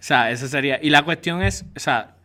sea, 0.00 0.30
eso 0.30 0.46
sería. 0.48 0.78
Y 0.82 0.90
la 0.90 1.02
cuestión 1.02 1.42
es, 1.42 1.64
o 1.76 1.80
sea, 1.80 2.16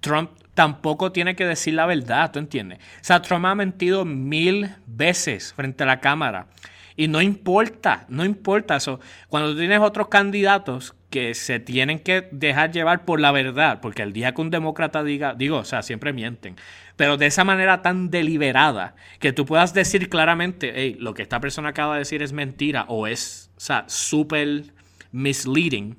Trump 0.00 0.30
tampoco 0.58 1.12
tiene 1.12 1.36
que 1.36 1.46
decir 1.46 1.74
la 1.74 1.86
verdad, 1.86 2.32
¿tú 2.32 2.40
entiendes? 2.40 2.80
O 2.80 3.04
sea, 3.04 3.22
Trump 3.22 3.46
ha 3.46 3.54
mentido 3.54 4.04
mil 4.04 4.68
veces 4.88 5.52
frente 5.52 5.84
a 5.84 5.86
la 5.86 6.00
cámara. 6.00 6.48
Y 6.96 7.06
no 7.06 7.22
importa, 7.22 8.06
no 8.08 8.24
importa 8.24 8.74
eso. 8.74 8.98
Cuando 9.28 9.56
tienes 9.56 9.78
otros 9.78 10.08
candidatos 10.08 10.96
que 11.10 11.34
se 11.34 11.60
tienen 11.60 12.00
que 12.00 12.26
dejar 12.32 12.72
llevar 12.72 13.04
por 13.04 13.20
la 13.20 13.30
verdad, 13.30 13.78
porque 13.80 14.02
el 14.02 14.12
día 14.12 14.34
que 14.34 14.40
un 14.40 14.50
demócrata 14.50 15.04
diga, 15.04 15.32
digo, 15.32 15.58
o 15.58 15.64
sea, 15.64 15.82
siempre 15.82 16.12
mienten, 16.12 16.56
pero 16.96 17.16
de 17.16 17.26
esa 17.26 17.44
manera 17.44 17.80
tan 17.80 18.10
deliberada, 18.10 18.96
que 19.20 19.32
tú 19.32 19.46
puedas 19.46 19.74
decir 19.74 20.08
claramente, 20.08 20.72
hey, 20.74 20.96
lo 20.98 21.14
que 21.14 21.22
esta 21.22 21.38
persona 21.38 21.68
acaba 21.68 21.94
de 21.94 22.00
decir 22.00 22.20
es 22.20 22.32
mentira 22.32 22.84
o 22.88 23.06
es, 23.06 23.52
o 23.56 23.60
sea, 23.60 23.84
súper 23.86 24.64
misleading, 25.12 25.96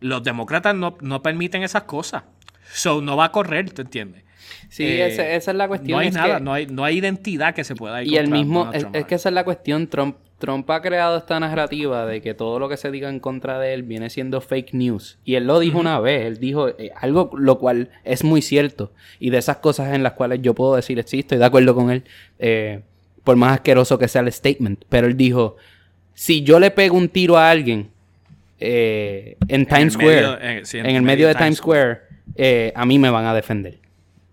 los 0.00 0.22
demócratas 0.22 0.74
no, 0.74 0.96
no 1.02 1.20
permiten 1.20 1.62
esas 1.62 1.82
cosas. 1.82 2.22
So, 2.72 3.00
no 3.02 3.16
va 3.16 3.26
a 3.26 3.32
correr, 3.32 3.70
¿te 3.70 3.82
entiendes? 3.82 4.22
Sí, 4.72 4.86
esa, 4.86 5.34
es 5.34 5.46
la 5.48 5.68
cuestión. 5.68 5.96
No 5.96 5.98
hay 5.98 6.10
nada, 6.10 6.40
no, 6.40 6.54
hay, 6.54 6.66
no 6.66 6.84
hay 6.84 6.96
identidad 6.96 7.54
que 7.54 7.62
se 7.62 7.74
pueda 7.74 8.02
ir 8.02 8.10
Y 8.10 8.16
el 8.16 8.28
mismo, 8.28 8.70
es, 8.72 8.86
que 9.04 9.14
esa 9.16 9.28
es 9.28 9.34
la 9.34 9.44
cuestión. 9.44 9.86
Trump, 9.86 10.16
Trump 10.38 10.68
ha 10.70 10.80
creado 10.80 11.18
esta 11.18 11.38
narrativa 11.38 12.06
de 12.06 12.22
que 12.22 12.32
todo 12.32 12.58
lo 12.58 12.70
que 12.70 12.78
se 12.78 12.90
diga 12.90 13.10
en 13.10 13.20
contra 13.20 13.58
de 13.58 13.74
él 13.74 13.82
viene 13.82 14.08
siendo 14.08 14.40
fake 14.40 14.72
news. 14.72 15.18
Y 15.24 15.34
él 15.34 15.46
lo 15.46 15.60
dijo 15.60 15.78
una 15.78 16.00
vez, 16.00 16.26
él 16.26 16.38
dijo 16.38 16.68
eh, 16.68 16.90
algo 16.96 17.32
lo 17.36 17.58
cual 17.58 17.90
es 18.04 18.24
muy 18.24 18.40
cierto. 18.40 18.92
Y 19.20 19.28
de 19.28 19.38
esas 19.38 19.58
cosas 19.58 19.94
en 19.94 20.02
las 20.02 20.14
cuales 20.14 20.40
yo 20.40 20.54
puedo 20.54 20.74
decir, 20.74 21.02
sí, 21.06 21.18
estoy 21.18 21.36
de 21.36 21.44
acuerdo 21.44 21.74
con 21.74 21.90
él, 21.90 22.04
eh, 22.38 22.80
por 23.24 23.36
más 23.36 23.52
asqueroso 23.52 23.98
que 23.98 24.08
sea 24.08 24.22
el 24.22 24.32
statement. 24.32 24.84
Pero 24.88 25.06
él 25.06 25.18
dijo, 25.18 25.58
si 26.14 26.42
yo 26.44 26.58
le 26.58 26.70
pego 26.70 26.96
un 26.96 27.10
tiro 27.10 27.36
a 27.36 27.50
alguien 27.50 27.90
eh, 28.58 29.36
en, 29.48 29.66
Times 29.66 29.92
Square, 29.92 30.62
en, 30.72 30.96
el 30.96 31.02
medio 31.02 31.28
de 31.28 31.34
Times 31.34 31.58
Square 31.58 32.11
eh, 32.36 32.72
a 32.74 32.84
mí 32.84 32.98
me 32.98 33.10
van 33.10 33.26
a 33.26 33.34
defender. 33.34 33.78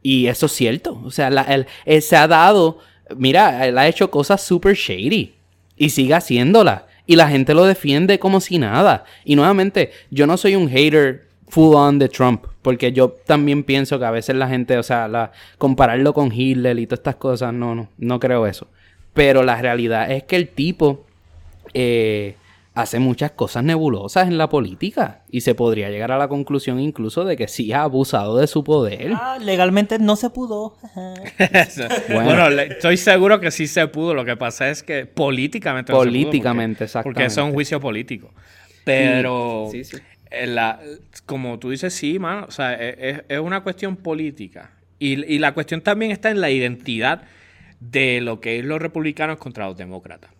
Y 0.01 0.27
eso 0.27 0.45
es 0.45 0.53
cierto. 0.53 1.01
O 1.03 1.11
sea, 1.11 1.27
él, 1.27 2.01
se 2.01 2.15
ha 2.15 2.27
dado, 2.27 2.79
mira, 3.15 3.67
él 3.67 3.77
ha 3.77 3.87
hecho 3.87 4.09
cosas 4.09 4.41
super 4.41 4.75
shady 4.75 5.33
y 5.77 5.89
sigue 5.89 6.13
haciéndolas. 6.13 6.83
Y 7.05 7.15
la 7.15 7.27
gente 7.27 7.53
lo 7.53 7.65
defiende 7.65 8.19
como 8.19 8.39
si 8.39 8.59
nada. 8.59 9.03
Y 9.25 9.35
nuevamente, 9.35 9.91
yo 10.11 10.27
no 10.27 10.37
soy 10.37 10.55
un 10.55 10.69
hater 10.69 11.27
full 11.47 11.75
on 11.75 11.97
de 11.97 12.07
Trump, 12.07 12.45
porque 12.61 12.91
yo 12.91 13.09
también 13.25 13.63
pienso 13.63 13.97
que 13.97 14.05
a 14.05 14.11
veces 14.11 14.35
la 14.35 14.47
gente, 14.47 14.77
o 14.77 14.83
sea, 14.83 15.07
la, 15.07 15.31
compararlo 15.57 16.13
con 16.13 16.31
Hitler 16.31 16.77
y 16.77 16.85
todas 16.85 16.99
estas 16.99 17.15
cosas, 17.15 17.51
no, 17.51 17.73
no, 17.73 17.89
no 17.97 18.19
creo 18.19 18.45
eso. 18.45 18.67
Pero 19.13 19.43
la 19.43 19.59
realidad 19.59 20.11
es 20.11 20.23
que 20.23 20.35
el 20.35 20.49
tipo 20.49 21.05
eh, 21.73 22.35
hace 22.81 22.99
muchas 22.99 23.31
cosas 23.31 23.63
nebulosas 23.63 24.27
en 24.27 24.37
la 24.37 24.47
política 24.47 25.23
y 25.29 25.41
se 25.41 25.53
podría 25.53 25.89
llegar 25.89 26.13
a 26.13 26.17
la 26.17 26.29
conclusión 26.29 26.79
incluso 26.79 27.25
de 27.25 27.35
que 27.35 27.49
sí 27.49 27.73
ha 27.73 27.83
abusado 27.83 28.37
de 28.37 28.47
su 28.47 28.63
poder. 28.63 29.11
Ah, 29.15 29.37
legalmente 29.39 29.99
no 29.99 30.15
se 30.15 30.29
pudo. 30.29 30.77
bueno. 32.09 32.47
estoy 32.47 32.95
seguro 32.95 33.41
que 33.41 33.51
sí 33.51 33.67
se 33.67 33.87
pudo. 33.87 34.13
Lo 34.13 34.23
que 34.23 34.37
pasa 34.37 34.69
es 34.69 34.81
que 34.81 35.05
políticamente 35.05 35.91
no 35.91 35.97
Políticamente, 35.97 36.85
exactamente. 36.85 37.15
Porque 37.15 37.27
eso 37.27 37.41
es 37.41 37.47
un 37.47 37.53
juicio 37.53 37.81
político. 37.81 38.33
Pero, 38.85 39.69
La, 40.45 40.79
como 41.25 41.59
tú 41.59 41.71
dices, 41.71 41.93
sí, 41.93 42.17
mano. 42.17 42.45
O 42.47 42.51
sea, 42.51 42.73
e, 42.75 42.95
e, 42.97 43.25
es, 43.27 43.39
una 43.39 43.61
cuestión 43.61 43.97
política. 43.97 44.71
Y, 44.99 45.25
y 45.25 45.39
la 45.39 45.53
cuestión 45.53 45.81
también 45.81 46.11
está 46.11 46.31
en 46.31 46.39
la 46.39 46.49
identidad 46.49 47.23
de 47.81 48.21
lo 48.21 48.39
que 48.39 48.59
es 48.59 48.65
los 48.65 48.81
republicanos 48.81 49.37
contra 49.37 49.67
los 49.67 49.77
demócratas. 49.77 50.31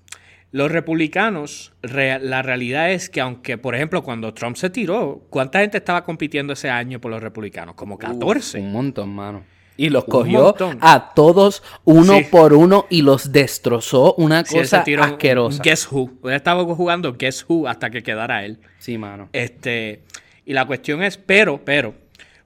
Los 0.52 0.72
republicanos, 0.72 1.74
la 1.82 2.42
realidad 2.42 2.92
es 2.92 3.10
que 3.10 3.22
aunque, 3.22 3.60
por 3.60 3.76
ejemplo, 3.76 4.02
cuando 4.02 4.34
Trump 4.34 4.56
se 4.56 4.72
tiró, 4.72 5.22
¿cuánta 5.30 5.60
gente 5.60 5.78
estaba 5.78 6.04
compitiendo 6.04 6.54
ese 6.54 6.70
año 6.70 7.00
por 7.00 7.12
los 7.12 7.22
republicanos? 7.22 7.76
Como 7.76 8.00
14. 8.00 8.60
un 8.60 8.72
montón, 8.72 9.10
mano. 9.10 9.44
Y 9.78 9.90
los 9.90 10.06
cogió 10.06 10.54
a 10.82 11.14
todos 11.14 11.64
uno 11.86 12.18
por 12.30 12.54
uno 12.54 12.86
y 12.90 13.02
los 13.02 13.32
destrozó. 13.32 14.14
Una 14.16 14.44
cosa 14.44 14.84
asquerosa. 15.02 15.64
Guess 15.64 15.88
Who. 15.90 16.12
Él 16.26 16.34
estaba 16.34 16.66
jugando 16.66 17.14
Guess 17.14 17.46
Who 17.48 17.68
hasta 17.68 17.90
que 17.90 18.04
quedara 18.04 18.44
él. 18.44 18.58
Sí, 18.80 18.98
mano. 18.98 19.30
Este, 19.32 20.02
y 20.46 20.54
la 20.54 20.66
cuestión 20.66 21.02
es, 21.04 21.18
pero, 21.18 21.64
pero, 21.64 21.94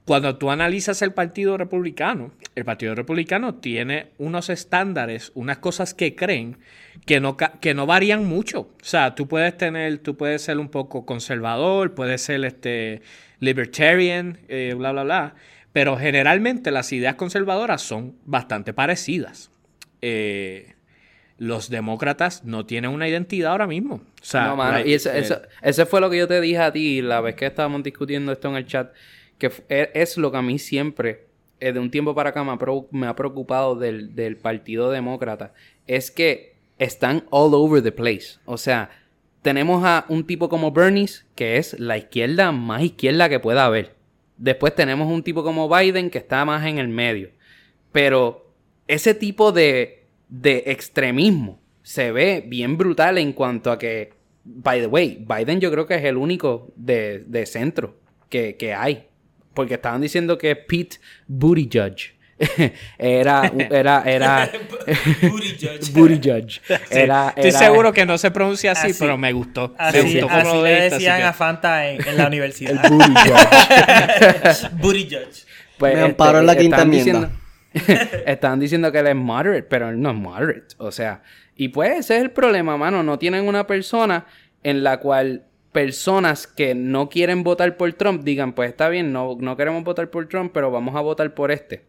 cuando 0.04 0.36
tú 0.36 0.50
analizas 0.50 1.00
el 1.00 1.12
Partido 1.12 1.56
Republicano, 1.56 2.32
el 2.54 2.64
Partido 2.64 2.94
Republicano 2.94 3.54
tiene 3.54 4.08
unos 4.18 4.50
estándares, 4.50 5.32
unas 5.34 5.58
cosas 5.58 5.94
que 5.94 6.14
creen 6.14 6.58
que 7.06 7.20
no, 7.20 7.36
que 7.36 7.72
no 7.72 7.86
varían 7.86 8.26
mucho. 8.26 8.60
O 8.60 8.84
sea, 8.84 9.14
tú 9.14 9.26
puedes 9.26 9.56
tener, 9.56 9.98
tú 9.98 10.16
puedes 10.16 10.42
ser 10.42 10.58
un 10.58 10.68
poco 10.68 11.06
conservador, 11.06 11.94
puedes 11.94 12.20
ser 12.20 12.44
este 12.44 13.00
libertarian, 13.40 14.40
eh, 14.48 14.74
bla, 14.76 14.92
bla, 14.92 15.04
bla. 15.04 15.34
Pero 15.72 15.96
generalmente 15.96 16.70
las 16.70 16.92
ideas 16.92 17.14
conservadoras 17.14 17.80
son 17.80 18.14
bastante 18.26 18.74
parecidas. 18.74 19.50
Eh, 20.02 20.74
los 21.38 21.70
demócratas 21.70 22.44
no 22.44 22.66
tienen 22.66 22.90
una 22.90 23.08
identidad 23.08 23.52
ahora 23.52 23.66
mismo. 23.66 23.96
O 23.96 24.24
sea, 24.24 24.48
no, 24.48 24.56
mano, 24.56 24.80
y 24.86 24.92
ese 24.92 25.86
fue 25.86 26.00
lo 26.00 26.10
que 26.10 26.18
yo 26.18 26.28
te 26.28 26.40
dije 26.42 26.58
a 26.58 26.72
ti 26.72 27.00
la 27.00 27.22
vez 27.22 27.34
que 27.34 27.46
estábamos 27.46 27.82
discutiendo 27.82 28.32
esto 28.32 28.48
en 28.50 28.56
el 28.56 28.66
chat 28.66 28.92
que 29.50 29.64
e, 29.68 29.90
es 29.94 30.16
lo 30.16 30.30
que 30.30 30.38
a 30.38 30.42
mí 30.42 30.58
siempre, 30.58 31.26
eh, 31.60 31.72
de 31.72 31.80
un 31.80 31.90
tiempo 31.90 32.14
para 32.14 32.30
acá, 32.30 32.44
me 32.44 33.06
ha, 33.06 33.16
preocupado 33.16 33.76
del, 33.76 34.38
Partido 34.40 34.90
Demócrata, 34.90 35.52
es 35.86 36.10
que 36.10 36.54
están 36.78 37.24
all 37.30 37.54
over 37.54 37.82
the 37.82 37.92
place. 37.92 38.38
O 38.44 38.56
sea, 38.56 38.90
tenemos 39.42 39.84
a 39.84 40.06
un 40.08 40.26
tipo 40.26 40.48
como 40.48 40.72
Bernie, 40.72 41.08
que 41.34 41.58
es 41.58 41.78
la 41.78 41.98
izquierda 41.98 42.52
más 42.52 42.82
izquierda 42.82 43.28
que 43.28 43.40
pueda 43.40 43.66
haber. 43.66 43.94
Después 44.36 44.74
tenemos 44.74 45.10
un 45.12 45.22
tipo 45.22 45.44
como 45.44 45.68
Biden, 45.68 46.10
que 46.10 46.18
está 46.18 46.44
más 46.44 46.66
en 46.66 46.78
el 46.78 46.88
medio. 46.88 47.30
Pero 47.92 48.50
ese 48.88 49.14
tipo 49.14 49.52
de, 49.52 50.06
extremismo 50.42 51.60
se 51.82 52.10
ve 52.10 52.42
bien 52.46 52.76
brutal 52.76 53.18
en 53.18 53.32
cuanto 53.32 53.70
a 53.70 53.78
que, 53.78 54.12
by 54.44 54.80
the 54.80 54.86
way, 54.86 55.24
Biden 55.28 55.60
yo 55.60 55.70
creo 55.70 55.86
que 55.86 55.94
es 55.94 56.04
el 56.04 56.16
único 56.16 56.72
de, 56.76 57.44
centro 57.46 57.96
que 58.28 58.74
hay 58.76 59.06
porque 59.54 59.74
estaban 59.74 60.00
diciendo 60.00 60.36
que 60.36 60.56
Pete 60.56 60.98
Buttigieg 61.26 62.14
era 62.98 63.50
era 63.70 64.02
era 64.04 64.50
Buttigieg. 65.22 65.92
Buttigieg. 65.92 66.60
Era, 66.90 67.32
Estoy 67.36 67.52
seguro 67.52 67.92
que 67.92 68.04
no 68.04 68.18
se 68.18 68.30
pronuncia 68.30 68.72
así, 68.72 68.92
pero 68.98 69.16
me 69.16 69.32
gustó. 69.32 69.74
Así, 69.78 69.98
me 69.98 70.22
gustó 70.22 70.36
así 70.36 70.62
le 70.62 70.90
decían 70.90 71.22
a 71.22 71.32
Fanta 71.32 71.88
en, 71.88 72.06
en, 72.06 72.16
la 72.16 72.26
universidad. 72.26 72.84
El 72.84 72.90
Buttigieg. 72.90 74.70
Buttigieg. 74.80 75.28
Pues, 75.78 75.94
me 75.94 76.02
amparó 76.02 76.40
en 76.40 76.46
la 76.46 76.56
quinta 76.56 76.82
enmienda. 76.82 77.30
estaban 78.26 78.60
diciendo 78.60 78.92
que 78.92 78.98
él 78.98 79.08
es 79.08 79.16
moderate 79.16 79.64
pero 79.64 79.88
él 79.88 80.00
no 80.00 80.10
es 80.10 80.16
moderate 80.16 80.76
o 80.78 80.92
sea 80.92 81.22
y 81.56 81.70
pues 81.70 81.90
ese 81.98 82.18
es 82.18 82.22
el 82.22 82.30
problema 82.30 82.76
mano 82.76 83.02
no 83.02 83.18
tienen 83.18 83.48
una 83.48 83.66
persona 83.66 84.26
en 84.62 84.84
la 84.84 84.98
cual 85.00 85.42
personas 85.74 86.46
que 86.46 86.76
no 86.76 87.08
quieren 87.08 87.42
votar 87.42 87.76
por 87.76 87.92
Trump 87.94 88.22
digan, 88.22 88.54
pues 88.54 88.70
está 88.70 88.88
bien, 88.88 89.12
no, 89.12 89.36
no 89.40 89.56
queremos 89.56 89.82
votar 89.82 90.08
por 90.08 90.28
Trump, 90.28 90.52
pero 90.54 90.70
vamos 90.70 90.94
a 90.94 91.00
votar 91.00 91.34
por 91.34 91.50
este. 91.50 91.84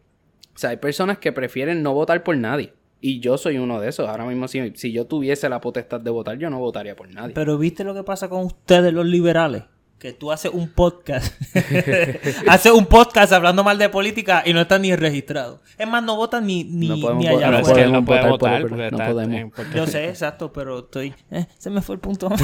O 0.56 0.58
sea, 0.58 0.70
hay 0.70 0.78
personas 0.78 1.18
que 1.18 1.30
prefieren 1.30 1.84
no 1.84 1.94
votar 1.94 2.24
por 2.24 2.36
nadie. 2.36 2.72
Y 3.00 3.20
yo 3.20 3.38
soy 3.38 3.58
uno 3.58 3.80
de 3.80 3.88
esos. 3.88 4.08
Ahora 4.08 4.24
mismo, 4.24 4.48
si, 4.48 4.72
si 4.74 4.90
yo 4.90 5.06
tuviese 5.06 5.48
la 5.48 5.60
potestad 5.60 6.00
de 6.00 6.10
votar, 6.10 6.36
yo 6.36 6.50
no 6.50 6.58
votaría 6.58 6.96
por 6.96 7.08
nadie. 7.14 7.32
Pero 7.32 7.58
¿viste 7.58 7.84
lo 7.84 7.94
que 7.94 8.02
pasa 8.02 8.28
con 8.28 8.44
ustedes 8.44 8.92
los 8.92 9.06
liberales? 9.06 9.62
Que 9.98 10.12
tú 10.12 10.30
haces 10.30 10.52
un 10.52 10.68
podcast, 10.68 11.34
haces 12.48 12.72
un 12.72 12.84
podcast 12.84 13.32
hablando 13.32 13.64
mal 13.64 13.78
de 13.78 13.88
política 13.88 14.42
y 14.44 14.52
no 14.52 14.60
estás 14.60 14.78
ni 14.78 14.94
registrado. 14.94 15.62
Es 15.78 15.88
más, 15.88 16.02
no 16.02 16.16
votan 16.16 16.46
ni, 16.46 16.64
ni, 16.64 16.88
ni 16.88 17.26
allá 17.26 17.50
no 17.50 18.04
podemos 18.04 18.30
votar, 18.30 18.70
no 18.92 18.98
podemos. 18.98 19.52
Yo 19.74 19.86
sé, 19.86 20.08
exacto, 20.08 20.52
pero 20.52 20.80
estoy... 20.80 21.14
Eh, 21.30 21.46
se 21.56 21.70
me 21.70 21.80
fue 21.80 21.94
el 21.94 22.00
punto. 22.00 22.28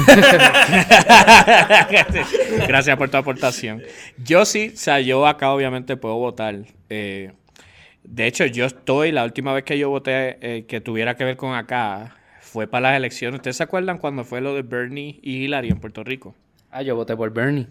Gracias 2.67 2.97
por 2.97 3.09
tu 3.09 3.17
aportación. 3.17 3.83
Yo 4.17 4.45
sí, 4.45 4.71
o 4.73 4.77
sea, 4.77 4.99
yo 4.99 5.27
acá 5.27 5.51
obviamente 5.51 5.95
puedo 5.95 6.15
votar. 6.15 6.55
Eh, 6.89 7.33
de 8.03 8.27
hecho, 8.27 8.47
yo 8.47 8.65
estoy, 8.65 9.11
la 9.11 9.23
última 9.23 9.53
vez 9.53 9.63
que 9.63 9.77
yo 9.77 9.89
voté 9.89 10.37
eh, 10.41 10.65
que 10.65 10.81
tuviera 10.81 11.15
que 11.15 11.23
ver 11.23 11.37
con 11.37 11.53
acá, 11.53 12.15
fue 12.39 12.67
para 12.67 12.89
las 12.89 12.97
elecciones. 12.97 13.39
¿Ustedes 13.39 13.57
se 13.57 13.63
acuerdan 13.63 13.99
cuando 13.99 14.23
fue 14.23 14.41
lo 14.41 14.55
de 14.55 14.63
Bernie 14.63 15.19
y 15.21 15.43
Hillary 15.43 15.69
en 15.69 15.79
Puerto 15.79 16.03
Rico? 16.03 16.35
Ah, 16.73 16.81
yo 16.81 16.95
voté 16.95 17.15
por 17.15 17.31
Bernie. 17.31 17.67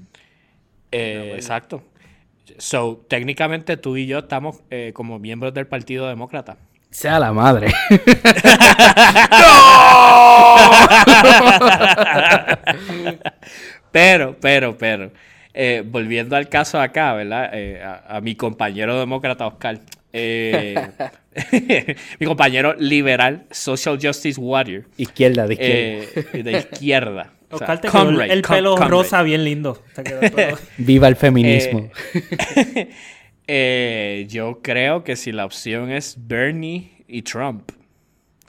Eh, 0.92 1.32
exacto. 1.34 1.82
So, 2.58 3.04
técnicamente 3.08 3.76
tú 3.76 3.96
y 3.96 4.06
yo 4.06 4.20
estamos 4.20 4.60
eh, 4.70 4.92
como 4.94 5.18
miembros 5.18 5.52
del 5.52 5.66
Partido 5.66 6.06
Demócrata. 6.06 6.58
Sea 6.90 7.18
la 7.18 7.32
madre. 7.32 7.72
pero, 13.90 14.36
pero, 14.40 14.78
pero. 14.78 15.10
Eh, 15.52 15.82
volviendo 15.84 16.36
al 16.36 16.48
caso 16.48 16.80
acá, 16.80 17.12
¿verdad? 17.14 17.50
a, 18.06 18.20
mi 18.20 18.36
compañero 18.36 19.00
demócrata 19.00 19.48
Oscar. 19.48 19.80
mi 20.12 20.76
compañero 22.26 22.74
liberal, 22.74 23.46
Social 23.50 23.98
Justice 24.00 24.40
Warrior. 24.40 24.84
Izquierda, 24.96 25.48
de 25.48 25.54
izquierda. 25.54 26.42
de 26.44 26.52
izquierda. 26.52 27.32
Oscar 27.52 27.80
te 27.80 27.88
el 28.32 28.42
pelo 28.42 28.76
rosa 28.76 29.22
bien 29.22 29.44
lindo. 29.44 29.82
Viva 30.78 31.08
el 31.08 31.16
feminismo. 31.16 31.90
Eh, 32.14 32.88
eh, 33.46 34.26
yo 34.28 34.60
creo 34.62 35.04
que 35.04 35.16
si 35.16 35.32
la 35.32 35.44
opción 35.44 35.90
es 35.90 36.16
Bernie 36.18 37.04
y 37.06 37.22
Trump. 37.22 37.70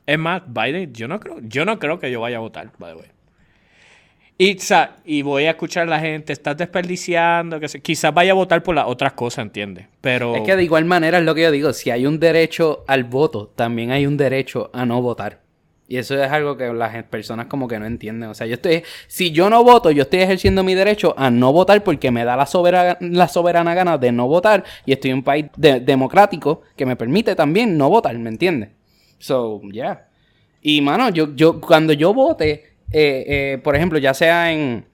Es 0.05 0.17
más, 0.17 0.41
Biden, 0.47 0.93
yo 0.93 1.07
no 1.07 1.19
creo, 1.19 1.37
yo 1.41 1.65
no 1.65 1.79
creo 1.79 1.99
que 1.99 2.11
yo 2.11 2.21
vaya 2.21 2.37
a 2.37 2.41
votar, 2.41 2.71
by 2.77 2.93
the 2.93 2.99
way. 2.99 3.09
Y, 4.37 4.57
y 5.05 5.21
voy 5.21 5.45
a 5.45 5.51
escuchar 5.51 5.83
a 5.83 5.89
la 5.91 5.99
gente, 5.99 6.33
estás 6.33 6.57
desperdiciando, 6.57 7.59
que 7.59 7.67
quizás 7.81 8.13
vaya 8.13 8.31
a 8.31 8.35
votar 8.35 8.63
por 8.63 8.73
las 8.73 8.87
otras 8.87 9.13
cosas, 9.13 9.43
¿entiendes? 9.43 9.87
Pero... 10.01 10.35
Es 10.35 10.41
que 10.41 10.55
de 10.55 10.63
igual 10.63 10.85
manera 10.85 11.19
es 11.19 11.23
lo 11.23 11.35
que 11.35 11.43
yo 11.43 11.51
digo, 11.51 11.71
si 11.71 11.91
hay 11.91 12.05
un 12.05 12.19
derecho 12.19 12.83
al 12.87 13.03
voto, 13.03 13.53
también 13.55 13.91
hay 13.91 14.07
un 14.07 14.17
derecho 14.17 14.71
a 14.73 14.85
no 14.85 15.01
votar. 15.01 15.42
Y 15.87 15.97
eso 15.97 16.21
es 16.21 16.31
algo 16.31 16.55
que 16.55 16.71
las 16.73 17.03
personas 17.03 17.47
como 17.47 17.67
que 17.67 17.77
no 17.77 17.85
entienden. 17.85 18.29
O 18.29 18.33
sea, 18.33 18.47
yo 18.47 18.55
estoy, 18.55 18.83
si 19.07 19.31
yo 19.31 19.49
no 19.49 19.63
voto, 19.63 19.91
yo 19.91 20.03
estoy 20.03 20.21
ejerciendo 20.21 20.63
mi 20.63 20.75
derecho 20.75 21.13
a 21.17 21.29
no 21.29 21.51
votar 21.51 21.83
porque 21.83 22.09
me 22.09 22.23
da 22.23 22.35
la 22.37 22.45
soberana, 22.45 22.97
la 23.01 23.27
soberana 23.27 23.73
gana 23.73 23.97
de 23.97 24.11
no 24.11 24.27
votar 24.27 24.63
y 24.85 24.93
estoy 24.93 25.11
en 25.11 25.17
un 25.17 25.23
país 25.23 25.45
democrático 25.55 26.61
que 26.75 26.85
me 26.85 26.95
permite 26.95 27.35
también 27.35 27.77
no 27.77 27.89
votar, 27.89 28.17
¿me 28.17 28.29
entiendes? 28.29 28.69
So, 29.19 29.61
yeah. 29.71 30.07
Y 30.61 30.81
mano, 30.81 31.09
yo, 31.09 31.35
yo, 31.35 31.59
cuando 31.59 31.91
yo 31.91 32.13
vote, 32.13 32.63
eh, 32.91 33.25
eh, 33.27 33.59
por 33.61 33.75
ejemplo, 33.75 33.99
ya 33.99 34.13
sea 34.13 34.51
en, 34.53 34.85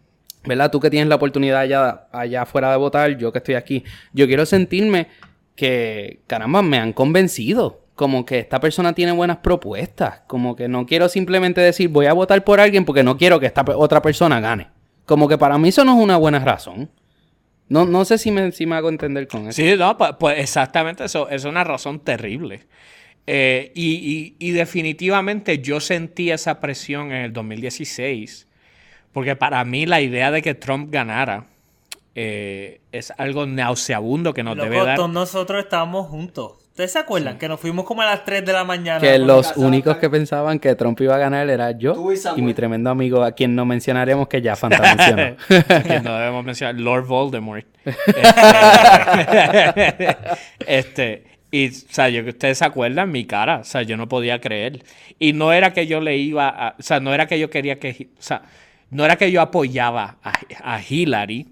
¿verdad? 0.43 0.71
Tú 0.71 0.79
que 0.79 0.89
tienes 0.89 1.07
la 1.07 1.15
oportunidad 1.15 1.59
allá, 1.59 2.07
allá 2.11 2.41
afuera 2.41 2.71
de 2.71 2.77
votar, 2.77 3.17
yo 3.17 3.31
que 3.31 3.37
estoy 3.37 3.55
aquí, 3.55 3.83
yo 4.11 4.25
quiero 4.25 4.45
sentirme 4.45 5.07
que, 5.55 6.21
caramba, 6.25 6.61
me 6.61 6.79
han 6.79 6.93
convencido 6.93 7.78
como 7.99 8.25
que 8.25 8.39
esta 8.39 8.61
persona 8.61 8.93
tiene 8.93 9.11
buenas 9.11 9.39
propuestas. 9.39 10.21
Como 10.25 10.55
que 10.55 10.69
no 10.69 10.85
quiero 10.85 11.09
simplemente 11.09 11.59
decir 11.59 11.89
voy 11.89 12.05
a 12.05 12.13
votar 12.13 12.45
por 12.45 12.61
alguien 12.61 12.85
porque 12.85 13.03
no 13.03 13.17
quiero 13.17 13.41
que 13.41 13.45
esta 13.45 13.65
otra 13.75 14.01
persona 14.01 14.39
gane. 14.39 14.69
Como 15.05 15.27
que 15.27 15.37
para 15.37 15.57
mí 15.57 15.67
eso 15.67 15.83
no 15.83 15.97
es 15.97 16.01
una 16.01 16.15
buena 16.15 16.39
razón. 16.39 16.89
No, 17.67 17.83
no 17.83 18.05
sé 18.05 18.17
si 18.17 18.31
me, 18.31 18.53
si 18.53 18.65
me 18.65 18.77
hago 18.77 18.87
entender 18.87 19.27
con 19.27 19.49
eso. 19.49 19.61
Sí, 19.61 19.75
no, 19.77 19.97
pues, 19.97 20.11
pues 20.17 20.39
exactamente 20.39 21.03
eso. 21.03 21.27
Es 21.27 21.43
una 21.43 21.65
razón 21.65 21.99
terrible. 21.99 22.67
Eh, 23.27 23.73
y, 23.75 24.51
definitivamente 24.51 25.59
yo 25.59 25.81
sentí 25.81 26.31
esa 26.31 26.61
presión 26.61 27.11
en 27.11 27.23
el 27.23 27.33
2016. 27.33 28.47
Porque 29.11 29.35
para 29.35 29.65
mí 29.65 29.85
la 29.85 29.99
idea 29.99 30.31
de 30.31 30.41
que 30.41 30.55
Trump 30.55 30.89
ganara 30.89 31.47
eh, 32.15 32.79
es 32.93 33.11
algo 33.17 33.45
nauseabundo 33.45 34.33
que 34.33 34.43
nos 34.43 34.55
debe 34.55 34.77
dar. 34.85 34.95
Todos 34.95 35.11
nosotros 35.11 35.61
estábamos 35.61 36.07
juntos. 36.07 36.68
¿Ustedes 36.69 36.93
se 36.93 36.99
acuerdan? 36.99 37.37
Que 37.37 37.49
nos 37.49 37.59
fuimos 37.59 37.83
como 37.83 38.03
a 38.03 38.05
las 38.05 38.23
3 38.23 38.45
de 38.45 38.53
la 38.53 38.63
mañana. 38.63 39.01
Que 39.01 39.19
los 39.19 39.57
únicos 39.57 39.97
que 39.97 40.09
pensaban 40.09 40.59
que 40.59 40.73
Trump 40.75 41.01
iba 41.01 41.15
a 41.15 41.17
ganar 41.17 41.49
era 41.49 41.71
yo 41.71 41.93
y, 42.37 42.41
mi 42.41 42.53
tremendo 42.53 42.89
amigo, 42.89 43.23
a 43.23 43.33
quien 43.33 43.53
no 43.53 43.65
mencionaremos, 43.65 44.29
que 44.29 44.41
ya 44.41 44.55
Fanta 44.55 44.81
mencionó. 44.81 45.35
que 45.83 45.99
no 45.99 46.17
debemos 46.17 46.45
mencionar, 46.45 46.79
Lord 46.79 47.05
Voldemort. 47.05 47.65
Este, 50.65 51.23
y, 51.51 51.69
o 51.69 51.73
sea, 51.89 52.09
yo 52.09 52.23
que 52.23 52.29
ustedes 52.29 52.59
se 52.59 52.65
acuerdan, 52.65 53.11
mi 53.11 53.25
cara, 53.25 53.57
o 53.57 53.63
sea, 53.63 53.81
yo 53.81 53.97
no 53.97 54.07
podía 54.07 54.39
creer. 54.39 54.83
Y 55.17 55.33
no 55.33 55.51
era 55.51 55.73
que 55.73 55.87
yo 55.87 55.99
le 55.99 56.17
iba 56.17 56.47
a, 56.47 56.75
o 56.79 56.83
sea, 56.83 56.99
no 56.99 57.13
era 57.13 57.27
que 57.27 57.39
yo 57.39 57.49
quería 57.49 57.79
que, 57.79 58.09
o 58.17 58.21
sea, 58.21 58.43
no 58.91 59.03
era 59.03 59.17
que 59.17 59.31
yo 59.31 59.41
apoyaba 59.41 60.17
a, 60.23 60.33
a 60.63 60.81
Hillary, 60.81 61.47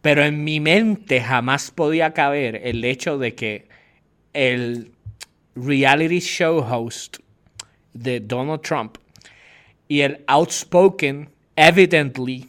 pero 0.00 0.24
en 0.24 0.44
mi 0.44 0.60
mente 0.60 1.20
jamás 1.20 1.70
podía 1.70 2.12
caber 2.12 2.60
el 2.64 2.84
hecho 2.84 3.18
de 3.18 3.34
que 3.34 3.73
el 4.34 4.92
reality 5.54 6.20
show 6.20 6.58
host 6.58 7.18
de 7.94 8.20
Donald 8.20 8.60
Trump 8.60 8.98
y 9.88 10.00
el 10.00 10.24
outspoken, 10.26 11.30
evidently 11.56 12.48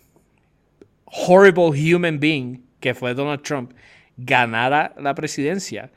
horrible 1.05 1.71
human 1.71 2.19
being 2.19 2.63
que 2.79 2.93
fue 2.93 3.13
Donald 3.13 3.41
Trump 3.41 3.71
ganara 4.17 4.93
la 4.99 5.15
presidencia. 5.15 5.91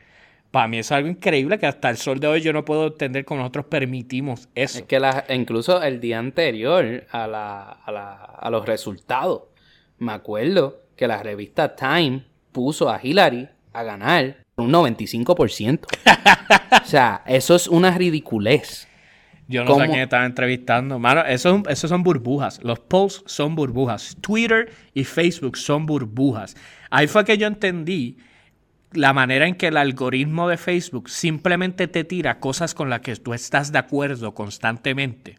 Para 0.50 0.68
mí 0.68 0.78
es 0.78 0.90
algo 0.90 1.08
increíble 1.08 1.58
que 1.58 1.66
hasta 1.66 1.90
el 1.90 1.98
sol 1.98 2.20
de 2.20 2.26
hoy 2.26 2.40
yo 2.40 2.52
no 2.52 2.64
puedo 2.64 2.86
entender 2.86 3.24
cómo 3.24 3.40
nosotros 3.40 3.66
permitimos 3.66 4.48
eso. 4.54 4.78
Es 4.78 4.84
que 4.84 4.98
incluso 5.34 5.82
el 5.82 6.00
día 6.00 6.18
anterior 6.18 7.04
a, 7.10 7.24
a, 7.84 8.38
a 8.40 8.50
los 8.50 8.64
resultados, 8.64 9.42
me 9.98 10.12
acuerdo 10.12 10.82
que 10.96 11.06
la 11.06 11.22
revista 11.22 11.76
Time 11.76 12.24
puso 12.52 12.88
a 12.88 12.98
Hillary 13.02 13.48
a 13.74 13.82
ganar 13.82 14.38
un 14.58 14.72
95%. 14.72 15.80
o 16.82 16.86
sea, 16.86 17.22
eso 17.26 17.54
es 17.54 17.68
una 17.68 17.96
ridiculez. 17.96 18.88
Yo 19.46 19.64
no 19.64 19.76
sé 19.76 19.82
a 19.82 19.86
quién 19.86 20.00
estaba 20.00 20.26
entrevistando. 20.26 20.98
Mano, 20.98 21.24
eso, 21.24 21.62
eso 21.68 21.88
son 21.88 22.02
burbujas. 22.02 22.62
Los 22.62 22.80
posts 22.80 23.32
son 23.32 23.54
burbujas. 23.54 24.16
Twitter 24.20 24.70
y 24.92 25.04
Facebook 25.04 25.56
son 25.56 25.86
burbujas. 25.86 26.54
Ahí 26.90 27.06
fue 27.06 27.24
que 27.24 27.38
yo 27.38 27.46
entendí 27.46 28.18
la 28.92 29.12
manera 29.12 29.46
en 29.46 29.54
que 29.54 29.68
el 29.68 29.76
algoritmo 29.76 30.48
de 30.48 30.56
Facebook 30.56 31.08
simplemente 31.08 31.88
te 31.88 32.04
tira 32.04 32.40
cosas 32.40 32.74
con 32.74 32.90
las 32.90 33.00
que 33.00 33.16
tú 33.16 33.34
estás 33.34 33.72
de 33.72 33.78
acuerdo 33.78 34.34
constantemente 34.34 35.36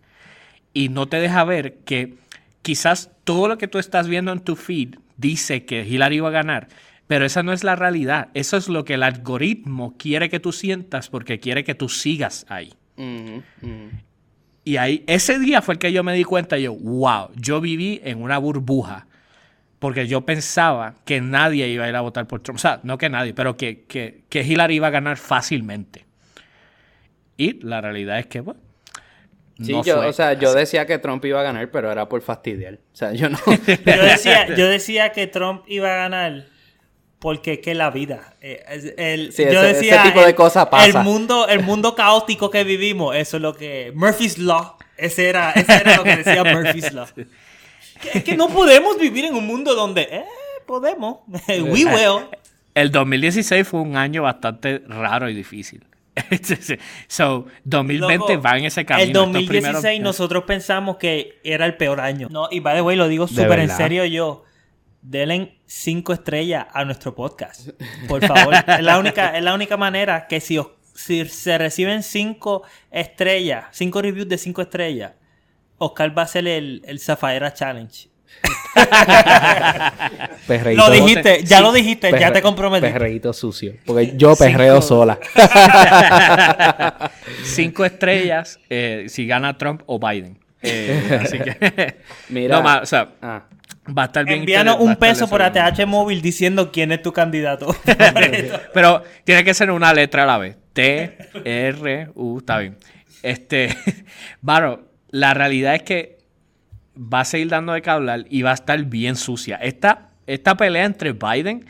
y 0.73 0.89
no 0.89 1.07
te 1.07 1.19
deja 1.19 1.43
ver 1.43 1.79
que 1.79 2.15
quizás 2.61 3.11
todo 3.23 3.47
lo 3.47 3.57
que 3.57 3.67
tú 3.67 3.79
estás 3.79 4.07
viendo 4.07 4.31
en 4.31 4.39
tu 4.39 4.55
feed 4.55 4.95
dice 5.17 5.65
que 5.65 5.85
Hillary 5.85 6.19
va 6.19 6.29
a 6.29 6.31
ganar, 6.31 6.67
pero 7.09 7.25
esa 7.25 7.41
no 7.41 7.53
es 7.53 7.63
la 7.63 7.75
realidad. 7.75 8.27
Eso 8.35 8.55
es 8.55 8.69
lo 8.69 8.85
que 8.85 8.93
el 8.93 9.01
algoritmo 9.01 9.95
quiere 9.97 10.29
que 10.29 10.39
tú 10.39 10.51
sientas 10.51 11.09
porque 11.09 11.39
quiere 11.39 11.63
que 11.63 11.73
tú 11.73 11.89
sigas 11.89 12.45
ahí. 12.49 12.71
Y 14.63 14.77
ahí, 14.77 15.03
ese 15.07 15.39
día 15.39 15.63
fue 15.63 15.73
el 15.73 15.79
que 15.79 15.91
yo 15.91 16.03
me 16.03 16.13
di 16.13 16.23
cuenta, 16.23 16.59
yo, 16.59 16.75
wow, 16.75 17.31
yo 17.35 17.61
viví 17.61 17.99
en 18.03 18.21
una 18.21 18.37
burbuja. 18.37 19.07
Porque 19.79 20.05
yo 20.05 20.21
pensaba 20.21 20.97
que 21.03 21.19
nadie 21.19 21.67
iba 21.69 21.85
a 21.85 21.89
ir 21.89 21.95
a 21.95 22.01
votar 22.01 22.27
por 22.27 22.41
Trump. 22.43 22.57
O 22.57 22.61
sea, 22.61 22.79
no 22.83 22.99
que 22.99 23.09
nadie, 23.09 23.33
pero 23.33 23.57
que, 23.57 23.85
que, 23.85 24.21
que 24.29 24.43
Hillary 24.43 24.75
iba 24.75 24.85
a 24.85 24.91
ganar 24.91 25.17
fácilmente. 25.17 26.05
Y 27.37 27.59
la 27.65 27.81
realidad 27.81 28.19
es 28.19 28.27
que, 28.27 28.41
bueno, 28.41 28.59
Sí, 29.59 29.73
yo, 29.83 30.07
o 30.07 30.13
sea, 30.13 30.33
yo 30.33 30.53
decía 30.53 30.85
que 30.85 30.99
Trump 30.99 31.25
iba 31.25 31.39
a 31.39 31.43
ganar, 31.43 31.71
pero 31.71 31.91
era 31.91 32.07
por 32.07 32.21
fastidiar. 32.21 32.75
O 32.75 32.95
sea, 32.95 33.13
yo 33.13 33.29
no. 33.29 33.39
yo, 33.67 34.03
decía, 34.03 34.55
yo 34.55 34.67
decía 34.67 35.11
que 35.11 35.25
Trump 35.25 35.63
iba 35.67 35.91
a 35.91 35.95
ganar 35.97 36.45
porque 37.19 37.53
es 37.53 37.59
que 37.59 37.75
la 37.75 37.91
vida. 37.91 38.33
Eh, 38.41 38.63
el, 38.97 39.31
yo 39.31 39.61
decía, 39.61 40.01
ese 40.01 40.09
tipo 40.09 40.25
de 40.25 40.33
cosas 40.33 40.67
pasa. 40.67 40.85
El 40.85 41.05
mundo, 41.05 41.47
el 41.47 41.63
mundo 41.63 41.95
caótico 41.95 42.49
que 42.49 42.63
vivimos, 42.63 43.15
eso 43.15 43.37
es 43.37 43.43
lo 43.43 43.55
que. 43.55 43.91
Murphy's 43.93 44.37
Law. 44.37 44.77
Ese 44.97 45.29
era, 45.29 45.51
ese 45.51 45.73
era 45.73 45.97
lo 45.97 46.03
que 46.03 46.17
decía 46.17 46.43
Murphy's 46.43 46.93
Law. 46.93 47.07
Es 48.13 48.23
que 48.23 48.37
no 48.37 48.47
podemos 48.47 48.97
vivir 48.97 49.25
en 49.25 49.35
un 49.35 49.45
mundo 49.45 49.75
donde. 49.75 50.03
Eh, 50.03 50.23
podemos. 50.65 51.17
We 51.47 51.83
will. 51.83 52.27
El 52.73 52.91
2016 52.91 53.67
fue 53.67 53.81
un 53.81 53.97
año 53.97 54.23
bastante 54.23 54.81
raro 54.87 55.29
y 55.29 55.33
difícil. 55.33 55.83
so, 57.07 57.45
2020 57.65 58.37
va 58.37 58.57
en 58.57 58.65
ese 58.65 58.85
camino. 58.85 59.07
El 59.07 59.13
2016 59.13 60.01
nosotros 60.01 60.43
pensamos 60.45 60.97
que 60.97 61.39
era 61.43 61.65
el 61.65 61.75
peor 61.75 61.99
año. 61.99 62.29
No, 62.31 62.47
y 62.51 62.61
by 62.61 62.75
the 62.75 62.81
way, 62.81 62.95
lo 62.95 63.07
digo 63.07 63.27
súper 63.27 63.59
en 63.59 63.69
serio 63.69 64.05
yo. 64.05 64.45
Denle 65.01 65.57
cinco 65.65 66.13
estrellas 66.13 66.67
a 66.73 66.83
nuestro 66.85 67.15
podcast. 67.15 67.69
Por 68.07 68.25
favor. 68.25 68.53
es, 68.67 68.81
la 68.81 68.99
única, 68.99 69.37
es 69.37 69.43
la 69.43 69.53
única 69.53 69.77
manera 69.77 70.27
que 70.27 70.41
si, 70.41 70.59
si 70.93 71.25
se 71.25 71.57
reciben 71.57 72.03
cinco 72.03 72.63
estrellas, 72.91 73.65
cinco 73.71 74.01
reviews 74.01 74.27
de 74.27 74.37
cinco 74.37 74.61
estrellas, 74.61 75.13
Oscar 75.77 76.17
va 76.17 76.23
a 76.23 76.25
hacer 76.25 76.47
el, 76.47 76.83
el 76.85 76.99
Zafaera 76.99 77.53
Challenge. 77.53 78.09
lo 80.75 80.91
dijiste, 80.91 81.43
ya 81.43 81.61
lo 81.61 81.71
dijiste, 81.71 82.11
ya 82.19 82.31
te 82.31 82.41
comprometí. 82.41 82.87
Perreíto 82.87 83.33
sucio. 83.33 83.75
Porque 83.85 84.13
yo 84.15 84.35
perreo 84.35 84.81
sola. 84.81 85.19
Cinco 87.43 87.85
estrellas 87.85 88.59
eh, 88.69 89.05
si 89.09 89.27
gana 89.27 89.57
Trump 89.57 89.81
o 89.85 89.99
Biden. 89.99 90.39
Eh, 90.61 91.19
así 91.21 91.39
que. 91.39 91.95
Mira. 92.29 92.61
No, 92.61 92.81
o 92.81 92.85
sea, 92.85 93.09
ah. 93.21 93.43
Va 93.97 94.03
a 94.03 94.05
estar 94.05 94.25
bien. 94.25 94.39
Envíanos 94.39 94.77
un 94.79 94.95
peso 94.95 95.27
por 95.27 95.41
ATH 95.41 95.85
móvil 95.85 96.21
diciendo 96.21 96.71
quién 96.71 96.91
es 96.91 97.01
tu 97.01 97.11
candidato. 97.13 97.75
Pero 98.73 99.03
tiene 99.23 99.43
que 99.43 99.53
ser 99.53 99.71
una 99.71 99.93
letra 99.93 100.23
a 100.23 100.25
la 100.25 100.37
vez. 100.37 100.57
T, 100.73 101.17
R, 101.43 102.09
U, 102.15 102.39
está 102.39 102.59
bien. 102.59 102.77
Este. 103.23 103.75
Varo, 104.41 104.89
la 105.09 105.33
realidad 105.33 105.75
es 105.75 105.83
que 105.83 106.17
va 106.95 107.21
a 107.21 107.25
seguir 107.25 107.49
dando 107.49 107.73
de 107.73 107.81
qué 107.81 107.89
hablar 107.89 108.25
y 108.29 108.41
va 108.41 108.51
a 108.51 108.55
estar 108.55 108.81
bien 108.85 109.15
sucia. 109.15 109.55
Esta, 109.57 110.09
esta 110.27 110.55
pelea 110.55 110.85
entre 110.85 111.13
Biden 111.13 111.65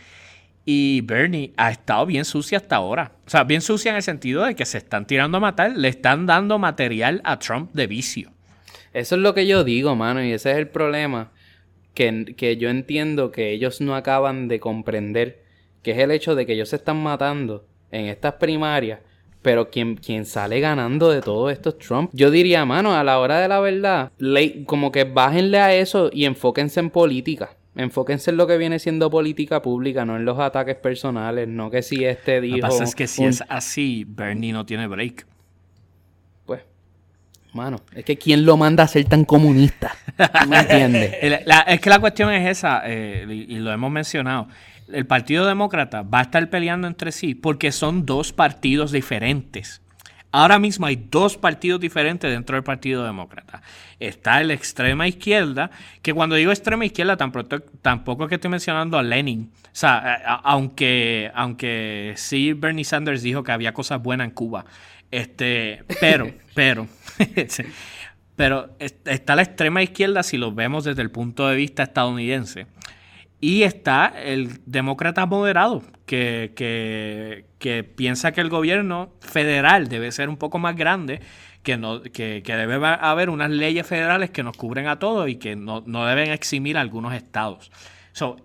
y 0.65 1.01
Bernie 1.01 1.53
ha 1.57 1.71
estado 1.71 2.05
bien 2.05 2.25
sucia 2.25 2.57
hasta 2.57 2.75
ahora. 2.75 3.13
O 3.25 3.29
sea, 3.29 3.43
bien 3.43 3.61
sucia 3.61 3.91
en 3.91 3.95
el 3.95 4.03
sentido 4.03 4.43
de 4.43 4.55
que 4.55 4.65
se 4.65 4.77
están 4.77 5.05
tirando 5.05 5.37
a 5.37 5.41
matar, 5.41 5.75
le 5.75 5.87
están 5.87 6.25
dando 6.25 6.59
material 6.59 7.21
a 7.23 7.39
Trump 7.39 7.71
de 7.73 7.87
vicio. 7.87 8.31
Eso 8.93 9.15
es 9.15 9.21
lo 9.21 9.33
que 9.33 9.45
yo 9.45 9.63
digo, 9.63 9.95
mano, 9.95 10.23
y 10.23 10.31
ese 10.31 10.51
es 10.51 10.57
el 10.57 10.67
problema 10.67 11.31
que, 11.99 12.33
que 12.37 12.55
yo 12.55 12.69
entiendo 12.69 13.29
que 13.29 13.51
ellos 13.51 13.81
no 13.81 13.93
acaban 13.93 14.47
de 14.47 14.61
comprender, 14.61 15.43
que 15.83 15.91
es 15.91 15.97
el 15.97 16.11
hecho 16.11 16.33
de 16.33 16.45
que 16.45 16.53
ellos 16.53 16.69
se 16.69 16.77
están 16.77 17.03
matando 17.03 17.65
en 17.91 18.05
estas 18.05 18.35
primarias 18.35 18.99
pero 19.41 19.69
quien, 19.69 19.95
quien 19.95 20.25
sale 20.25 20.59
ganando 20.59 21.09
de 21.09 21.21
todo 21.21 21.49
esto 21.49 21.69
es 21.69 21.77
Trump. 21.77 22.09
Yo 22.13 22.29
diría, 22.29 22.65
mano, 22.65 22.93
a 22.93 23.05
la 23.05 23.19
hora 23.19 23.39
de 23.39 23.47
la 23.47 23.61
verdad, 23.61 24.11
como 24.65 24.91
que 24.91 25.05
bájenle 25.05 25.59
a 25.59 25.73
eso 25.73 26.09
y 26.11 26.25
enfóquense 26.25 26.81
en 26.81 26.89
política. 26.89 27.55
Enfóquense 27.75 28.31
en 28.31 28.37
lo 28.37 28.47
que 28.47 28.57
viene 28.57 28.79
siendo 28.79 29.09
política 29.09 29.61
pública, 29.61 30.03
no 30.03 30.17
en 30.17 30.25
los 30.25 30.39
ataques 30.39 30.75
personales, 30.75 31.47
no 31.47 31.69
que 31.71 31.81
si 31.81 32.03
este 32.03 32.41
dijo... 32.41 32.57
Lo 32.57 32.63
que 32.63 32.67
pasa 32.69 32.83
es 32.83 32.95
que 32.95 33.07
si 33.07 33.23
es 33.23 33.41
así, 33.47 34.05
Bernie 34.05 34.51
no 34.51 34.65
tiene 34.65 34.87
break. 34.87 35.25
Mano, 37.53 37.81
es 37.93 38.05
que 38.05 38.17
¿quién 38.17 38.45
lo 38.45 38.57
manda 38.57 38.83
a 38.83 38.87
ser 38.87 39.05
tan 39.05 39.25
comunista? 39.25 39.95
¿Me 40.47 40.59
entiendes? 40.59 41.15
es 41.67 41.81
que 41.81 41.89
la 41.89 41.99
cuestión 41.99 42.31
es 42.31 42.47
esa, 42.47 42.83
eh, 42.85 43.25
y 43.27 43.55
lo 43.55 43.71
hemos 43.71 43.91
mencionado 43.91 44.47
el 44.91 45.05
Partido 45.05 45.45
Demócrata 45.45 46.01
va 46.01 46.19
a 46.19 46.23
estar 46.23 46.49
peleando 46.49 46.87
entre 46.87 47.11
sí 47.11 47.35
porque 47.35 47.71
son 47.71 48.05
dos 48.05 48.33
partidos 48.33 48.91
diferentes. 48.91 49.81
Ahora 50.31 50.59
mismo 50.59 50.85
hay 50.85 50.95
dos 50.95 51.37
partidos 51.37 51.81
diferentes 51.81 52.29
dentro 52.29 52.55
del 52.55 52.63
Partido 52.63 53.03
Demócrata. 53.03 53.63
Está 53.99 54.43
la 54.43 54.53
extrema 54.53 55.07
izquierda, 55.07 55.71
que 56.03 56.13
cuando 56.13 56.35
digo 56.35 56.51
extrema 56.51 56.85
izquierda 56.85 57.17
tampoco, 57.17 57.61
tampoco 57.81 58.23
es 58.23 58.29
que 58.29 58.35
estoy 58.35 58.51
mencionando 58.51 58.99
a 58.99 59.03
Lenin. 59.03 59.51
O 59.65 59.69
sea, 59.71 60.41
aunque, 60.43 61.31
aunque 61.33 62.13
sí 62.15 62.53
Bernie 62.53 62.85
Sanders 62.85 63.23
dijo 63.23 63.43
que 63.43 63.51
había 63.51 63.73
cosas 63.73 64.03
buenas 64.03 64.25
en 64.25 64.31
Cuba. 64.31 64.65
Este, 65.09 65.83
pero, 65.99 66.31
pero, 66.53 66.87
pero 68.35 68.69
está 68.79 69.35
la 69.35 69.41
extrema 69.41 69.83
izquierda 69.83 70.23
si 70.23 70.37
lo 70.37 70.53
vemos 70.53 70.85
desde 70.85 71.01
el 71.01 71.11
punto 71.11 71.47
de 71.47 71.55
vista 71.55 71.83
estadounidense 71.83 72.67
y 73.41 73.63
está 73.63 74.07
el 74.07 74.59
demócrata 74.65 75.25
moderado, 75.25 75.81
que, 76.05 76.51
que, 77.57 77.83
piensa 77.83 78.31
que 78.31 78.41
el 78.41 78.49
gobierno 78.49 79.13
federal 79.21 79.87
debe 79.87 80.11
ser 80.11 80.29
un 80.29 80.37
poco 80.37 80.59
más 80.59 80.75
grande, 80.75 81.21
que, 81.63 81.77
no, 81.77 82.01
que, 82.01 82.41
debe 82.45 82.85
haber 82.85 83.29
unas 83.29 83.49
leyes 83.49 83.87
federales 83.87 84.31
que 84.31 84.43
nos 84.43 84.57
cubren 84.57 84.87
a 84.87 84.99
todos 84.99 85.29
y 85.29 85.35
que 85.35 85.55
no, 85.55 85.81
deben 85.81 86.31
eximir 86.31 86.77
a 86.77 86.81
algunos 86.81 87.13
estados. 87.13 87.71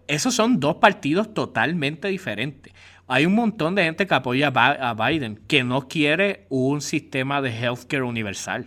esos 0.07 0.35
son 0.35 0.61
dos 0.61 0.77
partidos 0.77 1.35
totalmente 1.35 2.09
diferentes. 2.09 2.73
Hay 3.07 3.27
un 3.27 3.35
montón 3.35 3.75
de 3.75 3.85
gente 3.85 4.07
que 4.07 4.15
apoya 4.15 4.49
a 4.49 4.95
Biden 4.95 5.41
que 5.47 5.65
no 5.65 5.89
quiere 5.89 6.47
un 6.49 6.81
sistema 6.81 7.43
de 7.43 7.51
healthcare 7.51 8.03
universal, 8.03 8.67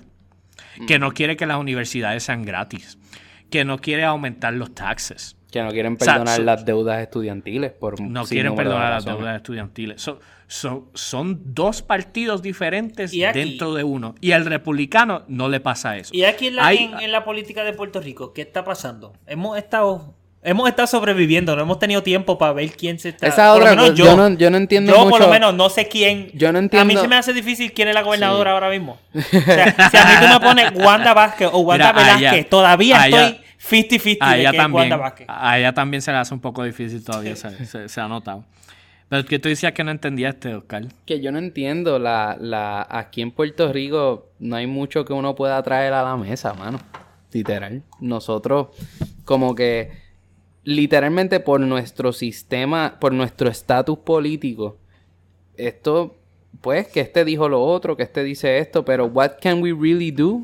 que 0.88 1.00
no 1.00 1.12
quiere 1.14 1.36
que 1.38 1.46
las 1.46 1.58
universidades 1.58 2.24
sean 2.24 2.44
gratis, 2.44 2.98
que 3.50 3.66
no 3.66 3.80
quiere 3.80 4.04
aumentar 4.04 4.54
los 4.54 4.74
taxes 4.76 5.38
que 5.52 5.64
no 5.64 5.72
quieren 5.72 5.98
perdonar 5.98 6.40
las 6.40 6.66
deudas 6.66 7.02
estudiantiles. 7.02 7.72
Por 7.72 8.02
no 8.02 8.26
quieren 8.26 8.56
perdonar 8.56 8.92
las 8.92 9.06
deudas 9.06 9.38
estudiantiles. 9.38 10.10
son 10.48 11.42
dos 11.46 11.82
partidos 11.82 12.42
diferentes 12.42 13.12
dentro 13.12 13.74
de 13.74 13.84
uno. 13.84 14.16
Y 14.22 14.34
al 14.34 14.46
republicano 14.46 15.24
no 15.28 15.50
le 15.50 15.60
pasa 15.60 15.98
eso. 15.98 16.12
¿Y 16.14 16.26
aquí 16.26 16.48
en 16.48 16.56
la, 16.58 16.74
en, 16.74 17.12
la 17.12 17.24
política 17.24 17.64
de 17.64 17.74
Puerto 17.74 18.02
Rico 18.02 18.34
qué 18.34 18.42
está 18.42 18.64
pasando? 18.64 19.14
Hemos 19.26 19.58
estado 19.58 20.16
hemos 20.48 20.70
estado 20.70 20.88
sobreviviendo, 20.88 21.56
no 21.56 21.62
hemos 21.62 21.80
tenido 21.80 22.02
tiempo 22.04 22.38
para 22.38 22.54
ver 22.54 22.72
quién 22.72 22.98
se 23.00 23.10
está. 23.10 23.28
Esa 23.28 23.54
otra, 23.54 23.76
yo, 23.76 23.94
yo, 23.94 24.16
no, 24.16 24.30
yo 24.36 24.50
no 24.50 24.58
entiendo. 24.58 24.94
Yo, 24.94 25.10
por 25.10 25.20
lo 25.20 25.28
menos, 25.28 25.54
no 25.54 25.70
sé 25.70 25.88
quién. 25.88 26.32
Yo 26.34 26.52
no 26.52 26.60
entiendo. 26.60 26.82
A 26.82 26.86
mí 26.86 27.00
se 27.00 27.08
me 27.08 27.18
hace 27.18 27.34
difícil 27.34 27.74
quién 27.74 27.90
es 27.90 27.94
la 27.96 28.02
gobernadora 28.02 28.52
ahora 28.52 28.70
mismo. 28.70 28.98
O 29.18 29.42
sea, 29.42 29.90
si 29.92 29.98
a 29.98 30.06
mí 30.06 30.12
tú 30.22 30.28
me 30.34 30.40
pones 30.40 30.72
Wanda 30.76 31.14
Vázquez 31.14 31.50
o 31.52 31.60
Wanda 31.60 31.92
Velázquez, 31.92 32.50
todavía 32.50 33.06
estoy 33.06 33.40
50-50 33.60 34.18
a 34.22 34.38
ella 34.38 34.54
también, 34.54 34.94
A 35.28 35.60
ella 35.60 35.74
también 35.74 36.02
se 36.02 36.12
le 36.12 36.18
hace 36.18 36.34
un 36.34 36.40
poco 36.40 36.64
difícil 36.64 37.04
todavía, 37.04 37.36
se, 37.36 38.02
ha 38.02 38.08
notado. 38.08 38.46
Pero 39.10 39.26
que 39.26 39.40
tú 39.40 39.50
decías 39.50 39.72
que 39.72 39.84
no 39.84 39.92
entendías 39.92 40.36
este, 40.36 40.56
Oscar. 40.56 40.86
Que 41.06 41.22
yo 41.22 41.32
no 41.32 41.40
entiendo. 41.40 41.98
La, 41.98 42.38
la, 42.40 42.86
aquí 42.90 43.22
en 43.22 43.32
Puerto 43.32 43.72
Rico 43.72 44.32
no 44.40 44.58
hay 44.58 44.68
mucho 44.68 45.06
que 45.06 45.14
uno 45.14 45.34
pueda 45.36 45.62
traer 45.64 45.94
a 45.94 46.04
la 46.04 46.18
mesa, 46.18 46.54
mano. 46.54 46.80
Literal. 47.32 47.84
Nosotros, 48.00 48.68
como 49.24 49.56
que, 49.56 50.07
literalmente 50.68 51.40
por 51.40 51.62
nuestro 51.62 52.12
sistema, 52.12 52.98
por 53.00 53.14
nuestro 53.14 53.50
estatus 53.50 53.98
político, 54.00 54.78
esto, 55.56 56.18
pues, 56.60 56.88
que 56.88 57.00
este 57.00 57.24
dijo 57.24 57.48
lo 57.48 57.64
otro, 57.64 57.96
que 57.96 58.04
este 58.04 58.24
dice 58.24 58.60
esto, 58.60 58.84
pero 58.84 59.06
what 59.06 59.40
can 59.42 59.62
we 59.64 59.72
really 59.74 60.12
do? 60.12 60.44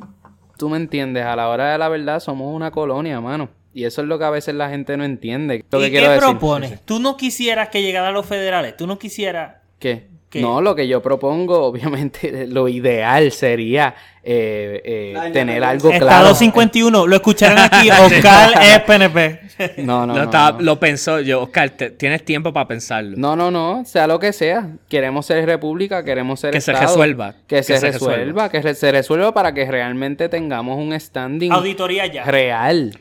tú 0.58 0.70
me 0.70 0.78
entiendes, 0.78 1.26
a 1.26 1.36
la 1.36 1.50
hora 1.50 1.74
de 1.74 1.78
la 1.78 1.90
verdad 1.90 2.22
somos 2.22 2.56
una 2.56 2.72
colonia, 2.72 3.20
mano. 3.20 3.50
Y 3.74 3.84
eso 3.84 4.02
es 4.02 4.08
lo 4.08 4.18
que 4.18 4.24
a 4.24 4.30
veces 4.30 4.56
la 4.56 4.70
gente 4.70 4.96
no 4.96 5.04
entiende. 5.04 5.66
¿Y 5.70 5.92
qué 5.92 6.18
propones? 6.18 6.80
¿Tú 6.86 7.00
no 7.00 7.18
quisieras 7.18 7.68
que 7.68 7.82
llegara 7.82 8.08
a 8.08 8.12
los 8.12 8.26
federales? 8.26 8.78
¿Tú 8.78 8.88
no 8.88 8.98
quisieras... 8.98 9.58
¿Qué? 9.78 10.08
No, 10.42 10.62
lo 10.62 10.76
que 10.76 10.88
yo 10.88 11.02
propongo, 11.02 11.64
obviamente, 11.66 12.48
lo 12.48 12.68
ideal 12.68 13.32
sería 13.32 13.96
eh, 14.24 14.82
eh, 14.84 15.30
tener 15.34 15.64
algo 15.64 15.90
claro. 15.90 16.06
Estado 16.06 16.36
51, 16.36 17.08
lo 17.08 17.16
escucharon 17.16 17.58
aquí, 17.60 17.90
Oscar 17.92 18.54
es 18.62 18.80
PNP. 18.82 19.40
No, 19.78 20.06
no, 20.08 20.16
no, 20.16 20.60
Lo 20.62 20.80
pensó 20.80 21.20
yo, 21.20 21.44
Oscar, 21.44 21.70
tienes 21.70 22.26
tiempo 22.26 22.52
para 22.52 22.68
pensarlo. 22.68 23.16
No, 23.18 23.36
no, 23.36 23.52
no, 23.52 23.86
sea 23.86 24.08
lo 24.08 24.20
que 24.20 24.34
sea. 24.34 24.68
Queremos 24.90 25.28
ser 25.28 25.46
república, 25.46 26.04
queremos 26.04 26.40
ser 26.40 26.52
Que 26.52 26.60
se 26.60 26.74
resuelva. 26.74 27.36
Que, 27.48 27.62
se, 27.62 27.80
resuelva, 27.80 28.50
que 28.50 28.74
se 28.74 28.92
resuelva 28.92 29.32
para 29.32 29.54
que 29.54 29.70
realmente 29.70 30.28
tengamos 30.28 30.80
un 30.80 31.00
standing... 31.00 31.52
Auditoría 31.52 32.08
ya. 32.08 32.24
Real. 32.24 33.00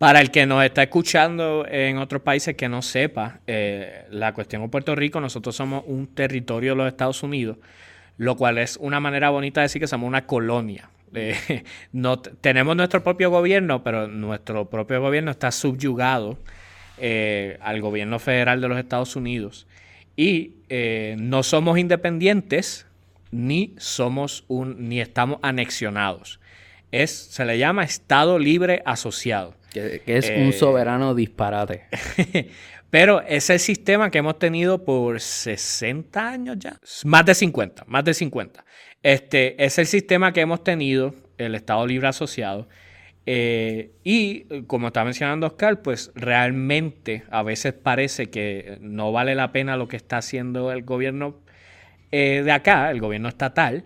Para 0.00 0.22
el 0.22 0.30
que 0.30 0.46
nos 0.46 0.64
está 0.64 0.84
escuchando 0.84 1.66
en 1.68 1.98
otros 1.98 2.22
países 2.22 2.56
que 2.56 2.70
no 2.70 2.80
sepa, 2.80 3.40
eh, 3.46 4.06
la 4.08 4.32
cuestión 4.32 4.62
de 4.62 4.68
Puerto 4.68 4.94
Rico, 4.94 5.20
nosotros 5.20 5.54
somos 5.54 5.84
un 5.86 6.06
territorio 6.06 6.70
de 6.70 6.76
los 6.76 6.88
Estados 6.88 7.22
Unidos, 7.22 7.58
lo 8.16 8.34
cual 8.34 8.56
es 8.56 8.78
una 8.78 8.98
manera 8.98 9.28
bonita 9.28 9.60
de 9.60 9.66
decir 9.66 9.78
que 9.78 9.86
somos 9.86 10.08
una 10.08 10.24
colonia. 10.24 10.88
Eh, 11.12 11.36
no, 11.92 12.18
tenemos 12.18 12.74
nuestro 12.76 13.04
propio 13.04 13.28
gobierno, 13.28 13.84
pero 13.84 14.08
nuestro 14.08 14.70
propio 14.70 15.02
gobierno 15.02 15.32
está 15.32 15.50
subyugado 15.50 16.38
eh, 16.96 17.58
al 17.60 17.82
gobierno 17.82 18.18
federal 18.18 18.62
de 18.62 18.68
los 18.68 18.78
Estados 18.78 19.16
Unidos. 19.16 19.66
Y 20.16 20.54
no 21.18 21.42
somos 21.42 21.78
independientes 21.78 22.86
ni 23.32 23.74
somos 23.76 24.44
un, 24.48 24.88
ni 24.88 24.98
estamos 24.98 25.40
anexionados. 25.42 26.40
Es, 26.90 27.10
se 27.10 27.44
le 27.44 27.58
llama 27.58 27.84
Estado 27.84 28.38
Libre 28.38 28.82
Asociado. 28.86 29.59
Que, 29.72 30.02
es 30.06 30.28
un 30.30 30.48
eh, 30.48 30.52
soberano 30.52 31.14
disparate. 31.14 31.84
Pero 32.90 33.22
es 33.22 33.48
el 33.50 33.60
sistema 33.60 34.10
que 34.10 34.18
hemos 34.18 34.38
tenido 34.38 34.84
por 34.84 35.20
60 35.20 36.28
años 36.28 36.56
ya. 36.58 36.78
Más 37.04 37.24
de 37.24 37.34
50, 37.34 37.84
más 37.86 38.04
de 38.04 38.14
50. 38.14 38.64
Este 39.02 39.64
es 39.64 39.78
el 39.78 39.86
sistema 39.86 40.32
que 40.32 40.40
hemos 40.40 40.64
tenido, 40.64 41.14
el 41.38 41.54
Estado 41.54 41.86
Libre 41.86 42.08
Asociado. 42.08 42.68
Eh, 43.26 43.92
y 44.02 44.64
como 44.66 44.88
está 44.88 45.04
mencionando 45.04 45.46
Oscar, 45.46 45.82
pues 45.82 46.10
realmente 46.14 47.22
a 47.30 47.42
veces 47.42 47.74
parece 47.74 48.28
que 48.28 48.78
no 48.80 49.12
vale 49.12 49.34
la 49.36 49.52
pena 49.52 49.76
lo 49.76 49.86
que 49.86 49.96
está 49.96 50.18
haciendo 50.18 50.72
el 50.72 50.82
gobierno 50.82 51.36
eh, 52.12 52.42
de 52.44 52.50
acá, 52.50 52.90
el 52.90 53.00
gobierno 53.00 53.28
estatal, 53.28 53.84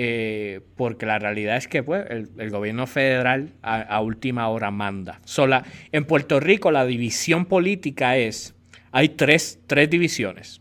eh, 0.00 0.60
porque 0.76 1.06
la 1.06 1.18
realidad 1.18 1.56
es 1.56 1.66
que 1.66 1.82
pues, 1.82 2.06
el, 2.08 2.50
gobierno 2.50 2.86
federal 2.86 3.54
a, 3.62 4.00
última 4.00 4.48
hora 4.48 4.70
manda. 4.70 5.20
Sola, 5.24 5.64
en 5.90 6.04
Puerto 6.04 6.38
Rico 6.38 6.70
la 6.70 6.86
división 6.86 7.46
política 7.46 8.16
es, 8.16 8.54
hay 8.92 9.08
tres, 9.08 9.58
tres 9.66 9.90
divisiones 9.90 10.60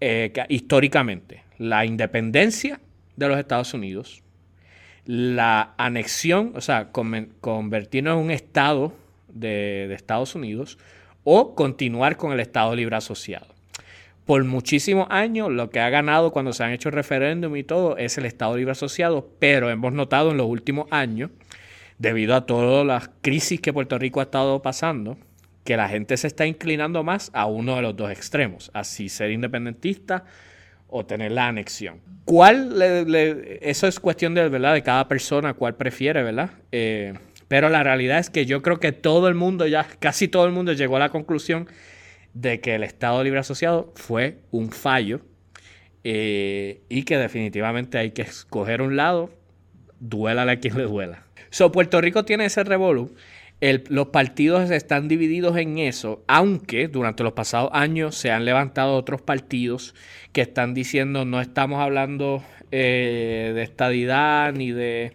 eh, 0.00 0.32
históricamente. 0.48 1.42
La 1.58 1.84
independencia 1.84 2.80
de 3.16 3.28
los 3.28 3.38
Estados 3.38 3.74
Unidos, 3.74 4.22
la 5.04 5.74
anexión, 5.76 6.52
o 6.54 6.62
sea, 6.62 6.92
convertirnos 6.92 8.14
en 8.14 8.24
un 8.24 8.30
estado 8.30 8.94
de 9.28 9.92
Estados 9.92 10.34
Unidos 10.34 10.78
o 11.24 11.54
continuar 11.54 12.16
con 12.16 12.32
el 12.32 12.40
Estado 12.40 12.74
Libre 12.74 12.96
Asociado 12.96 13.55
por 14.26 14.42
muchísimos 14.44 15.06
años 15.08 15.50
lo 15.50 15.70
que 15.70 15.80
ha 15.80 15.88
ganado 15.88 16.32
cuando 16.32 16.52
se 16.52 16.64
han 16.64 16.72
hecho 16.72 16.90
referéndum 16.90 17.56
y 17.56 17.62
todo 17.62 17.96
es 17.96 18.18
el 18.18 18.26
Estado 18.26 18.56
Libre 18.56 18.72
Asociado, 18.72 19.30
pero 19.38 19.70
hemos 19.70 19.92
notado 19.92 20.32
en 20.32 20.36
los 20.36 20.48
últimos 20.48 20.88
años, 20.90 21.30
debido 21.98 22.34
a 22.34 22.44
todas 22.44 22.84
las 22.84 23.08
crisis 23.22 23.60
que 23.60 23.72
Puerto 23.72 23.98
Rico 23.98 24.20
ha 24.20 24.24
estado 24.24 24.60
pasando, 24.60 25.16
que 25.64 25.76
la 25.76 25.88
gente 25.88 26.16
se 26.16 26.26
está 26.26 26.44
inclinando 26.44 27.04
más 27.04 27.30
a 27.32 27.46
uno 27.46 27.76
de 27.76 27.82
los 27.82 27.96
dos 27.96 28.10
extremos, 28.10 28.70
así 28.74 29.08
ser 29.08 29.30
independentista 29.30 30.24
o 30.88 31.06
tener 31.06 31.32
la 31.32 31.46
anexión. 31.46 32.00
¿Cuál 32.24 32.82
eso 33.62 33.86
es 33.86 34.00
cuestión 34.00 34.34
de 34.34 34.48
verdad 34.48 34.74
de 34.74 34.82
cada 34.82 35.06
persona, 35.06 35.54
cuál 35.54 35.76
prefiere, 35.76 36.24
¿verdad? 36.24 36.50
Eh, 36.72 37.14
pero 37.46 37.68
la 37.68 37.84
realidad 37.84 38.18
es 38.18 38.28
que 38.28 38.44
yo 38.44 38.60
creo 38.60 38.80
que 38.80 38.90
todo 38.90 39.28
el 39.28 39.36
mundo 39.36 39.68
ya, 39.68 39.86
casi 40.00 40.26
todo 40.26 40.46
el 40.46 40.52
mundo 40.52 40.72
llegó 40.72 40.96
a 40.96 41.00
la 41.00 41.10
conclusión 41.10 41.68
de 42.36 42.60
que 42.60 42.74
el 42.74 42.82
Estado 42.82 43.24
Libre 43.24 43.40
Asociado 43.40 43.92
fue 43.94 44.40
un 44.50 44.70
fallo 44.70 45.22
eh, 46.04 46.82
y 46.90 47.04
que 47.04 47.16
definitivamente 47.16 47.96
hay 47.96 48.10
que 48.10 48.22
escoger 48.22 48.82
un 48.82 48.94
lado, 48.94 49.30
duélale 50.00 50.52
a 50.52 50.60
quien 50.60 50.76
le 50.76 50.84
duela. 50.84 51.24
So, 51.48 51.72
Puerto 51.72 52.00
Rico 52.00 52.26
tiene 52.26 52.44
ese 52.44 52.62
revolú. 52.62 53.14
los 53.60 54.08
partidos 54.08 54.70
están 54.70 55.08
divididos 55.08 55.56
en 55.56 55.78
eso, 55.78 56.22
aunque 56.28 56.88
durante 56.88 57.22
los 57.22 57.32
pasados 57.32 57.70
años 57.72 58.14
se 58.14 58.30
han 58.30 58.44
levantado 58.44 58.96
otros 58.96 59.22
partidos 59.22 59.94
que 60.32 60.42
están 60.42 60.74
diciendo 60.74 61.24
no 61.24 61.40
estamos 61.40 61.80
hablando 61.80 62.44
eh, 62.70 63.52
de 63.54 63.62
estadidad 63.62 64.52
ni 64.52 64.72
de 64.72 65.14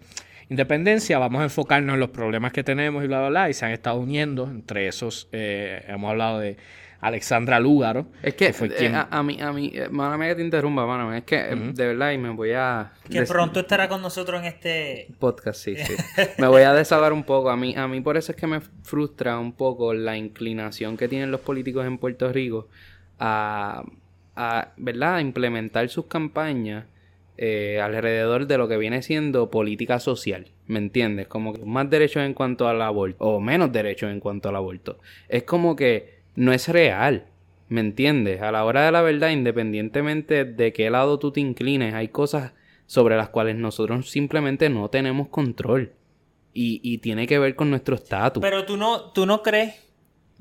independencia, 0.50 1.20
vamos 1.20 1.42
a 1.42 1.44
enfocarnos 1.44 1.94
en 1.94 2.00
los 2.00 2.10
problemas 2.10 2.52
que 2.52 2.64
tenemos 2.64 3.04
y 3.04 3.08
bla, 3.08 3.20
bla, 3.20 3.30
bla, 3.30 3.50
y 3.52 3.54
se 3.54 3.66
han 3.66 3.72
estado 3.72 4.00
uniendo, 4.00 4.50
entre 4.50 4.88
esos 4.88 5.30
eh, 5.32 5.86
hemos 5.88 6.10
hablado 6.10 6.40
de 6.40 6.58
Alexandra 7.02 7.60
Lúgaro. 7.60 8.06
Es 8.22 8.36
que, 8.36 8.54
fue 8.54 8.70
eh, 8.78 8.94
a, 8.94 9.24
mí, 9.24 9.42
a 9.42 9.52
mí, 9.52 9.72
eh, 9.74 9.90
que 9.90 10.36
te 10.36 10.42
interrumpa, 10.44 10.86
mano, 10.86 11.14
es 11.14 11.24
que 11.24 11.36
eh, 11.36 11.56
de 11.56 11.88
verdad 11.88 12.12
y 12.12 12.20
me 12.20 12.30
voy 12.30 12.52
a... 12.52 12.94
Que 13.10 13.24
pronto 13.24 13.62
estará 13.62 13.90
con 13.90 14.04
nosotros 14.04 14.40
en 14.40 14.46
este... 14.46 15.08
Podcast, 15.18 15.64
sí, 15.64 15.76
sí. 15.76 15.96
me 16.38 16.48
voy 16.48 16.62
a 16.62 16.74
desahogar 16.74 17.12
un 17.12 17.24
poco. 17.24 17.50
A 17.50 17.58
mí, 17.58 17.76
a 17.76 17.88
mí 17.88 18.02
por 18.02 18.18
eso 18.18 18.32
es 18.32 18.38
que 18.38 18.46
me 18.46 18.62
frustra 18.84 19.40
un 19.40 19.54
poco 19.54 19.96
la 19.96 20.16
inclinación 20.16 20.96
que 20.96 21.08
tienen 21.08 21.32
los 21.32 21.42
políticos 21.42 21.88
en 21.88 21.98
Puerto 21.98 22.32
Rico 22.32 22.68
a, 23.18 23.84
a 24.36 24.68
¿verdad? 24.78 25.16
A 25.16 25.22
implementar 25.22 25.90
sus 25.90 26.06
campañas 26.06 26.86
alrededor 27.82 28.46
de 28.46 28.56
lo 28.60 28.68
que 28.68 28.78
viene 28.78 29.02
siendo 29.02 29.50
política 29.50 30.00
social. 30.00 30.46
¿Me 30.68 30.78
entiendes? 30.78 31.28
Como 31.28 31.54
que 31.54 31.66
más 31.66 31.90
derechos 31.90 32.22
en 32.22 32.36
cuanto 32.36 32.68
al 32.68 32.80
aborto, 32.84 33.18
o 33.18 33.42
menos 33.42 33.72
derechos 33.72 34.12
en 34.12 34.20
cuanto 34.20 34.50
al 34.50 34.56
aborto. 34.56 35.00
Es 35.28 35.42
como 35.42 35.76
que 35.76 36.21
no 36.36 36.54
es 36.54 36.68
real. 36.68 37.26
¿Me 37.68 37.80
entiendes? 37.80 38.42
A 38.42 38.52
la 38.52 38.66
hora 38.66 38.86
de 38.86 38.92
la 38.92 39.02
verdad, 39.02 39.30
independientemente 39.30 40.44
de 40.44 40.74
qué 40.74 40.90
lado 40.90 41.20
tú 41.20 41.32
te 41.32 41.40
inclines, 41.40 41.94
hay 41.94 42.10
cosas 42.10 42.52
sobre 42.86 43.16
las 43.16 43.30
cuales 43.30 43.56
nosotros 43.56 44.10
simplemente 44.10 44.70
no 44.70 44.90
tenemos 44.90 45.30
control. 45.30 45.94
Y, 46.54 46.98
tiene 46.98 47.28
que 47.28 47.40
ver 47.40 47.56
con 47.56 47.70
nuestro 47.70 47.96
estatus. 47.96 48.42
Pero 48.42 48.66
tú 48.66 48.76
no, 48.76 49.12
tú 49.12 49.26
no 49.26 49.42
crees, 49.42 49.76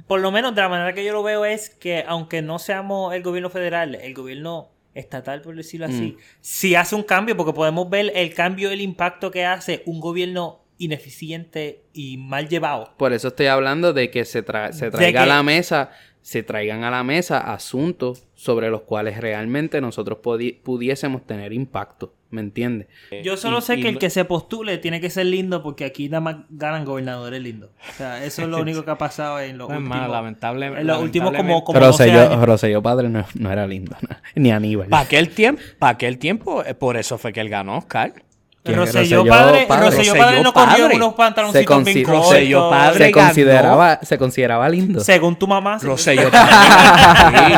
por 0.08 0.20
lo 0.20 0.32
menos 0.32 0.56
de 0.56 0.62
la 0.62 0.68
manera 0.68 0.92
que 0.92 1.04
yo 1.04 1.12
lo 1.12 1.22
veo 1.22 1.44
es 1.44 1.70
que 1.70 2.04
aunque 2.04 2.42
no 2.42 2.58
seamos 2.58 3.14
el 3.14 3.22
gobierno 3.22 3.48
federal, 3.48 3.94
el 3.94 4.12
gobierno 4.12 4.70
estatal, 4.94 5.40
por 5.40 5.54
decirlo 5.54 5.86
así, 5.86 6.16
mm. 6.16 6.20
si 6.40 6.74
hace 6.74 6.96
un 6.96 7.04
cambio, 7.04 7.36
porque 7.36 7.52
podemos 7.52 7.88
ver 7.88 8.10
el 8.16 8.34
cambio, 8.34 8.72
el 8.72 8.80
impacto 8.80 9.30
que 9.30 9.44
hace 9.44 9.84
un 9.86 10.00
gobierno 10.00 10.64
ineficiente 10.80 11.84
y 11.92 12.16
mal 12.16 12.48
llevado. 12.48 12.94
Por 12.96 13.12
eso 13.12 13.28
estoy 13.28 13.46
hablando 13.46 13.92
de 13.92 14.10
que 14.10 14.24
se, 14.24 14.42
se 14.72 14.90
traiga 14.90 15.22
a 15.22 15.26
la 15.26 15.42
mesa, 15.42 15.90
se 16.22 16.42
traigan 16.42 16.84
a 16.84 16.90
la 16.90 17.04
mesa 17.04 17.38
asuntos 17.38 18.26
sobre 18.34 18.70
los 18.70 18.80
cuales 18.82 19.18
realmente 19.18 19.80
nosotros 19.82 20.18
pudiésemos 20.18 21.26
tener 21.26 21.52
impacto. 21.52 22.14
¿Me 22.30 22.40
entiendes? 22.40 22.86
Yo 23.24 23.36
solo 23.36 23.60
sé 23.60 23.80
que 23.80 23.88
el 23.88 23.98
que 23.98 24.08
se 24.08 24.24
postule 24.24 24.78
tiene 24.78 25.00
que 25.00 25.10
ser 25.10 25.26
lindo 25.26 25.64
porque 25.64 25.84
aquí 25.84 26.08
nada 26.08 26.20
más 26.20 26.36
ganan 26.48 26.84
gobernadores 26.84 27.42
lindos. 27.42 27.70
O 27.90 27.92
sea, 27.92 28.24
eso 28.24 28.42
es 28.42 28.48
lo 28.48 28.58
único 28.62 28.84
que 28.84 28.90
ha 28.92 28.98
pasado 28.98 29.40
en 29.40 29.58
los 29.58 29.68
últimos... 29.68 30.08
lamentablemente, 30.08 30.80
en 30.80 30.86
los 30.86 31.02
últimos 31.02 31.34
como, 31.34 31.64
como 31.64 31.80
Rosselló, 31.80 32.82
padre 32.82 33.08
no, 33.08 33.50
era 33.50 33.66
lindo, 33.66 33.96
ni 34.36 34.52
Aníbal. 34.52 34.88
Para 34.88 35.02
aquel 35.02 35.30
tiempo, 35.30 35.60
para 35.80 35.94
aquel 35.94 36.18
tiempo, 36.18 36.62
por 36.78 36.96
eso 36.96 37.18
fue 37.18 37.32
que 37.32 37.40
él 37.40 37.48
ganó, 37.48 37.78
Oscar. 37.78 38.14
Rosselló 38.62 39.24
padre, 39.24 39.66
Rosselló 39.66 40.14
padre 40.16 40.42
no 40.42 40.52
corrió 40.52 40.88
unos 40.94 41.14
pantaloncitos 41.14 41.84
bien 41.84 42.06
Rosselló 42.06 42.68
padre 42.68 43.06
se 43.06 43.12
consideraba, 43.12 44.00
se 44.02 44.18
consideraba 44.18 44.68
lindo. 44.68 45.00
Según 45.00 45.36
tu 45.36 45.46
mamá. 45.46 45.78
Rosselló 45.78 46.30
padre. 46.32 47.56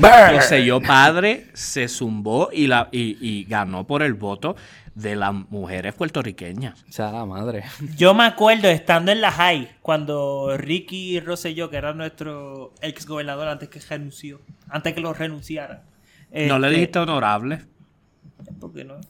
Rosselló 0.36 0.80
padre 0.80 1.46
se 1.54 1.88
zumbó 1.88 2.50
y, 2.52 2.68
la, 2.68 2.88
y, 2.92 3.18
y 3.20 3.44
ganó 3.44 3.84
por 3.84 4.02
el 4.02 4.14
voto 4.14 4.54
de 4.94 5.16
las 5.16 5.32
mujeres 5.32 5.94
puertorriqueñas. 5.94 6.84
O 6.88 6.92
sea, 6.92 7.10
la 7.10 7.24
madre. 7.24 7.64
Yo 7.96 8.14
me 8.14 8.24
acuerdo 8.24 8.68
estando 8.68 9.10
en 9.12 9.20
la 9.20 9.32
high, 9.32 9.76
cuando 9.82 10.56
Ricky 10.56 11.20
Rosselló, 11.20 11.70
que 11.70 11.76
era 11.76 11.94
nuestro 11.94 12.74
ex 12.80 13.06
gobernador 13.06 13.48
antes 13.48 13.68
que 13.68 13.80
renunció, 13.80 14.40
antes 14.68 14.94
que 14.94 15.00
lo 15.00 15.12
renunciara. 15.12 15.82
¿No 16.30 16.58
le 16.58 16.68
este, 16.68 16.76
dijiste 16.76 16.98
honorable? 17.00 17.60
¿Por 18.60 18.72
qué 18.72 18.84
no? 18.84 19.00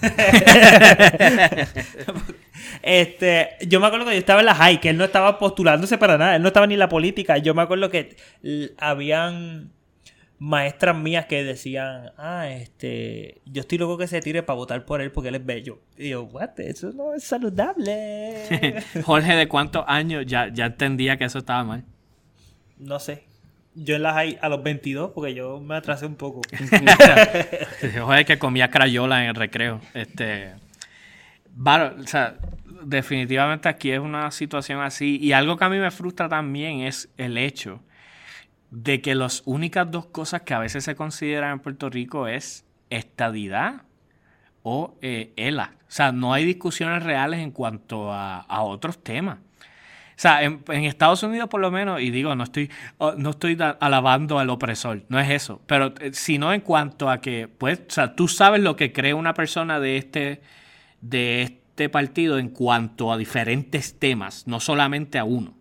este, 2.82 3.50
yo 3.66 3.80
me 3.80 3.86
acuerdo 3.86 4.06
que 4.06 4.12
yo 4.12 4.18
estaba 4.18 4.40
en 4.40 4.46
la 4.46 4.54
high, 4.54 4.80
que 4.80 4.90
él 4.90 4.96
no 4.96 5.04
estaba 5.04 5.38
postulándose 5.38 5.98
para 5.98 6.18
nada, 6.18 6.36
él 6.36 6.42
no 6.42 6.48
estaba 6.48 6.66
ni 6.66 6.74
en 6.74 6.80
la 6.80 6.88
política. 6.88 7.38
Yo 7.38 7.54
me 7.54 7.62
acuerdo 7.62 7.90
que 7.90 8.16
habían 8.78 9.72
maestras 10.40 10.96
mías 10.96 11.26
que 11.26 11.44
decían, 11.44 12.12
ah, 12.16 12.48
este, 12.48 13.42
yo 13.44 13.60
estoy 13.60 13.76
loco 13.76 13.98
que 13.98 14.06
se 14.06 14.20
tire 14.20 14.42
para 14.42 14.56
votar 14.56 14.86
por 14.86 15.02
él 15.02 15.12
porque 15.12 15.28
él 15.28 15.34
es 15.34 15.44
bello. 15.44 15.80
Y 15.96 16.08
yo, 16.08 16.24
what, 16.24 16.58
eso 16.58 16.92
no 16.92 17.14
es 17.14 17.24
saludable. 17.24 18.82
Jorge, 19.04 19.34
¿de 19.34 19.48
cuántos 19.48 19.84
años 19.86 20.24
ya, 20.26 20.48
ya 20.52 20.66
entendía 20.66 21.18
que 21.18 21.24
eso 21.24 21.38
estaba 21.38 21.62
mal? 21.62 21.84
No 22.78 22.98
sé. 22.98 23.24
Yo 23.74 23.98
las 23.98 24.16
hay 24.16 24.38
a 24.40 24.48
los 24.48 24.62
22 24.62 25.12
porque 25.12 25.34
yo 25.34 25.60
me 25.60 25.76
atrasé 25.76 26.06
un 26.06 26.16
poco. 26.16 26.42
Jorge 28.00 28.24
que 28.24 28.38
comía 28.38 28.70
crayola 28.70 29.22
en 29.22 29.30
el 29.30 29.34
recreo. 29.34 29.80
Este, 29.94 30.54
o 31.56 32.06
sea, 32.06 32.36
definitivamente 32.82 33.68
aquí 33.68 33.90
es 33.90 34.00
una 34.00 34.30
situación 34.30 34.80
así. 34.80 35.18
Y 35.20 35.32
algo 35.32 35.56
que 35.56 35.64
a 35.64 35.68
mí 35.68 35.78
me 35.78 35.90
frustra 35.90 36.28
también 36.28 36.80
es 36.80 37.08
el 37.16 37.38
hecho 37.38 37.80
de 38.70 39.00
que 39.00 39.14
las 39.14 39.42
únicas 39.46 39.90
dos 39.90 40.06
cosas 40.06 40.42
que 40.42 40.54
a 40.54 40.58
veces 40.58 40.84
se 40.84 40.94
consideran 40.94 41.52
en 41.52 41.60
Puerto 41.60 41.90
Rico 41.90 42.28
es 42.28 42.64
estadidad 42.88 43.82
o 44.62 44.96
eh, 45.02 45.32
ELA. 45.36 45.74
O 45.82 45.90
sea, 45.92 46.12
no 46.12 46.32
hay 46.32 46.44
discusiones 46.44 47.02
reales 47.02 47.40
en 47.40 47.50
cuanto 47.50 48.12
a, 48.12 48.44
otros 48.62 49.02
temas. 49.02 49.38
Sea, 50.20 50.42
en, 50.42 50.62
Estados 50.68 51.22
Unidos 51.22 51.48
por 51.48 51.60
lo 51.60 51.70
menos, 51.70 52.00
y 52.00 52.10
digo, 52.10 52.34
no 52.34 52.44
estoy, 52.44 52.70
no 53.16 53.30
estoy 53.30 53.56
alabando 53.80 54.38
al 54.38 54.50
opresor, 54.50 55.02
no 55.08 55.18
es 55.18 55.30
eso, 55.30 55.62
pero 55.66 55.94
eh, 55.98 56.10
sino 56.12 56.52
en 56.52 56.60
cuanto 56.60 57.08
a 57.08 57.22
que, 57.22 57.48
pues, 57.48 57.80
o 57.88 57.90
sea, 57.90 58.14
tú 58.14 58.28
sabes 58.28 58.60
lo 58.60 58.76
que 58.76 58.92
cree 58.92 59.14
una 59.14 59.32
persona 59.32 59.80
de 59.80 59.96
este, 59.96 60.42
de 61.00 61.42
este 61.42 61.88
partido 61.88 62.38
en 62.38 62.50
cuanto 62.50 63.12
a 63.12 63.16
diferentes 63.16 63.98
temas, 63.98 64.46
no 64.46 64.60
solamente 64.60 65.18
a 65.18 65.24
uno 65.24 65.54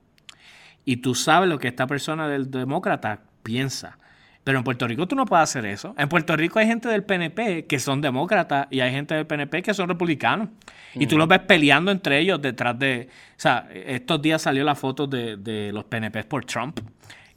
y 0.90 0.98
tú 0.98 1.14
sabes 1.14 1.48
lo 1.48 1.60
que 1.60 1.68
esta 1.68 1.86
persona 1.86 2.28
del 2.28 2.50
demócrata 2.50 3.22
piensa. 3.44 4.00
Pero 4.44 4.58
en 4.58 4.64
Puerto 4.64 4.88
Rico 4.88 5.08
tú 5.08 5.16
no 5.16 5.26
puedes 5.26 5.44
hacer 5.44 5.66
eso. 5.66 5.94
En 5.98 6.10
Puerto 6.10 6.36
Rico 6.36 6.60
hay 6.60 6.68
gente 6.68 6.88
del 6.90 7.04
PNP 7.04 7.66
que 7.66 7.80
son 7.80 8.02
demócratas 8.02 8.68
y 8.70 8.80
hay 8.80 8.92
gente 8.92 9.14
del 9.14 9.28
PNP 9.28 9.62
que 9.62 9.74
son 9.74 9.90
republicanos. 9.90 10.50
Y 10.96 11.08
tú 11.08 11.18
los 11.18 11.28
ves 11.28 11.40
peleando 11.40 11.92
entre 11.92 12.20
ellos 12.20 12.42
detrás 12.42 12.78
de... 12.80 13.10
O 13.12 13.34
sea, 13.40 13.68
estos 13.72 14.22
días 14.22 14.42
salió 14.42 14.64
la 14.64 14.76
foto 14.76 15.06
de, 15.08 15.72
los 15.74 15.84
PNP 15.86 16.24
por 16.24 16.46
Trump. 16.46 16.80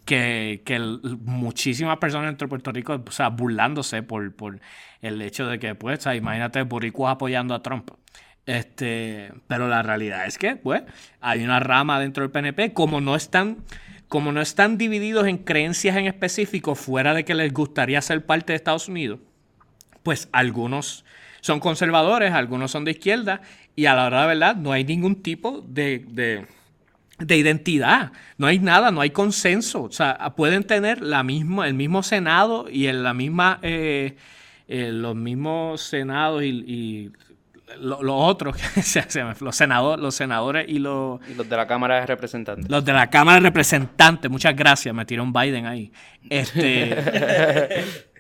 Que, 0.04 0.62
muchísimas 1.24 1.98
personas 1.98 2.28
dentro 2.28 2.46
de 2.46 2.50
Puerto 2.50 2.72
Rico, 2.72 3.02
o 3.06 3.10
sea, 3.10 3.28
burlándose 3.28 4.02
por, 4.02 4.34
por 4.34 4.58
el 5.00 5.20
hecho 5.22 5.46
de 5.46 5.58
que, 5.58 5.74
pues, 5.74 5.98
o 5.98 6.02
sea, 6.02 6.14
imagínate 6.14 6.62
boricuas 6.62 7.12
apoyando 7.12 7.54
a 7.54 7.62
Trump. 7.62 7.90
Este, 8.46 9.32
pero 9.46 9.68
la 9.68 9.82
realidad 9.82 10.26
es 10.26 10.38
que, 10.38 10.56
pues, 10.56 10.82
hay 11.20 11.44
una 11.44 11.60
rama 11.60 12.00
dentro 12.00 12.22
del 12.22 12.30
PNP, 12.30 12.72
como 12.72 13.00
no 13.00 13.14
están, 13.14 13.58
como 14.12 14.30
no 14.30 14.43
están 14.43 14.76
divididos 14.76 15.26
en 15.26 15.39
creencias 15.39 15.97
en 15.97 16.05
específico, 16.05 16.74
fuera 16.74 17.14
de 17.14 17.24
que 17.24 17.34
les 17.34 17.51
gustaría 17.51 17.98
ser 18.02 18.26
parte 18.26 18.52
de 18.52 18.59
Estados 18.59 18.86
Unidos, 18.86 19.20
pues 20.02 20.28
algunos 20.32 21.06
son 21.40 21.60
conservadores, 21.60 22.30
algunos 22.34 22.70
son 22.70 22.84
de 22.84 22.90
izquierda, 22.90 23.40
y 23.74 23.86
a 23.86 23.94
la 23.94 24.05
hora 24.05 24.20
de 24.20 24.26
verdad 24.26 24.56
no 24.56 24.72
hay 24.72 24.84
ningún 24.84 25.22
tipo 25.22 25.64
de, 25.66 26.05
de, 26.10 27.36
identidad, 27.39 28.12
no 28.36 28.48
hay 28.48 28.59
nada, 28.59 28.90
no 28.90 29.01
hay 29.01 29.09
consenso. 29.09 29.84
O 29.84 29.93
sea, 29.93 30.34
pueden 30.36 30.64
tener 30.64 31.01
la 31.01 31.22
misma, 31.22 31.66
el 31.66 31.72
mismo 31.72 32.02
Senado 32.02 32.66
y 32.70 32.89
en 32.89 33.02
la 33.02 33.14
misma, 33.14 33.60
eh, 33.62 34.16
eh, 34.68 34.90
los 34.93 35.16
mismos 35.16 35.80
senados 35.80 36.43
y 36.43 37.12
los 37.80 38.00
otros, 38.02 38.56
los, 39.40 39.56
senadores, 39.56 40.02
los 40.02 40.14
senadores 40.14 40.66
y 40.68 40.78
los... 40.78 41.20
los 41.36 41.48
de 41.48 41.56
la 41.56 41.66
Cámara 41.66 42.00
de 42.00 42.06
Representantes. 42.06 42.70
Los 42.70 42.84
de 42.84 42.92
la 42.92 43.08
Cámara 43.08 43.40
de 43.40 43.48
Representantes, 43.48 44.30
muchas 44.30 44.54
gracias, 44.54 44.94
me 44.94 45.04
tiró 45.04 45.22
un 45.22 45.32
Biden 45.32 45.66
ahí. 45.66 45.92
Este, 46.28 47.84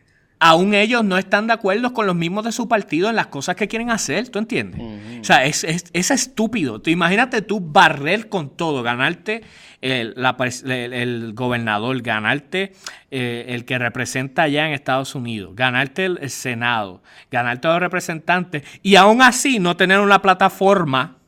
aún 0.42 0.74
ellos 0.74 1.04
no 1.04 1.18
están 1.18 1.46
de 1.46 1.52
acuerdo 1.52 1.94
con 1.94 2.04
los 2.04 2.16
mismos 2.16 2.44
de 2.44 2.50
su 2.50 2.66
partido 2.66 3.08
en 3.08 3.14
las 3.14 3.28
cosas 3.28 3.54
que 3.54 3.68
quieren 3.68 3.90
hacer, 3.90 4.28
¿tú 4.28 4.40
entiendes? 4.40 4.80
O 5.20 5.24
sea, 5.24 5.44
es, 5.44 5.62
es, 5.62 6.10
estúpido. 6.10 6.80
Tú 6.80 6.90
imagínate 6.90 7.42
tú 7.42 7.60
barrer 7.60 8.28
con 8.28 8.50
todo, 8.56 8.82
ganarte 8.82 9.44
el, 9.80 11.32
gobernador, 11.34 12.02
ganarte 12.02 12.72
eh, 13.12 13.44
el 13.50 13.64
que 13.64 13.78
representa 13.78 14.42
allá 14.42 14.66
en 14.66 14.72
Estados 14.72 15.14
Unidos, 15.14 15.54
ganarte 15.54 16.06
el, 16.06 16.28
Senado, 16.28 17.04
ganarte 17.30 17.68
a 17.68 17.74
los 17.74 17.80
representantes 17.80 18.64
y 18.82 18.96
aún 18.96 19.22
así 19.22 19.60
no 19.60 19.76
tener 19.76 20.00
una 20.00 20.22
plataforma 20.22 21.18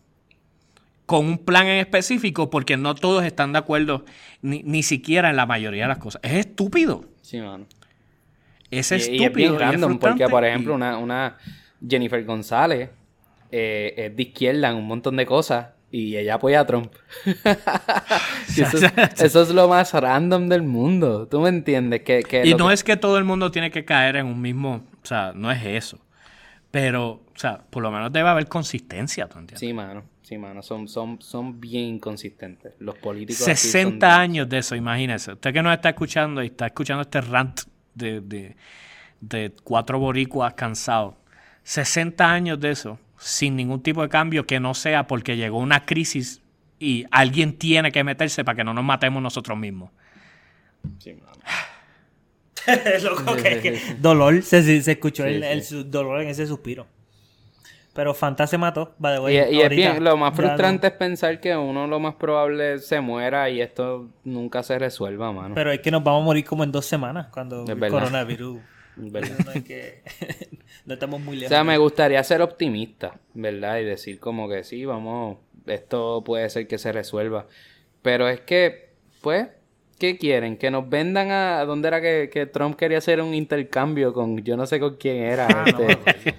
con 1.06 1.24
un 1.24 1.38
plan 1.38 1.68
en 1.68 1.78
específico 1.78 2.50
porque 2.50 2.76
no 2.76 2.96
todos 2.96 3.22
están 3.22 3.52
de 3.52 3.60
acuerdo 3.60 4.04
ni, 4.42 4.64
ni 4.64 4.82
siquiera 4.82 5.30
en 5.30 5.36
la 5.36 5.46
mayoría 5.46 5.82
de 5.82 5.88
las 5.88 5.98
cosas. 5.98 6.20
Es 6.24 6.32
estúpido. 6.32 7.04
Sí, 7.22 7.38
mano. 7.38 7.66
Es 8.70 8.92
estúpido. 8.92 9.22
Y 9.22 9.24
es 9.26 9.32
bien 9.32 9.58
random 9.58 9.98
porque, 9.98 10.28
por 10.28 10.44
ejemplo, 10.44 10.74
una, 10.74 10.98
una 10.98 11.36
Jennifer 11.86 12.24
González 12.24 12.90
eh, 13.50 13.94
es 13.96 14.16
de 14.16 14.22
izquierda 14.22 14.70
en 14.70 14.76
un 14.76 14.86
montón 14.86 15.16
de 15.16 15.26
cosas 15.26 15.68
y 15.94 16.16
ella 16.16 16.34
apoya 16.34 16.60
a 16.60 16.66
Trump. 16.66 16.92
eso, 19.16 19.42
es, 19.42 19.50
lo 19.50 19.68
más 19.68 19.92
random 19.92 20.48
del 20.48 20.62
mundo. 20.62 21.28
¿Tú 21.28 21.40
me 21.40 21.50
entiendes? 21.50 22.02
Que, 22.02 22.42
y 22.44 22.54
no 22.54 22.72
es 22.72 22.82
que 22.82 22.96
todo 22.96 23.16
el 23.16 23.22
mundo 23.22 23.52
tiene 23.52 23.70
que 23.70 23.84
caer 23.84 24.16
en 24.16 24.26
un 24.26 24.40
mismo... 24.40 24.84
O 25.02 25.06
sea, 25.06 25.32
no 25.36 25.52
es 25.52 25.64
eso. 25.64 26.00
Pero, 26.72 27.10
o 27.10 27.36
sea, 27.36 27.62
por 27.70 27.80
lo 27.84 27.92
menos 27.92 28.12
debe 28.12 28.28
haber 28.28 28.48
consistencia, 28.48 29.28
¿tú 29.28 29.38
entiendes? 29.38 29.60
Sí, 29.60 29.72
mano. 29.72 30.02
Sí, 30.22 30.36
mano. 30.36 30.62
Son, 30.62 30.88
son, 30.88 31.22
son 31.22 31.60
bien 31.60 31.84
inconsistentes. 31.84 32.74
Los 32.80 32.96
políticos... 32.98 33.44
60 33.44 34.18
años 34.18 34.48
de 34.48 34.58
eso, 34.58 34.74
imagínese. 34.74 35.34
Usted 35.34 35.52
que 35.52 35.62
nos 35.62 35.74
está 35.74 35.90
escuchando 35.90 36.42
y 36.42 36.46
está 36.46 36.66
escuchando 36.66 37.02
este 37.02 37.20
rant 37.20 37.60
de, 37.94 38.20
de, 38.20 38.56
de 39.20 39.52
cuatro 39.62 39.98
boricuas 39.98 40.54
cansados. 40.54 41.14
60 41.62 42.30
años 42.30 42.60
de 42.60 42.70
eso 42.70 42.98
sin 43.18 43.56
ningún 43.56 43.82
tipo 43.82 44.02
de 44.02 44.08
cambio 44.08 44.46
que 44.46 44.60
no 44.60 44.74
sea 44.74 45.06
porque 45.06 45.36
llegó 45.36 45.58
una 45.58 45.86
crisis 45.86 46.42
y 46.78 47.06
alguien 47.10 47.56
tiene 47.56 47.90
que 47.90 48.04
meterse 48.04 48.44
para 48.44 48.56
que 48.56 48.64
no 48.64 48.74
nos 48.74 48.84
matemos 48.84 49.22
nosotros 49.22 49.56
mismos. 49.56 49.90
Sí, 50.98 51.16
Loco, 53.02 53.36
que, 53.42 53.96
dolor, 53.98 54.42
se, 54.42 54.82
se 54.82 54.92
escuchó 54.92 55.24
el, 55.24 55.62
dolor 55.90 56.22
en 56.22 56.28
ese 56.28 56.46
suspiro. 56.46 56.86
Pero 57.94 58.12
Fanta 58.12 58.46
se 58.48 58.58
mató, 58.58 58.94
y, 59.28 59.36
es 59.36 59.70
bien, 59.70 60.02
lo 60.02 60.16
más 60.16 60.34
frustrante 60.34 60.88
es 60.88 60.92
pensar 60.94 61.40
que 61.40 61.56
uno 61.56 61.86
lo 61.86 62.00
más 62.00 62.16
probable 62.16 62.80
se 62.80 63.00
muera 63.00 63.48
y 63.50 63.60
esto 63.60 64.08
nunca 64.24 64.64
se 64.64 64.78
resuelva, 64.80 65.32
mano. 65.32 65.54
Pero 65.54 65.70
es 65.70 65.78
que 65.78 65.92
nos 65.92 66.02
vamos 66.02 66.22
a 66.22 66.24
morir 66.24 66.44
como 66.44 66.64
en 66.64 66.72
dos 66.72 66.86
semanas 66.86 67.28
cuando 67.30 67.64
el 67.64 67.78
coronavirus. 67.78 68.60
No, 70.86 70.94
estamos 70.94 71.20
muy 71.20 71.36
lejos. 71.36 71.50
O 71.50 71.54
sea, 71.54 71.64
me 71.64 71.78
gustaría 71.78 72.22
ser 72.22 72.42
optimista, 72.42 73.18
¿verdad? 73.32 73.78
Y 73.78 73.84
decir 73.84 74.20
como 74.20 74.48
que 74.48 74.64
sí, 74.64 74.84
vamos, 74.84 75.38
esto 75.66 76.22
puede 76.24 76.50
ser 76.50 76.66
que 76.66 76.78
se 76.78 76.92
resuelva. 76.92 77.46
Pero 78.02 78.28
es 78.28 78.40
que, 78.40 78.90
pues, 79.22 79.48
¿qué 79.98 80.18
quieren? 80.18 80.56
Que 80.56 80.70
nos 80.70 80.88
vendan 80.88 81.30
a... 81.30 81.64
¿Dónde 81.64 81.88
era 81.88 82.00
que, 82.00 82.48
Trump 82.52 82.76
quería 82.76 82.98
hacer 82.98 83.20
un 83.20 83.34
intercambio 83.34 84.12
con... 84.12 84.42
Yo 84.42 84.56
no 84.56 84.66
sé 84.66 84.80
con 84.80 84.96
quién 84.96 85.18
era. 85.18 85.46
Ah, 85.48 85.64
este. 85.66 86.34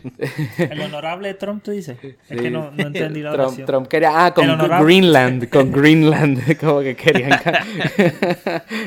El 0.73 0.81
honorable 0.81 1.33
Trump, 1.35 1.63
tú 1.63 1.71
dices. 1.71 1.97
Es 2.29 2.41
que 2.41 2.49
no, 2.49 2.71
entendí 2.77 3.21
la 3.21 3.33
Trump, 3.33 3.65
Trump 3.65 3.87
quería... 3.87 4.25
Ah, 4.25 4.33
con 4.33 4.45
Greenland. 4.83 5.49
Con 5.49 5.71
Greenland. 5.73 6.57
como 6.59 6.81
que 6.81 6.95
querían... 6.95 7.39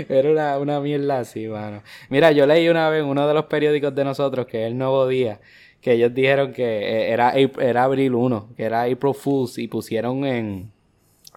era 0.09 0.31
una, 0.31 0.59
una 0.59 0.81
mierda 0.81 1.21
así, 1.21 1.47
mano. 1.49 1.83
Mira, 2.09 2.33
yo 2.33 2.47
leí 2.47 2.69
una 2.69 2.89
vez 2.89 3.03
en 3.03 3.09
uno 3.09 3.27
de 3.27 3.35
los 3.35 3.47
periódicos 3.47 3.95
de 3.95 4.05
nosotros, 4.05 4.47
que 4.47 4.63
es 4.65 4.71
El 4.71 4.79
Nuevo 4.79 5.07
Día, 5.09 5.41
que 5.81 5.93
ellos 5.93 6.13
dijeron 6.15 6.53
que 6.53 6.65
eh, 6.65 7.13
era, 7.13 7.33
era 7.33 7.85
abril 7.85 8.15
1, 8.15 8.51
que 8.57 8.65
era 8.65 8.83
April 8.83 9.15
Fools, 9.15 9.59
y 9.59 9.69
pusieron 9.69 10.25
en 10.25 10.71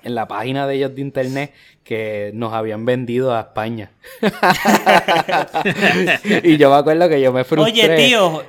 en 0.03 0.15
la 0.15 0.27
página 0.27 0.67
de 0.67 0.75
ellos 0.75 0.95
de 0.95 1.01
internet 1.01 1.53
que 1.83 2.31
nos 2.33 2.53
habían 2.53 2.85
vendido 2.85 3.35
a 3.35 3.41
España. 3.41 3.91
y 6.43 6.57
yo 6.57 6.69
me 6.69 6.75
acuerdo 6.75 7.09
que 7.09 7.21
yo 7.21 7.33
me 7.33 7.43
frustré. 7.43 7.71
Oye, 7.71 7.95
tío. 7.95 8.43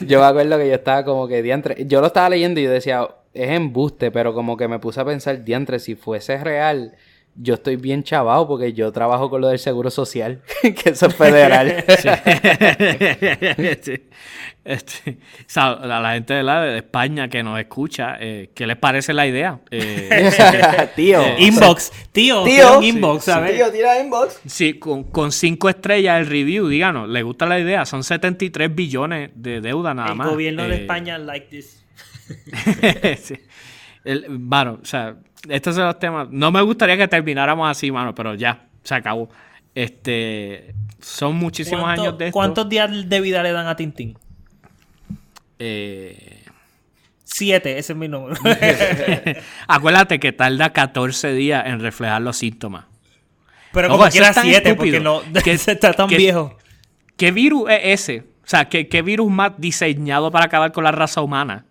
yo 0.00 0.20
me 0.20 0.26
acuerdo 0.26 0.58
que 0.58 0.68
yo 0.68 0.74
estaba 0.74 1.04
como 1.04 1.28
que 1.28 1.42
diantre. 1.42 1.84
Yo 1.86 2.00
lo 2.00 2.08
estaba 2.08 2.30
leyendo 2.30 2.60
y 2.60 2.64
yo 2.64 2.70
decía, 2.70 3.08
es 3.34 3.50
embuste, 3.50 4.10
pero 4.10 4.34
como 4.34 4.56
que 4.56 4.68
me 4.68 4.78
puse 4.78 5.00
a 5.00 5.04
pensar, 5.04 5.44
diantre, 5.44 5.78
si 5.78 5.94
fuese 5.94 6.38
real, 6.38 6.94
yo 7.38 7.54
estoy 7.54 7.76
bien 7.76 8.02
chavado 8.02 8.48
porque 8.48 8.72
yo 8.72 8.90
trabajo 8.92 9.30
con 9.30 9.40
lo 9.40 9.48
del 9.48 9.58
seguro 9.58 9.90
social, 9.90 10.42
que 10.62 10.90
eso 10.90 11.06
es 11.06 11.14
federal. 11.14 11.84
Este, 14.66 15.18
a 15.54 15.86
la 15.86 16.14
gente 16.14 16.34
de, 16.34 16.42
la, 16.42 16.62
de 16.62 16.78
España 16.78 17.28
que 17.28 17.40
nos 17.44 17.56
escucha, 17.60 18.16
eh, 18.18 18.50
¿qué 18.52 18.66
les 18.66 18.76
parece 18.76 19.14
la 19.14 19.24
idea? 19.24 19.60
Eh, 19.70 20.90
tío. 20.96 21.22
Eh, 21.22 21.36
inbox. 21.38 21.92
Tío, 22.10 22.42
tío. 22.42 22.82
Inbox, 22.82 23.26
¿sabes? 23.26 23.54
Tío, 23.54 23.70
tira 23.70 24.00
inbox. 24.00 24.40
Sí, 24.44 24.80
con, 24.80 25.04
con, 25.04 25.30
cinco 25.30 25.68
estrellas 25.68 26.18
el 26.18 26.26
review, 26.26 26.66
díganos, 26.66 27.08
¿le 27.08 27.22
gusta 27.22 27.46
la 27.46 27.60
idea? 27.60 27.84
Son 27.84 28.02
73 28.02 28.74
billones 28.74 29.30
de 29.36 29.60
deuda 29.60 29.94
nada 29.94 30.16
más. 30.16 30.26
El 30.26 30.32
gobierno 30.32 30.64
de 30.64 30.74
España 30.74 31.16
like 31.16 31.46
this. 31.46 31.84
sí. 33.22 33.36
El, 34.02 34.50
o 34.50 34.84
sea, 34.84 35.16
estos 35.48 35.74
son 35.74 35.86
los 35.86 35.98
temas. 35.98 36.28
No 36.30 36.50
me 36.50 36.62
gustaría 36.62 36.96
que 36.96 37.08
termináramos 37.08 37.68
así, 37.70 37.90
mano, 37.90 38.14
pero 38.14 38.34
ya, 38.34 38.66
se 38.82 38.94
acabó. 38.94 39.28
Este, 39.74 40.74
son 41.00 41.36
muchísimos 41.36 41.86
años 41.86 42.16
de 42.16 42.26
esto. 42.26 42.32
¿Cuántos 42.32 42.68
días 42.68 43.08
de 43.08 43.20
vida 43.20 43.42
le 43.42 43.52
dan 43.52 43.66
a 43.66 43.76
Tintín? 43.76 44.16
Eh... 45.58 46.42
Siete, 47.28 47.76
ese 47.76 47.92
es 47.92 47.98
mi 47.98 48.06
número. 48.06 48.36
Acuérdate 49.66 50.20
que 50.20 50.32
tarda 50.32 50.72
14 50.72 51.32
días 51.32 51.66
en 51.66 51.80
reflejar 51.80 52.22
los 52.22 52.36
síntomas. 52.36 52.84
Pero 53.72 53.88
como 53.88 54.08
quiera 54.08 54.32
siete, 54.32 54.74
porque 54.74 55.00
no, 55.00 55.20
que, 55.44 55.52
está 55.52 55.92
tan 55.92 56.08
viejo. 56.08 56.56
¿Qué 57.16 57.32
virus 57.32 57.68
es 57.68 57.80
ese? 58.00 58.20
O 58.20 58.48
sea, 58.48 58.68
¿qué, 58.68 58.88
¿qué, 58.88 59.02
virus 59.02 59.30
más 59.30 59.52
diseñado 59.58 60.30
para 60.30 60.44
acabar 60.46 60.72
con 60.72 60.84
la 60.84 60.92
raza 60.92 61.20
humana? 61.20 61.66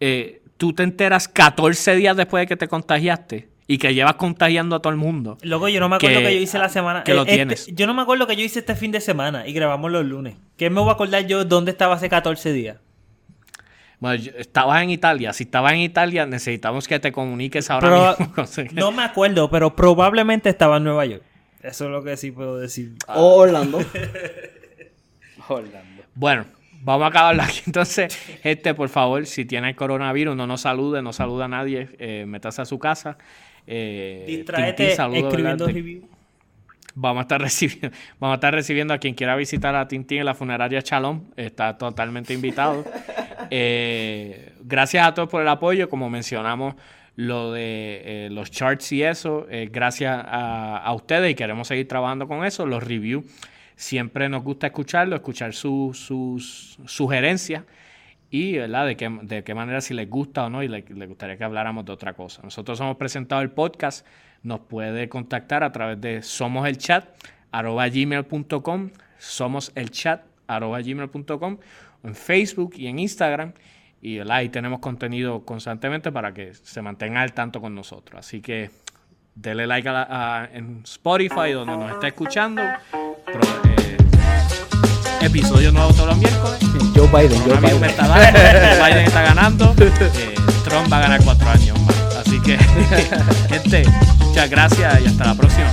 Eh, 0.00 0.40
tú 0.56 0.72
te 0.72 0.82
enteras 0.82 1.28
14 1.28 1.96
días 1.96 2.16
después 2.16 2.42
de 2.42 2.46
que 2.46 2.56
te 2.56 2.68
contagiaste 2.68 3.48
y 3.66 3.78
que 3.78 3.94
llevas 3.94 4.14
contagiando 4.14 4.76
a 4.76 4.80
todo 4.80 4.92
el 4.92 4.98
mundo. 4.98 5.38
Luego 5.42 5.68
yo 5.68 5.80
no 5.80 5.88
me 5.88 5.96
acuerdo 5.96 6.20
que, 6.20 6.34
yo 6.34 6.40
hice 6.40 6.58
la 6.58 6.68
semana. 6.68 7.04
Que 7.04 7.14
lo 7.14 7.22
este, 7.22 7.34
tienes. 7.34 7.66
Yo 7.66 7.86
no 7.86 7.94
me 7.94 8.02
acuerdo 8.02 8.26
que 8.26 8.36
yo 8.36 8.44
hice 8.44 8.60
este 8.60 8.74
fin 8.76 8.92
de 8.92 9.00
semana 9.00 9.46
y 9.46 9.52
grabamos 9.52 9.90
los 9.90 10.04
lunes. 10.04 10.36
¿Qué 10.56 10.70
me 10.70 10.80
voy 10.80 10.90
a 10.90 10.92
acordar 10.92 11.26
yo 11.26 11.44
dónde 11.44 11.72
estaba 11.72 11.94
hace 11.94 12.08
14 12.08 12.52
días? 12.52 12.76
Bueno, 13.98 14.22
estabas 14.36 14.82
en 14.82 14.90
Italia. 14.90 15.32
Si 15.32 15.44
estabas 15.44 15.72
en 15.72 15.80
Italia, 15.80 16.26
necesitamos 16.26 16.86
que 16.86 17.00
te 17.00 17.12
comuniques 17.12 17.70
ahora 17.70 18.16
mismo. 18.18 18.46
no 18.72 18.92
me 18.92 19.02
acuerdo, 19.02 19.50
pero 19.50 19.74
probablemente 19.74 20.50
estaba 20.50 20.76
en 20.76 20.84
Nueva 20.84 21.06
York. 21.06 21.22
Eso 21.62 21.86
es 21.86 21.90
lo 21.90 22.04
que 22.04 22.16
sí 22.16 22.30
puedo 22.30 22.58
decir. 22.58 22.92
O 23.08 23.36
Orlando. 23.36 23.78
Orlando. 25.48 26.02
Bueno, 26.14 26.44
Vamos 26.86 27.06
a 27.06 27.08
acabarlo 27.08 27.42
aquí. 27.42 27.62
Entonces, 27.66 28.16
gente, 28.42 28.72
por 28.72 28.88
favor, 28.88 29.26
si 29.26 29.44
tiene 29.44 29.74
coronavirus, 29.74 30.36
no 30.36 30.46
nos 30.46 30.60
salude, 30.60 31.02
no 31.02 31.12
saluda 31.12 31.46
a 31.46 31.48
nadie, 31.48 31.88
eh, 31.98 32.24
métase 32.28 32.62
a 32.62 32.64
su 32.64 32.78
casa. 32.78 33.18
Eh, 33.66 34.24
Distráete 34.28 34.92
escribiendo 34.92 35.66
review. 35.66 36.08
Vamos 36.94 37.18
a, 37.18 37.22
estar 37.22 37.40
recibiendo, 37.42 37.90
vamos 38.20 38.34
a 38.34 38.36
estar 38.36 38.54
recibiendo 38.54 38.94
a 38.94 38.98
quien 38.98 39.14
quiera 39.14 39.34
visitar 39.34 39.74
a 39.74 39.88
Tintín 39.88 40.20
en 40.20 40.26
la 40.26 40.34
funeraria 40.34 40.80
Chalón. 40.80 41.24
Está 41.36 41.76
totalmente 41.76 42.32
invitado. 42.32 42.84
Eh, 43.48 44.54
gracias 44.64 45.06
a 45.06 45.14
todos 45.14 45.28
por 45.28 45.40
el 45.40 45.46
apoyo. 45.46 45.88
Como 45.88 46.10
mencionamos, 46.10 46.74
lo 47.14 47.52
de 47.52 48.02
eh, 48.04 48.28
los 48.32 48.50
charts 48.50 48.90
y 48.90 49.04
eso, 49.04 49.46
gracias 49.70 50.18
a, 50.26 50.78
a, 50.78 50.92
ustedes 50.92 51.30
y 51.30 51.36
queremos 51.36 51.68
seguir 51.68 51.86
trabajando 51.86 52.26
con 52.26 52.44
eso. 52.44 52.66
Los 52.66 52.82
reviews 52.82 53.24
Siempre 53.76 54.28
nos 54.28 54.42
gusta 54.42 54.68
escucharlo, 54.68 55.14
escuchar 55.16 55.52
sus 55.52 56.78
sugerencias 56.86 57.62
y 58.30 58.56
¿verdad? 58.56 58.86
De, 58.86 58.96
qué, 58.96 59.08
de 59.22 59.44
qué 59.44 59.54
manera 59.54 59.80
si 59.80 59.94
les 59.94 60.08
gusta 60.08 60.46
o 60.46 60.50
no 60.50 60.62
y 60.62 60.68
le, 60.68 60.82
gustaría 61.06 61.36
que 61.36 61.44
habláramos 61.44 61.84
de 61.84 61.92
otra 61.92 62.14
cosa. 62.14 62.42
Nosotros 62.42 62.80
hemos 62.80 62.96
presentado 62.96 63.42
el 63.42 63.50
podcast, 63.50 64.06
nos 64.42 64.60
puede 64.60 65.08
contactar 65.08 65.62
a 65.62 65.72
través 65.72 66.00
de 66.00 66.22
somos 66.22 66.66
el 66.66 66.78
chat 66.78 67.04
gmail.com, 67.52 68.90
somos 69.18 69.72
el 69.74 69.90
chat 69.90 70.22
gmail.com, 70.48 71.58
en 72.02 72.14
Facebook 72.14 72.74
y 72.76 72.86
en 72.86 72.98
Instagram. 72.98 73.52
Y 74.02 74.18
ahí 74.18 74.48
tenemos 74.50 74.80
contenido 74.80 75.44
constantemente 75.44 76.12
para 76.12 76.32
que 76.32 76.54
se 76.54 76.82
mantenga 76.82 77.22
al 77.22 77.32
tanto 77.32 77.60
con 77.60 77.74
nosotros. 77.74 78.18
Así 78.18 78.40
que 78.40 78.70
dele 79.34 79.66
like 79.66 79.88
a 79.88 80.48
en 80.52 80.80
Spotify 80.84 81.52
donde 81.52 81.76
nos 81.76 81.92
está 81.92 82.08
escuchando 82.08 82.62
eh, 83.64 83.96
episodio 85.22 85.72
nuevo 85.72 85.92
todos 85.92 86.08
los 86.08 86.18
miércoles. 86.18 86.58
Joe 86.94 87.08
Biden, 87.08 87.40
Joe 87.44 87.60
Biden. 87.60 87.84
Está 87.84 88.06
Biden 88.86 89.04
está 89.06 89.22
ganando. 89.22 89.74
Eh, 89.78 90.34
Trump 90.64 90.92
va 90.92 90.98
a 90.98 91.00
ganar 91.00 91.22
cuatro 91.22 91.48
años 91.48 91.78
más. 91.80 92.16
Así 92.26 92.40
que, 92.40 92.58
gente, 93.48 93.84
muchas 94.20 94.50
gracias 94.50 95.00
y 95.02 95.06
hasta 95.06 95.24
la 95.24 95.34
próxima. 95.34 95.72